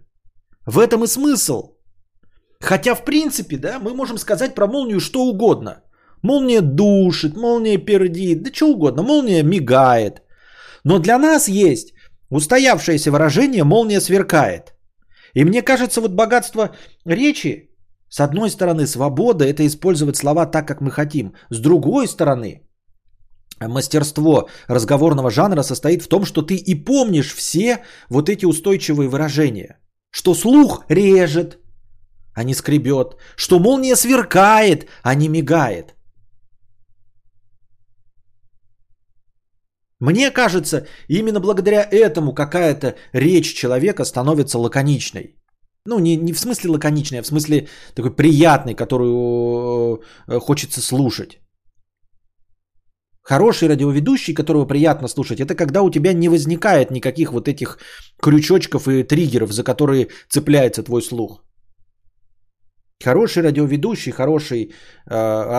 В 0.66 0.80
этом 0.80 1.04
и 1.04 1.08
смысл. 1.08 1.76
Хотя, 2.60 2.96
в 2.96 3.06
принципе, 3.06 3.58
да, 3.58 3.80
мы 3.80 3.94
можем 3.94 4.18
сказать 4.18 4.56
про 4.56 4.68
молнию 4.68 5.00
что 5.00 5.20
угодно. 5.20 5.84
Молния 6.24 6.62
душит, 6.62 7.38
молния 7.38 7.78
пердит, 7.78 8.44
да 8.44 8.54
что 8.54 8.72
угодно. 8.72 9.04
Молния 9.04 9.44
мигает. 9.44 10.22
Но 10.84 11.00
для 11.00 11.18
нас 11.18 11.48
есть 11.48 11.94
устоявшееся 12.30 13.12
выражение 13.12 13.64
«молния 13.64 14.02
сверкает». 14.02 14.74
И 15.36 15.46
мне 15.46 15.62
кажется, 15.62 16.02
вот 16.02 16.12
богатство 16.12 16.70
речи, 17.06 17.70
с 18.10 18.20
одной 18.20 18.50
стороны, 18.50 18.88
свобода– 18.88 19.46
это 19.46 19.66
использовать 19.66 20.16
слова 20.16 20.46
так, 20.46 20.68
как 20.68 20.82
мы 20.82 20.90
хотим. 20.92 21.34
С 21.50 21.60
другой 21.60 22.08
стороны, 22.08 22.65
мастерство 23.60 24.50
разговорного 24.68 25.32
жанра 25.32 25.64
состоит 25.64 26.04
в 26.04 26.08
том, 26.08 26.26
что 26.26 26.42
ты 26.42 26.56
и 26.56 26.76
помнишь 26.76 27.34
все 27.34 27.84
вот 28.10 28.30
эти 28.30 28.46
устойчивые 28.46 29.10
выражения. 29.10 29.80
Что 30.12 30.34
слух 30.34 30.86
режет, 30.90 31.60
а 32.34 32.44
не 32.44 32.54
скребет. 32.54 33.16
Что 33.36 33.60
молния 33.60 33.96
сверкает, 33.96 34.88
а 35.04 35.16
не 35.16 35.30
мигает. 35.30 35.96
Мне 40.00 40.32
кажется, 40.32 40.88
именно 41.08 41.40
благодаря 41.40 41.88
этому 41.92 42.34
какая-то 42.34 42.96
речь 43.14 43.54
человека 43.56 44.06
становится 44.06 44.60
лаконичной. 44.60 45.36
Ну, 45.86 46.00
не, 46.00 46.18
не 46.18 46.34
в 46.34 46.40
смысле 46.40 46.72
лаконичной, 46.72 47.20
а 47.20 47.24
в 47.24 47.28
смысле 47.28 47.68
такой 47.96 48.16
приятной, 48.16 48.76
которую 48.76 50.02
э, 50.28 50.40
хочется 50.40 50.82
слушать. 50.82 51.40
Хороший 53.28 53.68
радиоведущий, 53.68 54.36
которого 54.36 54.68
приятно 54.68 55.08
слушать, 55.08 55.40
это 55.40 55.56
когда 55.56 55.82
у 55.82 55.90
тебя 55.90 56.14
не 56.14 56.30
возникает 56.30 56.92
никаких 56.92 57.32
вот 57.32 57.48
этих 57.48 57.80
крючочков 58.22 58.88
и 58.88 59.04
триггеров, 59.04 59.52
за 59.52 59.64
которые 59.64 60.10
цепляется 60.30 60.84
твой 60.84 61.02
слух. 61.02 61.44
Хороший 63.04 63.44
радиоведущий, 63.44 64.12
хороший 64.12 64.64
э, 64.64 64.70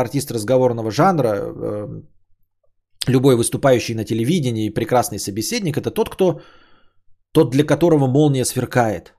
артист 0.01 0.31
разговорного 0.31 0.91
жанра, 0.91 1.29
э, 1.29 2.03
любой 3.09 3.35
выступающий 3.35 3.95
на 3.95 4.05
телевидении, 4.05 4.75
прекрасный 4.75 5.19
собеседник, 5.19 5.77
это 5.77 5.91
тот, 5.91 6.09
кто, 6.09 6.41
тот, 7.33 7.51
для 7.51 7.65
которого 7.65 8.07
молния 8.07 8.45
сверкает. 8.45 9.15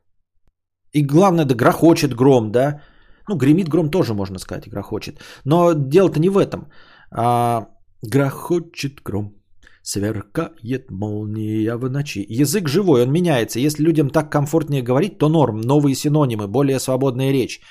И 0.94 1.02
главное, 1.02 1.46
да 1.46 1.54
грохочет 1.54 2.16
гром, 2.16 2.52
да. 2.52 2.82
Ну, 3.28 3.36
гремит 3.36 3.68
гром 3.68 3.90
тоже, 3.90 4.14
можно 4.14 4.40
сказать, 4.40 4.70
грохочет. 4.70 5.20
Но 5.44 5.74
дело-то 5.74 6.20
не 6.22 6.30
в 6.30 6.38
этом. 6.38 6.72
А, 7.12 7.68
грохочет 8.02 9.02
гром, 9.04 9.36
сверкает 9.82 10.92
молния 10.92 11.78
в 11.78 11.90
ночи. 11.90 12.26
Язык 12.30 12.68
живой, 12.68 13.04
он 13.04 13.12
меняется. 13.12 13.60
Если 13.60 13.84
людям 13.84 14.10
так 14.10 14.32
комфортнее 14.32 14.82
говорить, 14.82 15.18
то 15.18 15.30
норм. 15.30 15.62
Новые 15.62 15.96
синонимы, 15.96 16.48
более 16.48 16.80
свободная 16.80 17.32
речь. 17.32 17.62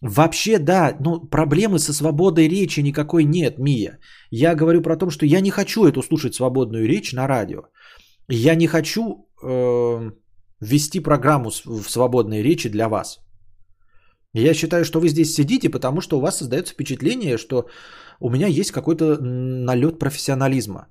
Вообще, 0.00 0.58
да, 0.58 0.96
но 1.00 1.20
проблемы 1.20 1.78
со 1.78 1.92
свободой 1.92 2.48
речи 2.48 2.82
никакой 2.82 3.24
нет, 3.24 3.58
Мия. 3.58 3.98
Я 4.30 4.54
говорю 4.54 4.82
про 4.82 4.96
то, 4.96 5.10
что 5.10 5.26
я 5.26 5.40
не 5.40 5.50
хочу 5.50 5.84
эту 5.84 6.02
слушать 6.02 6.34
свободную 6.34 6.86
речь 6.86 7.12
на 7.12 7.26
радио. 7.26 7.62
Я 8.28 8.54
не 8.54 8.66
хочу 8.66 9.02
э, 9.42 10.10
вести 10.60 11.00
программу 11.00 11.50
в 11.50 11.90
свободной 11.90 12.42
речи 12.42 12.68
для 12.68 12.88
вас. 12.88 13.18
Я 14.34 14.52
считаю, 14.54 14.84
что 14.84 15.00
вы 15.00 15.08
здесь 15.08 15.34
сидите, 15.34 15.70
потому 15.70 16.00
что 16.00 16.18
у 16.18 16.20
вас 16.20 16.38
создается 16.38 16.74
впечатление, 16.74 17.38
что 17.38 17.66
у 18.20 18.30
меня 18.30 18.46
есть 18.46 18.72
какой-то 18.72 19.18
налет 19.20 19.98
профессионализма. 19.98 20.88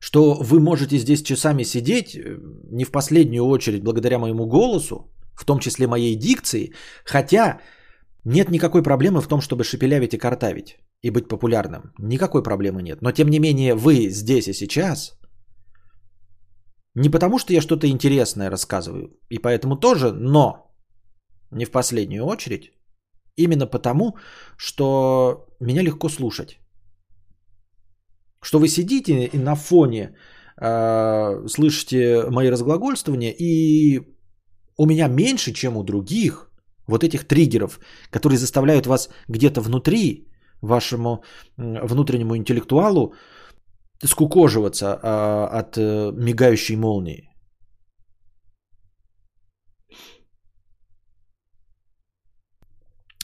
Что 0.00 0.34
вы 0.34 0.60
можете 0.60 0.98
здесь 0.98 1.22
часами 1.22 1.64
сидеть, 1.64 2.14
э, 2.14 2.38
не 2.70 2.84
в 2.84 2.90
последнюю 2.90 3.44
очередь 3.44 3.82
благодаря 3.82 4.18
моему 4.18 4.46
голосу, 4.46 5.10
в 5.34 5.44
том 5.44 5.58
числе 5.58 5.86
моей 5.86 6.16
дикции, 6.16 6.72
хотя 7.04 7.60
нет 8.24 8.50
никакой 8.50 8.82
проблемы 8.82 9.20
в 9.20 9.28
том, 9.28 9.40
чтобы 9.40 9.64
шепелявить 9.64 10.14
и 10.14 10.18
картавить 10.18 10.78
и 11.02 11.10
быть 11.10 11.28
популярным. 11.28 11.92
Никакой 11.98 12.42
проблемы 12.42 12.82
нет. 12.82 13.02
Но 13.02 13.12
тем 13.12 13.28
не 13.28 13.38
менее 13.38 13.74
вы 13.74 14.10
здесь 14.10 14.48
и 14.48 14.52
сейчас 14.52 15.18
не 16.94 17.10
потому, 17.10 17.38
что 17.38 17.52
я 17.52 17.60
что-то 17.60 17.86
интересное 17.86 18.50
рассказываю, 18.50 19.16
и 19.30 19.38
поэтому 19.38 19.76
тоже, 19.76 20.12
но 20.12 20.74
не 21.50 21.64
в 21.64 21.70
последнюю 21.70 22.24
очередь, 22.24 22.72
именно 23.38 23.66
потому, 23.66 24.16
что 24.56 25.46
меня 25.60 25.82
легко 25.82 26.08
слушать. 26.08 26.58
Что 28.42 28.58
вы 28.58 28.68
сидите 28.68 29.26
и 29.26 29.38
на 29.38 29.54
фоне 29.54 30.16
э, 30.60 31.48
слышите 31.48 32.30
мои 32.30 32.50
разглагольствования, 32.50 33.34
и 33.38 34.00
у 34.76 34.86
меня 34.86 35.08
меньше, 35.08 35.52
чем 35.52 35.76
у 35.76 35.82
других, 35.82 36.50
вот 36.86 37.04
этих 37.04 37.26
триггеров, 37.26 37.80
которые 38.10 38.38
заставляют 38.38 38.86
вас 38.86 39.10
где-то 39.28 39.60
внутри, 39.60 40.28
вашему 40.62 41.22
внутреннему 41.56 42.36
интеллектуалу, 42.36 43.14
скукоживаться 44.04 44.98
а, 45.02 45.48
от 45.60 45.76
а, 45.78 46.12
мигающей 46.12 46.76
молнии. 46.76 47.30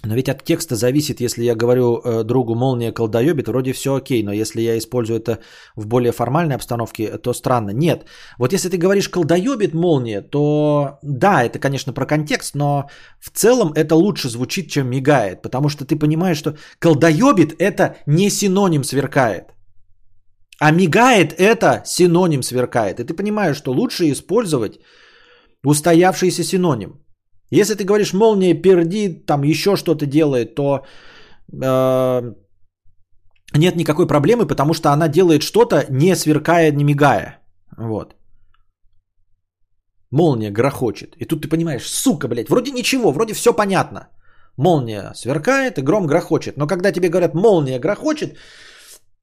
Но 0.04 0.14
ведь 0.14 0.28
от 0.28 0.44
текста 0.44 0.76
зависит, 0.76 1.20
если 1.20 1.44
я 1.44 1.54
говорю 1.54 2.00
э, 2.04 2.24
другу 2.24 2.54
молния 2.54 2.92
колдоебит, 2.92 3.48
вроде 3.48 3.72
все 3.72 3.94
окей, 3.94 4.22
но 4.22 4.32
если 4.32 4.60
я 4.60 4.76
использую 4.76 5.18
это 5.18 5.38
в 5.76 5.86
более 5.86 6.12
формальной 6.12 6.56
обстановке, 6.56 7.18
то 7.18 7.32
странно. 7.32 7.70
Нет, 7.70 8.04
вот 8.38 8.52
если 8.52 8.68
ты 8.68 8.76
говоришь 8.76 9.08
колдоебит 9.08 9.74
молния, 9.74 10.20
то 10.20 10.98
да, 11.02 11.42
это, 11.42 11.58
конечно, 11.58 11.92
про 11.92 12.06
контекст, 12.06 12.54
но 12.54 12.88
в 13.20 13.30
целом 13.30 13.72
это 13.72 13.94
лучше 13.94 14.28
звучит, 14.28 14.68
чем 14.68 14.88
мигает, 14.88 15.42
потому 15.42 15.68
что 15.68 15.84
ты 15.84 15.96
понимаешь, 15.96 16.38
что 16.38 16.56
колдоебит 16.78 17.54
это 17.58 17.96
не 18.06 18.30
синоним 18.30 18.84
сверкает. 18.84 19.44
А 20.60 20.70
мигает 20.70 21.32
это 21.38 21.82
синоним 21.86 22.42
сверкает. 22.42 23.00
И 23.00 23.04
ты 23.04 23.14
понимаешь, 23.14 23.56
что 23.56 23.72
лучше 23.72 24.10
использовать 24.10 24.78
устоявшийся 25.64 26.44
синоним. 26.44 27.03
Если 27.60 27.74
ты 27.74 27.84
говоришь 27.84 28.12
молния 28.12 28.54
перди, 28.54 29.08
там 29.26 29.44
еще 29.44 29.76
что-то 29.76 30.06
делает, 30.06 30.54
то 30.54 30.84
э, 31.52 32.34
нет 33.56 33.76
никакой 33.76 34.06
проблемы, 34.06 34.46
потому 34.46 34.74
что 34.74 34.88
она 34.90 35.08
делает 35.08 35.42
что-то 35.42 35.86
не 35.90 36.16
сверкая, 36.16 36.72
не 36.72 36.84
мигая. 36.84 37.38
Вот. 37.78 38.16
Молния 40.10 40.50
грохочет. 40.50 41.14
И 41.16 41.26
тут 41.26 41.42
ты 41.42 41.48
понимаешь, 41.48 41.86
сука, 41.86 42.28
блядь, 42.28 42.48
вроде 42.48 42.72
ничего, 42.72 43.12
вроде 43.12 43.34
все 43.34 43.52
понятно. 43.52 44.08
Молния 44.56 45.12
сверкает 45.14 45.78
и 45.78 45.82
гром 45.82 46.06
грохочет. 46.06 46.56
Но 46.56 46.66
когда 46.66 46.92
тебе 46.92 47.08
говорят 47.08 47.34
молния 47.34 47.78
грохочет, 47.78 48.36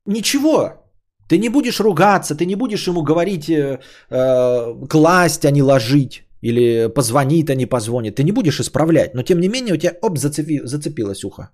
ничего, 0.05 0.85
ты 1.27 1.37
не 1.37 1.49
будешь 1.49 1.79
ругаться, 1.79 2.35
ты 2.35 2.45
не 2.45 2.55
будешь 2.55 2.87
ему 2.87 3.03
говорить 3.03 3.49
э, 3.49 3.79
э, 4.09 4.87
класть, 4.89 5.45
а 5.45 5.51
не 5.51 5.61
ложить. 5.61 6.23
Или 6.41 6.87
позвонит, 6.87 7.49
а 7.49 7.55
не 7.55 7.65
позвонит. 7.65 8.15
Ты 8.15 8.23
не 8.23 8.31
будешь 8.31 8.59
исправлять. 8.59 9.13
Но 9.13 9.23
тем 9.23 9.39
не 9.39 9.49
менее 9.49 9.73
у 9.73 9.77
тебя 9.77 9.93
оп, 10.01 10.17
зацепи, 10.17 10.61
зацепилось 10.63 11.23
ухо. 11.23 11.49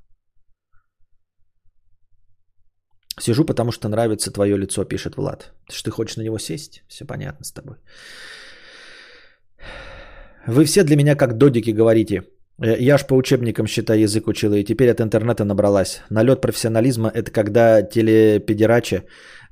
Сижу, 3.20 3.46
потому 3.46 3.72
что 3.72 3.90
нравится 3.90 4.32
твое 4.32 4.58
лицо, 4.58 4.86
пишет 4.86 5.16
Влад. 5.18 5.52
Что 5.70 5.90
ты 5.90 5.92
хочешь 5.92 6.18
на 6.18 6.24
него 6.24 6.38
сесть? 6.38 6.84
Все 6.88 7.06
понятно 7.06 7.46
с 7.46 7.52
тобой. 7.52 7.76
Вы 10.48 10.66
все 10.66 10.84
для 10.84 10.96
меня 10.96 11.16
как 11.16 11.38
додики 11.38 11.72
говорите. 11.72 12.24
Э, 12.62 12.78
я 12.80 12.98
ж 12.98 13.08
по 13.08 13.16
учебникам, 13.16 13.68
считай, 13.68 14.00
язык 14.00 14.28
учила, 14.28 14.56
и 14.56 14.64
теперь 14.64 14.90
от 14.90 15.02
интернета 15.02 15.46
набралась. 15.46 16.02
Налет 16.10 16.42
профессионализма– 16.42 17.12
это 17.14 17.32
когда 17.32 17.82
телепедерачи 17.82 19.04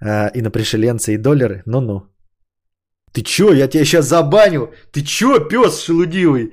э, 0.01 0.31
и 0.35 0.41
на 0.41 0.51
пришеленцы 0.51 1.13
и 1.13 1.17
доллары. 1.17 1.63
Ну-ну. 1.65 2.14
Ты 3.15 3.21
чё, 3.21 3.53
я 3.53 3.67
тебя 3.69 3.85
сейчас 3.85 4.05
забаню? 4.07 4.73
Ты 4.91 5.01
чё, 5.01 5.39
пес 5.39 5.83
шелудивый? 5.83 6.51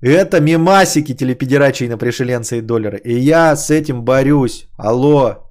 Это 0.00 0.40
мимасики 0.40 1.14
телепедерачи 1.14 1.84
и 1.84 1.88
на 1.88 1.98
пришеленцы 1.98 2.58
и 2.58 2.62
доллары. 2.62 2.98
И 3.04 3.18
я 3.18 3.54
с 3.54 3.70
этим 3.70 4.02
борюсь. 4.02 4.66
Алло. 4.78 5.50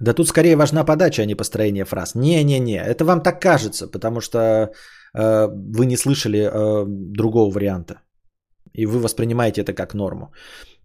Да 0.00 0.14
тут 0.14 0.28
скорее 0.28 0.56
важна 0.56 0.84
подача, 0.84 1.22
а 1.22 1.26
не 1.26 1.34
построение 1.36 1.84
фраз. 1.84 2.14
Не-не-не, 2.14 2.78
это 2.78 3.04
вам 3.04 3.20
так 3.20 3.40
кажется, 3.40 3.86
потому 3.86 4.20
что 4.20 4.38
э, 4.38 5.46
вы 5.74 5.86
не 5.86 5.96
слышали 5.96 6.38
э, 6.38 6.84
другого 6.86 7.52
варианта. 7.52 8.00
И 8.78 8.86
вы 8.86 9.00
воспринимаете 9.00 9.62
это 9.62 9.72
как 9.74 9.94
норму. 9.94 10.32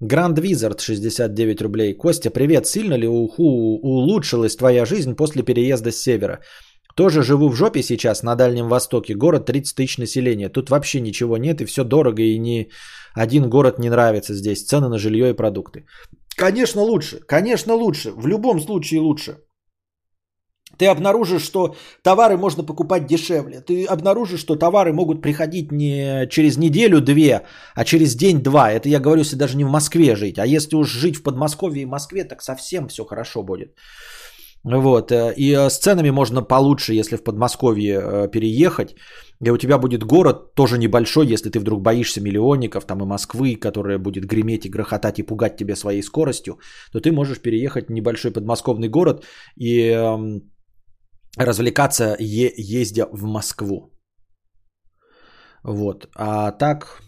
Grand 0.01 0.35
Wizard 0.35 0.79
69 0.79 1.61
рублей. 1.61 1.93
Костя, 1.93 2.31
привет. 2.31 2.65
Сильно 2.65 2.97
ли 2.97 3.07
уху 3.07 3.43
улучшилась 3.83 4.55
твоя 4.55 4.85
жизнь 4.85 5.15
после 5.15 5.43
переезда 5.43 5.91
с 5.91 6.01
севера? 6.01 6.39
Тоже 6.95 7.21
живу 7.21 7.49
в 7.49 7.55
жопе 7.55 7.83
сейчас 7.83 8.23
на 8.23 8.35
Дальнем 8.35 8.67
Востоке. 8.67 9.13
Город 9.15 9.45
30 9.45 9.75
тысяч 9.75 9.97
населения. 9.99 10.49
Тут 10.49 10.69
вообще 10.69 11.01
ничего 11.01 11.37
нет 11.37 11.61
и 11.61 11.65
все 11.65 11.83
дорого. 11.83 12.23
И 12.23 12.39
ни 12.39 12.67
один 13.13 13.49
город 13.49 13.79
не 13.79 13.89
нравится 13.89 14.33
здесь. 14.33 14.65
Цены 14.65 14.89
на 14.89 14.97
жилье 14.97 15.29
и 15.29 15.35
продукты. 15.35 15.85
Конечно 16.35 16.81
лучше. 16.81 17.19
Конечно 17.27 17.75
лучше. 17.75 18.11
В 18.11 18.27
любом 18.27 18.59
случае 18.59 19.01
лучше. 19.01 19.37
Ты 20.77 20.87
обнаружишь, 20.87 21.43
что 21.43 21.75
товары 22.01 22.37
можно 22.37 22.63
покупать 22.63 23.05
дешевле. 23.05 23.61
Ты 23.61 23.85
обнаружишь, 23.85 24.39
что 24.39 24.55
товары 24.55 24.93
могут 24.93 25.21
приходить 25.21 25.71
не 25.71 26.27
через 26.29 26.57
неделю-две, 26.57 27.41
а 27.75 27.85
через 27.85 28.15
день-два. 28.15 28.71
Это 28.71 28.89
я 28.89 28.99
говорю, 28.99 29.21
если 29.21 29.35
даже 29.35 29.57
не 29.57 29.65
в 29.65 29.69
Москве 29.69 30.15
жить. 30.15 30.39
А 30.39 30.45
если 30.45 30.75
уж 30.75 30.89
жить 30.89 31.17
в 31.17 31.23
Подмосковье 31.23 31.83
и 31.83 31.85
Москве, 31.85 32.23
так 32.23 32.41
совсем 32.41 32.87
все 32.87 33.05
хорошо 33.05 33.43
будет. 33.43 33.75
Вот. 34.63 35.11
Э, 35.11 35.33
и 35.37 35.51
э, 35.51 35.69
с 35.69 35.77
ценами 35.77 36.11
можно 36.11 36.41
получше, 36.41 36.93
если 36.93 37.17
в 37.17 37.23
Подмосковье 37.23 37.99
э, 38.01 38.31
переехать. 38.31 38.95
И 39.45 39.51
у 39.51 39.57
тебя 39.57 39.77
будет 39.77 40.03
город 40.03 40.55
тоже 40.55 40.77
небольшой, 40.77 41.27
если 41.27 41.49
ты 41.49 41.59
вдруг 41.59 41.81
боишься 41.81 42.21
миллионников 42.21 42.85
там 42.85 43.03
и 43.03 43.05
Москвы, 43.05 43.55
которая 43.55 43.99
будет 43.99 44.25
греметь 44.25 44.65
и 44.65 44.69
грохотать 44.69 45.19
и 45.19 45.23
пугать 45.23 45.57
тебя 45.57 45.75
своей 45.75 46.01
скоростью, 46.01 46.59
то 46.93 47.01
ты 47.01 47.11
можешь 47.11 47.41
переехать 47.41 47.89
в 47.89 47.91
небольшой 47.91 48.31
подмосковный 48.31 48.87
город 48.87 49.25
и 49.57 49.89
эм, 49.89 50.52
развлекаться, 51.37 52.15
е- 52.19 52.53
ездя 52.57 53.07
в 53.11 53.23
Москву. 53.23 53.91
Вот. 55.63 56.07
А 56.15 56.51
так... 56.51 57.01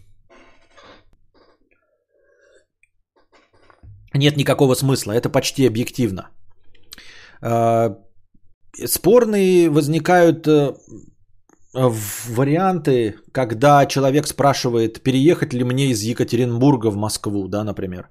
Нет 4.14 4.36
никакого 4.36 4.74
смысла. 4.74 5.12
Это 5.12 5.28
почти 5.28 5.66
объективно. 5.66 6.30
А, 7.42 7.96
спорные 8.86 9.68
возникают 9.68 10.46
э, 10.48 10.74
варианты, 11.74 13.14
когда 13.32 13.86
человек 13.86 14.26
спрашивает, 14.26 15.02
переехать 15.02 15.52
ли 15.52 15.64
мне 15.64 15.90
из 15.90 16.02
Екатеринбурга 16.02 16.90
в 16.90 16.96
Москву, 16.96 17.48
да, 17.48 17.64
например. 17.64 18.08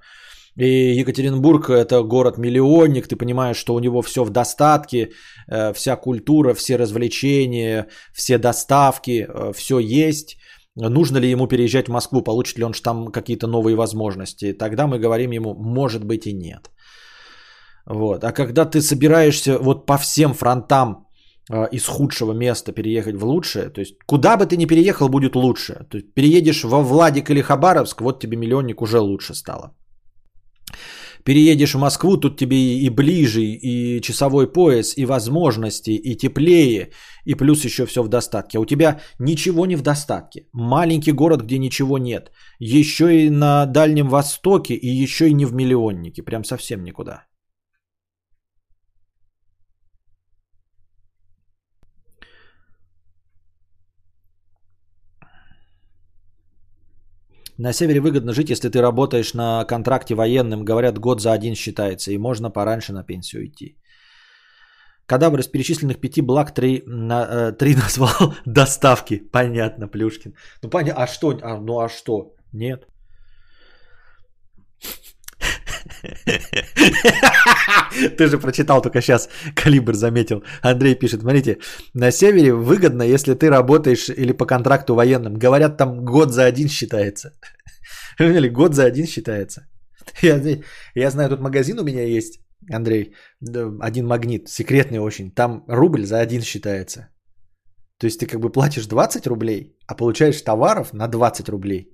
И 0.57 0.99
Екатеринбург 1.01 1.69
это 1.69 2.01
город-миллионник, 2.01 3.07
ты 3.07 3.15
понимаешь, 3.17 3.57
что 3.57 3.73
у 3.73 3.79
него 3.79 4.01
все 4.01 4.23
в 4.23 4.29
достатке, 4.29 5.09
э, 5.47 5.73
вся 5.73 5.95
культура, 5.97 6.53
все 6.53 6.77
развлечения, 6.77 7.87
все 8.13 8.37
доставки, 8.37 9.27
э, 9.27 9.53
все 9.53 9.79
есть. 9.79 10.37
Нужно 10.75 11.19
ли 11.19 11.29
ему 11.29 11.47
переезжать 11.47 11.87
в 11.87 11.91
Москву, 11.91 12.21
получит 12.21 12.57
ли 12.57 12.63
он 12.63 12.73
там 12.73 13.07
какие-то 13.07 13.47
новые 13.47 13.75
возможности. 13.75 14.53
Тогда 14.53 14.87
мы 14.87 14.99
говорим 14.99 15.31
ему, 15.31 15.53
может 15.53 16.03
быть 16.03 16.27
и 16.27 16.33
нет. 16.33 16.69
Вот. 17.85 18.23
А 18.23 18.31
когда 18.31 18.65
ты 18.65 18.81
собираешься 18.81 19.57
вот 19.57 19.85
по 19.85 19.97
всем 19.97 20.33
фронтам 20.33 21.07
э, 21.49 21.67
из 21.71 21.85
худшего 21.85 22.33
места 22.33 22.71
переехать 22.71 23.15
в 23.15 23.25
лучшее, 23.25 23.69
то 23.69 23.81
есть 23.81 23.95
куда 24.05 24.37
бы 24.37 24.45
ты 24.45 24.57
ни 24.57 24.65
переехал, 24.65 25.09
будет 25.09 25.35
лучше. 25.35 25.85
То 25.89 25.97
есть 25.97 26.13
переедешь 26.13 26.63
во 26.63 26.81
Владик 26.81 27.29
или 27.29 27.41
Хабаровск, 27.41 28.01
вот 28.01 28.21
тебе 28.21 28.37
миллионник 28.37 28.81
уже 28.81 28.99
лучше 28.99 29.33
стало. 29.33 29.71
Переедешь 31.25 31.73
в 31.73 31.79
Москву, 31.79 32.17
тут 32.17 32.37
тебе 32.37 32.55
и 32.55 32.89
ближе, 32.89 33.41
и 33.41 33.99
часовой 34.01 34.45
пояс, 34.53 34.93
и 34.97 35.05
возможности, 35.05 35.89
и 35.89 36.15
теплее, 36.15 36.91
и 37.25 37.33
плюс 37.35 37.65
еще 37.65 37.85
все 37.87 38.03
в 38.03 38.07
достатке. 38.07 38.57
А 38.57 38.61
у 38.61 38.65
тебя 38.65 38.99
ничего 39.19 39.65
не 39.65 39.75
в 39.75 39.81
достатке. 39.81 40.47
Маленький 40.53 41.13
город, 41.13 41.41
где 41.41 41.57
ничего 41.57 41.97
нет. 41.97 42.31
Еще 42.59 43.25
и 43.25 43.29
на 43.31 43.65
Дальнем 43.65 44.07
Востоке, 44.07 44.75
и 44.75 45.03
еще 45.03 45.27
и 45.27 45.33
не 45.33 45.45
в 45.45 45.53
миллионнике. 45.53 46.21
Прям 46.21 46.43
совсем 46.43 46.83
никуда. 46.83 47.23
На 57.57 57.73
севере 57.73 58.01
выгодно 58.01 58.33
жить, 58.33 58.49
если 58.49 58.69
ты 58.69 58.81
работаешь 58.81 59.33
на 59.33 59.65
контракте 59.65 60.15
военным. 60.15 60.65
Говорят, 60.65 60.99
год 60.99 61.21
за 61.21 61.31
один 61.31 61.55
считается, 61.55 62.11
и 62.11 62.17
можно 62.17 62.49
пораньше 62.49 62.93
на 62.93 63.03
пенсию 63.03 63.45
идти. 63.45 63.77
Кадавр 65.05 65.39
из 65.39 65.47
перечисленных 65.47 65.99
пяти 65.99 66.21
благ 66.21 66.53
три, 66.53 66.83
на, 66.87 67.27
э, 67.29 67.51
три 67.51 67.75
назвал 67.75 68.33
доставки. 68.45 69.17
Понятно, 69.31 69.87
Плюшкин. 69.87 70.33
Ну 70.63 70.69
понятно, 70.69 71.03
а 71.03 71.07
что? 71.07 71.39
А, 71.43 71.57
ну 71.61 71.79
а 71.79 71.89
что? 71.89 72.35
Нет. 72.53 72.87
Ты 78.17 78.27
же 78.27 78.37
прочитал 78.37 78.81
только 78.81 79.01
сейчас, 79.01 79.29
Калибр 79.55 79.93
заметил. 79.93 80.43
Андрей 80.61 80.95
пишет, 80.95 81.21
смотрите, 81.21 81.59
на 81.93 82.11
севере 82.11 82.53
выгодно, 82.53 83.03
если 83.03 83.33
ты 83.33 83.49
работаешь 83.49 84.09
или 84.09 84.33
по 84.33 84.45
контракту 84.45 84.95
военным. 84.95 85.33
Говорят, 85.33 85.77
там 85.77 86.05
год 86.05 86.31
за 86.31 86.45
один 86.45 86.69
считается. 86.69 87.33
Или 88.19 88.49
год 88.49 88.73
за 88.73 88.85
один 88.85 89.07
считается. 89.07 89.67
Я, 90.21 90.41
я 90.95 91.11
знаю, 91.11 91.29
тут 91.29 91.41
магазин 91.41 91.79
у 91.79 91.83
меня 91.83 92.03
есть, 92.03 92.39
Андрей, 92.71 93.15
один 93.81 94.07
магнит, 94.07 94.49
секретный 94.49 94.99
очень. 94.99 95.31
Там 95.31 95.63
рубль 95.67 96.05
за 96.05 96.19
один 96.19 96.41
считается. 96.41 97.09
То 97.97 98.07
есть 98.07 98.19
ты 98.19 98.27
как 98.27 98.39
бы 98.39 98.51
платишь 98.51 98.87
20 98.87 99.27
рублей, 99.27 99.77
а 99.87 99.95
получаешь 99.95 100.41
товаров 100.41 100.93
на 100.93 101.07
20 101.07 101.49
рублей. 101.49 101.91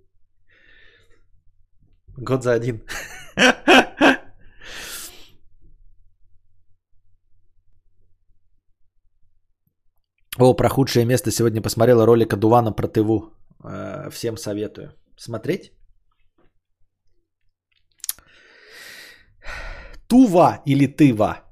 Год 2.18 2.44
за 2.44 2.54
один. 2.54 2.84
О, 10.38 10.54
про 10.56 10.70
худшее 10.70 11.06
место 11.06 11.32
сегодня 11.32 11.62
посмотрела 11.62 12.06
ролик 12.06 12.34
Адувана 12.34 12.72
про 12.72 12.88
Тыву. 12.88 13.34
Э, 13.64 14.10
всем 14.10 14.38
советую. 14.38 14.94
Смотреть? 15.18 15.72
Тува 20.08 20.62
или 20.66 20.88
Тыва? 20.88 21.44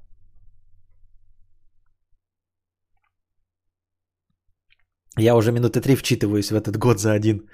Я 5.18 5.36
уже 5.36 5.52
минуты 5.52 5.82
три 5.82 5.96
вчитываюсь 5.96 6.52
в 6.52 6.56
этот 6.56 6.78
год 6.78 7.00
за 7.00 7.12
один. 7.12 7.50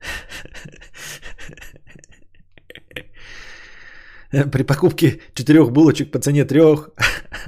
При 4.52 4.62
покупке 4.62 5.20
четырех 5.34 5.72
булочек 5.72 6.10
по 6.12 6.18
цене 6.18 6.44
трех, 6.44 6.90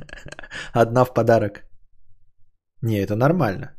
одна 0.73 1.05
в 1.05 1.15
подарок. 1.15 1.65
Не, 2.83 2.99
это 2.99 3.17
нормально. 3.17 3.75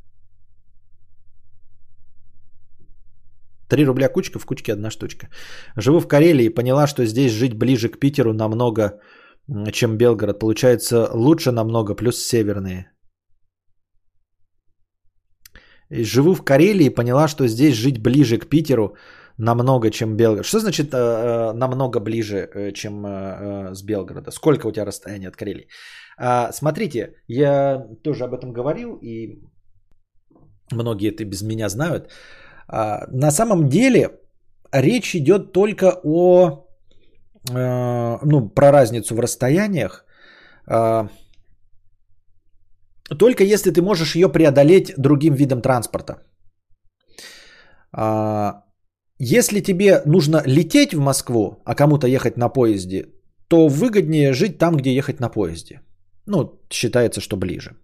3 3.70 3.86
рубля 3.86 4.10
кучка, 4.10 4.40
в 4.40 4.46
кучке 4.46 4.74
одна 4.74 4.92
штучка. 4.92 5.28
Живу 5.78 6.00
в 6.00 6.08
Карелии 6.08 6.46
и 6.46 6.54
поняла, 6.54 6.88
что 6.88 7.06
здесь 7.06 7.32
жить 7.32 7.58
ближе 7.58 7.90
к 7.90 8.00
Питеру 8.00 8.34
намного, 8.34 9.00
чем 9.72 9.98
Белгород. 9.98 10.40
Получается 10.40 11.10
лучше 11.14 11.52
намного, 11.52 11.96
плюс 11.96 12.20
северные. 12.20 12.92
И 15.90 16.04
живу 16.04 16.36
в 16.36 16.44
Карелии 16.44 16.86
и 16.86 16.96
поняла, 16.96 17.28
что 17.28 17.48
здесь 17.48 17.76
жить 17.76 18.02
ближе 18.02 18.38
к 18.38 18.50
Питеру 18.50 18.96
намного, 19.42 19.90
чем 19.90 20.16
Белгород. 20.16 20.46
Что 20.46 20.60
значит 20.60 20.94
э, 20.94 20.98
э 20.98 21.54
намного 21.54 22.00
ближе, 22.00 22.38
э, 22.38 22.72
чем 22.74 23.06
э, 23.06 23.10
э, 23.10 23.74
с 23.76 23.84
Белгорода? 23.84 24.32
Сколько 24.32 24.68
у 24.68 24.72
тебя 24.72 24.86
расстояние 24.86 25.30
от 25.30 25.36
Карелии? 25.36 25.68
А, 26.18 26.52
смотрите, 26.52 27.16
я 27.28 27.88
тоже 28.04 28.24
об 28.24 28.34
этом 28.34 28.54
говорил, 28.54 28.98
и 29.02 29.40
многие 30.72 31.10
это 31.10 31.26
без 31.26 31.42
меня 31.42 31.70
знают. 31.70 32.12
А, 32.68 33.08
на 33.08 33.32
самом 33.32 33.70
деле 33.70 34.10
речь 34.72 35.16
идет 35.16 35.52
только 35.52 36.00
о, 36.04 36.68
э, 37.50 38.18
ну, 38.24 38.50
про 38.50 38.72
разницу 38.72 39.16
в 39.16 39.20
расстояниях. 39.20 40.06
Э, 40.68 41.08
только 43.18 43.44
если 43.44 43.72
ты 43.72 43.82
можешь 43.82 44.16
ее 44.16 44.30
преодолеть 44.30 44.94
другим 44.98 45.34
видом 45.34 45.62
транспорта. 45.62 46.14
А, 47.92 48.64
если 49.24 49.62
тебе 49.62 50.02
нужно 50.06 50.42
лететь 50.46 50.94
в 50.94 51.00
Москву, 51.00 51.62
а 51.66 51.76
кому-то 51.76 52.08
ехать 52.08 52.38
на 52.38 52.50
поезде, 52.50 53.06
то 53.48 53.68
выгоднее 53.68 54.34
жить 54.34 54.58
там, 54.58 54.78
где 54.78 54.96
ехать 54.96 55.20
на 55.20 55.30
поезде. 55.30 55.82
Ну, 56.26 56.60
считается, 56.70 57.22
что 57.22 57.38
ближе. 57.38 57.76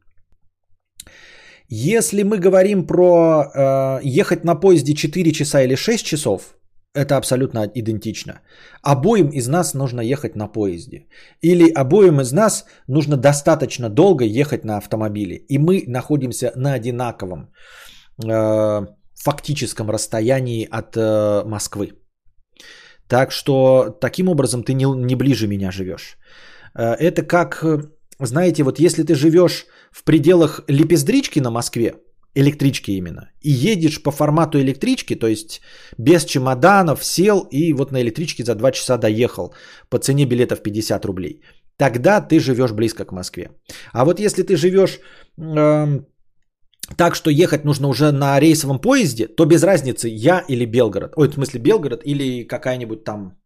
Если 1.69 2.23
мы 2.23 2.39
говорим 2.39 2.87
про 2.87 3.43
э, 3.43 3.99
ехать 4.03 4.43
на 4.45 4.55
поезде 4.55 4.93
4 4.93 5.31
часа 5.31 5.61
или 5.61 5.75
6 5.75 6.05
часов, 6.05 6.55
это 6.95 7.17
абсолютно 7.17 7.69
идентично. 7.75 8.41
Обоим 8.81 9.29
из 9.29 9.47
нас 9.47 9.75
нужно 9.75 10.01
ехать 10.01 10.35
на 10.35 10.47
поезде. 10.47 11.05
Или 11.43 11.69
обоим 11.69 12.19
из 12.19 12.31
нас 12.31 12.65
нужно 12.87 13.15
достаточно 13.17 13.89
долго 13.89 14.25
ехать 14.25 14.65
на 14.65 14.77
автомобиле. 14.77 15.35
И 15.35 15.59
мы 15.59 15.83
находимся 15.87 16.51
на 16.55 16.73
одинаковом 16.73 17.51
э, 18.25 18.87
фактическом 19.23 19.89
расстоянии 19.89 20.67
от 20.69 20.95
э, 20.97 21.43
Москвы. 21.45 21.93
Так 23.07 23.31
что 23.31 23.97
таким 24.01 24.29
образом 24.29 24.63
ты 24.63 24.73
не, 24.73 24.85
не 24.85 25.15
ближе 25.15 25.47
меня 25.47 25.71
живешь. 25.71 26.17
Э, 26.75 26.93
это 26.93 27.23
как 27.23 27.63
знаете, 28.19 28.63
вот 28.63 28.79
если 28.79 29.03
ты 29.03 29.15
живешь 29.15 29.67
в 29.91 30.03
пределах 30.03 30.61
лепездрички 30.67 31.39
на 31.39 31.51
Москве, 31.51 31.93
электрички 32.35 32.91
именно, 32.91 33.29
и 33.41 33.51
едешь 33.51 34.01
по 34.03 34.11
формату 34.11 34.59
электрички, 34.59 35.15
то 35.15 35.27
есть 35.27 35.61
без 35.97 36.25
чемоданов, 36.25 37.03
сел 37.03 37.47
и 37.51 37.73
вот 37.73 37.91
на 37.91 38.01
электричке 38.01 38.43
за 38.43 38.55
2 38.55 38.71
часа 38.71 38.97
доехал 38.97 39.53
по 39.89 39.99
цене 39.99 40.25
билета 40.25 40.55
в 40.55 40.61
50 40.61 41.05
рублей, 41.05 41.41
тогда 41.77 42.21
ты 42.21 42.39
живешь 42.39 42.71
близко 42.71 43.05
к 43.05 43.11
Москве. 43.11 43.51
А 43.93 44.05
вот 44.05 44.19
если 44.19 44.43
ты 44.43 44.55
живешь 44.55 44.99
э, 45.37 46.01
так, 46.95 47.15
что 47.15 47.29
ехать 47.29 47.65
нужно 47.65 47.87
уже 47.87 48.11
на 48.11 48.39
рейсовом 48.39 48.79
поезде, 48.79 49.27
то 49.27 49.45
без 49.45 49.63
разницы, 49.63 50.07
я 50.07 50.45
или 50.47 50.65
Белгород. 50.65 51.13
Ой, 51.15 51.27
в 51.27 51.33
смысле 51.33 51.59
Белгород 51.59 52.01
или 52.05 52.43
какая-нибудь 52.43 53.03
там, 53.03 53.37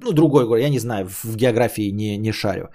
ну, 0.00 0.12
другой 0.12 0.46
город, 0.46 0.62
я 0.62 0.70
не 0.70 0.78
знаю, 0.78 1.08
в 1.08 1.36
географии 1.36 1.90
не, 1.90 2.18
не 2.18 2.32
шарю 2.32 2.70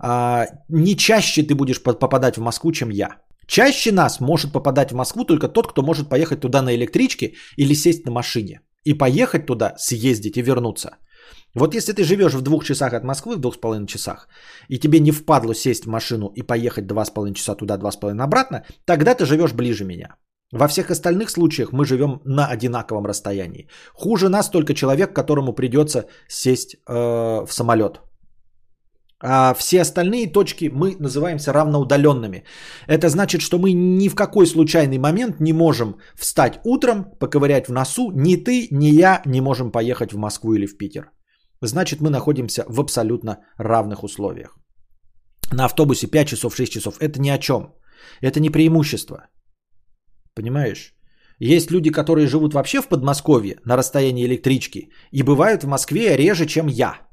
а, 0.00 0.46
не 0.68 0.96
чаще 0.96 1.42
ты 1.42 1.54
будешь 1.54 1.82
попадать 1.82 2.36
в 2.36 2.40
Москву, 2.40 2.72
чем 2.72 2.90
я. 2.90 3.16
Чаще 3.46 3.92
нас 3.92 4.20
может 4.20 4.52
попадать 4.52 4.92
в 4.92 4.94
Москву 4.94 5.24
только 5.24 5.48
тот, 5.48 5.66
кто 5.66 5.82
может 5.82 6.08
поехать 6.08 6.40
туда 6.40 6.62
на 6.62 6.74
электричке 6.74 7.34
или 7.56 7.74
сесть 7.74 8.06
на 8.06 8.12
машине. 8.12 8.60
И 8.84 8.94
поехать 8.94 9.46
туда, 9.46 9.74
съездить 9.76 10.36
и 10.36 10.42
вернуться. 10.42 10.96
Вот 11.54 11.74
если 11.74 11.92
ты 11.92 12.04
живешь 12.04 12.34
в 12.34 12.42
двух 12.42 12.64
часах 12.64 12.92
от 12.92 13.04
Москвы, 13.04 13.36
в 13.36 13.40
двух 13.40 13.54
с 13.54 13.60
половиной 13.60 13.86
часах, 13.86 14.28
и 14.68 14.78
тебе 14.78 15.00
не 15.00 15.12
впадло 15.12 15.54
сесть 15.54 15.84
в 15.84 15.90
машину 15.90 16.32
и 16.36 16.42
поехать 16.42 16.86
два 16.86 17.04
с 17.04 17.10
половиной 17.10 17.34
часа 17.34 17.54
туда, 17.54 17.76
два 17.76 17.90
с 17.90 17.96
половиной 17.96 18.24
обратно, 18.24 18.64
тогда 18.84 19.14
ты 19.14 19.26
живешь 19.26 19.52
ближе 19.52 19.84
меня. 19.84 20.16
Во 20.52 20.68
всех 20.68 20.90
остальных 20.90 21.30
случаях 21.30 21.72
мы 21.72 21.84
живем 21.84 22.20
на 22.24 22.46
одинаковом 22.46 23.06
расстоянии. 23.06 23.68
Хуже 23.94 24.28
нас 24.28 24.50
только 24.50 24.74
человек, 24.74 25.14
которому 25.14 25.52
придется 25.52 26.06
сесть 26.28 26.74
э, 26.74 27.46
в 27.46 27.52
самолет 27.52 28.00
а 29.22 29.54
все 29.54 29.82
остальные 29.82 30.32
точки 30.32 30.70
мы 30.72 30.96
называемся 30.98 31.52
равноудаленными. 31.52 32.44
Это 32.86 33.08
значит, 33.08 33.42
что 33.42 33.58
мы 33.58 33.72
ни 33.72 34.08
в 34.08 34.14
какой 34.14 34.46
случайный 34.46 34.98
момент 34.98 35.40
не 35.40 35.52
можем 35.52 35.96
встать 36.14 36.60
утром, 36.64 37.04
поковырять 37.18 37.68
в 37.68 37.72
носу. 37.72 38.10
Ни 38.12 38.36
ты, 38.36 38.68
ни 38.70 38.86
я 38.86 39.22
не 39.26 39.40
можем 39.40 39.70
поехать 39.70 40.12
в 40.12 40.18
Москву 40.18 40.54
или 40.54 40.66
в 40.66 40.78
Питер. 40.78 41.10
Значит 41.62 42.00
мы 42.00 42.10
находимся 42.10 42.64
в 42.68 42.80
абсолютно 42.80 43.38
равных 43.58 44.04
условиях. 44.04 44.58
На 45.52 45.64
автобусе 45.64 46.06
5 46.06 46.28
часов, 46.28 46.56
6 46.56 46.72
часов– 46.72 46.96
это 47.00 47.20
ни 47.20 47.30
о 47.30 47.38
чем. 47.38 47.74
Это 48.22 48.40
не 48.40 48.50
преимущество. 48.50 49.28
Понимаешь? 50.34 50.94
Есть 51.38 51.70
люди, 51.70 51.90
которые 51.90 52.26
живут 52.26 52.54
вообще 52.54 52.80
в 52.80 52.88
Подмосковье 52.88 53.58
на 53.64 53.76
расстоянии 53.76 54.26
электрички 54.26 54.90
и 55.10 55.22
бывают 55.22 55.64
в 55.64 55.68
Москве 55.68 56.16
реже, 56.16 56.46
чем 56.46 56.68
я. 56.68 57.09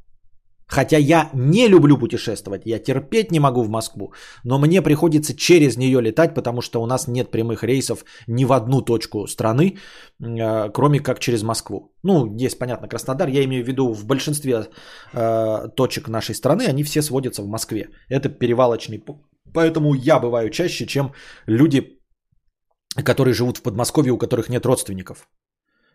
Хотя 0.67 0.97
я 0.97 1.29
не 1.33 1.67
люблю 1.69 1.97
путешествовать, 1.97 2.61
я 2.65 2.79
терпеть 2.79 3.31
не 3.31 3.39
могу 3.39 3.63
в 3.63 3.69
Москву, 3.69 4.13
но 4.43 4.59
мне 4.59 4.81
приходится 4.81 5.33
через 5.33 5.77
нее 5.77 6.01
летать, 6.01 6.35
потому 6.35 6.61
что 6.61 6.81
у 6.81 6.85
нас 6.85 7.07
нет 7.07 7.31
прямых 7.31 7.63
рейсов 7.63 8.03
ни 8.27 8.45
в 8.45 8.51
одну 8.51 8.81
точку 8.81 9.27
страны, 9.27 9.77
э, 10.19 10.69
кроме 10.73 10.99
как 10.99 11.19
через 11.19 11.43
Москву. 11.43 11.93
Ну, 12.03 12.35
есть, 12.35 12.59
понятно, 12.59 12.87
Краснодар, 12.87 13.29
я 13.29 13.43
имею 13.45 13.63
в 13.63 13.67
виду 13.67 13.93
в 13.93 14.05
большинстве 14.05 14.67
э, 15.13 15.69
точек 15.75 16.09
нашей 16.09 16.35
страны, 16.35 16.63
они 16.63 16.83
все 16.83 17.01
сводятся 17.01 17.43
в 17.43 17.47
Москве. 17.47 17.89
Это 18.09 18.29
перевалочный 18.29 19.01
Поэтому 19.53 19.93
я 19.93 20.19
бываю 20.19 20.49
чаще, 20.49 20.85
чем 20.85 21.13
люди, 21.47 21.99
которые 23.05 23.33
живут 23.33 23.57
в 23.57 23.61
Подмосковье, 23.61 24.11
у 24.11 24.17
которых 24.17 24.49
нет 24.49 24.65
родственников. 24.65 25.29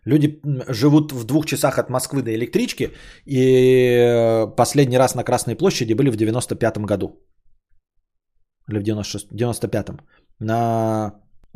Люди 0.07 0.41
живут 0.69 1.13
в 1.13 1.25
двух 1.25 1.47
часах 1.47 1.79
от 1.79 1.91
Москвы 1.91 2.23
до 2.23 2.35
электрички, 2.35 2.91
и 3.25 3.37
э, 3.37 4.57
последний 4.57 4.99
раз 4.99 5.15
на 5.15 5.25
Красной 5.25 5.55
площади 5.55 5.95
были 5.95 6.11
в 6.11 6.17
95-м 6.17 6.87
году. 6.87 7.09
Или 8.69 8.79
в 8.79 8.83
96, 8.83 9.33
95-м. 9.33 10.01
На 10.41 11.15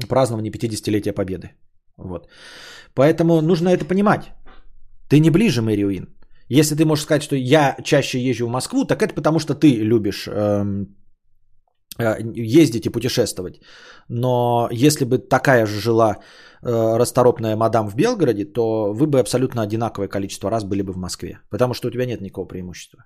празднование 0.09 0.52
50-летия 0.52 1.12
Победы. 1.12 1.51
Вот. 1.97 2.28
Поэтому 2.94 3.43
нужно 3.43 3.68
это 3.70 3.85
понимать. 3.85 4.32
Ты 5.09 5.18
не 5.18 5.31
ближе 5.31 5.62
Мэри 5.62 5.85
Уин. 5.85 6.06
Если 6.48 6.77
ты 6.77 6.85
можешь 6.85 7.05
сказать, 7.05 7.23
что 7.23 7.36
я 7.36 7.77
чаще 7.85 8.20
езжу 8.20 8.47
в 8.47 8.51
Москву, 8.51 8.85
так 8.85 9.02
это 9.02 9.14
потому, 9.14 9.39
что 9.39 9.55
ты 9.55 9.82
любишь 9.82 10.28
эм, 10.28 10.97
э, 11.98 12.20
ездить 12.35 12.86
и 12.86 12.90
путешествовать. 12.90 13.60
Но 14.09 14.68
если 14.70 15.05
бы 15.05 15.18
такая 15.18 15.66
же 15.66 15.81
жила 15.81 16.16
расторопная 16.62 17.57
мадам 17.57 17.89
в 17.89 17.95
Белгороде, 17.95 18.45
то 18.45 18.93
вы 18.93 19.07
бы 19.07 19.20
абсолютно 19.20 19.62
одинаковое 19.62 20.09
количество 20.09 20.51
раз 20.51 20.65
были 20.65 20.83
бы 20.83 20.93
в 20.93 20.97
Москве. 20.97 21.41
Потому 21.51 21.74
что 21.74 21.89
у 21.89 21.91
тебя 21.91 22.07
нет 22.07 22.20
никакого 22.20 22.49
преимущества. 22.49 23.05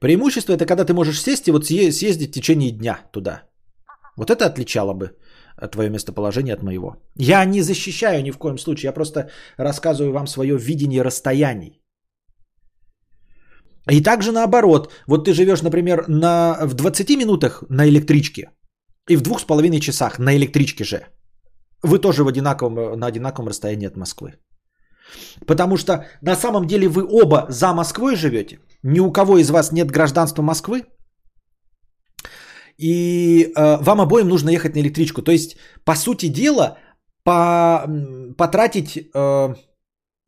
Преимущество 0.00 0.54
это 0.54 0.66
когда 0.66 0.84
ты 0.84 0.94
можешь 0.94 1.20
сесть 1.20 1.48
и 1.48 1.52
вот 1.52 1.66
съездить 1.66 2.30
в 2.30 2.32
течение 2.32 2.70
дня 2.70 2.98
туда. 3.12 3.42
Вот 4.16 4.30
это 4.30 4.46
отличало 4.46 4.94
бы 4.94 5.10
твое 5.72 5.90
местоположение 5.90 6.54
от 6.54 6.62
моего. 6.62 6.96
Я 7.16 7.44
не 7.44 7.62
защищаю 7.62 8.22
ни 8.22 8.30
в 8.30 8.38
коем 8.38 8.58
случае, 8.58 8.88
я 8.88 8.92
просто 8.92 9.30
рассказываю 9.58 10.12
вам 10.12 10.26
свое 10.26 10.56
видение 10.56 11.02
расстояний. 11.02 11.82
И 13.90 14.02
также 14.02 14.32
наоборот, 14.32 14.92
вот 15.06 15.24
ты 15.24 15.32
живешь, 15.32 15.62
например, 15.62 16.04
на, 16.08 16.58
в 16.62 16.74
20 16.74 17.10
минутах 17.10 17.64
на 17.68 17.88
электричке 17.88 18.50
и 19.08 19.16
в 19.16 19.22
двух 19.22 19.40
с 19.40 19.44
половиной 19.44 19.80
часах 19.80 20.18
на 20.18 20.36
электричке 20.36 20.84
же– 20.84 21.06
вы 21.82 21.98
тоже 21.98 22.24
в 22.24 22.28
одинаковом, 22.28 22.98
на 22.98 23.06
одинаковом 23.06 23.48
расстоянии 23.48 23.88
от 23.88 23.96
Москвы. 23.96 24.34
Потому 25.46 25.76
что 25.76 26.04
на 26.22 26.36
самом 26.36 26.66
деле 26.66 26.88
вы 26.88 27.04
оба 27.04 27.46
за 27.48 27.72
Москвой 27.72 28.16
живете. 28.16 28.58
Ни 28.82 29.00
у 29.00 29.12
кого 29.12 29.38
из 29.38 29.50
вас 29.50 29.72
нет 29.72 29.90
гражданства 29.90 30.42
Москвы. 30.42 30.84
И 32.78 33.52
э, 33.56 33.76
вам 33.82 34.00
обоим 34.00 34.28
нужно 34.28 34.50
ехать 34.50 34.74
на 34.74 34.80
электричку. 34.80 35.22
То 35.22 35.32
есть, 35.32 35.56
по 35.84 35.94
сути 35.94 36.28
дела, 36.28 36.78
по, 37.24 37.86
потратить 38.38 38.96
э, 38.96 39.54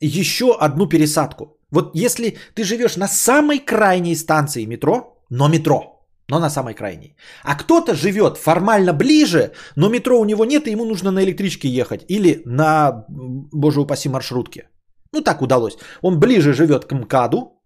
еще 0.00 0.56
одну 0.60 0.88
пересадку. 0.88 1.58
Вот 1.70 1.92
если 1.94 2.36
ты 2.54 2.64
живешь 2.64 2.96
на 2.96 3.08
самой 3.08 3.58
крайней 3.58 4.16
станции 4.16 4.66
метро, 4.66 5.24
но 5.30 5.48
метро, 5.48 6.01
но 6.28 6.38
на 6.38 6.50
самой 6.50 6.74
крайней. 6.74 7.16
А 7.44 7.54
кто-то 7.54 7.94
живет 7.94 8.36
формально 8.36 8.92
ближе, 8.92 9.52
но 9.76 9.88
метро 9.88 10.20
у 10.20 10.24
него 10.24 10.44
нет, 10.44 10.66
и 10.66 10.70
ему 10.70 10.84
нужно 10.84 11.10
на 11.10 11.22
электричке 11.22 11.68
ехать. 11.68 12.04
Или 12.08 12.42
на, 12.46 13.04
боже 13.52 13.80
упаси, 13.80 14.08
маршрутке. 14.08 14.68
Ну 15.12 15.22
так 15.22 15.42
удалось. 15.42 15.76
Он 16.02 16.18
ближе 16.18 16.52
живет 16.52 16.84
к 16.84 16.92
МКАДу, 16.92 17.62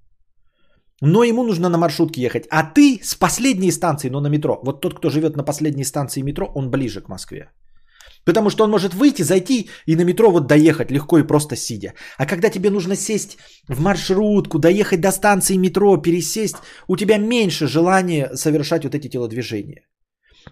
но 1.02 1.24
ему 1.24 1.44
нужно 1.44 1.68
на 1.68 1.78
маршрутке 1.78 2.22
ехать. 2.22 2.46
А 2.50 2.62
ты 2.62 3.00
с 3.02 3.14
последней 3.14 3.72
станции, 3.72 4.10
но 4.10 4.20
на 4.20 4.28
метро. 4.28 4.60
Вот 4.62 4.80
тот, 4.80 4.94
кто 4.94 5.10
живет 5.10 5.36
на 5.36 5.44
последней 5.44 5.84
станции 5.84 6.22
метро, 6.22 6.50
он 6.54 6.70
ближе 6.70 7.00
к 7.00 7.08
Москве. 7.08 7.50
Потому 8.26 8.50
что 8.50 8.64
он 8.64 8.70
может 8.70 8.94
выйти, 8.94 9.22
зайти 9.22 9.70
и 9.86 9.96
на 9.96 10.04
метро 10.04 10.30
вот 10.30 10.46
доехать 10.46 10.90
легко 10.90 11.18
и 11.18 11.26
просто 11.26 11.56
сидя. 11.56 11.92
А 12.18 12.26
когда 12.26 12.50
тебе 12.50 12.70
нужно 12.70 12.96
сесть 12.96 13.38
в 13.68 13.80
маршрутку, 13.80 14.58
доехать 14.58 15.00
до 15.00 15.12
станции 15.12 15.56
метро, 15.56 15.96
пересесть, 16.02 16.56
у 16.88 16.96
тебя 16.96 17.18
меньше 17.18 17.68
желания 17.68 18.30
совершать 18.34 18.84
вот 18.84 18.94
эти 18.94 19.08
телодвижения. 19.08 19.82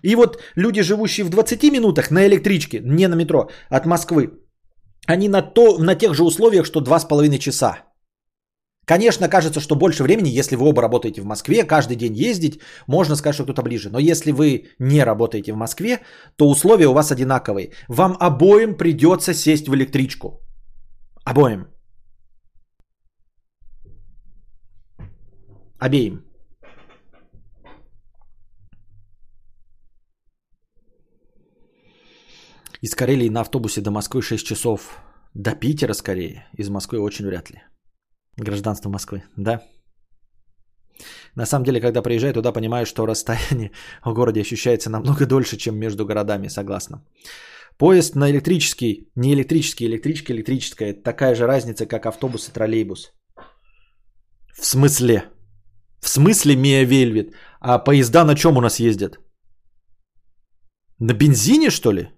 И 0.03 0.15
вот 0.15 0.39
люди, 0.57 0.83
живущие 0.83 1.27
в 1.27 1.31
20 1.31 1.63
минутах 1.73 2.11
на 2.11 2.27
электричке, 2.27 2.81
не 2.85 3.09
на 3.09 3.17
метро, 3.17 3.51
от 3.71 3.87
Москвы, 3.87 4.31
они 5.07 5.29
на, 5.29 5.43
то, 5.43 5.79
на 5.79 5.97
тех 5.97 6.15
же 6.15 6.23
условиях, 6.23 6.67
что 6.67 6.81
2,5 6.81 7.39
часа. 7.39 7.79
Конечно, 8.87 9.29
кажется, 9.29 9.61
что 9.61 9.77
больше 9.77 10.03
времени, 10.03 10.39
если 10.39 10.57
вы 10.57 10.67
оба 10.67 10.83
работаете 10.83 11.23
в 11.23 11.25
Москве, 11.25 11.65
каждый 11.65 11.97
день 11.97 12.15
ездить, 12.15 12.61
можно 12.87 13.17
сказать, 13.17 13.35
что 13.35 13.45
кто-то 13.45 13.63
ближе. 13.63 13.91
Но 13.91 13.99
если 13.99 14.33
вы 14.33 14.69
не 14.79 15.05
работаете 15.05 15.53
в 15.53 15.57
Москве, 15.57 16.01
то 16.37 16.49
условия 16.49 16.87
у 16.87 16.93
вас 16.93 17.11
одинаковые. 17.11 17.71
Вам 17.89 18.17
обоим 18.21 18.77
придется 18.77 19.35
сесть 19.35 19.69
в 19.69 19.75
электричку. 19.75 20.41
Обоим. 21.25 21.67
Обеим. 25.79 26.25
Из 32.83 32.95
Карелии 32.95 33.31
на 33.31 33.41
автобусе 33.41 33.81
до 33.81 33.91
Москвы 33.91 34.21
6 34.21 34.47
часов. 34.47 34.99
До 35.35 35.55
Питера 35.55 35.95
скорее. 35.95 36.47
Из 36.59 36.69
Москвы 36.69 37.01
очень 37.01 37.27
вряд 37.27 37.51
ли. 37.51 37.63
Гражданство 38.37 38.91
Москвы, 38.91 39.23
да. 39.37 39.63
На 41.37 41.47
самом 41.47 41.65
деле, 41.65 41.81
когда 41.81 42.03
приезжаю 42.03 42.33
туда, 42.33 42.53
понимаю, 42.53 42.87
что 42.87 43.07
расстояние 43.07 43.71
в 44.05 44.13
городе 44.13 44.41
ощущается 44.41 44.91
намного 44.91 45.27
дольше, 45.27 45.57
чем 45.57 45.77
между 45.77 46.07
городами, 46.07 46.49
согласно. 46.49 47.05
Поезд 47.79 48.15
на 48.15 48.31
электрический, 48.31 49.11
не 49.17 49.33
электрический, 49.35 49.87
электричка 49.87 50.33
электрическая, 50.33 50.95
такая 50.95 51.35
же 51.35 51.47
разница, 51.47 51.87
как 51.87 52.07
автобус 52.07 52.49
и 52.49 52.53
троллейбус. 52.53 53.13
В 54.57 54.65
смысле? 54.65 55.25
В 56.01 56.09
смысле 56.09 56.57
Мия 56.57 56.85
Вельвет? 56.85 57.35
А 57.61 57.79
поезда 57.79 58.25
на 58.25 58.35
чем 58.37 58.57
у 58.57 58.61
нас 58.61 58.79
ездят? 58.81 59.19
На 61.01 61.13
бензине, 61.13 61.71
что 61.71 61.93
ли? 61.93 62.11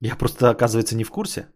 Я 0.00 0.16
просто, 0.16 0.50
оказывается, 0.50 0.96
не 0.96 1.04
в 1.04 1.10
курсе. 1.10 1.46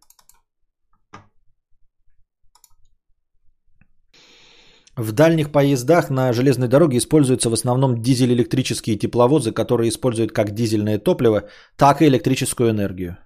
В 4.96 5.12
дальних 5.12 5.52
поездах 5.52 6.10
на 6.10 6.32
железной 6.32 6.68
дороге 6.68 6.98
используются 6.98 7.48
в 7.48 7.54
основном 7.54 8.02
дизель-электрические 8.02 8.98
тепловозы, 8.98 9.52
которые 9.52 9.88
используют 9.88 10.32
как 10.32 10.50
дизельное 10.50 10.98
топливо, 10.98 11.48
так 11.76 12.02
и 12.02 12.06
электрическую 12.06 12.70
энергию. 12.70 13.16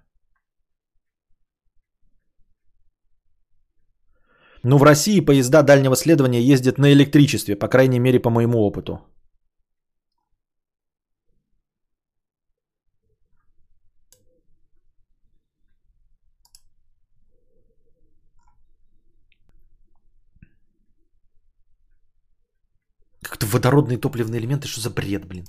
Но 4.63 4.79
в 4.79 4.83
России 4.85 5.21
поезда 5.21 5.63
дальнего 5.63 5.97
следования 5.97 6.41
ездят 6.41 6.79
на 6.79 6.93
электричестве, 6.93 7.57
по 7.57 7.69
крайней 7.69 8.01
мере 8.01 8.21
по 8.21 8.31
моему 8.31 8.59
опыту. 8.59 9.01
Как-то 23.37 23.47
водородные 23.53 23.99
топливные 23.99 24.41
элементы, 24.41 24.67
что 24.67 24.81
за 24.81 24.91
бред, 24.91 25.27
блин? 25.27 25.45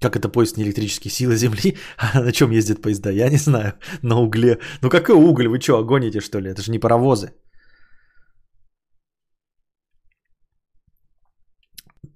Как 0.00 0.16
это 0.16 0.28
поезд 0.28 0.56
не 0.56 0.62
электрические 0.64 1.10
силы 1.10 1.36
Земли? 1.36 1.76
А 1.98 2.20
на 2.20 2.32
чем 2.32 2.52
ездят 2.52 2.82
поезда? 2.82 3.10
Я 3.10 3.28
не 3.30 3.38
знаю. 3.38 3.72
На 4.02 4.20
угле. 4.20 4.58
Ну 4.82 4.90
какой 4.90 5.16
уголь? 5.16 5.48
Вы 5.48 5.60
что, 5.60 5.84
гоните 5.84 6.20
что 6.20 6.40
ли? 6.40 6.50
Это 6.50 6.62
же 6.62 6.70
не 6.70 6.78
паровозы. 6.78 7.32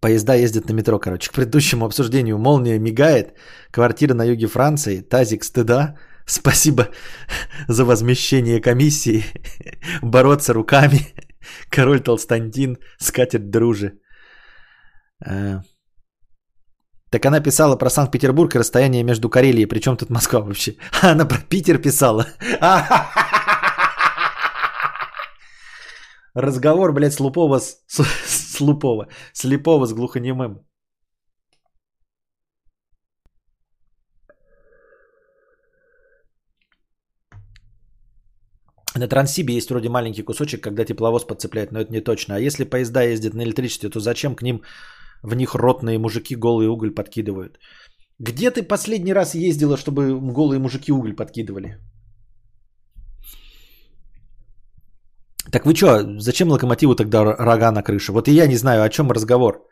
Поезда 0.00 0.34
ездят 0.34 0.68
на 0.68 0.74
метро, 0.74 1.00
короче. 1.00 1.28
К 1.28 1.32
предыдущему 1.32 1.86
обсуждению 1.86 2.38
молния 2.38 2.78
мигает. 2.78 3.34
Квартира 3.72 4.14
на 4.14 4.24
юге 4.24 4.46
Франции. 4.46 5.00
Тазик 5.00 5.42
стыда. 5.42 5.96
Спасибо 6.28 6.88
за 7.68 7.84
возмещение 7.84 8.60
комиссии. 8.60 9.24
Бороться 10.02 10.52
руками. 10.52 10.98
Король 11.70 12.00
Толстантин, 12.00 12.76
скатерть 12.98 13.50
дружи. 13.50 13.98
Э, 15.26 15.62
так 17.10 17.24
она 17.24 17.40
писала 17.40 17.76
про 17.76 17.88
Санкт-Петербург 17.88 18.55
и 18.55 18.59
расстояние 18.59 19.02
между 19.05 19.30
Карелией. 19.30 19.66
Причем 19.66 19.96
тут 19.96 20.10
Москва 20.10 20.40
вообще? 20.40 20.76
Она 21.02 21.24
про 21.24 21.38
Питер 21.38 21.78
писала. 21.78 22.26
Разговор, 26.34 26.92
блядь, 26.92 27.14
с 27.14 27.20
Лупова 27.20 27.59
с, 27.59 27.78
с 27.86 28.60
Лупова. 28.60 29.09
Слепого 29.32 29.86
с 29.86 29.94
глухонемым. 29.94 30.68
На 38.98 39.06
Транссибе 39.06 39.54
есть 39.54 39.70
вроде 39.70 39.88
маленький 39.88 40.22
кусочек, 40.22 40.60
когда 40.60 40.84
тепловоз 40.84 41.24
подцепляет, 41.24 41.72
но 41.72 41.80
это 41.80 41.92
не 41.92 42.00
точно. 42.00 42.34
А 42.34 42.40
если 42.40 42.64
поезда 42.64 43.02
ездят 43.02 43.34
на 43.34 43.42
электричестве, 43.42 43.90
то 43.90 44.00
зачем 44.00 44.34
к 44.34 44.42
ним 44.42 44.62
в 45.22 45.34
них 45.34 45.54
ротные 45.54 45.98
мужики 45.98 46.34
голый 46.34 46.66
уголь 46.66 46.90
подкидывают? 46.90 47.58
Где 48.18 48.50
ты 48.50 48.62
последний 48.62 49.14
раз 49.14 49.34
ездила, 49.34 49.76
чтобы 49.76 50.18
голые 50.20 50.58
мужики 50.58 50.92
уголь 50.92 51.14
подкидывали? 51.14 51.78
Так 55.52 55.64
вы 55.64 55.74
что, 55.74 56.20
зачем 56.20 56.50
локомотиву 56.50 56.96
тогда 56.96 57.24
рога 57.24 57.70
на 57.70 57.82
крыше? 57.82 58.12
Вот 58.12 58.28
и 58.28 58.32
я 58.32 58.46
не 58.48 58.56
знаю, 58.56 58.82
о 58.82 58.88
чем 58.88 59.10
разговор. 59.10 59.64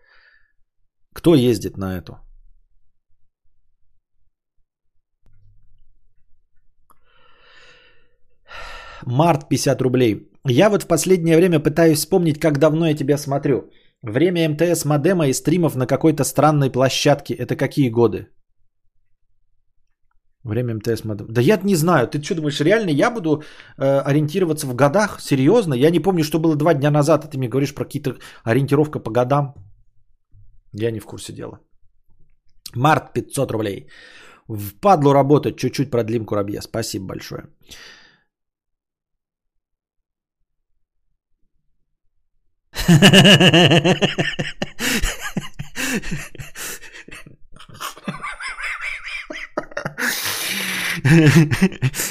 Кто 1.13 1.35
ездит 1.35 1.77
на 1.77 1.99
эту? 1.99 2.26
Март 9.07 9.49
50 9.49 9.83
рублей. 9.83 10.31
Я 10.49 10.69
вот 10.69 10.83
в 10.83 10.87
последнее 10.87 11.37
время 11.37 11.61
пытаюсь 11.61 11.99
вспомнить, 11.99 12.41
как 12.41 12.59
давно 12.59 12.87
я 12.87 12.95
тебя 12.95 13.19
смотрю. 13.19 13.71
Время 14.03 14.49
МТС 14.49 14.85
модема 14.85 15.29
и 15.29 15.33
стримов 15.33 15.77
на 15.77 15.87
какой-то 15.87 16.25
странной 16.25 16.71
площадке. 16.71 17.35
Это 17.35 17.57
какие 17.57 17.89
годы? 17.89 18.27
Время 20.45 20.75
МТС 20.75 21.05
модем. 21.05 21.27
Да 21.29 21.41
я 21.41 21.61
не 21.63 21.77
знаю. 21.77 22.09
Ты 22.09 22.23
что 22.23 22.35
думаешь, 22.35 22.61
реально 22.61 22.91
я 22.91 23.11
буду 23.11 23.43
э, 23.79 24.01
ориентироваться 24.01 24.67
в 24.67 24.75
годах? 24.75 25.21
Серьезно? 25.21 25.75
Я 25.75 25.91
не 25.91 26.01
помню, 26.01 26.25
что 26.25 26.39
было 26.39 26.57
два 26.57 26.75
дня 26.75 26.91
назад. 26.91 27.25
А 27.25 27.29
ты 27.29 27.39
мне 27.39 27.49
говоришь 27.49 27.75
про 27.75 27.85
какие-то 27.85 28.17
ориентировка 28.45 28.99
по 28.99 29.11
годам. 29.11 29.55
Я 30.73 30.91
не 30.91 31.01
в 31.01 31.07
курсе 31.07 31.33
дела. 31.33 31.61
Март 32.75 33.13
500 33.13 33.51
рублей. 33.51 33.89
В 34.49 34.81
падлу 34.81 35.13
работать. 35.13 35.57
Чуть-чуть 35.57 35.91
продлим 35.91 36.27
курабье. 36.27 36.61
Спасибо 36.61 37.07
большое. 37.07 37.45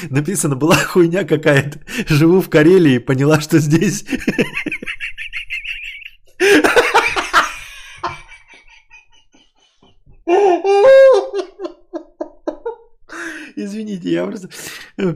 Написано, 0.09 0.55
была 0.55 0.75
хуйня 0.75 1.23
какая-то. 1.23 1.79
Живу 2.07 2.41
в 2.41 2.49
Карелии, 2.49 2.97
поняла, 2.97 3.41
что 3.41 3.59
здесь... 3.59 4.05
Извините, 13.55 14.11
я 14.11 14.25
просто... 14.25 14.49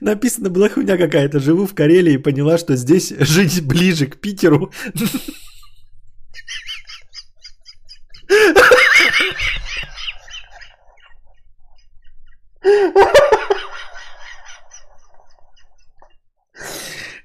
Написано 0.00 0.50
была 0.50 0.68
хуйня 0.68 0.96
какая-то. 0.96 1.38
Живу 1.38 1.66
в 1.66 1.74
Карелии 1.74 2.14
и 2.14 2.18
поняла, 2.18 2.58
что 2.58 2.74
здесь 2.76 3.12
жить 3.18 3.64
ближе 3.64 4.06
к 4.06 4.16
Питеру. 4.16 4.72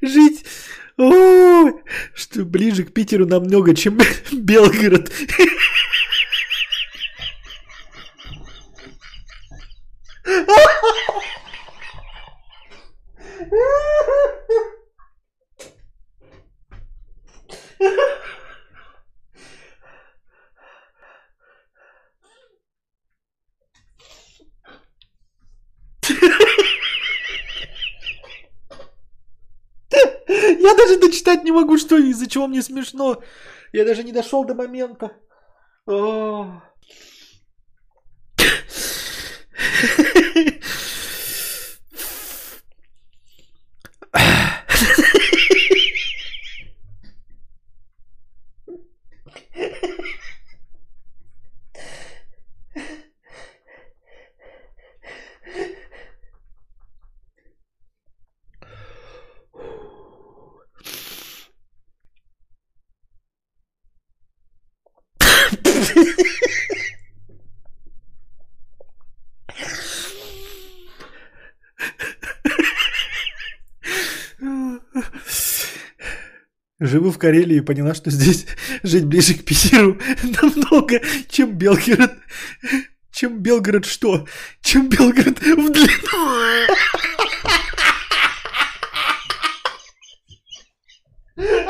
Жить, 0.02 0.46
о, 0.98 1.72
что 2.14 2.46
ближе 2.46 2.84
к 2.84 2.94
Питеру 2.94 3.26
намного, 3.26 3.76
чем 3.76 4.00
Белгород. 4.32 5.12
Я 30.60 30.76
даже 30.76 31.00
дочитать 31.00 31.44
не 31.44 31.52
могу, 31.52 31.78
что 31.78 31.98
из-за 31.98 32.30
чего 32.30 32.46
мне 32.48 32.62
смешно. 32.62 33.24
Я 33.72 33.86
даже 33.86 34.04
не 34.04 34.12
дошел 34.12 34.44
до 34.46 34.54
момента. 34.54 35.12
О. 35.88 36.62
Живу 76.90 77.12
в 77.12 77.20
Карелии 77.20 77.58
и 77.58 77.62
поняла, 77.62 77.94
что 77.94 78.10
здесь 78.10 78.48
жить 78.84 79.06
ближе 79.06 79.36
к 79.36 79.46
Питеру 79.46 80.00
намного, 80.42 81.00
чем 81.30 81.52
Белгород. 81.52 82.14
Чем 83.12 83.40
Белгород 83.40 83.86
что? 83.86 84.28
Чем 84.62 84.90
Белгород 84.90 85.40
в 85.40 85.72
длину? 85.72 86.68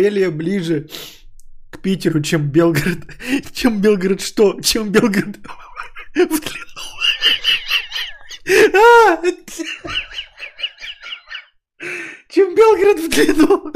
Карелия 0.00 0.30
ближе 0.30 0.88
к 1.70 1.78
Питеру, 1.82 2.22
чем 2.22 2.48
Белгород. 2.48 3.00
Чем 3.52 3.82
Белгород 3.82 4.22
что? 4.22 4.58
Чем 4.62 4.90
Белгород 4.90 5.36
в 6.14 6.40
длину. 6.40 6.80
А! 8.74 9.22
Чем 12.30 12.54
Белгород 12.54 13.00
в 13.00 13.08
длину. 13.10 13.72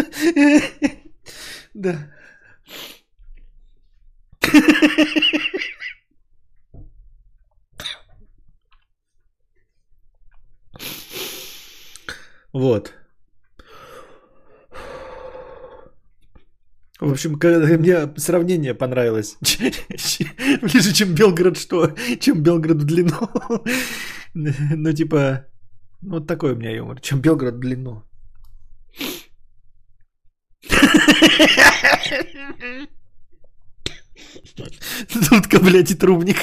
Да. 1.75 2.11
Вот. 12.55 12.95
В 17.05 17.14
общем, 17.25 17.39
мне 17.79 18.13
сравнение 18.17 18.75
понравилось. 18.75 19.37
Ближе, 20.63 20.93
чем 20.93 21.15
Белгород 21.15 21.57
что? 21.57 21.95
Чем 22.21 22.43
Белгород 22.43 22.83
в 22.83 22.85
длину. 22.85 23.31
Ну, 24.77 24.93
типа, 24.93 25.47
вот 26.03 26.27
такой 26.27 26.53
у 26.53 26.57
меня 26.57 26.75
юмор. 26.75 27.01
Чем 27.01 27.21
Белгород 27.21 27.55
в 27.55 27.61
длину. 27.61 28.03
Дудка, 35.31 35.61
блядь, 35.61 35.93
и 35.93 35.95
трубник. 35.95 36.37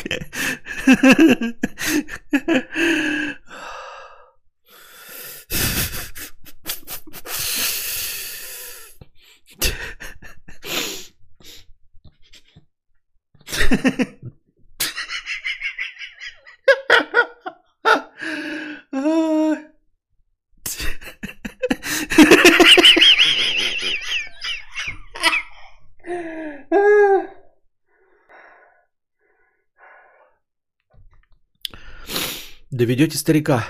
Доведете 32.81 33.15
старика. 33.15 33.63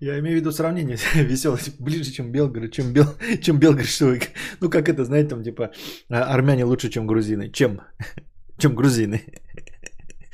Я 0.00 0.16
имею 0.20 0.36
в 0.36 0.40
виду 0.40 0.52
сравнение 0.52 0.96
веселое, 1.16 1.58
типа, 1.58 1.82
ближе, 1.82 2.12
чем 2.12 2.30
Белгород, 2.30 2.72
чем, 2.72 2.92
Бел, 2.92 3.06
чем 3.42 3.58
Белгород, 3.58 3.88
что 3.88 4.16
Ну, 4.60 4.70
как 4.70 4.88
это, 4.88 5.04
знаете, 5.04 5.30
там, 5.30 5.42
типа, 5.42 5.72
а, 6.08 6.34
армяне 6.34 6.64
лучше, 6.64 6.88
чем 6.88 7.08
грузины. 7.08 7.50
Чем? 7.50 7.80
Чем 8.58 8.76
грузины. 8.76 9.22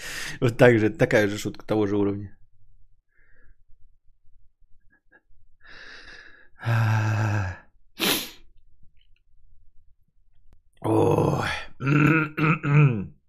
Вот 0.41 0.57
так 0.57 0.79
же, 0.79 0.91
такая 0.91 1.29
же 1.29 1.39
шутка 1.39 1.67
того 1.67 1.87
же 1.87 1.97
уровня. 1.97 2.37
Ой. 10.83 11.49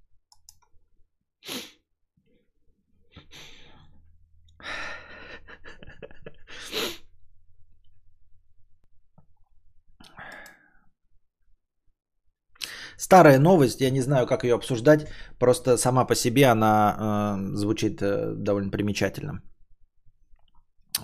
Старая 13.05 13.39
новость, 13.39 13.81
я 13.81 13.91
не 13.91 14.01
знаю, 14.01 14.25
как 14.25 14.43
ее 14.43 14.55
обсуждать, 14.55 15.07
просто 15.39 15.77
сама 15.77 16.05
по 16.05 16.15
себе 16.15 16.47
она 16.47 16.95
э, 16.97 17.55
звучит 17.55 18.01
э, 18.01 18.33
довольно 18.35 18.71
примечательно 18.71 19.43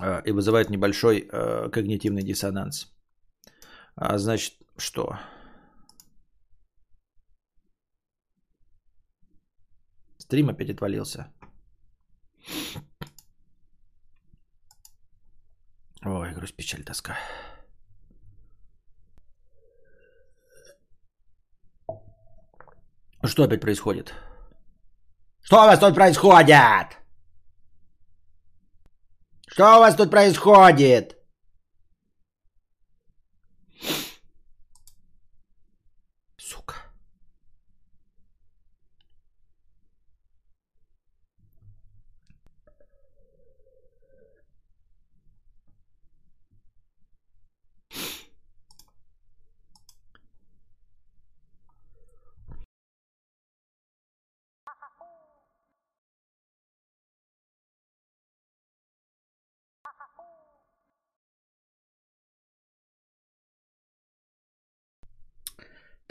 э, 0.00 0.22
и 0.26 0.32
вызывает 0.32 0.68
небольшой 0.68 1.20
э, 1.20 1.70
когнитивный 1.70 2.24
диссонанс. 2.24 2.92
А, 3.94 4.18
значит, 4.18 4.54
что? 4.76 5.16
Стрим 10.18 10.48
опять 10.48 10.70
отвалился. 10.70 11.32
Ой, 16.04 16.34
грусть, 16.34 16.56
печаль, 16.56 16.82
тоска. 16.82 17.16
Что 23.24 23.44
опять 23.44 23.60
происходит? 23.60 24.12
Что 25.42 25.62
у 25.62 25.66
вас 25.66 25.78
тут 25.78 25.94
происходит? 25.94 26.98
Что 29.46 29.76
у 29.76 29.80
вас 29.80 29.94
тут 29.94 30.10
происходит? 30.10 31.21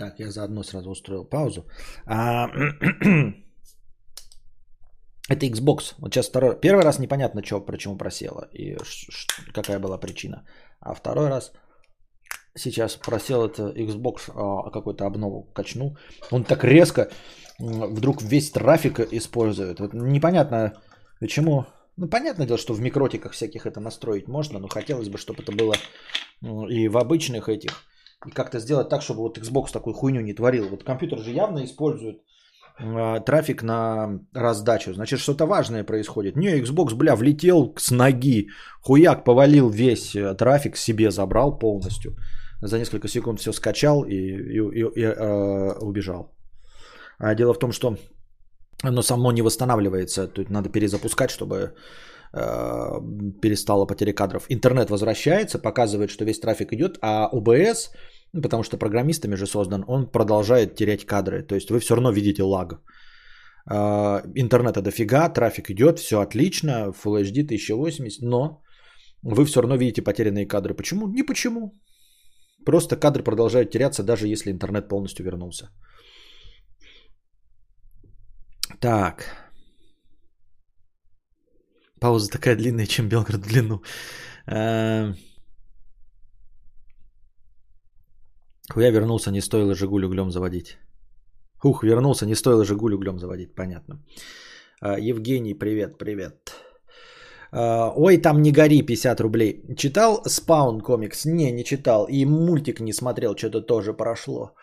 Так, 0.01 0.19
я 0.19 0.31
заодно 0.31 0.63
сразу 0.63 0.89
устроил 0.89 1.25
паузу. 1.25 1.61
А, 2.05 2.47
это 5.29 5.45
Xbox. 5.45 5.93
Вот 5.99 6.13
сейчас 6.13 6.29
второй... 6.29 6.59
Первый 6.59 6.83
раз 6.83 6.99
непонятно, 6.99 7.43
что, 7.43 7.61
почему 7.61 7.97
просела 7.97 8.49
и 8.51 8.77
какая 9.53 9.79
была 9.79 9.99
причина. 9.99 10.43
А 10.79 10.95
второй 10.95 11.29
раз 11.29 11.53
сейчас 12.57 12.95
просел 12.95 13.45
это 13.45 13.71
Xbox 13.77 14.31
а, 14.33 14.71
какой-то 14.71 15.05
обнову 15.05 15.43
качнул. 15.53 15.97
Он 16.31 16.43
так 16.43 16.63
резко 16.63 17.11
вдруг 17.59 18.23
весь 18.23 18.51
трафик 18.51 18.99
использует. 19.13 19.79
Вот 19.79 19.93
непонятно, 19.93 20.73
почему. 21.19 21.65
Ну, 21.97 22.09
понятное 22.09 22.47
дело, 22.47 22.57
что 22.57 22.73
в 22.73 22.81
микротиках 22.81 23.33
всяких 23.33 23.67
это 23.67 23.79
настроить 23.79 24.27
можно, 24.27 24.59
но 24.59 24.67
хотелось 24.67 25.09
бы, 25.09 25.19
чтобы 25.19 25.43
это 25.43 25.51
было 25.51 25.75
и 26.69 26.87
в 26.87 26.97
обычных 26.97 27.49
этих 27.49 27.83
и 28.25 28.31
как-то 28.31 28.59
сделать 28.59 28.89
так, 28.89 29.01
чтобы 29.01 29.21
вот 29.21 29.37
Xbox 29.37 29.71
такую 29.71 29.93
хуйню 29.93 30.21
не 30.21 30.33
творил. 30.33 30.69
Вот 30.69 30.83
компьютер 30.83 31.19
же 31.19 31.31
явно 31.31 31.63
использует 31.63 32.21
э, 32.79 33.19
трафик 33.25 33.63
на 33.63 34.19
раздачу. 34.33 34.93
Значит, 34.93 35.19
что-то 35.19 35.45
важное 35.45 35.83
происходит. 35.83 36.35
Не, 36.35 36.61
Xbox, 36.61 36.95
бля, 36.95 37.15
влетел 37.15 37.73
с 37.77 37.91
ноги, 37.91 38.49
хуяк 38.81 39.23
повалил 39.23 39.69
весь 39.69 40.15
э, 40.15 40.35
трафик, 40.35 40.77
себе 40.77 41.11
забрал 41.11 41.59
полностью. 41.59 42.15
За 42.61 42.77
несколько 42.77 43.07
секунд 43.07 43.39
все 43.39 43.53
скачал 43.53 44.03
и, 44.03 44.13
и, 44.13 44.59
и, 44.59 44.85
и 44.95 45.03
э, 45.03 45.73
убежал. 45.81 46.31
А 47.17 47.35
дело 47.35 47.53
в 47.53 47.59
том, 47.59 47.71
что 47.71 47.97
оно 48.83 49.01
само 49.01 49.31
не 49.31 49.41
восстанавливается. 49.41 50.27
Тут 50.27 50.49
надо 50.49 50.69
перезапускать, 50.69 51.31
чтобы 51.31 51.73
э, 52.33 53.01
перестало 53.41 53.85
потери 53.85 54.11
кадров. 54.13 54.45
Интернет 54.49 54.89
возвращается, 54.89 55.59
показывает, 55.59 56.09
что 56.09 56.25
весь 56.25 56.39
трафик 56.39 56.73
идет, 56.73 56.97
а 57.01 57.29
OBS 57.33 57.91
ну, 58.33 58.41
потому 58.41 58.63
что 58.63 58.77
программистами 58.77 59.35
же 59.35 59.45
создан, 59.45 59.83
он 59.87 60.11
продолжает 60.11 60.75
терять 60.75 61.05
кадры. 61.05 61.43
То 61.43 61.55
есть 61.55 61.69
вы 61.69 61.79
все 61.79 61.95
равно 61.95 62.11
видите 62.11 62.43
лаг. 62.43 62.81
А, 63.69 64.21
интернета 64.35 64.81
дофига, 64.81 65.29
трафик 65.29 65.69
идет, 65.69 65.99
все 65.99 66.21
отлично, 66.21 66.93
Full 66.93 67.21
HD 67.23 67.43
1080, 67.43 68.21
но 68.21 68.61
вы 69.21 69.45
все 69.45 69.61
равно 69.61 69.75
видите 69.75 70.01
потерянные 70.01 70.47
кадры. 70.47 70.73
Почему? 70.73 71.07
Не 71.07 71.23
почему. 71.23 71.73
Просто 72.65 72.95
кадры 72.95 73.23
продолжают 73.23 73.71
теряться, 73.71 74.03
даже 74.03 74.27
если 74.27 74.51
интернет 74.51 74.87
полностью 74.87 75.25
вернулся. 75.25 75.69
Так. 78.79 79.25
Пауза 82.01 82.31
такая 82.31 82.55
длинная, 82.55 82.87
чем 82.87 83.09
Белгород 83.09 83.45
в 83.45 83.47
длину. 83.47 83.83
Эм, 84.47 85.15
Хуя 88.73 88.91
вернулся, 88.91 89.31
не 89.31 89.41
стоило 89.41 89.75
Жигуль 89.75 90.05
углем 90.05 90.31
заводить. 90.31 90.77
Ух, 91.63 91.83
вернулся, 91.83 92.25
не 92.25 92.35
стоило 92.35 92.65
Жигуль 92.65 92.95
углем 92.95 93.19
заводить, 93.19 93.53
понятно. 93.55 93.99
А, 94.81 94.97
Евгений, 94.97 95.53
привет, 95.53 95.99
привет. 95.99 96.55
А, 97.51 97.93
ой, 97.95 98.17
там 98.17 98.41
не 98.41 98.51
гори, 98.51 98.81
50 98.81 99.21
рублей. 99.21 99.63
Читал 99.77 100.23
Спаун 100.25 100.81
комикс? 100.81 101.25
Не, 101.25 101.51
не 101.51 101.63
читал. 101.63 102.07
И 102.09 102.25
мультик 102.25 102.79
не 102.79 102.93
смотрел, 102.93 103.35
что-то 103.35 103.61
тоже 103.61 103.93
прошло. 103.93 104.55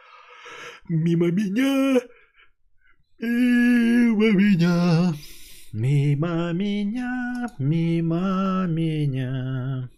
Мимо 0.88 1.30
меня, 1.30 2.00
мимо 3.20 4.32
меня, 4.32 5.14
мимо 5.72 6.52
меня, 6.52 7.48
мимо 7.58 8.66
меня. 8.68 9.90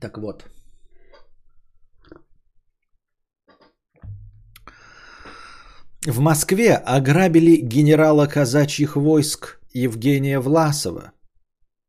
Так 0.00 0.18
вот. 0.18 0.44
В 6.06 6.20
Москве 6.20 6.74
ограбили 6.74 7.56
генерала 7.56 8.26
казачьих 8.26 8.96
войск 8.96 9.60
Евгения 9.72 10.38
Власова, 10.38 11.12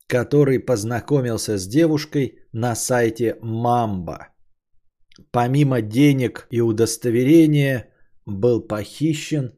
который 0.08 0.60
познакомился 0.60 1.58
с 1.58 1.68
девушкой 1.68 2.40
на 2.54 2.76
сайте 2.76 3.38
Мамба. 3.42 4.30
Помимо 5.32 5.82
денег 5.82 6.48
и 6.50 6.62
удостоверения 6.62 7.90
был 8.26 8.62
похищен, 8.62 9.55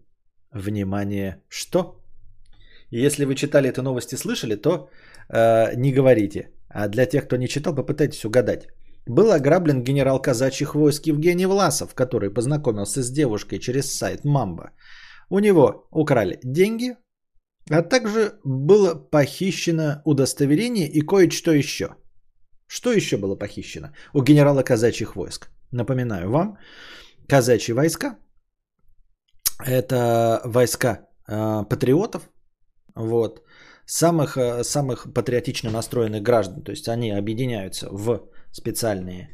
внимание, 0.58 1.42
что? 1.50 2.02
Если 2.92 3.26
вы 3.26 3.36
читали 3.36 3.70
эту 3.70 3.82
новость 3.82 4.14
и 4.14 4.18
слышали, 4.18 4.56
то 4.56 4.90
э, 5.30 5.76
не 5.76 5.94
говорите. 5.94 6.50
А 6.70 6.88
для 6.88 7.06
тех, 7.06 7.26
кто 7.26 7.38
не 7.38 7.48
читал, 7.48 7.76
попытайтесь 7.76 8.26
угадать. 8.26 8.68
Был 9.06 9.32
ограблен 9.32 9.84
генерал 9.84 10.22
казачьих 10.22 10.76
войск 10.76 11.08
Евгений 11.08 11.46
Власов, 11.46 11.94
который 11.94 12.34
познакомился 12.34 13.02
с 13.02 13.12
девушкой 13.12 13.60
через 13.60 13.98
сайт 13.98 14.26
Мамба. 14.26 14.72
У 15.30 15.40
него 15.40 15.88
украли 15.92 16.40
деньги, 16.44 16.96
а 17.70 17.82
также 17.82 18.34
было 18.44 18.96
похищено 18.96 20.02
удостоверение 20.06 20.88
и 20.88 21.02
кое-что 21.02 21.52
еще. 21.52 21.96
Что 22.68 22.92
еще 22.92 23.18
было 23.18 23.36
похищено 23.36 23.88
у 24.14 24.24
генерала 24.24 24.64
казачьих 24.64 25.16
войск? 25.16 25.50
Напоминаю 25.72 26.30
вам, 26.30 26.58
казачьи 27.28 27.74
войска– 27.74 28.18
это 29.66 30.42
войска 30.46 31.08
э, 31.28 31.64
патриотов, 31.70 32.30
вот, 32.96 33.42
самых, 33.86 34.38
э, 34.38 34.64
самых 34.64 35.08
патриотично 35.14 35.72
настроенных 35.72 36.22
граждан. 36.22 36.64
То 36.64 36.72
есть 36.72 36.88
они 36.88 37.12
объединяются 37.12 37.90
в 37.92 38.30
специальные 38.52 39.30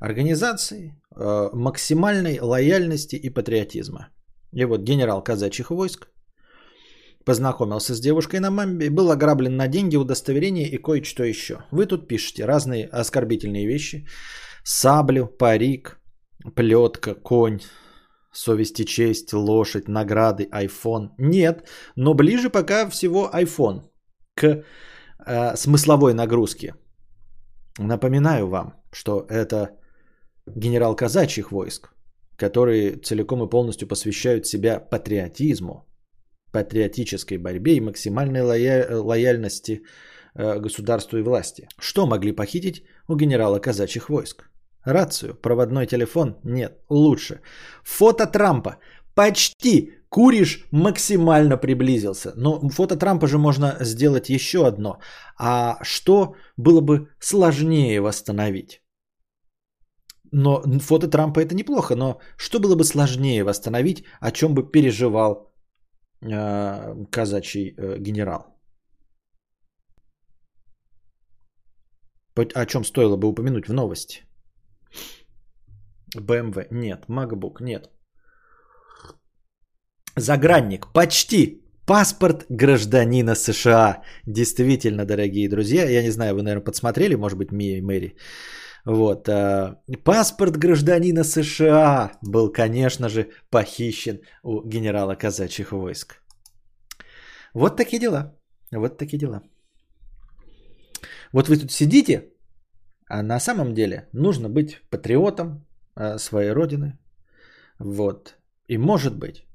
организации 0.00 0.94
э, 1.16 1.50
максимальной 1.52 2.38
лояльности 2.40 3.16
и 3.16 3.30
патриотизма. 3.30 4.08
И 4.52 4.64
вот 4.64 4.80
генерал 4.80 5.22
казачьих 5.22 5.70
войск 5.70 6.08
познакомился 7.24 7.94
с 7.94 8.00
девушкой 8.00 8.40
на 8.40 8.50
мамбе, 8.50 8.90
был 8.90 9.10
ограблен 9.10 9.56
на 9.56 9.68
деньги, 9.68 9.96
удостоверение 9.96 10.68
и 10.68 10.78
кое-что 10.78 11.24
еще. 11.24 11.64
Вы 11.72 11.86
тут 11.86 12.08
пишете 12.08 12.44
разные 12.44 12.86
оскорбительные 12.86 13.66
вещи. 13.66 14.06
Саблю, 14.64 15.26
парик, 15.26 15.98
плетка, 16.54 17.14
конь, 17.14 17.60
совесть 18.36 18.80
и 18.80 18.84
честь, 18.84 19.32
лошадь, 19.32 19.88
награды, 19.88 20.48
iPhone. 20.52 21.10
Нет, 21.18 21.68
но 21.96 22.14
ближе 22.14 22.50
пока 22.50 22.88
всего 22.90 23.30
iPhone 23.32 23.82
к 24.34 24.44
э, 25.26 25.56
смысловой 25.56 26.14
нагрузке. 26.14 26.74
Напоминаю 27.78 28.46
вам, 28.48 28.74
что 28.92 29.26
это 29.28 29.70
генерал 30.46 30.96
казачьих 30.96 31.50
войск, 31.52 31.90
которые 32.38 32.96
целиком 32.96 33.42
и 33.42 33.50
полностью 33.50 33.88
посвящают 33.88 34.46
себя 34.46 34.80
патриотизму, 34.80 35.86
патриотической 36.52 37.38
борьбе 37.38 37.76
и 37.76 37.80
максимальной 37.80 38.42
лоя- 38.42 39.02
лояльности 39.02 39.82
э, 40.34 40.60
государству 40.60 41.18
и 41.18 41.22
власти. 41.22 41.68
Что 41.80 42.06
могли 42.06 42.32
похитить 42.32 42.84
у 43.08 43.16
генерала 43.16 43.58
казачьих 43.58 44.08
войск? 44.08 44.44
Рацию, 44.86 45.34
проводной 45.34 45.86
телефон? 45.86 46.36
Нет, 46.44 46.78
лучше. 46.88 47.40
Фото 47.84 48.26
Трампа. 48.26 48.76
Почти 49.14 49.92
куришь 50.08 50.64
максимально 50.70 51.56
приблизился. 51.56 52.32
Но 52.36 52.68
фото 52.70 52.96
Трампа 52.96 53.26
же 53.26 53.38
можно 53.38 53.76
сделать 53.80 54.30
еще 54.30 54.66
одно. 54.66 54.98
А 55.38 55.78
что 55.82 56.34
было 56.56 56.80
бы 56.80 57.08
сложнее 57.18 58.00
восстановить? 58.00 58.80
Но 60.32 60.62
фото 60.80 61.08
Трампа 61.08 61.40
это 61.40 61.54
неплохо, 61.54 61.96
но 61.96 62.20
что 62.36 62.60
было 62.60 62.76
бы 62.76 62.84
сложнее 62.84 63.42
восстановить, 63.44 64.04
о 64.20 64.30
чем 64.30 64.54
бы 64.54 64.70
переживал 64.70 65.52
э, 66.20 67.04
казачий 67.10 67.74
э, 67.76 67.98
генерал? 67.98 68.56
О 72.36 72.66
чем 72.66 72.84
стоило 72.84 73.16
бы 73.16 73.28
упомянуть 73.28 73.68
в 73.68 73.72
новости? 73.72 74.25
BMW 76.16 76.66
нет, 76.70 77.06
MacBook 77.08 77.62
нет. 77.62 77.90
Загранник 80.16 80.92
почти. 80.92 81.62
Паспорт 81.86 82.46
гражданина 82.48 83.34
США. 83.34 84.02
Действительно, 84.26 85.04
дорогие 85.04 85.48
друзья, 85.48 85.88
я 85.88 86.02
не 86.02 86.10
знаю, 86.10 86.34
вы, 86.34 86.42
наверное, 86.42 86.64
подсмотрели, 86.64 87.14
может 87.14 87.38
быть, 87.38 87.52
Мия 87.52 87.78
и 87.78 87.82
Мэри. 87.82 88.16
Вот. 88.84 89.28
А, 89.28 89.80
паспорт 90.04 90.56
гражданина 90.56 91.24
США 91.24 92.12
был, 92.22 92.52
конечно 92.52 93.08
же, 93.08 93.30
похищен 93.50 94.20
у 94.42 94.62
генерала 94.68 95.14
казачьих 95.14 95.70
войск. 95.72 96.22
Вот 97.54 97.76
такие 97.76 98.00
дела. 98.00 98.34
Вот 98.72 98.98
такие 98.98 99.18
дела. 99.18 99.42
Вот 101.32 101.48
вы 101.48 101.56
тут 101.56 101.70
сидите, 101.70 102.32
а 103.08 103.22
на 103.22 103.40
самом 103.40 103.74
деле 103.74 104.08
нужно 104.12 104.48
быть 104.48 104.80
патриотом 104.90 105.64
а, 105.94 106.18
своей 106.18 106.52
родины. 106.52 106.98
Вот. 107.78 108.36
И 108.68 108.78
может 108.78 109.18
быть, 109.18 109.46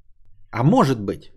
а 0.52 0.64
может 0.64 1.00
быть, 1.00 1.32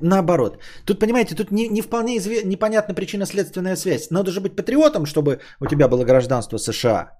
наоборот. 0.00 0.58
Тут, 0.84 0.98
понимаете, 1.00 1.34
тут 1.34 1.50
не, 1.50 1.68
не 1.68 1.82
вполне 1.82 2.16
изве... 2.16 2.42
непонятна 2.44 2.94
причинно-следственная 2.94 3.76
связь. 3.76 4.10
Надо 4.10 4.30
же 4.30 4.40
быть 4.40 4.56
патриотом, 4.56 5.06
чтобы 5.06 5.40
у 5.60 5.66
тебя 5.66 5.88
было 5.88 6.04
гражданство 6.04 6.58
США. 6.58 7.10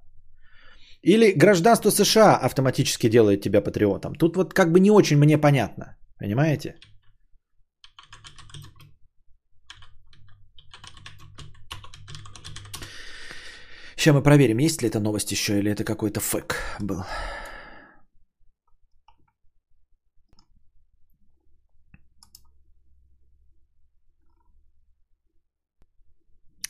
Или 1.03 1.33
гражданство 1.33 1.91
США 1.91 2.37
автоматически 2.37 3.09
делает 3.09 3.41
тебя 3.41 3.63
патриотом. 3.63 4.15
Тут 4.15 4.37
вот 4.37 4.55
как 4.55 4.73
бы 4.73 4.81
не 4.81 4.91
очень 4.91 5.17
мне 5.19 5.39
понятно. 5.39 5.97
Понимаете? 6.19 6.75
Сейчас 14.01 14.15
мы 14.15 14.23
проверим, 14.23 14.59
есть 14.59 14.83
ли 14.83 14.89
эта 14.89 14.99
новость 14.99 15.31
еще, 15.33 15.59
или 15.59 15.71
это 15.71 15.85
какой-то 15.85 16.21
фэк 16.21 16.55
был. 16.81 17.05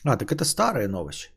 А, 0.03 0.17
так 0.17 0.31
это 0.31 0.43
старая 0.43 0.89
новость. 0.89 1.31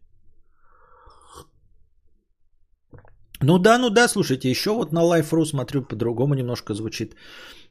Ну 3.41 3.59
да, 3.59 3.79
ну 3.79 3.91
да, 3.91 4.09
слушайте, 4.09 4.51
еще 4.51 4.71
вот 4.71 4.93
на 4.93 5.01
Life.ru 5.01 5.45
смотрю, 5.45 5.83
по-другому 5.83 6.35
немножко 6.35 6.75
звучит. 6.75 7.15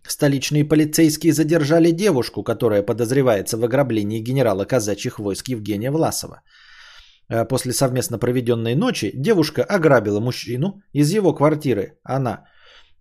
Столичные 0.08 0.64
полицейские 0.64 1.34
задержали 1.34 1.92
девушку, 1.92 2.44
которая 2.44 2.84
подозревается 2.84 3.58
в 3.58 3.66
ограблении 3.66 4.24
генерала 4.24 4.64
казачьих 4.64 5.20
войск 5.20 5.50
Евгения 5.50 5.92
Власова. 5.92 6.42
Э, 7.30 7.46
после 7.46 7.72
совместно 7.72 8.20
проведенной 8.20 8.76
ночи 8.76 9.12
девушка 9.16 9.64
ограбила 9.64 10.20
мужчину. 10.20 10.82
Из 10.94 11.12
его 11.12 11.34
квартиры 11.34 12.00
она 12.04 12.46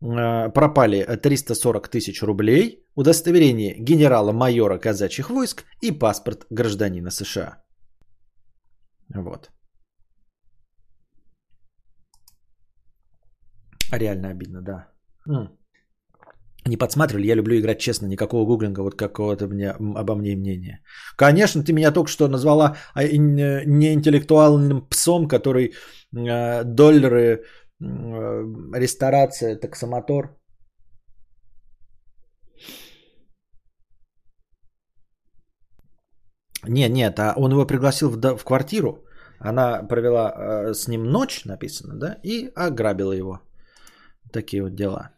э, 0.01 0.53
пропали 0.53 1.05
340 1.05 1.89
тысяч 1.89 2.23
рублей, 2.23 2.86
удостоверение 2.94 3.74
генерала-майора 3.78 4.78
казачьих 4.78 5.31
войск 5.31 5.65
и 5.82 5.99
паспорт 5.99 6.47
гражданина 6.51 7.11
США. 7.11 7.62
Вот. 9.15 9.51
Реально 13.93 14.31
обидно, 14.31 14.62
да. 14.62 14.89
Не 16.66 16.76
подсматривали, 16.76 17.26
я 17.26 17.34
люблю 17.34 17.59
играть 17.59 17.80
честно, 17.80 18.06
никакого 18.06 18.47
гуглинга, 18.47 18.82
вот 18.82 18.94
какого-то 18.94 19.48
мне, 19.48 19.70
обо 19.70 20.14
мне 20.14 20.36
мнения. 20.36 20.80
Конечно, 21.16 21.64
ты 21.64 21.72
меня 21.72 21.90
только 21.93 22.10
что 22.10 22.28
назвала 22.28 22.76
а, 22.94 23.02
неинтеллектуальным 23.05 24.86
псом, 24.89 25.26
который 25.26 25.72
э, 26.16 26.64
доллары, 26.64 27.18
э, 27.18 28.44
ресторация, 28.76 29.56
таксомотор. 29.56 30.39
Нет, 36.68 36.93
нет, 36.93 37.18
а 37.18 37.34
он 37.36 37.51
его 37.51 37.66
пригласил 37.66 38.10
в, 38.10 38.39
в 38.39 38.44
квартиру, 38.44 39.05
она 39.40 39.82
провела 39.82 40.32
э, 40.32 40.74
с 40.74 40.86
ним 40.86 41.05
ночь, 41.05 41.44
написано, 41.44 41.94
да, 41.97 42.20
и 42.22 42.52
ограбила 42.55 43.12
его. 43.12 43.40
Такие 44.32 44.62
вот 44.62 44.76
дела. 44.76 45.10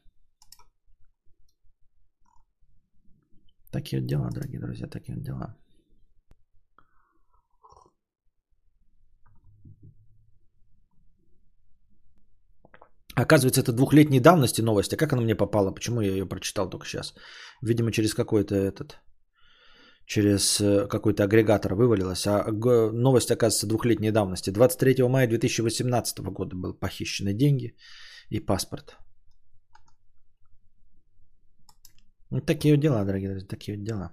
Такие 3.74 4.00
вот 4.00 4.06
дела, 4.08 4.30
дорогие 4.30 4.60
друзья, 4.60 4.86
такие 4.86 5.16
вот 5.16 5.24
дела. 5.24 5.56
Оказывается, 13.16 13.60
это 13.60 13.72
двухлетней 13.72 14.20
давности 14.20 14.62
новость. 14.62 14.92
А 14.92 14.96
как 14.96 15.12
она 15.12 15.22
мне 15.22 15.34
попала? 15.34 15.74
Почему 15.74 16.00
я 16.00 16.12
ее 16.12 16.28
прочитал 16.28 16.70
только 16.70 16.86
сейчас? 16.86 17.14
Видимо, 17.62 17.90
через 17.90 18.14
какой-то 18.14 18.54
этот... 18.54 19.00
Через 20.06 20.60
э, 20.60 20.86
какой-то 20.86 21.24
агрегатор 21.24 21.74
вывалилась. 21.74 22.26
А 22.26 22.44
новость, 22.92 23.30
оказывается, 23.30 23.66
двухлетней 23.66 24.12
давности. 24.12 24.50
23 24.50 25.08
мая 25.08 25.26
2018 25.26 26.18
года 26.20 26.54
был 26.54 26.74
похищены 26.74 27.34
деньги 27.34 27.74
и 28.30 28.38
паспорт. 28.38 29.03
Ну, 32.34 32.40
такие 32.40 32.74
вот 32.74 32.80
дела, 32.80 33.04
дорогие 33.04 33.30
друзья, 33.30 33.46
такие 33.48 33.76
вот 33.76 33.84
дела. 33.84 34.10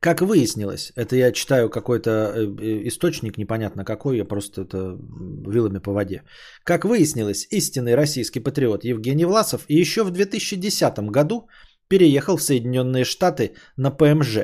Как 0.00 0.20
выяснилось, 0.20 0.92
это 0.94 1.16
я 1.16 1.32
читаю 1.32 1.70
какой-то 1.70 2.10
э, 2.10 2.44
э, 2.60 2.88
источник, 2.88 3.38
непонятно 3.38 3.84
какой, 3.84 4.18
я 4.18 4.26
просто 4.26 4.60
это 4.60 4.98
вилами 5.48 5.78
по 5.78 5.92
воде. 5.92 6.22
Как 6.64 6.84
выяснилось, 6.84 7.46
истинный 7.50 7.94
российский 7.94 8.40
патриот 8.40 8.84
Евгений 8.84 9.24
Власов 9.24 9.64
еще 9.70 10.04
в 10.04 10.10
2010 10.10 10.98
году 11.10 11.48
переехал 11.88 12.36
в 12.36 12.42
Соединенные 12.42 13.04
Штаты 13.04 13.54
на 13.78 13.90
ПМЖ 13.90 14.38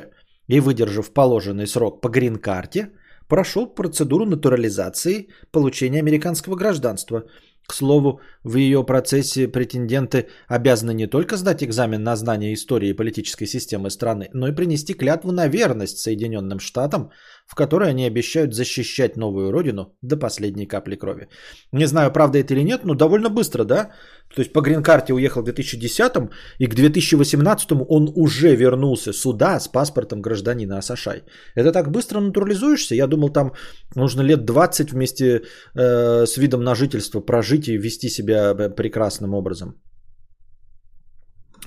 и, 0.47 0.59
выдержав 0.59 1.13
положенный 1.13 1.67
срок 1.67 2.01
по 2.01 2.09
грин-карте, 2.09 2.89
прошел 3.29 3.67
процедуру 3.67 4.25
натурализации 4.25 5.29
получения 5.51 5.99
американского 5.99 6.55
гражданства– 6.55 7.23
к 7.69 7.73
слову, 7.73 8.19
в 8.43 8.55
ее 8.57 8.83
процессе 8.83 9.47
претенденты 9.47 10.27
обязаны 10.47 10.93
не 10.93 11.07
только 11.07 11.37
сдать 11.37 11.63
экзамен 11.63 12.03
на 12.03 12.15
знание 12.15 12.53
истории 12.53 12.89
и 12.89 12.93
политической 12.93 13.45
системы 13.45 13.91
страны, 13.91 14.29
но 14.33 14.47
и 14.47 14.55
принести 14.55 14.95
клятву 14.95 15.31
на 15.31 15.47
верность 15.47 15.99
Соединенным 15.99 16.59
Штатам, 16.59 17.11
в 17.49 17.55
которой 17.55 17.89
они 17.89 18.07
обещают 18.07 18.53
защищать 18.53 19.17
новую 19.17 19.51
родину 19.51 19.97
до 20.03 20.17
последней 20.17 20.67
капли 20.67 20.95
крови. 20.95 21.27
Не 21.73 21.87
знаю, 21.87 22.11
правда 22.11 22.37
это 22.37 22.53
или 22.53 22.63
нет, 22.63 22.85
но 22.85 22.93
довольно 22.93 23.29
быстро, 23.29 23.63
да? 23.63 23.89
То 24.35 24.41
есть 24.41 24.53
по 24.53 24.61
грин-карте 24.61 25.13
уехал 25.13 25.41
в 25.41 25.45
2010 25.45 26.11
и 26.59 26.67
к 26.67 26.75
2018 26.75 27.71
он 27.89 28.11
уже 28.15 28.55
вернулся 28.55 29.13
сюда 29.13 29.59
с 29.59 29.67
паспортом 29.67 30.21
гражданина 30.21 30.81
США. 30.81 31.15
Это 31.55 31.71
так 31.71 31.89
быстро 31.91 32.19
натурализуешься? 32.19 32.95
Я 32.95 33.07
думал, 33.07 33.29
там 33.29 33.51
нужно 33.95 34.21
лет 34.21 34.45
20 34.45 34.91
вместе 34.91 35.41
э, 35.75 36.25
с 36.25 36.37
видом 36.37 36.63
на 36.63 36.75
жительство 36.75 37.19
прожить 37.21 37.67
и 37.67 37.77
вести 37.77 38.09
себя 38.09 38.53
э, 38.53 38.69
прекрасным 38.69 39.33
образом. 39.33 39.73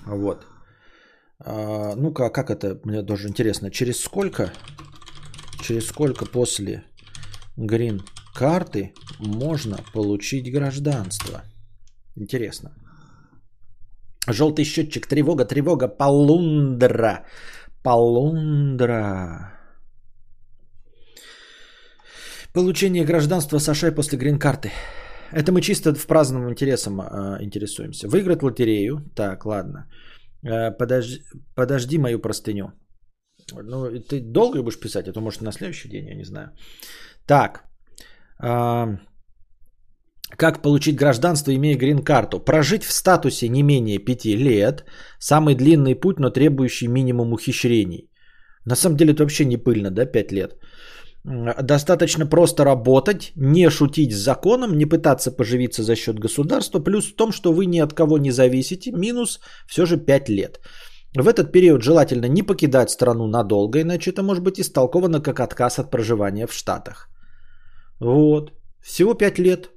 Вот. 0.07 0.47
А, 1.45 1.97
ну-ка, 1.97 2.31
как 2.31 2.51
это, 2.51 2.81
мне 2.85 3.03
тоже 3.03 3.27
интересно, 3.29 3.71
через 3.71 4.01
сколько, 4.01 4.53
через 5.63 5.87
сколько 5.87 6.27
после 6.27 6.85
грин-карты 7.57 8.93
можно 9.19 9.79
получить 9.95 10.53
гражданство? 10.53 11.43
Интересно. 12.17 12.71
Желтый 14.29 14.65
счетчик, 14.65 15.07
тревога, 15.07 15.45
тревога, 15.45 15.89
полундра. 15.89 17.25
Полундра. 17.83 19.53
Получение 22.53 23.05
гражданства 23.05 23.59
США 23.59 23.93
после 23.93 24.19
грин-карты. 24.19 24.71
Это 25.33 25.53
мы 25.53 25.63
чисто 25.63 25.95
в 25.95 26.07
праздном 26.07 26.51
интересом 26.51 27.01
э, 27.01 27.39
интересуемся. 27.43 28.09
Выиграть 28.09 28.43
лотерею. 28.43 29.01
Так, 29.15 29.47
ладно. 29.47 29.87
Э, 30.45 30.71
подожди, 30.71 31.23
подожди 31.55 31.99
мою 31.99 32.19
простыню. 32.19 32.73
Ну, 33.55 33.91
ты 34.01 34.21
долго 34.21 34.63
будешь 34.63 34.81
писать, 34.81 35.09
а 35.09 35.13
то 35.13 35.21
может 35.21 35.43
на 35.43 35.53
следующий 35.53 35.89
день, 35.89 36.07
я 36.09 36.15
не 36.15 36.25
знаю. 36.25 36.51
Так. 37.27 37.65
Как 40.37 40.63
получить 40.63 40.97
гражданство, 40.97 41.55
имея 41.55 41.77
грин-карту? 41.77 42.41
Прожить 42.41 42.85
в 42.85 42.93
статусе 42.93 43.49
не 43.49 43.63
менее 43.63 43.99
пяти 43.99 44.37
лет. 44.37 44.85
Самый 45.19 45.55
длинный 45.55 45.95
путь, 45.95 46.19
но 46.19 46.31
требующий 46.31 46.89
минимум 46.89 47.33
ухищрений. 47.33 48.11
На 48.65 48.77
самом 48.77 48.97
деле 48.97 49.13
это 49.13 49.23
вообще 49.23 49.45
не 49.45 49.57
пыльно, 49.57 49.91
да, 49.91 50.07
пять 50.07 50.33
лет. 50.33 50.53
Достаточно 51.63 52.27
просто 52.27 52.65
работать, 52.65 53.33
не 53.37 53.71
шутить 53.71 54.13
с 54.13 54.25
законом, 54.25 54.77
не 54.77 54.87
пытаться 54.87 55.31
поживиться 55.31 55.83
за 55.83 55.95
счет 55.95 56.19
государства. 56.19 56.81
Плюс 56.81 57.13
в 57.13 57.17
том, 57.17 57.33
что 57.33 57.53
вы 57.53 57.67
ни 57.67 57.79
от 57.79 57.93
кого 57.93 58.19
не 58.19 58.33
зависите. 58.33 58.91
Минус 58.93 59.41
все 59.69 59.87
же 59.87 59.97
5 59.99 60.29
лет. 60.29 60.61
В 61.15 61.29
этот 61.29 61.53
период 61.53 61.83
желательно 61.83 62.27
не 62.27 62.43
покидать 62.43 62.91
страну 62.91 63.27
надолго, 63.27 63.81
иначе 63.81 64.11
это 64.11 64.23
может 64.23 64.43
быть 64.43 64.59
истолковано 64.59 65.21
как 65.21 65.41
отказ 65.41 65.79
от 65.79 65.91
проживания 65.91 66.47
в 66.47 66.53
Штатах. 66.53 67.09
Вот. 68.01 68.53
Всего 68.83 69.15
5 69.15 69.39
лет. 69.39 69.71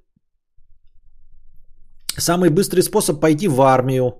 Самый 2.18 2.50
быстрый 2.50 2.82
способ 2.82 3.20
пойти 3.20 3.48
в 3.48 3.62
армию. 3.62 4.14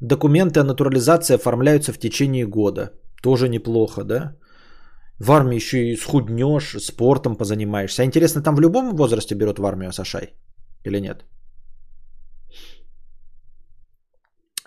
Документы 0.00 0.60
о 0.60 0.64
натурализации 0.64 1.34
оформляются 1.36 1.92
в 1.92 1.98
течение 1.98 2.46
года. 2.46 2.90
Тоже 3.22 3.48
неплохо, 3.48 4.04
да? 4.04 4.36
В 5.20 5.30
армии 5.30 5.56
еще 5.56 5.78
и 5.78 5.96
схуднешь, 5.96 6.76
спортом 6.80 7.36
позанимаешься. 7.36 8.02
А 8.02 8.04
интересно, 8.04 8.42
там 8.42 8.56
в 8.56 8.60
любом 8.60 8.96
возрасте 8.96 9.36
берут 9.36 9.58
в 9.58 9.64
армию 9.64 9.92
Сашай? 9.92 10.34
Или 10.84 11.00
нет? 11.00 11.24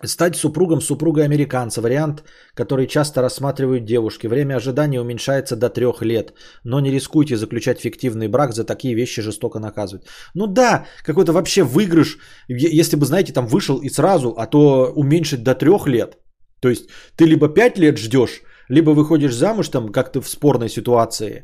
Стать 0.05 0.35
супругом 0.35 0.81
супруга 0.81 1.23
американца. 1.23 1.81
Вариант, 1.81 2.23
который 2.53 2.87
часто 2.87 3.21
рассматривают 3.21 3.85
девушки. 3.85 4.27
Время 4.27 4.55
ожидания 4.55 5.01
уменьшается 5.01 5.55
до 5.55 5.69
трех 5.69 6.01
лет. 6.01 6.33
Но 6.63 6.79
не 6.79 6.91
рискуйте 6.91 7.35
заключать 7.35 7.81
фиктивный 7.81 8.29
брак, 8.29 8.53
за 8.53 8.63
такие 8.63 8.95
вещи 8.95 9.21
жестоко 9.21 9.59
наказывать. 9.59 10.05
Ну 10.33 10.47
да, 10.47 10.85
какой-то 11.03 11.33
вообще 11.33 11.63
выигрыш. 11.63 12.17
Если 12.47 12.95
бы, 12.95 13.05
знаете, 13.05 13.33
там 13.33 13.47
вышел 13.47 13.77
и 13.81 13.89
сразу, 13.89 14.33
а 14.37 14.47
то 14.47 14.93
уменьшить 14.95 15.43
до 15.43 15.53
трех 15.53 15.87
лет. 15.87 16.17
То 16.61 16.69
есть 16.69 16.89
ты 17.17 17.25
либо 17.25 17.49
пять 17.49 17.77
лет 17.77 17.97
ждешь, 17.97 18.41
либо 18.69 18.91
выходишь 18.91 19.35
замуж 19.35 19.69
там 19.69 19.91
как-то 19.91 20.21
в 20.21 20.29
спорной 20.29 20.69
ситуации. 20.69 21.43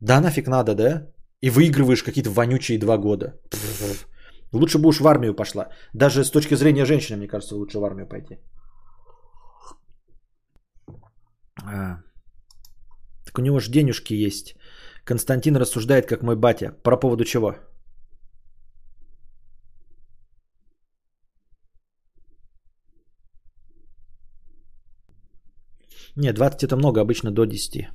Да 0.00 0.20
нафиг 0.20 0.46
надо, 0.46 0.74
да? 0.74 1.06
И 1.40 1.50
выигрываешь 1.50 2.02
какие-то 2.02 2.30
вонючие 2.30 2.78
два 2.78 2.98
года. 2.98 3.40
Лучше 4.54 4.78
бы 4.78 4.88
уж 4.88 5.00
в 5.00 5.06
армию 5.06 5.34
пошла. 5.34 5.68
Даже 5.92 6.24
с 6.24 6.30
точки 6.30 6.54
зрения 6.54 6.84
женщины, 6.84 7.18
мне 7.18 7.28
кажется, 7.28 7.56
лучше 7.56 7.78
в 7.78 7.84
армию 7.84 8.06
пойти. 8.06 8.38
А. 11.62 11.98
Так 13.24 13.38
у 13.38 13.42
него 13.42 13.60
же 13.60 13.70
денежки 13.70 14.14
есть. 14.14 14.56
Константин 15.04 15.56
рассуждает, 15.56 16.06
как 16.06 16.22
мой 16.22 16.36
батя. 16.36 16.72
Про 16.82 16.96
поводу 16.96 17.24
чего? 17.24 17.56
Не, 26.16 26.32
20 26.32 26.62
это 26.62 26.76
много, 26.76 27.00
обычно 27.00 27.30
до 27.32 27.44
10. 27.44 27.88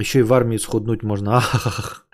Еще 0.00 0.18
и 0.20 0.22
в 0.22 0.32
армии 0.32 0.58
схуднуть 0.58 1.02
можно. 1.02 1.36
Ах, 1.42 2.06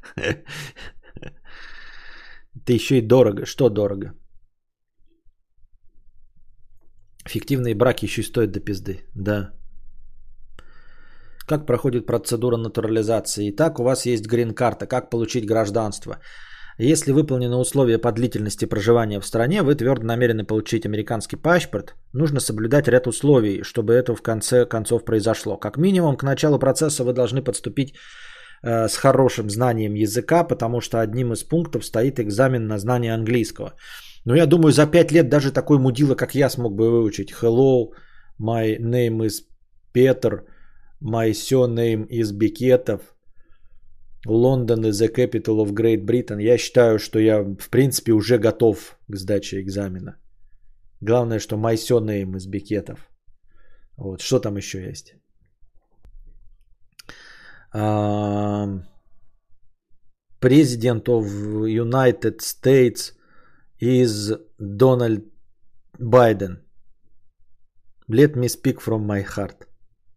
Это 2.57 2.73
еще 2.73 2.99
и 2.99 3.07
дорого. 3.07 3.47
Что 3.47 3.69
дорого? 3.69 4.13
Фиктивные 7.29 7.75
браки 7.75 8.05
еще 8.05 8.21
и 8.21 8.25
стоят 8.25 8.53
до 8.53 8.61
пизды. 8.61 9.01
Да. 9.15 9.53
Как 11.47 11.67
проходит 11.67 12.07
процедура 12.07 12.57
натурализации? 12.57 13.51
Итак, 13.51 13.81
у 13.81 13.85
вас 13.85 14.07
есть 14.07 14.27
грин-карта. 14.27 14.87
Как 14.87 15.11
получить 15.11 15.47
гражданство? 15.47 16.19
Если 16.79 17.13
выполнены 17.13 17.57
условия 17.57 17.99
по 17.99 18.13
длительности 18.13 18.65
проживания 18.65 19.21
в 19.21 19.27
стране, 19.27 19.63
вы 19.63 19.75
твердо 19.75 20.07
намерены 20.07 20.45
получить 20.45 20.87
американский 20.87 21.37
паспорт, 21.37 21.95
нужно 22.13 22.41
соблюдать 22.41 22.89
ряд 22.89 23.07
условий, 23.07 23.63
чтобы 23.63 23.93
это 23.93 24.15
в 24.15 24.23
конце 24.23 24.65
концов 24.65 25.05
произошло. 25.05 25.59
Как 25.59 25.77
минимум, 25.77 26.17
к 26.17 26.23
началу 26.23 26.59
процесса 26.59 27.05
вы 27.05 27.13
должны 27.13 27.43
подступить 27.43 27.95
с 28.63 28.97
хорошим 28.97 29.51
знанием 29.51 29.95
языка, 29.95 30.45
потому 30.45 30.81
что 30.81 31.01
одним 31.01 31.33
из 31.33 31.43
пунктов 31.43 31.85
стоит 31.85 32.21
экзамен 32.21 32.67
на 32.67 32.79
знание 32.79 33.15
английского. 33.15 33.75
Но 34.25 34.37
я 34.37 34.47
думаю, 34.47 34.73
за 34.73 34.87
5 34.87 35.13
лет 35.13 35.29
даже 35.29 35.53
такой 35.53 35.79
мудила, 35.79 36.15
как 36.15 36.35
я, 36.35 36.51
смог 36.51 36.75
бы 36.75 36.91
выучить. 36.91 37.33
Hello, 37.33 37.93
my 38.41 38.79
name 38.79 39.19
is 39.19 39.43
Peter, 39.95 40.45
my 41.01 41.33
surname 41.33 42.07
is 42.09 42.33
Бекетов, 42.33 43.01
Лондон 44.27 44.85
is 44.85 45.01
the 45.01 45.09
capital 45.09 45.59
of 45.61 45.73
Great 45.73 46.05
Britain. 46.05 46.41
Я 46.41 46.59
считаю, 46.59 46.99
что 46.99 47.19
я, 47.19 47.43
в 47.43 47.69
принципе, 47.71 48.13
уже 48.13 48.39
готов 48.39 48.97
к 49.09 49.17
сдаче 49.17 49.61
экзамена. 49.61 50.17
Главное, 51.01 51.41
что 51.41 51.57
my 51.57 51.75
surname 51.75 52.37
из 52.37 52.47
Бекетов. 52.47 53.11
Вот, 53.97 54.21
что 54.21 54.39
там 54.39 54.57
еще 54.57 54.81
есть? 54.81 55.17
Президент 60.41 61.09
of 61.09 61.25
United 61.67 62.41
States 62.41 63.13
is 63.81 64.33
Donald 64.59 65.23
Biden. 65.99 66.59
Let 68.09 68.37
me 68.37 68.49
speak 68.49 68.81
from 68.81 69.07
my 69.07 69.23
heart. 69.23 69.67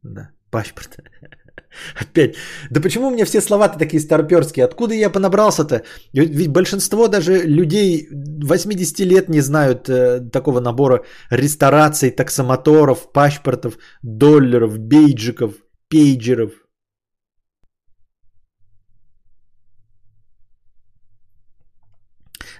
Да, 0.03 0.29
паспорт. 0.51 0.97
Опять. 2.01 2.35
Да 2.69 2.81
почему 2.81 3.07
у 3.07 3.11
меня 3.11 3.25
все 3.25 3.41
слова-то 3.41 3.79
такие 3.79 4.01
старперские? 4.01 4.65
Откуда 4.65 4.93
я 4.93 5.09
понабрался-то? 5.09 5.83
Ведь 6.13 6.51
большинство 6.51 7.07
даже 7.07 7.43
людей 7.43 8.07
80 8.11 8.99
лет 8.99 9.29
не 9.29 9.41
знают 9.41 9.89
э, 9.89 10.21
такого 10.31 10.59
набора 10.59 11.03
рестораций, 11.29 12.11
таксомоторов, 12.11 13.11
паспортов, 13.11 13.77
долларов, 14.01 14.77
бейджиков, 14.79 15.53
пейджеров. 15.89 16.51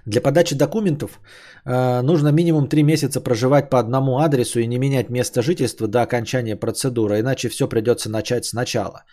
Для 0.05 0.21
подачи 0.21 0.55
документов 0.55 1.19
э, 1.65 2.01
нужно 2.01 2.31
минимум 2.31 2.67
3 2.67 2.83
месяца 2.83 3.21
проживать 3.21 3.69
по 3.69 3.79
одному 3.79 4.19
адресу 4.19 4.59
и 4.59 4.67
не 4.67 4.77
менять 4.77 5.09
место 5.09 5.41
жительства 5.41 5.87
до 5.87 6.03
окончания 6.03 6.55
процедуры, 6.55 7.19
иначе 7.19 7.49
все 7.49 7.67
придется 7.67 8.09
начать 8.09 8.45
сначала. 8.45 9.03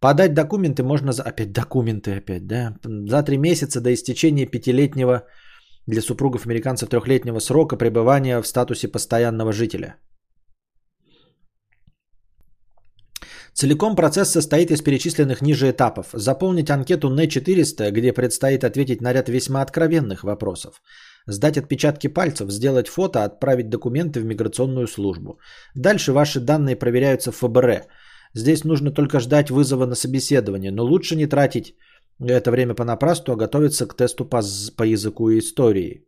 Подать 0.00 0.34
документы 0.34 0.82
можно 0.82 1.12
за... 1.12 1.22
Опять 1.22 1.52
документы 1.52 2.16
опять, 2.16 2.46
да? 2.46 2.74
За 2.84 3.22
3 3.22 3.38
месяца 3.38 3.80
до 3.80 3.92
истечения 3.94 4.46
пятилетнего 4.46 5.22
для 5.86 6.02
супругов 6.02 6.46
американцев 6.46 6.88
трехлетнего 6.88 7.40
срока 7.40 7.76
пребывания 7.76 8.42
в 8.42 8.46
статусе 8.46 8.88
постоянного 8.88 9.52
жителя. 9.52 9.96
Целиком 13.54 13.94
процесс 13.94 14.30
состоит 14.30 14.70
из 14.70 14.82
перечисленных 14.82 15.40
ниже 15.40 15.70
этапов. 15.70 16.06
Заполнить 16.12 16.70
анкету 16.70 17.08
Н400, 17.08 17.90
где 17.92 18.12
предстоит 18.12 18.64
ответить 18.64 19.00
на 19.00 19.12
ряд 19.12 19.28
весьма 19.28 19.62
откровенных 19.62 20.24
вопросов. 20.24 20.82
Сдать 21.26 21.56
отпечатки 21.56 22.08
пальцев, 22.08 22.50
сделать 22.50 22.88
фото, 22.88 23.24
отправить 23.24 23.70
документы 23.70 24.20
в 24.20 24.24
миграционную 24.24 24.88
службу. 24.88 25.38
Дальше 25.76 26.12
ваши 26.12 26.40
данные 26.40 26.76
проверяются 26.76 27.30
в 27.30 27.36
ФБР. 27.36 27.86
Здесь 28.34 28.64
нужно 28.64 28.90
только 28.90 29.20
ждать 29.20 29.50
вызова 29.50 29.86
на 29.86 29.94
собеседование, 29.94 30.72
но 30.72 30.84
лучше 30.84 31.14
не 31.14 31.26
тратить 31.26 31.76
это 32.20 32.50
время 32.50 32.74
понапрасну, 32.74 33.34
а 33.34 33.36
готовиться 33.36 33.86
к 33.86 33.94
тесту 33.94 34.24
по, 34.24 34.42
по 34.76 34.82
языку 34.82 35.30
и 35.30 35.38
истории. 35.38 36.04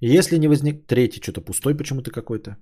Если 0.00 0.38
не 0.38 0.48
возник... 0.48 0.86
Третий 0.86 1.20
что-то 1.20 1.40
пустой 1.40 1.76
почему-то 1.76 2.12
какой-то. 2.12 2.56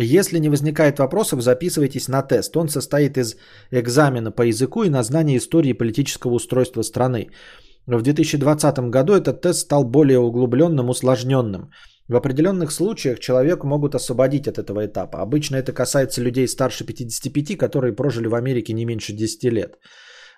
Если 0.00 0.38
не 0.38 0.48
возникает 0.48 0.98
вопросов, 0.98 1.42
записывайтесь 1.42 2.08
на 2.08 2.22
тест. 2.22 2.56
Он 2.56 2.68
состоит 2.68 3.18
из 3.18 3.36
экзамена 3.72 4.30
по 4.30 4.42
языку 4.42 4.84
и 4.84 4.90
на 4.90 5.02
знание 5.02 5.38
истории 5.38 5.72
политического 5.72 6.34
устройства 6.34 6.82
страны. 6.82 7.30
В 7.86 8.02
2020 8.02 8.78
году 8.90 9.14
этот 9.14 9.40
тест 9.40 9.60
стал 9.60 9.84
более 9.84 10.20
углубленным, 10.20 10.88
усложненным. 10.88 11.70
В 12.06 12.16
определенных 12.16 12.70
случаях 12.70 13.18
человек 13.18 13.64
могут 13.64 13.94
освободить 13.94 14.46
от 14.46 14.58
этого 14.58 14.86
этапа. 14.86 15.20
Обычно 15.20 15.56
это 15.56 15.72
касается 15.72 16.22
людей 16.22 16.46
старше 16.46 16.84
55, 16.84 17.58
которые 17.58 17.92
прожили 17.92 18.28
в 18.28 18.34
Америке 18.34 18.74
не 18.74 18.84
меньше 18.84 19.12
10 19.12 19.44
лет. 19.44 19.78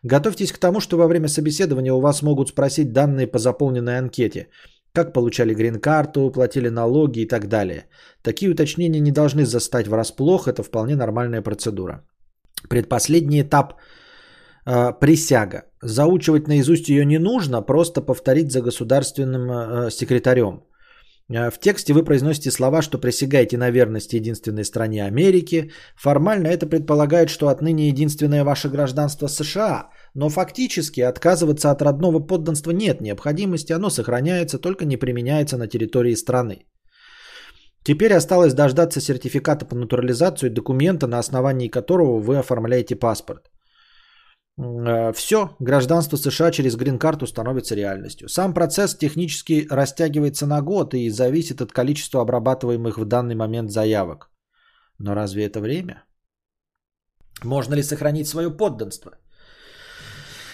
Готовьтесь 0.03 0.53
к 0.53 0.59
тому, 0.59 0.81
что 0.81 0.97
во 0.97 1.07
время 1.07 1.29
собеседования 1.29 1.93
у 1.93 2.01
вас 2.01 2.23
могут 2.23 2.49
спросить 2.49 2.93
данные 2.93 3.27
по 3.27 3.39
заполненной 3.39 3.99
анкете 3.99 4.49
как 4.93 5.13
получали 5.13 5.55
грин-карту, 5.55 6.31
платили 6.31 6.69
налоги 6.71 7.21
и 7.21 7.29
так 7.29 7.49
далее. 7.49 7.87
Такие 8.23 8.51
уточнения 8.51 9.01
не 9.01 9.13
должны 9.13 9.45
застать 9.45 9.89
врасплох, 9.89 10.49
это 10.49 10.63
вполне 10.63 10.97
нормальная 10.97 11.43
процедура. 11.43 12.05
Предпоследний 12.69 13.43
этап 13.43 13.75
э, 14.67 14.93
присяга. 15.01 15.63
Заучивать 15.83 16.49
наизусть 16.49 16.89
ее 16.89 17.05
не 17.05 17.19
нужно, 17.19 17.63
просто 17.63 18.03
повторить 18.03 18.53
за 18.53 18.63
государственным 18.63 19.51
э, 19.51 19.91
секретарем. 19.91 20.65
Э, 21.31 21.51
в 21.51 21.61
тексте 21.61 21.93
вы 21.93 22.05
произносите 22.05 22.51
слова, 22.51 22.83
что 22.83 22.99
присягаете 22.99 23.57
на 23.57 23.71
верность 23.71 24.13
единственной 24.13 24.65
стране 24.65 25.07
Америки. 25.07 25.71
Формально 25.97 26.49
это 26.49 26.67
предполагает, 26.67 27.31
что 27.31 27.49
отныне 27.49 27.89
единственное 27.89 28.45
ваше 28.45 28.69
гражданство 28.69 29.29
США– 29.29 29.91
но 30.15 30.29
фактически 30.29 31.01
отказываться 31.01 31.71
от 31.71 31.83
родного 31.83 32.21
подданства 32.21 32.73
нет 32.73 33.01
необходимости, 33.01 33.73
оно 33.73 33.91
сохраняется, 33.91 34.59
только 34.59 34.85
не 34.85 34.97
применяется 34.97 35.57
на 35.57 35.69
территории 35.69 36.15
страны. 36.15 36.67
Теперь 37.83 38.13
осталось 38.13 38.55
дождаться 38.55 39.01
сертификата 39.01 39.65
по 39.65 39.75
натурализации 39.75 40.49
документа, 40.51 41.07
на 41.07 41.19
основании 41.19 41.69
которого 41.69 42.21
вы 42.21 42.39
оформляете 42.39 42.97
паспорт. 42.97 43.51
Э, 44.59 45.13
Все, 45.13 45.57
гражданство 45.61 46.17
США 46.17 46.51
через 46.51 46.77
грин-карту 46.77 47.27
становится 47.27 47.75
реальностью. 47.75 48.29
Сам 48.29 48.53
процесс 48.55 48.97
технически 48.97 49.67
растягивается 49.71 50.47
на 50.47 50.61
год 50.61 50.95
и 50.95 51.11
зависит 51.11 51.61
от 51.61 51.73
количества 51.73 52.21
обрабатываемых 52.21 52.99
в 52.99 53.05
данный 53.05 53.35
момент 53.35 53.71
заявок. 53.71 54.31
Но 54.99 55.15
разве 55.15 55.47
это 55.47 55.61
время? 55.61 56.05
Можно 57.43 57.77
ли 57.77 57.83
сохранить 57.83 58.29
свое 58.29 58.51
подданство? 58.51 59.13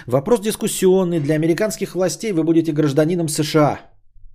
Вопрос 0.07 0.41
дискуссионный. 0.41 1.19
Для 1.19 1.35
американских 1.35 1.97
властей 1.97 2.31
вы 2.33 2.45
будете 2.45 2.73
гражданином 2.73 3.29
США. 3.29 3.81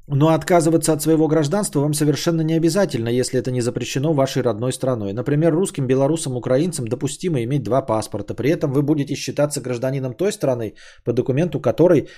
Но 0.07 0.27
отказываться 0.27 0.91
от 0.91 1.01
своего 1.01 1.29
гражданства 1.29 1.79
вам 1.79 1.93
совершенно 1.93 2.41
не 2.41 2.55
обязательно, 2.55 3.07
если 3.07 3.39
это 3.39 3.51
не 3.51 3.61
запрещено 3.61 4.11
вашей 4.13 4.41
родной 4.41 4.73
страной. 4.73 5.13
Например, 5.13 5.53
русским, 5.53 5.87
белорусам, 5.87 6.35
украинцам 6.35 6.87
допустимо 6.87 7.41
иметь 7.43 7.63
два 7.63 7.81
паспорта. 7.81 8.33
При 8.33 8.49
этом 8.49 8.73
вы 8.73 8.81
будете 8.81 9.15
считаться 9.15 9.61
гражданином 9.61 10.13
той 10.13 10.33
страны, 10.33 10.73
по 11.05 11.13
документу 11.13 11.61
которой 11.61 12.09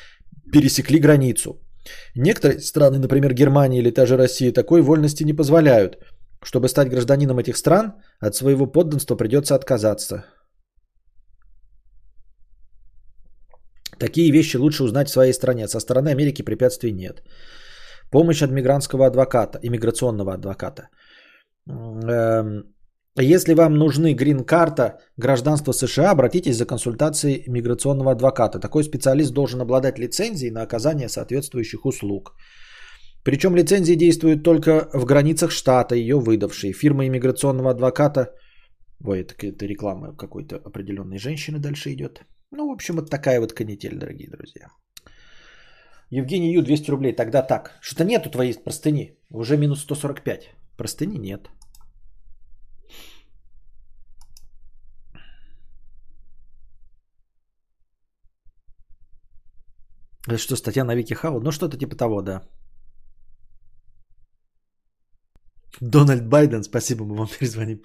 пересекли 0.52 0.98
границу. 0.98 1.62
Некоторые 2.16 2.60
страны, 2.60 2.98
например, 2.98 3.34
Германия 3.34 3.80
или 3.80 3.92
та 3.92 4.08
же 4.08 4.18
Россия, 4.18 4.52
такой 4.52 4.82
вольности 4.82 5.24
не 5.24 5.34
позволяют. 5.34 5.98
Чтобы 6.42 6.70
стать 6.70 6.90
гражданином 6.90 7.38
этих 7.38 7.58
стран, 7.58 7.94
от 8.20 8.36
своего 8.36 8.66
подданства 8.66 9.16
придется 9.16 9.54
отказаться. 9.54 10.26
Такие 14.00 14.32
вещи 14.32 14.58
лучше 14.58 14.84
узнать 14.84 15.10
в 15.10 15.14
своей 15.14 15.34
стране. 15.34 15.68
Со 15.68 15.80
стороны 15.80 16.10
Америки 16.10 16.42
препятствий 16.42 16.92
нет. 16.92 17.24
Помощь 18.12 18.44
от 18.44 18.52
мигрантского 18.52 19.08
адвоката, 19.08 19.60
иммиграционного 19.64 20.34
адвоката. 20.34 20.90
Эм, 21.70 22.64
если 23.20 23.54
вам 23.54 23.76
нужны 23.76 24.14
грин-карта, 24.14 25.00
гражданство 25.18 25.72
США, 25.72 26.12
обратитесь 26.12 26.58
за 26.58 26.66
консультацией 26.66 27.44
миграционного 27.48 28.12
адвоката. 28.12 28.60
Такой 28.60 28.84
специалист 28.84 29.34
должен 29.34 29.62
обладать 29.62 30.00
лицензией 30.00 30.52
на 30.52 30.64
оказание 30.64 31.10
соответствующих 31.10 31.86
услуг. 31.86 32.32
Причем 33.24 33.56
лицензии 33.56 33.96
действуют 33.96 34.44
только 34.44 34.90
в 34.94 35.06
границах 35.06 35.52
штата, 35.52 35.96
ее 35.96 36.20
выдавшей. 36.20 36.74
Фирма 36.74 37.06
иммиграционного 37.06 37.72
адвоката... 37.72 38.34
Ой, 39.06 39.22
это, 39.22 39.34
это 39.48 39.66
реклама 39.66 40.16
какой-то 40.16 40.58
определенной 40.58 41.20
женщины 41.20 41.60
дальше 41.60 41.94
идет. 41.94 42.22
Ну, 42.56 42.68
в 42.68 42.72
общем, 42.72 42.96
вот 42.96 43.10
такая 43.10 43.40
вот 43.40 43.54
канитель, 43.54 43.98
дорогие 43.98 44.30
друзья. 44.30 44.68
Евгений 46.12 46.54
Ю, 46.54 46.62
200 46.62 46.92
рублей. 46.92 47.16
Тогда 47.16 47.42
так. 47.42 47.72
Что-то 47.82 48.04
нету 48.04 48.30
твоей 48.30 48.54
простыни. 48.54 49.18
Уже 49.32 49.58
минус 49.58 49.82
145. 49.82 50.52
Простыни 50.78 51.18
нет. 51.18 51.50
Это 60.28 60.38
что, 60.38 60.56
статья 60.56 60.86
на 60.86 60.96
Вики 60.96 61.14
Хау? 61.14 61.40
Ну, 61.42 61.52
что-то 61.52 61.78
типа 61.78 61.96
того, 61.96 62.22
да. 62.22 62.42
Дональд 65.82 66.30
Байден, 66.30 66.64
спасибо, 66.64 67.04
мы 67.04 67.16
вам 67.16 67.28
перезвоним. 67.40 67.82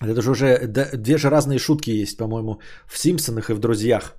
Это 0.00 0.22
же 0.22 0.30
уже 0.30 0.66
две 0.66 1.18
же 1.18 1.30
разные 1.30 1.58
шутки 1.58 1.90
есть, 1.90 2.16
по-моему, 2.16 2.60
в 2.86 2.98
Симпсонах 2.98 3.50
и 3.50 3.54
в 3.54 3.58
Друзьях. 3.58 4.16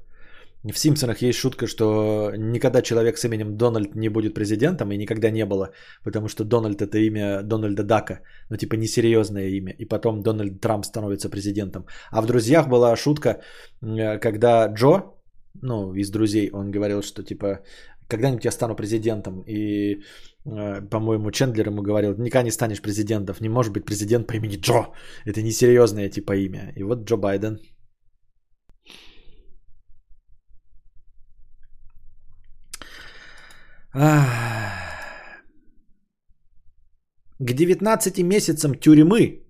В 0.63 0.77
Симпсонах 0.77 1.23
есть 1.23 1.39
шутка, 1.39 1.65
что 1.65 2.31
никогда 2.37 2.83
человек 2.83 3.17
с 3.17 3.25
именем 3.25 3.57
Дональд 3.57 3.95
не 3.95 4.09
будет 4.09 4.35
президентом, 4.35 4.91
и 4.91 4.97
никогда 4.97 5.31
не 5.31 5.45
было, 5.45 5.71
потому 6.03 6.27
что 6.27 6.43
Дональд 6.43 6.81
это 6.81 6.99
имя 6.99 7.41
Дональда 7.41 7.83
Дака, 7.83 8.19
ну 8.49 8.57
типа 8.57 8.75
несерьезное 8.75 9.47
имя, 9.47 9.73
и 9.79 9.85
потом 9.85 10.21
Дональд 10.21 10.61
Трамп 10.61 10.85
становится 10.85 11.29
президентом. 11.29 11.85
А 12.11 12.21
в 12.21 12.27
«Друзьях» 12.27 12.67
была 12.67 12.95
шутка, 12.95 13.41
когда 14.21 14.67
Джо, 14.67 15.01
ну 15.61 15.95
из 15.95 16.11
«Друзей», 16.11 16.51
он 16.53 16.69
говорил, 16.69 17.01
что 17.01 17.23
типа 17.23 17.61
когда-нибудь 18.11 18.45
я 18.45 18.51
стану 18.51 18.75
президентом, 18.75 19.43
и 19.47 20.01
Э, 20.45 20.81
по-моему, 20.89 21.31
Чендлер 21.31 21.67
ему 21.67 21.81
говорил, 21.81 22.13
никогда 22.17 22.43
не 22.43 22.51
станешь 22.51 22.81
президентом, 22.81 23.35
не 23.39 23.49
может 23.49 23.73
быть 23.73 23.85
президент 23.85 24.27
по 24.27 24.33
имени 24.33 24.57
Джо. 24.57 24.87
Это 25.25 25.41
несерьезное 25.41 26.09
типа 26.09 26.35
имя. 26.35 26.73
И 26.75 26.83
вот 26.83 27.05
Джо 27.05 27.17
Байден. 27.17 27.59
К 37.39 37.53
19 37.53 38.23
месяцам 38.23 38.75
тюрьмы 38.75 39.43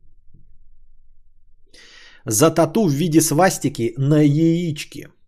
за 2.26 2.50
тату 2.50 2.88
в 2.88 2.92
виде 2.92 3.22
свастики 3.22 3.94
на 3.98 4.22
яичке– 4.22 5.10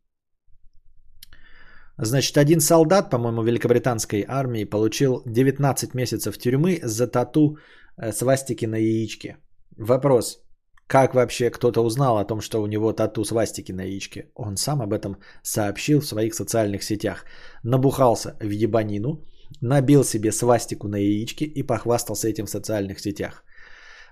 Значит, 1.98 2.38
один 2.38 2.60
солдат, 2.60 3.10
по-моему, 3.10 3.44
великобританской 3.44 4.26
армии 4.28 4.66
получил 4.66 5.22
19 5.26 5.94
месяцев 5.94 6.38
тюрьмы 6.38 6.80
за 6.84 7.08
тату 7.08 7.58
э, 7.98 8.12
свастики 8.12 8.66
на 8.66 8.78
яичке. 8.78 9.38
Вопрос. 9.78 10.40
Как 10.88 11.14
вообще 11.14 11.50
кто-то 11.50 11.82
узнал 11.82 12.18
о 12.18 12.26
том, 12.26 12.42
что 12.42 12.62
у 12.62 12.68
него 12.68 12.94
тату 12.94 13.24
свастики 13.24 13.72
на 13.72 13.84
яичке? 13.84 14.32
Он 14.36 14.58
сам 14.58 14.82
об 14.82 14.94
этом 14.94 15.18
сообщил 15.44 16.02
в 16.02 16.06
своих 16.06 16.34
социальных 16.34 16.84
сетях. 16.84 17.26
Набухался 17.64 18.38
в 18.42 18.50
ебанину, 18.50 19.24
набил 19.62 20.04
себе 20.04 20.32
свастику 20.32 20.88
на 20.88 20.98
яичке 20.98 21.46
и 21.46 21.64
похвастался 21.64 22.28
этим 22.28 22.46
в 22.46 22.50
социальных 22.50 23.00
сетях. 23.00 23.44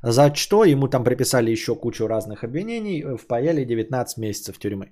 За 0.03 0.33
что 0.33 0.63
ему 0.63 0.87
там 0.87 1.03
приписали 1.03 1.51
еще 1.51 1.75
кучу 1.75 2.07
разных 2.07 2.43
обвинений, 2.43 3.17
впаяли 3.17 3.65
19 3.65 4.17
месяцев 4.17 4.57
тюрьмы. 4.57 4.91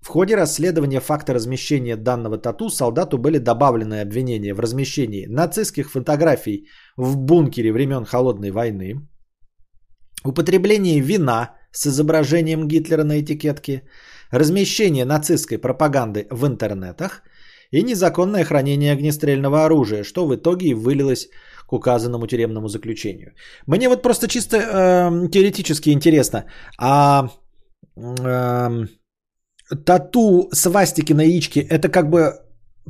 В 0.00 0.08
ходе 0.08 0.34
расследования 0.34 1.00
факта 1.00 1.34
размещения 1.34 1.96
данного 1.96 2.38
тату 2.38 2.70
солдату 2.70 3.18
были 3.18 3.38
добавлены 3.38 4.00
обвинения 4.00 4.54
в 4.54 4.60
размещении 4.60 5.26
нацистских 5.26 5.90
фотографий 5.90 6.68
в 6.96 7.16
бункере 7.16 7.72
времен 7.72 8.04
Холодной 8.04 8.50
войны, 8.50 9.06
употребление 10.24 11.00
вина 11.00 11.54
с 11.72 11.86
изображением 11.86 12.66
Гитлера 12.66 13.04
на 13.04 13.20
этикетке, 13.20 13.82
размещение 14.30 15.04
нацистской 15.04 15.58
пропаганды 15.58 16.26
в 16.30 16.46
интернетах 16.46 17.22
и 17.70 17.82
незаконное 17.82 18.44
хранение 18.44 18.92
огнестрельного 18.92 19.64
оружия, 19.66 20.02
что 20.02 20.26
в 20.26 20.34
итоге 20.34 20.68
и 20.68 20.74
вылилось 20.74 21.28
к 21.66 21.72
указанному 21.72 22.26
тюремному 22.26 22.68
заключению. 22.68 23.32
Мне 23.66 23.88
вот 23.88 24.02
просто 24.02 24.28
чисто 24.28 24.56
э, 24.56 25.28
теоретически 25.30 25.90
интересно, 25.90 26.46
а 26.78 27.28
э, 27.96 28.86
тату 29.76 30.48
свастики 30.52 31.12
на 31.12 31.22
яичке 31.22 31.60
это 31.60 31.88
как 31.88 32.10
бы 32.10 32.34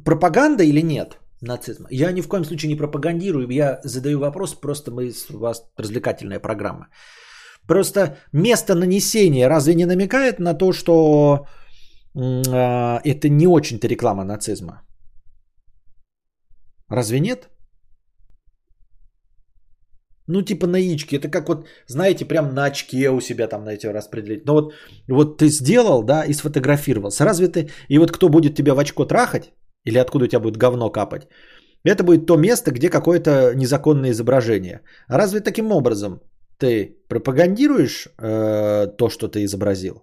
пропаганда 0.04 0.64
или 0.64 0.82
нет 0.82 1.18
нацизма? 1.40 1.88
Я 1.90 2.12
ни 2.12 2.20
в 2.20 2.28
коем 2.28 2.44
случае 2.44 2.68
не 2.68 2.76
пропагандирую, 2.76 3.48
я 3.50 3.80
задаю 3.84 4.18
вопрос, 4.18 4.54
просто 4.54 4.90
мы 4.90 5.12
у 5.30 5.38
вас 5.38 5.64
развлекательная 5.76 6.40
программа. 6.40 6.88
Просто 7.66 8.16
место 8.32 8.74
нанесения 8.74 9.48
разве 9.48 9.74
не 9.74 9.86
намекает 9.86 10.40
на 10.40 10.54
то, 10.54 10.72
что 10.72 11.46
э, 12.14 13.00
это 13.04 13.28
не 13.28 13.46
очень-то 13.46 13.88
реклама 13.88 14.24
нацизма? 14.24 14.82
Разве 16.88 17.20
нет? 17.20 17.48
Ну, 20.30 20.42
типа 20.42 20.66
на 20.66 20.78
яичке. 20.78 21.16
Это 21.16 21.28
как 21.28 21.48
вот, 21.48 21.66
знаете, 21.88 22.24
прям 22.24 22.54
на 22.54 22.64
очке 22.66 23.10
у 23.10 23.20
себя 23.20 23.48
там 23.48 23.64
на 23.64 23.74
эти 23.74 23.86
распределить. 23.86 24.46
Но 24.46 24.54
вот, 24.54 24.74
вот 25.08 25.38
ты 25.38 25.48
сделал, 25.48 26.04
да, 26.04 26.24
и 26.24 26.34
сфотографировался. 26.34 27.24
Разве 27.24 27.48
ты... 27.48 27.68
И 27.88 27.98
вот 27.98 28.12
кто 28.12 28.28
будет 28.28 28.54
тебя 28.54 28.74
в 28.74 28.78
очко 28.78 29.04
трахать, 29.04 29.52
или 29.84 29.98
откуда 29.98 30.24
у 30.24 30.28
тебя 30.28 30.40
будет 30.40 30.56
говно 30.56 30.90
капать, 30.90 31.28
это 31.84 32.04
будет 32.04 32.26
то 32.26 32.36
место, 32.36 32.70
где 32.70 32.90
какое-то 32.90 33.54
незаконное 33.56 34.10
изображение. 34.10 34.80
А 35.08 35.18
разве 35.18 35.40
таким 35.40 35.72
образом 35.72 36.20
ты 36.58 36.96
пропагандируешь 37.08 38.06
э, 38.06 38.86
то, 38.98 39.08
что 39.08 39.28
ты 39.28 39.44
изобразил? 39.44 39.94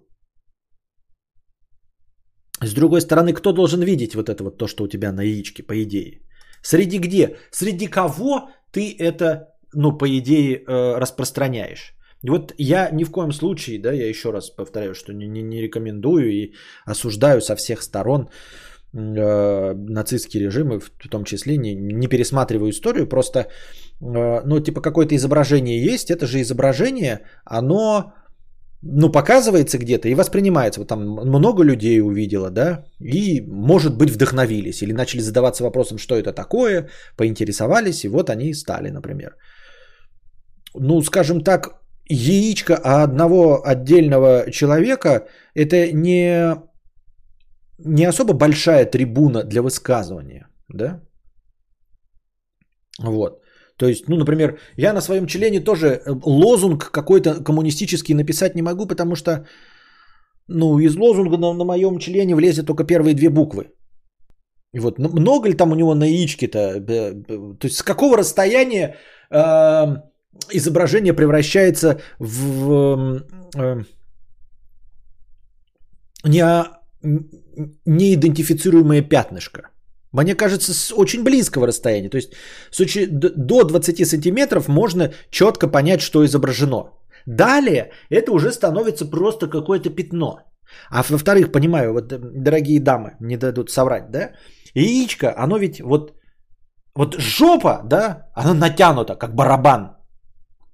С 2.60 2.74
другой 2.74 3.00
стороны, 3.00 3.32
кто 3.32 3.52
должен 3.52 3.80
видеть 3.80 4.14
вот 4.14 4.28
это 4.28 4.44
вот 4.44 4.58
то, 4.58 4.66
что 4.66 4.84
у 4.84 4.88
тебя 4.88 5.12
на 5.12 5.22
яичке, 5.22 5.62
по 5.62 5.82
идее? 5.82 6.20
Среди 6.62 6.98
где? 6.98 7.36
Среди 7.50 7.86
кого 7.86 8.50
ты 8.72 8.96
это 8.98 9.57
ну, 9.72 9.98
по 9.98 10.06
идее, 10.18 10.56
э, 10.56 10.98
распространяешь. 10.98 11.94
И 12.22 12.30
вот 12.30 12.54
я 12.58 12.90
ни 12.90 13.04
в 13.04 13.10
коем 13.10 13.32
случае, 13.32 13.78
да, 13.78 13.92
я 13.92 14.08
еще 14.08 14.30
раз 14.30 14.50
повторяю, 14.50 14.94
что 14.94 15.12
не, 15.12 15.28
не, 15.28 15.42
не 15.42 15.62
рекомендую 15.62 16.30
и 16.30 16.52
осуждаю 16.84 17.40
со 17.40 17.54
всех 17.54 17.82
сторон 17.82 18.28
э, 18.92 19.74
нацистские 19.74 20.42
режимы, 20.44 20.80
в 20.80 21.08
том 21.10 21.24
числе 21.24 21.56
не, 21.56 21.74
не 21.74 22.08
пересматриваю 22.08 22.70
историю, 22.70 23.06
просто, 23.06 23.38
э, 23.38 24.42
ну, 24.44 24.60
типа 24.60 24.80
какое-то 24.80 25.14
изображение 25.14 25.84
есть, 25.84 26.10
это 26.10 26.26
же 26.26 26.40
изображение, 26.40 27.20
оно, 27.44 28.12
ну, 28.82 29.12
показывается 29.12 29.78
где-то 29.78 30.08
и 30.08 30.14
воспринимается. 30.14 30.80
Вот 30.80 30.88
там 30.88 31.00
много 31.00 31.62
людей 31.62 32.00
увидело, 32.00 32.50
да, 32.50 32.84
и, 32.98 33.44
может 33.46 33.96
быть, 33.96 34.10
вдохновились 34.10 34.82
или 34.82 34.92
начали 34.92 35.20
задаваться 35.20 35.62
вопросом, 35.62 35.98
что 35.98 36.16
это 36.16 36.32
такое, 36.32 36.88
поинтересовались, 37.16 38.04
и 38.04 38.08
вот 38.08 38.28
они 38.28 38.54
стали, 38.54 38.90
например 38.90 39.36
ну, 40.80 41.02
скажем 41.02 41.40
так, 41.40 41.80
яичко 42.08 42.76
одного 42.76 43.62
отдельного 43.66 44.50
человека– 44.50 45.26
это 45.54 45.92
не, 45.92 46.54
не 47.78 48.08
особо 48.08 48.32
большая 48.32 48.84
трибуна 48.86 49.44
для 49.44 49.62
высказывания, 49.62 50.48
да? 50.68 51.00
Вот. 53.02 53.42
То 53.76 53.86
есть, 53.86 54.08
ну, 54.08 54.16
например, 54.16 54.58
я 54.76 54.92
на 54.92 55.00
своем 55.00 55.26
члене 55.26 55.60
тоже 55.60 55.86
э, 55.86 56.12
лозунг 56.24 56.90
какой-то 56.90 57.44
коммунистический 57.44 58.14
написать 58.14 58.56
не 58.56 58.62
могу, 58.62 58.86
потому 58.86 59.14
что, 59.14 59.46
ну, 60.48 60.78
из 60.78 60.96
лозунга 60.96 61.36
на, 61.36 61.54
на 61.54 61.64
моем 61.64 61.98
члене 61.98 62.34
влезет 62.34 62.66
только 62.66 62.84
первые 62.84 63.14
две 63.14 63.30
буквы. 63.30 63.70
И 64.74 64.80
вот 64.80 64.98
много 64.98 65.48
ли 65.48 65.54
там 65.54 65.72
у 65.72 65.76
него 65.76 65.94
на 65.94 66.04
яичке-то? 66.04 66.80
То 67.60 67.66
есть 67.66 67.76
с 67.76 67.82
какого 67.82 68.18
расстояния 68.18 68.96
э, 69.30 69.96
изображение 70.52 71.14
превращается 71.14 72.00
в 72.18 73.22
э, 73.56 73.84
не, 76.24 76.64
неидентифицируемое 77.86 79.02
пятнышко. 79.02 79.70
Мне 80.12 80.34
кажется, 80.34 80.72
с 80.72 80.92
очень 80.92 81.22
близкого 81.22 81.66
расстояния. 81.66 82.10
То 82.10 82.16
есть 82.16 82.32
до 83.10 83.64
20 83.64 84.06
сантиметров 84.06 84.68
можно 84.68 85.12
четко 85.30 85.68
понять, 85.68 86.00
что 86.00 86.24
изображено. 86.24 86.92
Далее 87.26 87.90
это 88.10 88.32
уже 88.32 88.52
становится 88.52 89.04
просто 89.10 89.48
какое-то 89.48 89.90
пятно. 89.90 90.38
А 90.90 91.02
во-вторых, 91.02 91.52
понимаю, 91.52 91.92
вот 91.92 92.08
дорогие 92.42 92.80
дамы 92.80 93.16
не 93.20 93.36
дадут 93.36 93.70
соврать, 93.70 94.10
да? 94.10 94.32
Яичко, 94.74 95.34
оно 95.36 95.58
ведь 95.58 95.80
вот, 95.80 96.12
вот 96.94 97.16
жопа, 97.18 97.82
да, 97.84 98.30
она 98.34 98.54
натянута, 98.54 99.14
как 99.14 99.34
барабан. 99.34 99.97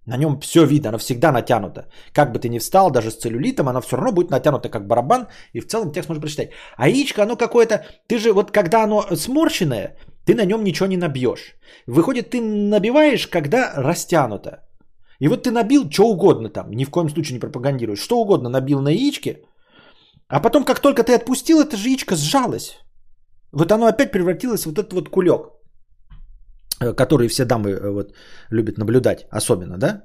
На 0.06 0.16
нем 0.16 0.38
все 0.40 0.66
видно, 0.66 0.88
оно 0.88 0.98
всегда 0.98 1.32
натянуто. 1.32 1.86
Как 2.12 2.32
бы 2.32 2.38
ты 2.38 2.48
ни 2.48 2.58
встал, 2.58 2.90
даже 2.90 3.10
с 3.10 3.16
целлюлитом, 3.16 3.68
оно 3.68 3.80
все 3.80 3.96
равно 3.96 4.12
будет 4.12 4.30
натянуто 4.30 4.68
как 4.68 4.86
барабан, 4.86 5.28
и 5.54 5.60
в 5.60 5.66
целом 5.66 5.92
текст 5.92 6.08
можно 6.08 6.20
прочитать. 6.20 6.50
А 6.76 6.88
яичко, 6.88 7.22
оно 7.22 7.36
какое-то, 7.36 7.84
ты 8.06 8.18
же 8.18 8.32
вот 8.32 8.50
когда 8.50 8.84
оно 8.84 9.02
сморщенное, 9.16 9.96
ты 10.26 10.34
на 10.34 10.44
нем 10.44 10.64
ничего 10.64 10.86
не 10.86 10.96
набьешь. 10.96 11.56
Выходит, 11.86 12.30
ты 12.30 12.40
набиваешь, 12.40 13.26
когда 13.26 13.72
растянуто. 13.76 14.50
И 15.20 15.28
вот 15.28 15.44
ты 15.44 15.50
набил 15.50 15.90
что 15.90 16.08
угодно 16.08 16.50
там, 16.50 16.70
ни 16.70 16.84
в 16.84 16.90
коем 16.90 17.08
случае 17.08 17.34
не 17.34 17.40
пропагандируешь, 17.40 18.02
что 18.02 18.20
угодно 18.20 18.50
набил 18.50 18.80
на 18.80 18.90
яичке, 18.90 19.42
а 20.28 20.40
потом, 20.40 20.64
как 20.64 20.80
только 20.80 21.02
ты 21.02 21.14
отпустил, 21.14 21.60
это 21.60 21.76
же 21.76 21.88
яичко 21.88 22.16
сжалось. 22.16 22.78
Вот 23.52 23.70
оно 23.72 23.86
опять 23.86 24.10
превратилось 24.10 24.62
в 24.62 24.66
вот 24.66 24.78
этот 24.78 24.92
вот 24.92 25.08
кулек. 25.08 25.53
Э, 26.80 26.92
который 26.92 27.28
все 27.28 27.44
дамы 27.44 27.70
э, 27.70 27.90
вот, 27.90 28.14
любят 28.50 28.78
наблюдать, 28.78 29.26
особенно, 29.30 29.78
да? 29.78 30.02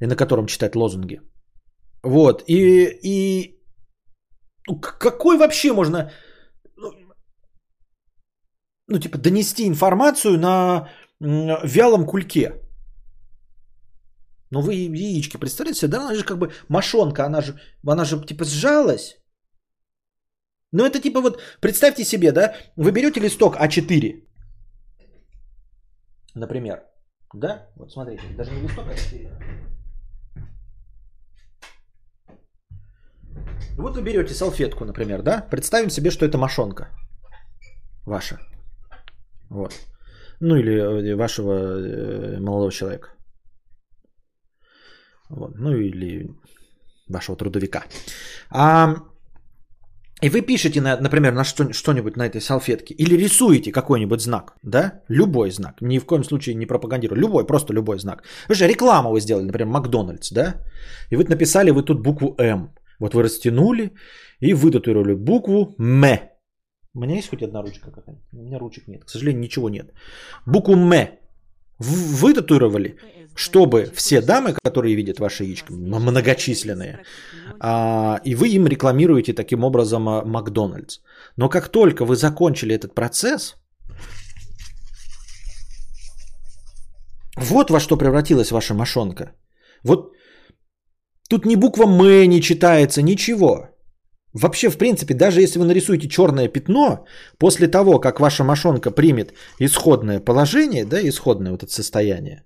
И 0.00 0.06
на 0.06 0.16
котором 0.16 0.46
читать 0.46 0.76
лозунги. 0.76 1.20
Вот. 2.02 2.42
И, 2.48 2.88
и 3.02 3.60
ну, 4.68 4.80
какой 4.80 5.36
вообще 5.36 5.72
можно, 5.72 6.10
ну, 6.76 6.92
ну, 8.88 8.98
типа, 8.98 9.18
донести 9.18 9.66
информацию 9.66 10.38
на 10.38 10.88
вялом 11.20 12.06
кульке? 12.06 12.52
Ну, 14.50 14.60
вы 14.60 14.74
яички 14.74 15.36
представляете 15.36 15.80
себе, 15.80 15.90
да? 15.90 16.00
Она 16.00 16.14
же 16.14 16.24
как 16.24 16.38
бы 16.38 16.52
мошонка, 16.68 17.26
она 17.26 17.40
же, 17.40 17.58
она 17.86 18.04
же 18.04 18.24
типа 18.26 18.44
сжалась. 18.44 19.18
Ну, 20.72 20.84
это 20.84 20.98
типа 20.98 21.20
вот, 21.20 21.40
представьте 21.60 22.04
себе, 22.04 22.32
да, 22.32 22.54
вы 22.76 22.90
берете 22.90 23.20
листок 23.20 23.56
А4, 23.56 24.24
Например. 26.34 26.82
Да? 27.34 27.68
Вот 27.76 27.92
смотрите, 27.92 28.22
даже 28.36 28.50
не 28.52 28.62
листок, 28.62 28.84
а 28.88 28.94
4. 28.94 29.28
Вот 33.76 33.96
вы 33.96 34.02
берете 34.02 34.34
салфетку, 34.34 34.84
например, 34.84 35.22
да? 35.22 35.46
Представим 35.50 35.90
себе, 35.90 36.10
что 36.10 36.24
это 36.24 36.38
мошонка 36.38 36.88
ваша. 38.06 38.38
Вот. 39.50 39.72
Ну 40.40 40.56
или 40.56 40.72
э, 40.74 41.16
вашего 41.16 41.52
э, 41.52 42.40
молодого 42.40 42.70
человека. 42.70 43.08
Вот. 45.28 45.54
Ну 45.56 45.72
или 45.76 46.30
вашего 47.08 47.36
трудовика. 47.36 47.84
А 48.50 48.94
и 50.24 50.30
вы 50.30 50.40
пишете, 50.40 50.80
например, 50.80 51.34
на 51.34 51.44
что, 51.44 51.72
что-нибудь 51.72 52.16
на 52.16 52.26
этой 52.26 52.40
салфетке, 52.40 52.94
или 52.94 53.16
рисуете 53.16 53.72
какой-нибудь 53.72 54.20
знак, 54.20 54.56
да, 54.62 55.02
любой 55.10 55.50
знак, 55.50 55.82
ни 55.82 55.98
в 55.98 56.06
коем 56.06 56.24
случае 56.24 56.54
не 56.54 56.66
пропагандирую, 56.66 57.20
любой, 57.20 57.46
просто 57.46 57.74
любой 57.74 57.98
знак. 57.98 58.22
Вы 58.48 58.54
же 58.54 58.66
рекламу 58.66 59.10
вы 59.10 59.20
сделали, 59.20 59.44
например, 59.44 59.68
Макдональдс, 59.68 60.32
да, 60.32 60.54
и 61.10 61.16
вы 61.16 61.24
написали 61.24 61.70
вы 61.70 61.82
тут 61.82 62.02
букву 62.02 62.34
М, 62.38 62.74
вот 63.00 63.14
вы 63.14 63.22
растянули 63.22 63.92
и 64.40 64.54
вытатуировали 64.54 65.14
букву 65.14 65.74
М. 65.78 66.04
У 66.94 67.00
меня 67.00 67.16
есть 67.16 67.28
хоть 67.28 67.42
одна 67.42 67.62
ручка 67.62 67.90
какая-то? 67.90 68.18
У 68.32 68.42
меня 68.42 68.58
ручек 68.58 68.88
нет, 68.88 69.04
к 69.04 69.10
сожалению, 69.10 69.42
ничего 69.42 69.68
нет. 69.68 69.92
Букву 70.46 70.72
М 70.72 71.18
вы 71.84 72.34
татуировали, 72.34 72.96
чтобы 73.34 73.90
все 73.94 74.20
дамы, 74.20 74.54
которые 74.64 74.94
видят 74.94 75.18
ваши 75.18 75.44
яичко, 75.44 75.72
многочисленные, 75.72 77.02
а, 77.60 78.20
и 78.24 78.34
вы 78.34 78.48
им 78.48 78.66
рекламируете 78.66 79.32
таким 79.32 79.64
образом 79.64 80.08
а, 80.08 80.24
Макдональдс. 80.24 80.98
Но 81.36 81.48
как 81.48 81.68
только 81.68 82.04
вы 82.04 82.16
закончили 82.16 82.74
этот 82.74 82.94
процесс, 82.94 83.56
вот 87.36 87.70
во 87.70 87.80
что 87.80 87.96
превратилась 87.96 88.52
ваша 88.52 88.74
мошонка. 88.74 89.32
Вот 89.82 90.12
тут 91.28 91.46
ни 91.46 91.56
буква 91.56 91.84
М 91.84 92.28
не 92.28 92.40
читается, 92.40 93.02
ничего. 93.02 93.73
Вообще, 94.34 94.68
в 94.68 94.76
принципе, 94.76 95.14
даже 95.14 95.40
если 95.40 95.60
вы 95.60 95.64
нарисуете 95.64 96.08
черное 96.08 96.48
пятно, 96.48 97.04
после 97.38 97.68
того, 97.68 98.00
как 98.00 98.20
ваша 98.20 98.44
мошонка 98.44 98.90
примет 98.90 99.32
исходное 99.60 100.20
положение, 100.20 100.84
да, 100.84 101.00
исходное 101.00 101.52
вот 101.52 101.62
это 101.62 101.72
состояние, 101.72 102.42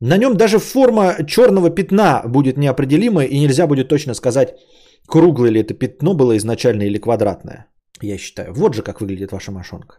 на 0.00 0.16
нем 0.16 0.36
даже 0.36 0.58
форма 0.58 1.16
черного 1.26 1.70
пятна 1.70 2.22
будет 2.26 2.56
неопределимая, 2.56 3.26
и 3.26 3.38
нельзя 3.38 3.66
будет 3.66 3.88
точно 3.88 4.14
сказать, 4.14 4.54
круглое 5.06 5.50
ли 5.50 5.60
это 5.60 5.74
пятно 5.74 6.14
было 6.14 6.36
изначально 6.38 6.84
или 6.84 6.98
квадратное. 6.98 7.66
Я 8.02 8.18
считаю. 8.18 8.54
Вот 8.54 8.74
же 8.74 8.82
как 8.82 9.00
выглядит 9.00 9.32
ваша 9.32 9.52
мошонка. 9.52 9.98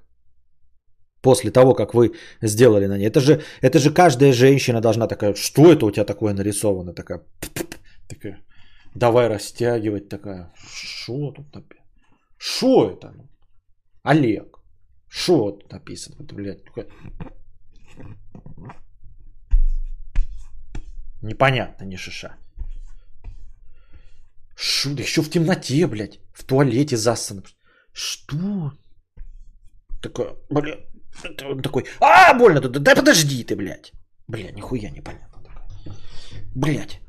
После 1.22 1.52
того, 1.52 1.76
как 1.76 1.94
вы 1.94 2.14
сделали 2.42 2.88
на 2.88 2.98
ней. 2.98 3.06
Это 3.06 3.20
же, 3.20 3.42
это 3.62 3.78
же 3.78 3.94
каждая 3.94 4.34
женщина 4.34 4.82
должна 4.82 5.08
такая, 5.08 5.36
что 5.36 5.72
это 5.72 5.86
у 5.86 5.92
тебя 5.92 6.06
такое 6.06 6.34
нарисовано? 6.34 6.94
Такая, 6.94 7.22
такая 8.10 8.40
давай 8.96 9.28
растягивать 9.28 10.10
такая. 10.10 10.54
Что 10.56 11.32
тут 11.32 11.54
написано? 11.54 11.88
Что 12.38 12.92
это? 12.92 13.14
Олег. 14.04 14.60
Что 15.08 15.52
тут 15.52 15.72
написано? 15.72 16.24
Это, 16.24 16.36
блядь. 16.36 16.64
Непонятно, 21.22 21.86
не 21.86 21.98
шиша. 21.98 22.38
Шу, 24.56 24.96
да 24.96 25.04
еще 25.04 25.22
в 25.22 25.30
темноте, 25.30 25.88
блядь. 25.88 26.20
В 26.34 26.44
туалете 26.44 26.98
засано. 26.98 27.44
Что? 27.94 28.74
Такое, 30.02 30.36
блядь. 30.50 30.88
Он 31.44 31.62
такой, 31.62 31.86
а, 32.00 32.34
больно 32.34 32.62
тут, 32.62 32.72
да 32.72 32.96
подожди 32.96 33.44
ты, 33.44 33.56
блядь. 33.56 33.92
Бля, 34.28 34.52
нихуя 34.52 34.90
непонятно. 34.90 35.44
Блядь. 36.56 37.02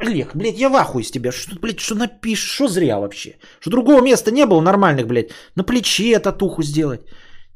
Олег, 0.00 0.34
блядь, 0.34 0.58
я 0.58 0.68
в 0.68 0.74
ахуе 0.76 1.04
с 1.04 1.10
тебя. 1.10 1.32
Что, 1.32 1.58
блядь, 1.60 1.80
что 1.80 1.94
напишешь? 1.94 2.54
Что 2.54 2.68
зря 2.68 2.98
вообще? 2.98 3.38
Что 3.60 3.70
другого 3.70 4.02
места 4.02 4.30
не 4.30 4.46
было 4.46 4.60
нормальных, 4.60 5.06
блядь. 5.06 5.30
На 5.54 5.64
плече 5.64 6.18
татуху 6.18 6.62
сделать. 6.62 7.00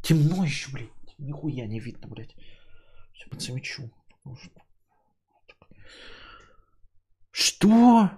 Темно 0.02 0.44
еще, 0.44 0.70
блядь. 0.70 0.88
Нихуя 1.18 1.66
не 1.66 1.80
видно, 1.80 2.08
блядь. 2.08 2.34
Все 3.12 3.28
подсвечу. 3.28 3.90
Что? 7.32 8.10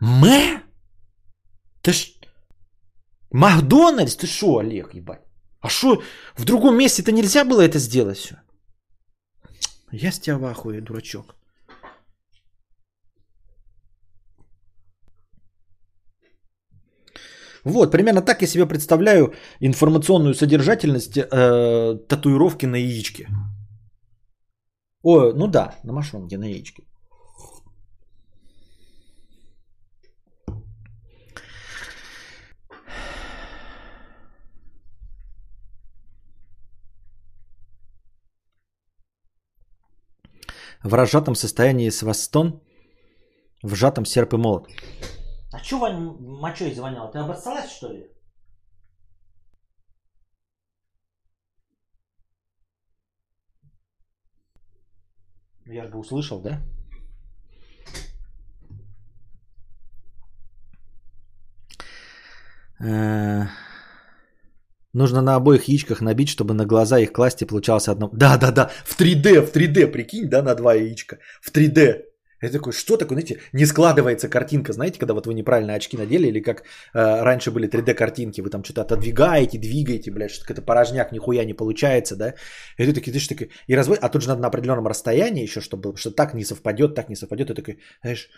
Мэ? 0.00 0.62
Ты 1.82 1.92
ж... 1.92 2.12
Макдональдс? 3.30 4.16
Ты 4.16 4.26
шо, 4.26 4.58
Олег, 4.58 4.94
ебать? 4.94 5.22
А 5.60 5.68
что, 5.68 6.02
в 6.36 6.44
другом 6.44 6.76
месте-то 6.76 7.12
нельзя 7.12 7.44
было 7.44 7.60
это 7.60 7.78
сделать 7.78 8.18
все? 8.18 8.36
Я 9.92 10.12
с 10.12 10.20
тебя 10.20 10.38
в 10.38 10.44
ахуе, 10.44 10.80
дурачок. 10.80 11.34
Вот, 17.64 17.92
примерно 17.92 18.22
так 18.22 18.42
я 18.42 18.48
себе 18.48 18.66
представляю 18.66 19.34
информационную 19.60 20.34
содержательность 20.34 21.18
э, 21.18 21.98
татуировки 22.08 22.66
на 22.66 22.76
яичке. 22.76 23.28
О, 25.02 25.32
ну 25.32 25.46
да, 25.46 25.74
на 25.84 25.92
мошонке, 25.92 26.38
на 26.38 26.44
яичке. 26.44 26.84
В 40.82 40.94
разжатом 40.94 41.34
состоянии 41.34 41.90
свастон, 41.90 42.62
в 43.62 43.74
сжатом 43.74 44.04
серп 44.04 44.34
и 44.34 44.36
молот. 44.36 44.68
А 45.52 45.58
что 45.58 45.78
Вань 45.78 46.16
мочой 46.20 46.72
звонял? 46.74 47.10
Ты 47.10 47.18
обоссалась, 47.18 47.70
что 47.70 47.92
ли? 47.92 48.06
Ну, 55.66 55.72
я 55.72 55.84
же 55.84 55.90
бы 55.90 55.98
услышал, 55.98 56.40
да? 56.40 56.60
Э, 62.80 63.46
Нужно 64.92 65.22
на 65.22 65.36
обоих 65.36 65.68
яичках 65.68 66.00
набить, 66.00 66.28
чтобы 66.28 66.54
на 66.54 66.66
глаза 66.66 66.98
их 66.98 67.12
класть 67.12 67.42
и 67.42 67.46
получалось 67.46 67.88
одно. 67.88 68.10
Да, 68.12 68.36
да, 68.36 68.50
да, 68.50 68.70
в 68.84 68.98
3D, 68.98 69.40
в 69.40 69.52
3D, 69.54 69.86
прикинь, 69.86 70.28
да, 70.28 70.42
на 70.42 70.54
два 70.54 70.74
яичка. 70.74 71.18
В 71.40 71.52
3D. 71.52 72.10
Я 72.42 72.48
такой, 72.48 72.72
что 72.72 72.96
такое, 72.96 73.18
знаете, 73.18 73.40
не 73.52 73.66
складывается 73.66 74.28
картинка, 74.28 74.72
знаете, 74.72 74.98
когда 74.98 75.12
вот 75.12 75.26
вы 75.26 75.34
неправильно 75.34 75.74
очки 75.74 75.98
надели, 75.98 76.28
или 76.28 76.40
как 76.40 76.62
э, 76.94 77.22
раньше 77.22 77.50
были 77.50 77.68
3D-картинки, 77.68 78.40
вы 78.40 78.48
там 78.48 78.64
что-то 78.64 78.80
отодвигаете, 78.80 79.58
двигаете, 79.58 80.10
блядь, 80.10 80.30
что-то 80.30 80.46
какой-то 80.46 80.62
порожняк, 80.62 81.12
нихуя 81.12 81.44
не 81.44 81.54
получается, 81.54 82.16
да, 82.16 82.34
и 82.78 82.86
ты 82.86 82.94
такой, 82.94 83.12
ты 83.12 83.18
что 83.18 83.34
такой, 83.34 83.50
и 83.66 83.76
разводишь, 83.76 84.02
а 84.02 84.08
тут 84.08 84.22
же 84.22 84.28
надо 84.28 84.40
на 84.40 84.48
определенном 84.48 84.86
расстоянии 84.86 85.42
еще, 85.42 85.60
чтобы, 85.60 85.96
что 85.96 86.10
так 86.10 86.32
не 86.32 86.44
совпадет, 86.44 86.94
так 86.94 87.10
не 87.10 87.16
совпадет, 87.16 87.50
и 87.50 87.54
такой, 87.54 87.78
знаешь, 88.02 88.30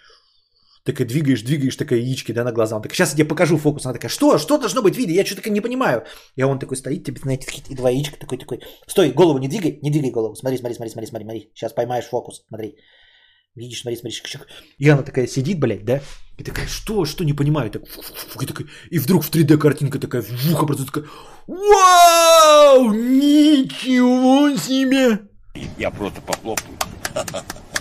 такая 0.85 1.07
двигаешь, 1.07 1.43
двигаешь, 1.43 1.77
такая 1.77 2.01
яички, 2.01 2.33
да, 2.33 2.45
на 2.45 2.53
глаза. 2.53 2.77
Он 2.77 2.83
такой, 2.83 2.97
сейчас 2.97 3.11
я 3.11 3.17
тебе 3.17 3.27
покажу 3.27 3.57
фокус. 3.57 3.85
Она 3.87 3.95
такая, 3.95 4.11
что, 4.11 4.39
что 4.39 4.59
должно 4.59 4.83
быть 4.83 4.95
в 4.95 4.99
виде? 4.99 5.15
Я 5.15 5.25
что-то 5.25 5.49
не 5.51 5.61
понимаю. 5.61 6.05
И 6.37 6.43
он 6.43 6.59
такой 6.59 6.77
стоит, 6.77 7.05
тебе, 7.05 7.21
знаете, 7.21 7.47
такие 7.47 7.77
два 7.77 7.91
яичка, 7.91 8.19
такой, 8.19 8.39
такой, 8.39 8.61
стой, 8.87 9.13
голову 9.13 9.39
не 9.39 9.49
двигай, 9.49 9.79
не 9.83 9.91
двигай 9.91 10.11
голову. 10.11 10.35
Смотри, 10.35 10.59
смотри, 10.59 10.75
смотри, 10.75 10.91
смотри, 10.91 11.07
смотри, 11.07 11.25
смотри. 11.25 11.51
Сейчас 11.55 11.73
поймаешь 11.73 12.07
фокус, 12.07 12.45
смотри. 12.49 12.77
Видишь, 13.55 13.83
смотри, 13.83 13.97
смотри, 13.97 14.17
шик, 14.17 14.27
шик. 14.27 14.47
И 14.79 14.89
она 14.89 15.03
такая 15.03 15.27
сидит, 15.27 15.59
блядь, 15.59 15.85
да? 15.85 16.01
И 16.39 16.43
такая, 16.43 16.67
что, 16.67 17.05
что, 17.05 17.23
не 17.23 17.35
понимаю. 17.35 17.71
Так, 17.71 17.83
и, 18.41 18.47
такой, 18.47 18.67
и 18.91 18.99
вдруг 18.99 19.25
в 19.25 19.31
3D 19.31 19.59
картинка 19.59 19.99
такая, 19.99 20.23
вуха 20.23 20.67
просто 20.67 20.87
такая, 20.87 21.05
вау, 21.47 22.93
ничего 22.93 24.57
себе. 24.57 25.29
Я 25.79 25.91
просто 25.91 26.23
похлопаю. 26.23 26.79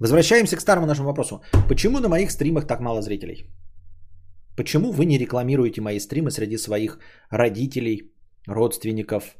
Возвращаемся 0.00 0.56
к 0.56 0.60
старому 0.60 0.86
нашему 0.86 1.08
вопросу. 1.08 1.42
Почему 1.68 2.00
на 2.00 2.08
моих 2.08 2.30
стримах 2.30 2.66
так 2.66 2.80
мало 2.80 3.02
зрителей? 3.02 3.46
Почему 4.56 4.92
вы 4.92 5.06
не 5.06 5.18
рекламируете 5.18 5.80
мои 5.80 6.00
стримы 6.00 6.30
среди 6.30 6.58
своих 6.58 6.98
родителей, 7.30 8.12
родственников, 8.46 9.36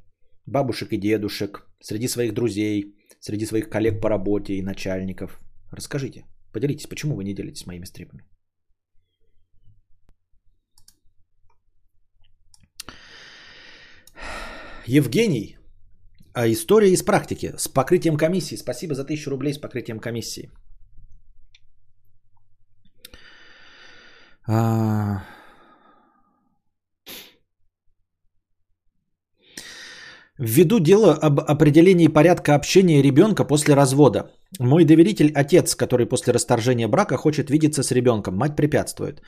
бабушек 0.46 0.92
и 0.92 0.98
дедушек, 0.98 1.66
среди 1.80 2.08
своих 2.08 2.32
друзей, 2.32 2.94
среди 3.20 3.46
своих 3.46 3.68
коллег 3.68 4.00
по 4.00 4.08
работе 4.08 4.54
и 4.54 4.62
начальников? 4.62 5.40
Расскажите, 5.72 6.24
поделитесь, 6.52 6.86
почему 6.86 7.16
вы 7.16 7.24
не 7.24 7.34
делитесь 7.34 7.66
моими 7.66 7.84
стримами? 7.84 8.24
Евгений 14.86 15.56
а 16.36 16.46
история 16.46 16.90
из 16.90 17.02
практики 17.02 17.52
с 17.56 17.66
покрытием 17.68 18.16
комиссии. 18.16 18.56
Спасибо 18.56 18.94
за 18.94 19.02
1000 19.02 19.30
рублей 19.30 19.54
с 19.54 19.58
покрытием 19.58 19.98
комиссии. 19.98 20.50
А... 24.46 25.24
Введу 30.38 30.78
дело 30.78 31.14
об 31.14 31.40
определении 31.40 32.08
порядка 32.08 32.54
общения 32.54 33.02
ребенка 33.02 33.46
после 33.46 33.74
развода. 33.74 34.30
Мой 34.60 34.84
доверитель 34.84 35.32
отец, 35.32 35.74
который 35.74 36.06
после 36.06 36.34
расторжения 36.34 36.88
брака 36.88 37.16
хочет 37.16 37.48
видеться 37.48 37.82
с 37.82 37.90
ребенком. 37.92 38.36
Мать 38.36 38.56
препятствует. 38.56 39.22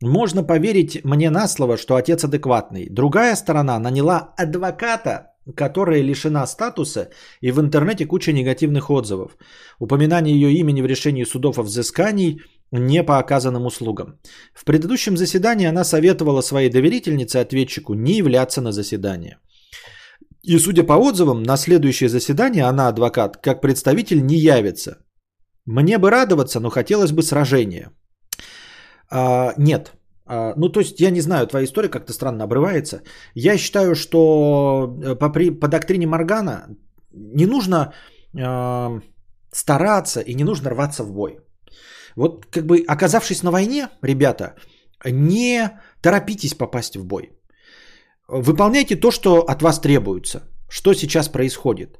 Можно 0.00 0.42
поверить 0.42 1.04
мне 1.04 1.28
на 1.30 1.46
слово, 1.46 1.76
что 1.76 1.96
отец 1.96 2.24
адекватный. 2.24 2.88
Другая 2.90 3.36
сторона 3.36 3.78
наняла 3.78 4.32
адвоката, 4.38 5.33
которая 5.56 6.02
лишена 6.02 6.46
статуса 6.46 7.10
и 7.40 7.52
в 7.52 7.60
интернете 7.60 8.06
куча 8.06 8.32
негативных 8.32 8.90
отзывов. 8.90 9.36
Упоминание 9.78 10.34
ее 10.34 10.52
имени 10.52 10.82
в 10.82 10.86
решении 10.86 11.24
судов 11.24 11.58
о 11.58 11.62
взыскании 11.62 12.40
не 12.72 13.02
по 13.02 13.18
оказанным 13.18 13.66
услугам. 13.66 14.18
В 14.54 14.64
предыдущем 14.64 15.16
заседании 15.16 15.66
она 15.66 15.84
советовала 15.84 16.42
своей 16.42 16.70
доверительнице 16.70 17.36
ответчику 17.36 17.94
не 17.94 18.16
являться 18.16 18.60
на 18.60 18.72
заседание. 18.72 19.38
И 20.42 20.58
судя 20.58 20.84
по 20.84 20.94
отзывам, 20.94 21.42
на 21.42 21.56
следующее 21.56 22.08
заседание 22.08 22.64
она, 22.64 22.88
адвокат, 22.88 23.36
как 23.36 23.60
представитель 23.60 24.24
не 24.26 24.36
явится. 24.36 24.98
Мне 25.66 25.98
бы 25.98 26.10
радоваться, 26.10 26.60
но 26.60 26.70
хотелось 26.70 27.12
бы 27.12 27.22
сражения. 27.22 27.90
А, 29.10 29.54
нет, 29.56 29.92
ну, 30.56 30.68
то 30.68 30.80
есть, 30.80 31.00
я 31.00 31.10
не 31.10 31.20
знаю, 31.20 31.46
твоя 31.46 31.64
история 31.64 31.88
как-то 31.88 32.12
странно 32.12 32.44
обрывается. 32.44 33.02
Я 33.34 33.58
считаю, 33.58 33.94
что 33.94 34.98
э, 35.04 35.14
по, 35.16 35.30
при, 35.30 35.50
по 35.50 35.68
доктрине 35.68 36.06
Моргана 36.06 36.66
не 37.12 37.46
нужно 37.46 37.92
э, 38.36 39.00
стараться 39.52 40.20
и 40.20 40.34
не 40.34 40.44
нужно 40.44 40.70
рваться 40.70 41.04
в 41.04 41.12
бой. 41.12 41.38
Вот 42.16 42.46
как 42.46 42.64
бы 42.66 42.84
оказавшись 42.88 43.42
на 43.42 43.50
войне, 43.50 43.88
ребята, 44.02 44.54
не 45.04 45.70
торопитесь 46.00 46.54
попасть 46.54 46.96
в 46.96 47.04
бой. 47.04 47.30
выполняйте 48.28 48.96
то, 48.96 49.10
что 49.10 49.42
от 49.42 49.62
вас 49.62 49.80
требуется, 49.80 50.42
что 50.70 50.94
сейчас 50.94 51.28
происходит. 51.28 51.98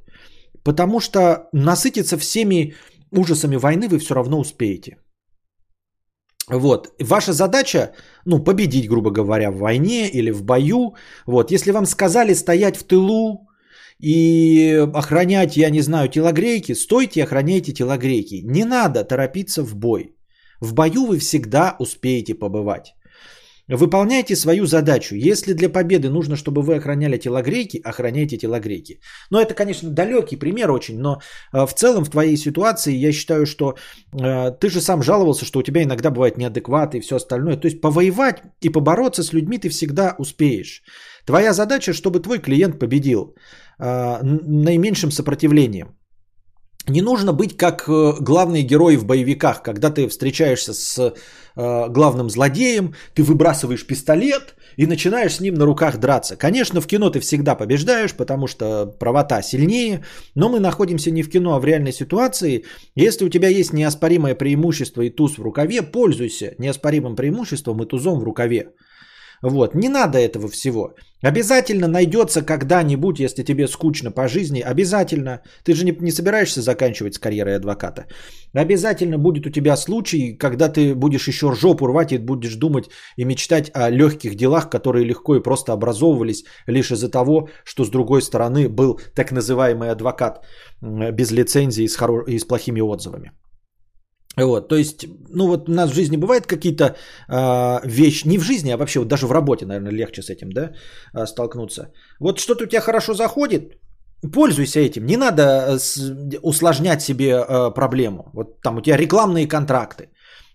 Потому 0.63 0.99
что 0.99 1.47
насытиться 1.53 2.17
всеми 2.17 2.73
ужасами 3.11 3.57
войны 3.57 3.87
вы 3.87 3.99
все 3.99 4.15
равно 4.15 4.39
успеете. 4.39 4.97
Вот. 6.49 6.93
Ваша 6.99 7.33
задача, 7.33 7.91
ну, 8.25 8.43
победить, 8.43 8.89
грубо 8.89 9.11
говоря, 9.11 9.51
в 9.51 9.57
войне 9.57 10.09
или 10.09 10.31
в 10.31 10.43
бою. 10.43 10.95
Вот. 11.25 11.51
Если 11.51 11.71
вам 11.71 11.85
сказали 11.85 12.33
стоять 12.33 12.77
в 12.77 12.83
тылу 12.83 13.49
и 13.99 14.87
охранять, 14.93 15.57
я 15.57 15.69
не 15.69 15.81
знаю, 15.81 16.09
телогрейки, 16.09 16.73
стойте 16.73 17.19
и 17.19 17.23
охраняйте 17.23 17.73
телогрейки. 17.73 18.41
Не 18.43 18.63
надо 18.65 19.03
торопиться 19.03 19.63
в 19.63 19.75
бой. 19.75 20.15
В 20.61 20.73
бою 20.73 21.05
вы 21.05 21.19
всегда 21.19 21.75
успеете 21.79 22.35
побывать. 22.35 22.95
Выполняйте 23.67 24.35
свою 24.35 24.65
задачу. 24.65 25.15
Если 25.15 25.53
для 25.53 25.69
победы 25.69 26.09
нужно, 26.09 26.35
чтобы 26.35 26.61
вы 26.61 26.75
охраняли 26.75 27.17
телогрейки, 27.17 27.81
охраняйте 27.83 28.37
телогрейки. 28.37 28.99
Но 29.31 29.41
это, 29.41 29.55
конечно, 29.55 29.89
далекий 29.89 30.37
пример 30.37 30.71
очень, 30.71 30.99
но 30.99 31.19
э, 31.53 31.65
в 31.65 31.73
целом 31.73 32.05
в 32.05 32.09
твоей 32.09 32.37
ситуации 32.37 32.93
я 32.93 33.11
считаю, 33.11 33.45
что 33.45 33.75
э, 34.13 34.51
ты 34.51 34.69
же 34.69 34.81
сам 34.81 35.01
жаловался, 35.01 35.45
что 35.45 35.59
у 35.59 35.63
тебя 35.63 35.81
иногда 35.81 36.11
бывает 36.11 36.37
неадекват 36.37 36.93
и 36.93 36.99
все 36.99 37.15
остальное. 37.15 37.57
То 37.57 37.67
есть 37.67 37.81
повоевать 37.81 38.43
и 38.61 38.69
побороться 38.69 39.23
с 39.23 39.33
людьми 39.33 39.57
ты 39.57 39.69
всегда 39.69 40.15
успеешь. 40.19 40.83
Твоя 41.25 41.53
задача, 41.53 41.93
чтобы 41.93 42.19
твой 42.19 42.37
клиент 42.37 42.79
победил 42.79 43.35
э, 43.79 44.19
наименьшим 44.23 45.09
сопротивлением. 45.11 45.87
Не 46.87 47.01
нужно 47.01 47.33
быть 47.33 47.57
как 47.57 47.85
э, 47.87 48.13
главные 48.19 48.61
герои 48.61 48.95
в 48.95 49.05
боевиках, 49.05 49.63
когда 49.63 49.89
ты 49.89 50.07
встречаешься 50.07 50.73
с 50.73 51.13
э, 51.55 51.89
главным 51.89 52.29
злодеем, 52.29 52.93
ты 53.15 53.23
выбрасываешь 53.23 53.87
пистолет 53.87 54.55
и 54.77 54.85
начинаешь 54.85 55.35
с 55.35 55.39
ним 55.39 55.55
на 55.55 55.65
руках 55.65 55.97
драться. 55.97 56.35
Конечно, 56.35 56.81
в 56.81 56.87
кино 56.87 57.09
ты 57.09 57.19
всегда 57.21 57.55
побеждаешь, 57.55 58.13
потому 58.13 58.45
что 58.45 58.85
правота 58.85 59.41
сильнее, 59.41 60.03
но 60.35 60.47
мы 60.47 60.59
находимся 60.59 61.09
не 61.09 61.23
в 61.23 61.29
кино, 61.29 61.55
а 61.55 61.59
в 61.59 61.65
реальной 61.65 61.93
ситуации. 61.93 62.65
Если 62.93 63.25
у 63.25 63.29
тебя 63.29 63.47
есть 63.47 63.73
неоспоримое 63.73 64.35
преимущество 64.35 65.01
и 65.01 65.09
туз 65.09 65.39
в 65.39 65.41
рукаве, 65.41 65.81
пользуйся 65.81 66.53
неоспоримым 66.59 67.15
преимуществом 67.15 67.81
и 67.81 67.87
тузом 67.87 68.19
в 68.19 68.23
рукаве. 68.23 68.73
Вот, 69.45 69.75
не 69.75 69.89
надо 69.89 70.17
этого 70.17 70.47
всего. 70.47 70.95
Обязательно 71.21 71.87
найдется 71.87 72.41
когда-нибудь, 72.41 73.19
если 73.19 73.43
тебе 73.43 73.67
скучно 73.67 74.11
по 74.11 74.27
жизни, 74.27 74.59
обязательно, 74.59 75.41
ты 75.63 75.75
же 75.75 75.85
не, 75.85 75.95
не 76.01 76.11
собираешься 76.11 76.61
заканчивать 76.61 77.13
с 77.13 77.19
карьерой 77.19 77.57
адвоката, 77.57 78.07
обязательно 78.53 79.19
будет 79.19 79.45
у 79.45 79.51
тебя 79.51 79.77
случай, 79.77 80.33
когда 80.33 80.67
ты 80.67 80.95
будешь 80.95 81.27
еще 81.27 81.53
жопу 81.53 81.85
рвать 81.85 82.11
и 82.11 82.17
будешь 82.17 82.55
думать 82.55 82.89
и 83.17 83.25
мечтать 83.25 83.69
о 83.75 83.91
легких 83.91 84.35
делах, 84.35 84.69
которые 84.71 85.05
легко 85.05 85.35
и 85.35 85.43
просто 85.43 85.73
образовывались 85.73 86.45
лишь 86.67 86.91
из-за 86.91 87.11
того, 87.11 87.49
что 87.63 87.85
с 87.85 87.89
другой 87.89 88.23
стороны 88.23 88.67
был 88.67 88.99
так 89.13 89.31
называемый 89.31 89.91
адвокат 89.91 90.43
без 90.81 91.31
лицензии 91.31 91.83
и 91.83 91.87
с, 91.87 91.99
хоро- 91.99 92.25
и 92.27 92.39
с 92.39 92.45
плохими 92.45 92.81
отзывами. 92.81 93.31
Вот, 94.37 94.67
то 94.67 94.75
есть, 94.75 95.05
ну 95.29 95.47
вот 95.47 95.69
у 95.69 95.71
нас 95.71 95.91
в 95.91 95.95
жизни 95.95 96.17
бывают 96.17 96.45
какие-то 96.45 96.83
э, 97.29 97.79
вещи, 97.87 98.27
не 98.27 98.37
в 98.37 98.43
жизни, 98.43 98.71
а 98.71 98.77
вообще 98.77 98.99
вот 98.99 99.07
даже 99.07 99.27
в 99.27 99.31
работе, 99.31 99.65
наверное, 99.65 99.93
легче 99.93 100.21
с 100.21 100.29
этим, 100.29 100.49
да, 100.49 100.71
э, 101.13 101.25
столкнуться. 101.25 101.93
Вот 102.19 102.39
что-то 102.39 102.63
у 102.63 102.67
тебя 102.67 102.81
хорошо 102.81 103.13
заходит, 103.13 103.79
пользуйся 104.33 104.79
этим, 104.79 105.05
не 105.05 105.17
надо 105.17 105.77
с, 105.79 105.97
усложнять 106.41 107.01
себе 107.01 107.29
э, 107.29 107.71
проблему. 107.73 108.29
Вот 108.33 108.61
там 108.61 108.77
у 108.77 108.81
тебя 108.81 108.97
рекламные 108.97 109.47
контракты. 109.47 110.09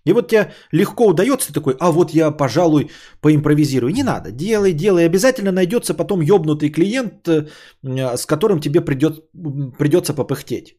И 0.05 0.13
вот 0.13 0.27
тебе 0.27 0.51
легко 0.71 1.07
удается, 1.07 1.53
такой, 1.53 1.75
а 1.79 1.91
вот 1.91 2.11
я, 2.11 2.31
пожалуй, 2.31 2.89
поимпровизирую. 3.21 3.93
Не 3.93 4.03
надо, 4.03 4.31
делай, 4.31 4.73
делай. 4.73 5.05
Обязательно 5.05 5.51
найдется 5.51 5.93
потом 5.93 6.21
ёбнутый 6.21 6.71
клиент, 6.71 7.27
с 7.83 8.25
которым 8.25 8.59
тебе 8.59 8.81
придет, 8.81 9.31
придется 9.77 10.13
попыхтеть. 10.13 10.75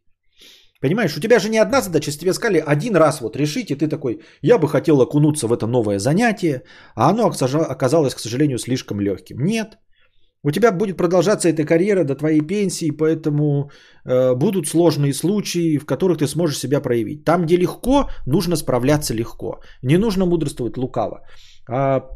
Понимаешь, 0.83 1.17
у 1.17 1.21
тебя 1.21 1.39
же 1.39 1.49
не 1.49 1.63
одна 1.63 1.81
задача, 1.81 2.11
если 2.11 2.21
тебе 2.21 2.33
сказали 2.35 2.65
один 2.67 2.97
раз 2.97 3.21
вот 3.21 3.37
решить, 3.37 3.71
и 3.71 3.77
ты 3.77 3.89
такой, 3.89 4.21
я 4.43 4.59
бы 4.59 4.69
хотел 4.69 5.01
окунуться 5.01 5.47
в 5.47 5.53
это 5.53 5.67
новое 5.67 5.99
занятие, 5.99 6.63
а 6.97 7.11
оно 7.11 7.27
оказалось, 7.27 8.15
к 8.15 8.21
сожалению, 8.21 8.59
слишком 8.59 9.01
легким. 9.01 9.37
Нет. 9.45 9.79
У 10.45 10.51
тебя 10.51 10.73
будет 10.73 10.97
продолжаться 10.97 11.49
эта 11.49 11.65
карьера 11.65 12.03
до 12.03 12.17
твоей 12.17 12.41
пенсии, 12.41 12.91
поэтому 12.91 13.71
э, 14.05 14.35
будут 14.35 14.67
сложные 14.67 15.15
случаи, 15.15 15.79
в 15.79 15.87
которых 15.87 16.19
ты 16.19 16.27
сможешь 16.27 16.59
себя 16.59 16.81
проявить. 16.81 17.25
Там, 17.25 17.43
где 17.43 17.57
легко, 17.57 18.09
нужно 18.27 18.57
справляться 18.57 19.15
легко. 19.15 19.61
Не 19.83 19.99
нужно 19.99 20.27
мудрствовать 20.27 20.77
лукаво. 20.77 21.21
А 21.71 22.09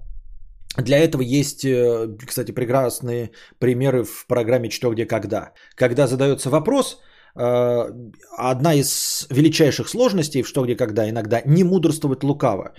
для 0.77 0.99
этого 0.99 1.23
есть, 1.23 1.65
э, 1.65 2.09
кстати, 2.27 2.51
прекрасные 2.51 3.31
примеры 3.61 4.03
в 4.03 4.27
программе 4.27 4.71
«Что, 4.71 4.93
где, 4.93 5.07
когда». 5.07 5.53
Когда 5.77 6.09
задается 6.09 6.51
вопрос– 6.51 6.99
одна 7.37 8.75
из 8.75 9.27
величайших 9.31 9.89
сложностей 9.89 10.43
в 10.43 10.49
«Что, 10.49 10.65
где, 10.65 10.77
когда» 10.77 11.09
иногда 11.09 11.43
не 11.45 11.65
мудрствовать 11.65 12.25
лукаво. 12.25 12.73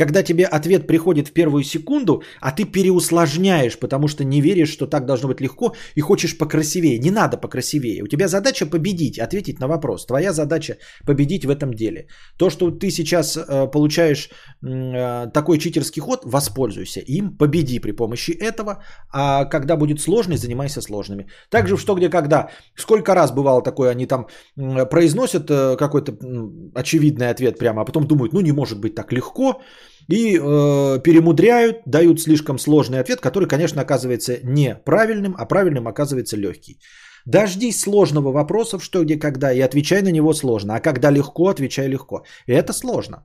Когда 0.00 0.22
тебе 0.22 0.46
ответ 0.46 0.86
приходит 0.86 1.28
в 1.28 1.32
первую 1.32 1.62
секунду, 1.64 2.22
а 2.40 2.52
ты 2.52 2.64
переусложняешь, 2.64 3.78
потому 3.78 4.08
что 4.08 4.24
не 4.24 4.40
веришь, 4.40 4.72
что 4.72 4.86
так 4.86 5.04
должно 5.04 5.28
быть 5.28 5.42
легко, 5.42 5.74
и 5.94 6.00
хочешь 6.00 6.38
покрасивее. 6.38 6.98
Не 6.98 7.10
надо 7.10 7.36
покрасивее. 7.36 8.02
У 8.02 8.06
тебя 8.06 8.26
задача 8.28 8.64
победить, 8.64 9.18
ответить 9.18 9.60
на 9.60 9.68
вопрос. 9.68 10.06
Твоя 10.06 10.32
задача 10.32 10.78
победить 11.04 11.44
в 11.44 11.50
этом 11.50 11.74
деле. 11.74 12.06
То, 12.38 12.48
что 12.48 12.70
ты 12.70 12.90
сейчас 12.90 13.36
э, 13.36 13.70
получаешь 13.70 14.30
э, 14.64 15.30
такой 15.34 15.58
читерский 15.58 16.00
ход, 16.00 16.22
воспользуйся 16.24 17.00
им, 17.00 17.36
победи 17.36 17.78
при 17.78 17.92
помощи 17.92 18.30
этого. 18.30 18.82
А 19.12 19.44
когда 19.44 19.76
будет 19.76 20.00
сложность, 20.00 20.42
занимайся 20.42 20.80
сложными. 20.80 21.26
Также 21.50 21.76
в 21.76 21.80
что, 21.80 21.94
где, 21.94 22.08
когда. 22.08 22.48
Сколько 22.74 23.14
раз 23.14 23.32
бывало 23.32 23.62
такое, 23.62 23.90
они 23.90 24.06
там 24.06 24.28
э, 24.56 24.86
произносят 24.86 25.50
э, 25.50 25.76
какой-то 25.76 26.12
э, 26.12 26.80
очевидный 26.80 27.28
ответ 27.28 27.58
прямо, 27.58 27.82
а 27.82 27.84
потом 27.84 28.06
думают, 28.06 28.32
ну 28.32 28.40
не 28.40 28.52
может 28.52 28.80
быть 28.80 28.94
так 28.94 29.12
легко 29.12 29.60
и 30.08 30.36
э, 30.36 31.02
перемудряют, 31.02 31.82
дают 31.86 32.20
слишком 32.20 32.58
сложный 32.58 33.00
ответ, 33.00 33.20
который, 33.20 33.48
конечно, 33.48 33.80
оказывается 33.82 34.38
неправильным, 34.42 35.34
а 35.38 35.46
правильным 35.46 35.86
оказывается 35.86 36.36
легкий. 36.36 36.78
Дождись 37.26 37.80
сложного 37.80 38.32
вопроса 38.32 38.78
что, 38.78 39.04
где, 39.04 39.18
когда, 39.18 39.52
и 39.52 39.60
отвечай 39.60 40.02
на 40.02 40.10
него 40.10 40.34
сложно. 40.34 40.74
А 40.74 40.80
когда 40.80 41.10
легко, 41.10 41.48
отвечай 41.48 41.88
легко. 41.88 42.24
И 42.46 42.52
это 42.52 42.72
сложно. 42.72 43.24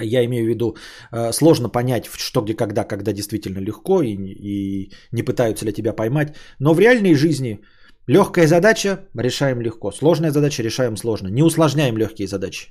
Я 0.00 0.24
имею 0.24 0.44
в 0.44 0.48
виду, 0.48 0.76
э, 1.12 1.32
сложно 1.32 1.68
понять, 1.68 2.06
что, 2.06 2.40
где, 2.40 2.54
когда, 2.54 2.84
когда 2.84 3.12
действительно 3.12 3.58
легко 3.58 4.02
и, 4.02 4.14
и 4.14 4.92
не 5.12 5.22
пытаются 5.22 5.66
ли 5.66 5.72
тебя 5.72 5.92
поймать. 5.92 6.36
Но 6.60 6.74
в 6.74 6.80
реальной 6.80 7.14
жизни 7.14 7.60
легкая 8.06 8.46
задача 8.46 9.08
решаем 9.14 9.60
легко, 9.60 9.92
сложная 9.92 10.30
задача 10.30 10.62
решаем 10.62 10.96
сложно. 10.96 11.28
Не 11.28 11.42
усложняем 11.42 11.96
легкие 11.98 12.28
задачи. 12.28 12.68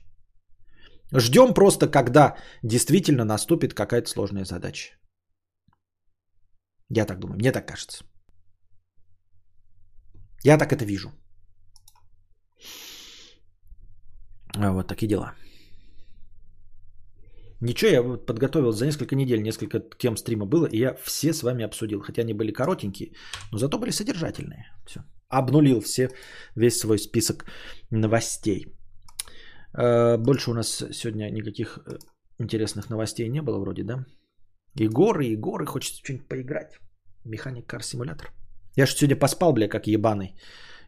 Ждем 1.13 1.53
просто, 1.53 1.87
когда 1.87 2.35
действительно 2.63 3.25
наступит 3.25 3.73
какая-то 3.73 4.09
сложная 4.09 4.45
задача. 4.45 4.97
Я 6.89 7.05
так 7.05 7.19
думаю, 7.19 7.37
мне 7.37 7.51
так 7.51 7.67
кажется. 7.67 8.05
Я 10.43 10.57
так 10.57 10.71
это 10.71 10.85
вижу. 10.85 11.11
А 14.55 14.71
вот 14.71 14.87
такие 14.87 15.07
дела. 15.07 15.33
Ничего, 17.61 17.91
я 17.91 18.01
вот 18.01 18.25
подготовил 18.25 18.71
за 18.71 18.85
несколько 18.85 19.15
недель, 19.15 19.41
несколько 19.41 19.79
тем 19.97 20.17
стрима 20.17 20.45
было, 20.45 20.67
и 20.67 20.77
я 20.77 20.93
все 21.03 21.33
с 21.33 21.41
вами 21.43 21.65
обсудил. 21.65 22.01
Хотя 22.01 22.21
они 22.21 22.33
были 22.33 22.51
коротенькие, 22.51 23.13
но 23.51 23.57
зато 23.57 23.79
были 23.79 23.91
содержательные. 23.91 24.65
Все. 24.85 24.99
Обнулил 25.29 25.81
все, 25.81 26.09
весь 26.55 26.79
свой 26.79 26.99
список 26.99 27.45
новостей. 27.91 28.76
Э, 29.77 30.17
больше 30.17 30.51
у 30.51 30.53
нас 30.53 30.83
сегодня 30.91 31.29
никаких 31.29 31.79
э, 31.85 31.99
интересных 32.39 32.89
новостей 32.89 33.29
не 33.29 33.41
было 33.41 33.59
вроде, 33.59 33.83
да? 33.83 34.05
И 34.75 34.87
горы, 34.87 35.25
и 35.27 35.41
хочется 35.65 35.99
что-нибудь 36.03 36.27
поиграть. 36.27 36.79
Механик 37.25 37.67
Кар 37.67 37.83
Симулятор. 37.83 38.31
Я 38.75 38.85
же 38.85 38.95
сегодня 38.95 39.19
поспал, 39.19 39.53
бля, 39.53 39.67
как 39.67 39.87
ебаный. 39.87 40.35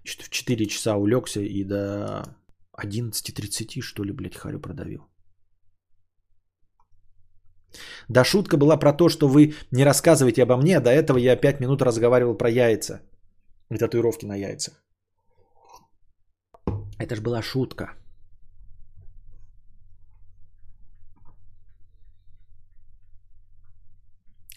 Что-то 0.03 0.25
в 0.25 0.29
4 0.29 0.65
часа 0.65 0.95
улегся 0.95 1.41
и 1.41 1.63
до 1.63 2.23
11.30, 2.77 3.81
что 3.81 4.03
ли, 4.03 4.11
блядь, 4.11 4.35
харю 4.35 4.59
продавил. 4.59 5.01
Да 8.07 8.23
шутка 8.23 8.57
была 8.57 8.77
про 8.77 8.93
то, 8.93 9.09
что 9.09 9.27
вы 9.27 9.53
не 9.71 9.83
рассказываете 9.83 10.43
обо 10.43 10.57
мне, 10.57 10.77
а 10.77 10.81
до 10.81 10.89
этого 10.89 11.17
я 11.17 11.35
5 11.35 11.59
минут 11.59 11.81
разговаривал 11.81 12.37
про 12.37 12.49
яйца. 12.49 13.01
И 13.71 13.77
татуировки 13.77 14.25
на 14.25 14.35
яйцах. 14.35 14.73
Это 16.97 17.15
же 17.15 17.21
была 17.21 17.41
шутка. 17.41 17.95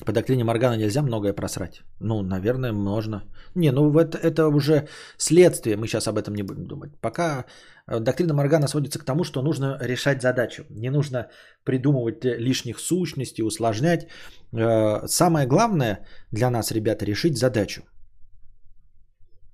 По 0.04 0.12
доктрине 0.12 0.44
Моргана 0.44 0.76
нельзя 0.76 1.02
многое 1.02 1.32
просрать. 1.32 1.82
Ну, 2.00 2.22
наверное, 2.22 2.72
можно. 2.72 3.22
Не, 3.54 3.72
ну 3.72 3.98
это, 3.98 4.18
это 4.18 4.48
уже 4.48 4.88
следствие, 5.16 5.76
мы 5.76 5.86
сейчас 5.86 6.08
об 6.08 6.18
этом 6.18 6.34
не 6.34 6.42
будем 6.42 6.66
думать. 6.66 6.90
Пока 7.00 7.44
э, 7.86 8.00
доктрина 8.00 8.34
Моргана 8.34 8.68
сводится 8.68 8.98
к 8.98 9.04
тому, 9.04 9.24
что 9.24 9.42
нужно 9.42 9.78
решать 9.80 10.22
задачу. 10.22 10.64
Не 10.70 10.90
нужно 10.90 11.28
придумывать 11.64 12.24
лишних 12.24 12.80
сущностей, 12.80 13.44
усложнять. 13.44 14.08
Э, 14.52 15.06
самое 15.06 15.46
главное 15.46 15.98
для 16.32 16.50
нас, 16.50 16.72
ребята, 16.72 17.04
решить 17.04 17.38
задачу. 17.38 17.82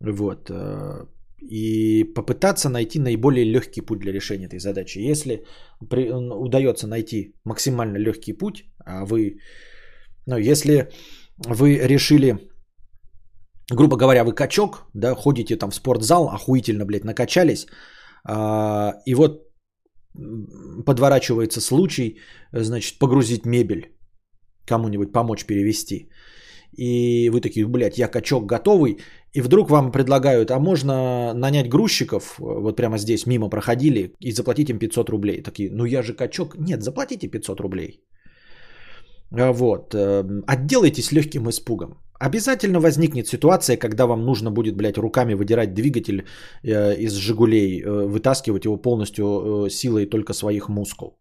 Вот. 0.00 0.50
Э, 0.50 1.06
и 1.40 2.04
попытаться 2.14 2.68
найти 2.68 2.98
наиболее 2.98 3.44
легкий 3.44 3.82
путь 3.82 4.00
для 4.00 4.12
решения 4.12 4.46
этой 4.46 4.58
задачи. 4.58 4.98
Если 5.10 5.44
удается 5.80 6.86
найти 6.86 7.34
максимально 7.44 7.98
легкий 7.98 8.32
путь, 8.32 8.64
а 8.84 9.04
вы 9.04 9.38
но 10.28 10.36
если 10.36 10.88
вы 11.46 11.88
решили, 11.88 12.38
грубо 13.70 13.96
говоря, 13.96 14.24
вы 14.24 14.34
качок, 14.34 14.86
да, 14.94 15.14
ходите 15.14 15.56
там 15.56 15.70
в 15.70 15.74
спортзал, 15.74 16.28
охуительно, 16.28 16.84
блядь, 16.84 17.04
накачались, 17.04 17.66
а, 18.24 18.92
и 19.06 19.14
вот 19.14 19.48
подворачивается 20.84 21.60
случай, 21.60 22.18
значит, 22.52 22.98
погрузить 22.98 23.46
мебель, 23.46 23.96
кому-нибудь 24.66 25.12
помочь 25.12 25.46
перевести. 25.46 26.10
И 26.76 27.30
вы 27.30 27.40
такие, 27.40 27.66
блядь, 27.66 27.98
я 27.98 28.08
качок 28.08 28.44
готовый. 28.46 28.98
И 29.32 29.40
вдруг 29.40 29.70
вам 29.70 29.92
предлагают, 29.92 30.50
а 30.50 30.58
можно 30.58 31.32
нанять 31.34 31.68
грузчиков, 31.68 32.38
вот 32.38 32.76
прямо 32.76 32.98
здесь 32.98 33.26
мимо 33.26 33.48
проходили, 33.48 34.12
и 34.20 34.32
заплатить 34.32 34.68
им 34.70 34.78
500 34.78 35.08
рублей. 35.08 35.42
Такие, 35.42 35.70
ну 35.70 35.86
я 35.86 36.02
же 36.02 36.14
качок. 36.14 36.56
Нет, 36.58 36.82
заплатите 36.82 37.28
500 37.28 37.60
рублей. 37.60 38.04
А, 39.32 39.52
вот. 39.52 39.94
Эм, 39.94 40.42
отделайтесь 40.46 41.12
легким 41.12 41.48
испугом. 41.48 41.98
Обязательно 42.20 42.80
возникнет 42.80 43.28
ситуация, 43.28 43.76
когда 43.76 44.06
вам 44.06 44.24
нужно 44.24 44.50
будет, 44.50 44.76
блядь, 44.76 44.98
руками 44.98 45.34
выдирать 45.34 45.74
двигатель 45.74 46.24
э, 46.64 46.96
из 46.96 47.12
«Жигулей», 47.12 47.80
э, 47.80 48.08
вытаскивать 48.08 48.64
его 48.64 48.76
полностью 48.76 49.24
э, 49.24 49.70
силой 49.70 50.06
только 50.06 50.32
своих 50.32 50.68
мускул. 50.68 51.18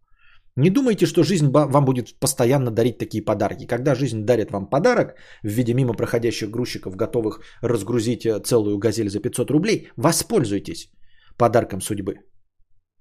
Не 0.55 0.71
думайте, 0.71 1.05
что 1.05 1.23
жизнь 1.23 1.51
вам 1.51 1.85
будет 1.85 2.19
постоянно 2.19 2.71
дарить 2.71 2.97
такие 2.97 3.23
подарки. 3.23 3.67
Когда 3.67 3.93
жизнь 3.93 4.25
дарит 4.25 4.49
вам 4.51 4.69
подарок 4.69 5.15
в 5.43 5.47
виде 5.47 5.73
мимо 5.73 5.93
проходящих 5.93 6.49
грузчиков, 6.49 6.95
готовых 6.95 7.41
разгрузить 7.61 8.27
целую 8.43 8.79
газель 8.79 9.09
за 9.09 9.19
500 9.19 9.51
рублей, 9.51 9.89
воспользуйтесь 9.95 10.89
подарком 11.37 11.81
судьбы. 11.81 12.15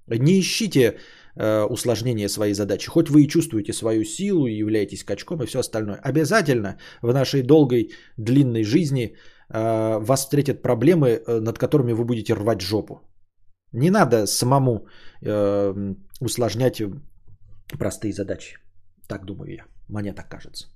Не 0.06 0.38
ищите 0.38 0.98
усложнение 1.70 2.28
своей 2.28 2.54
задачи. 2.54 2.88
Хоть 2.88 3.08
вы 3.08 3.22
и 3.22 3.28
чувствуете 3.28 3.72
свою 3.72 4.04
силу 4.04 4.46
и 4.46 4.58
являетесь 4.58 5.04
качком 5.04 5.42
и 5.42 5.46
все 5.46 5.58
остальное. 5.58 6.00
Обязательно 6.02 6.78
в 7.02 7.12
нашей 7.12 7.42
долгой, 7.42 7.90
длинной 8.16 8.64
жизни 8.64 9.16
э, 9.48 9.98
вас 9.98 10.20
встретят 10.20 10.62
проблемы, 10.62 11.08
э, 11.08 11.40
над 11.40 11.58
которыми 11.58 11.92
вы 11.92 12.04
будете 12.04 12.34
рвать 12.34 12.60
жопу. 12.60 13.00
Не 13.72 13.90
надо 13.90 14.26
самому 14.26 14.86
усложнять 16.20 16.82
простые 17.78 18.12
задачи. 18.12 18.58
Так 19.08 19.24
думаю 19.24 19.54
я. 19.54 19.64
Мне 19.88 20.12
так 20.12 20.28
кажется. 20.28 20.66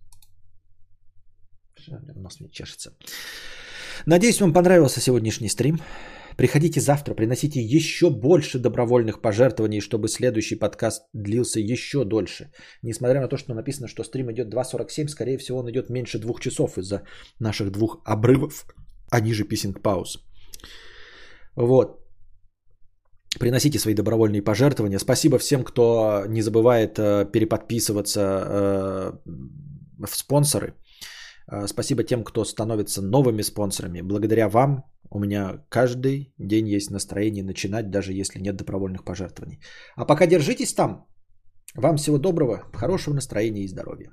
Нос 2.16 2.40
мне 2.40 2.50
чешется. 2.50 2.90
Надеюсь, 4.06 4.40
вам 4.40 4.52
понравился 4.52 5.00
сегодняшний 5.00 5.48
стрим. 5.48 5.78
Приходите 6.40 6.80
завтра, 6.80 7.14
приносите 7.14 7.60
еще 7.60 8.08
больше 8.08 8.58
добровольных 8.58 9.20
пожертвований, 9.20 9.80
чтобы 9.80 10.08
следующий 10.08 10.58
подкаст 10.58 11.02
длился 11.12 11.60
еще 11.60 12.04
дольше. 12.04 12.50
Несмотря 12.82 13.20
на 13.20 13.28
то, 13.28 13.36
что 13.36 13.54
написано, 13.54 13.88
что 13.88 14.04
стрим 14.04 14.30
идет 14.32 14.48
2.47, 14.48 15.08
скорее 15.08 15.36
всего 15.36 15.58
он 15.58 15.70
идет 15.70 15.90
меньше 15.90 16.18
двух 16.18 16.40
часов 16.40 16.78
из-за 16.78 17.02
наших 17.40 17.70
двух 17.70 18.00
обрывов, 18.06 18.64
а 19.10 19.20
ниже 19.20 19.44
писинг 19.44 19.82
пауз. 19.82 20.18
Вот. 21.56 22.00
Приносите 23.38 23.78
свои 23.78 23.94
добровольные 23.94 24.42
пожертвования. 24.42 24.98
Спасибо 24.98 25.36
всем, 25.38 25.62
кто 25.62 26.24
не 26.26 26.40
забывает 26.40 26.98
э, 26.98 27.26
переподписываться 27.32 28.20
э, 28.20 29.12
в 30.06 30.16
спонсоры. 30.16 30.72
Э, 31.50 31.66
спасибо 31.66 32.04
тем, 32.04 32.24
кто 32.24 32.44
становится 32.44 33.02
новыми 33.02 33.42
спонсорами. 33.42 34.02
Благодаря 34.02 34.48
вам 34.48 34.84
у 35.10 35.18
меня 35.18 35.64
каждый 35.68 36.32
день 36.38 36.68
есть 36.68 36.90
настроение 36.90 37.44
начинать, 37.44 37.90
даже 37.90 38.12
если 38.12 38.40
нет 38.40 38.56
добровольных 38.56 39.04
пожертвований. 39.04 39.60
А 39.96 40.04
пока 40.04 40.26
держитесь 40.26 40.74
там. 40.74 41.06
Вам 41.74 41.96
всего 41.96 42.18
доброго, 42.18 42.64
хорошего 42.72 43.14
настроения 43.14 43.64
и 43.64 43.68
здоровья. 43.68 44.10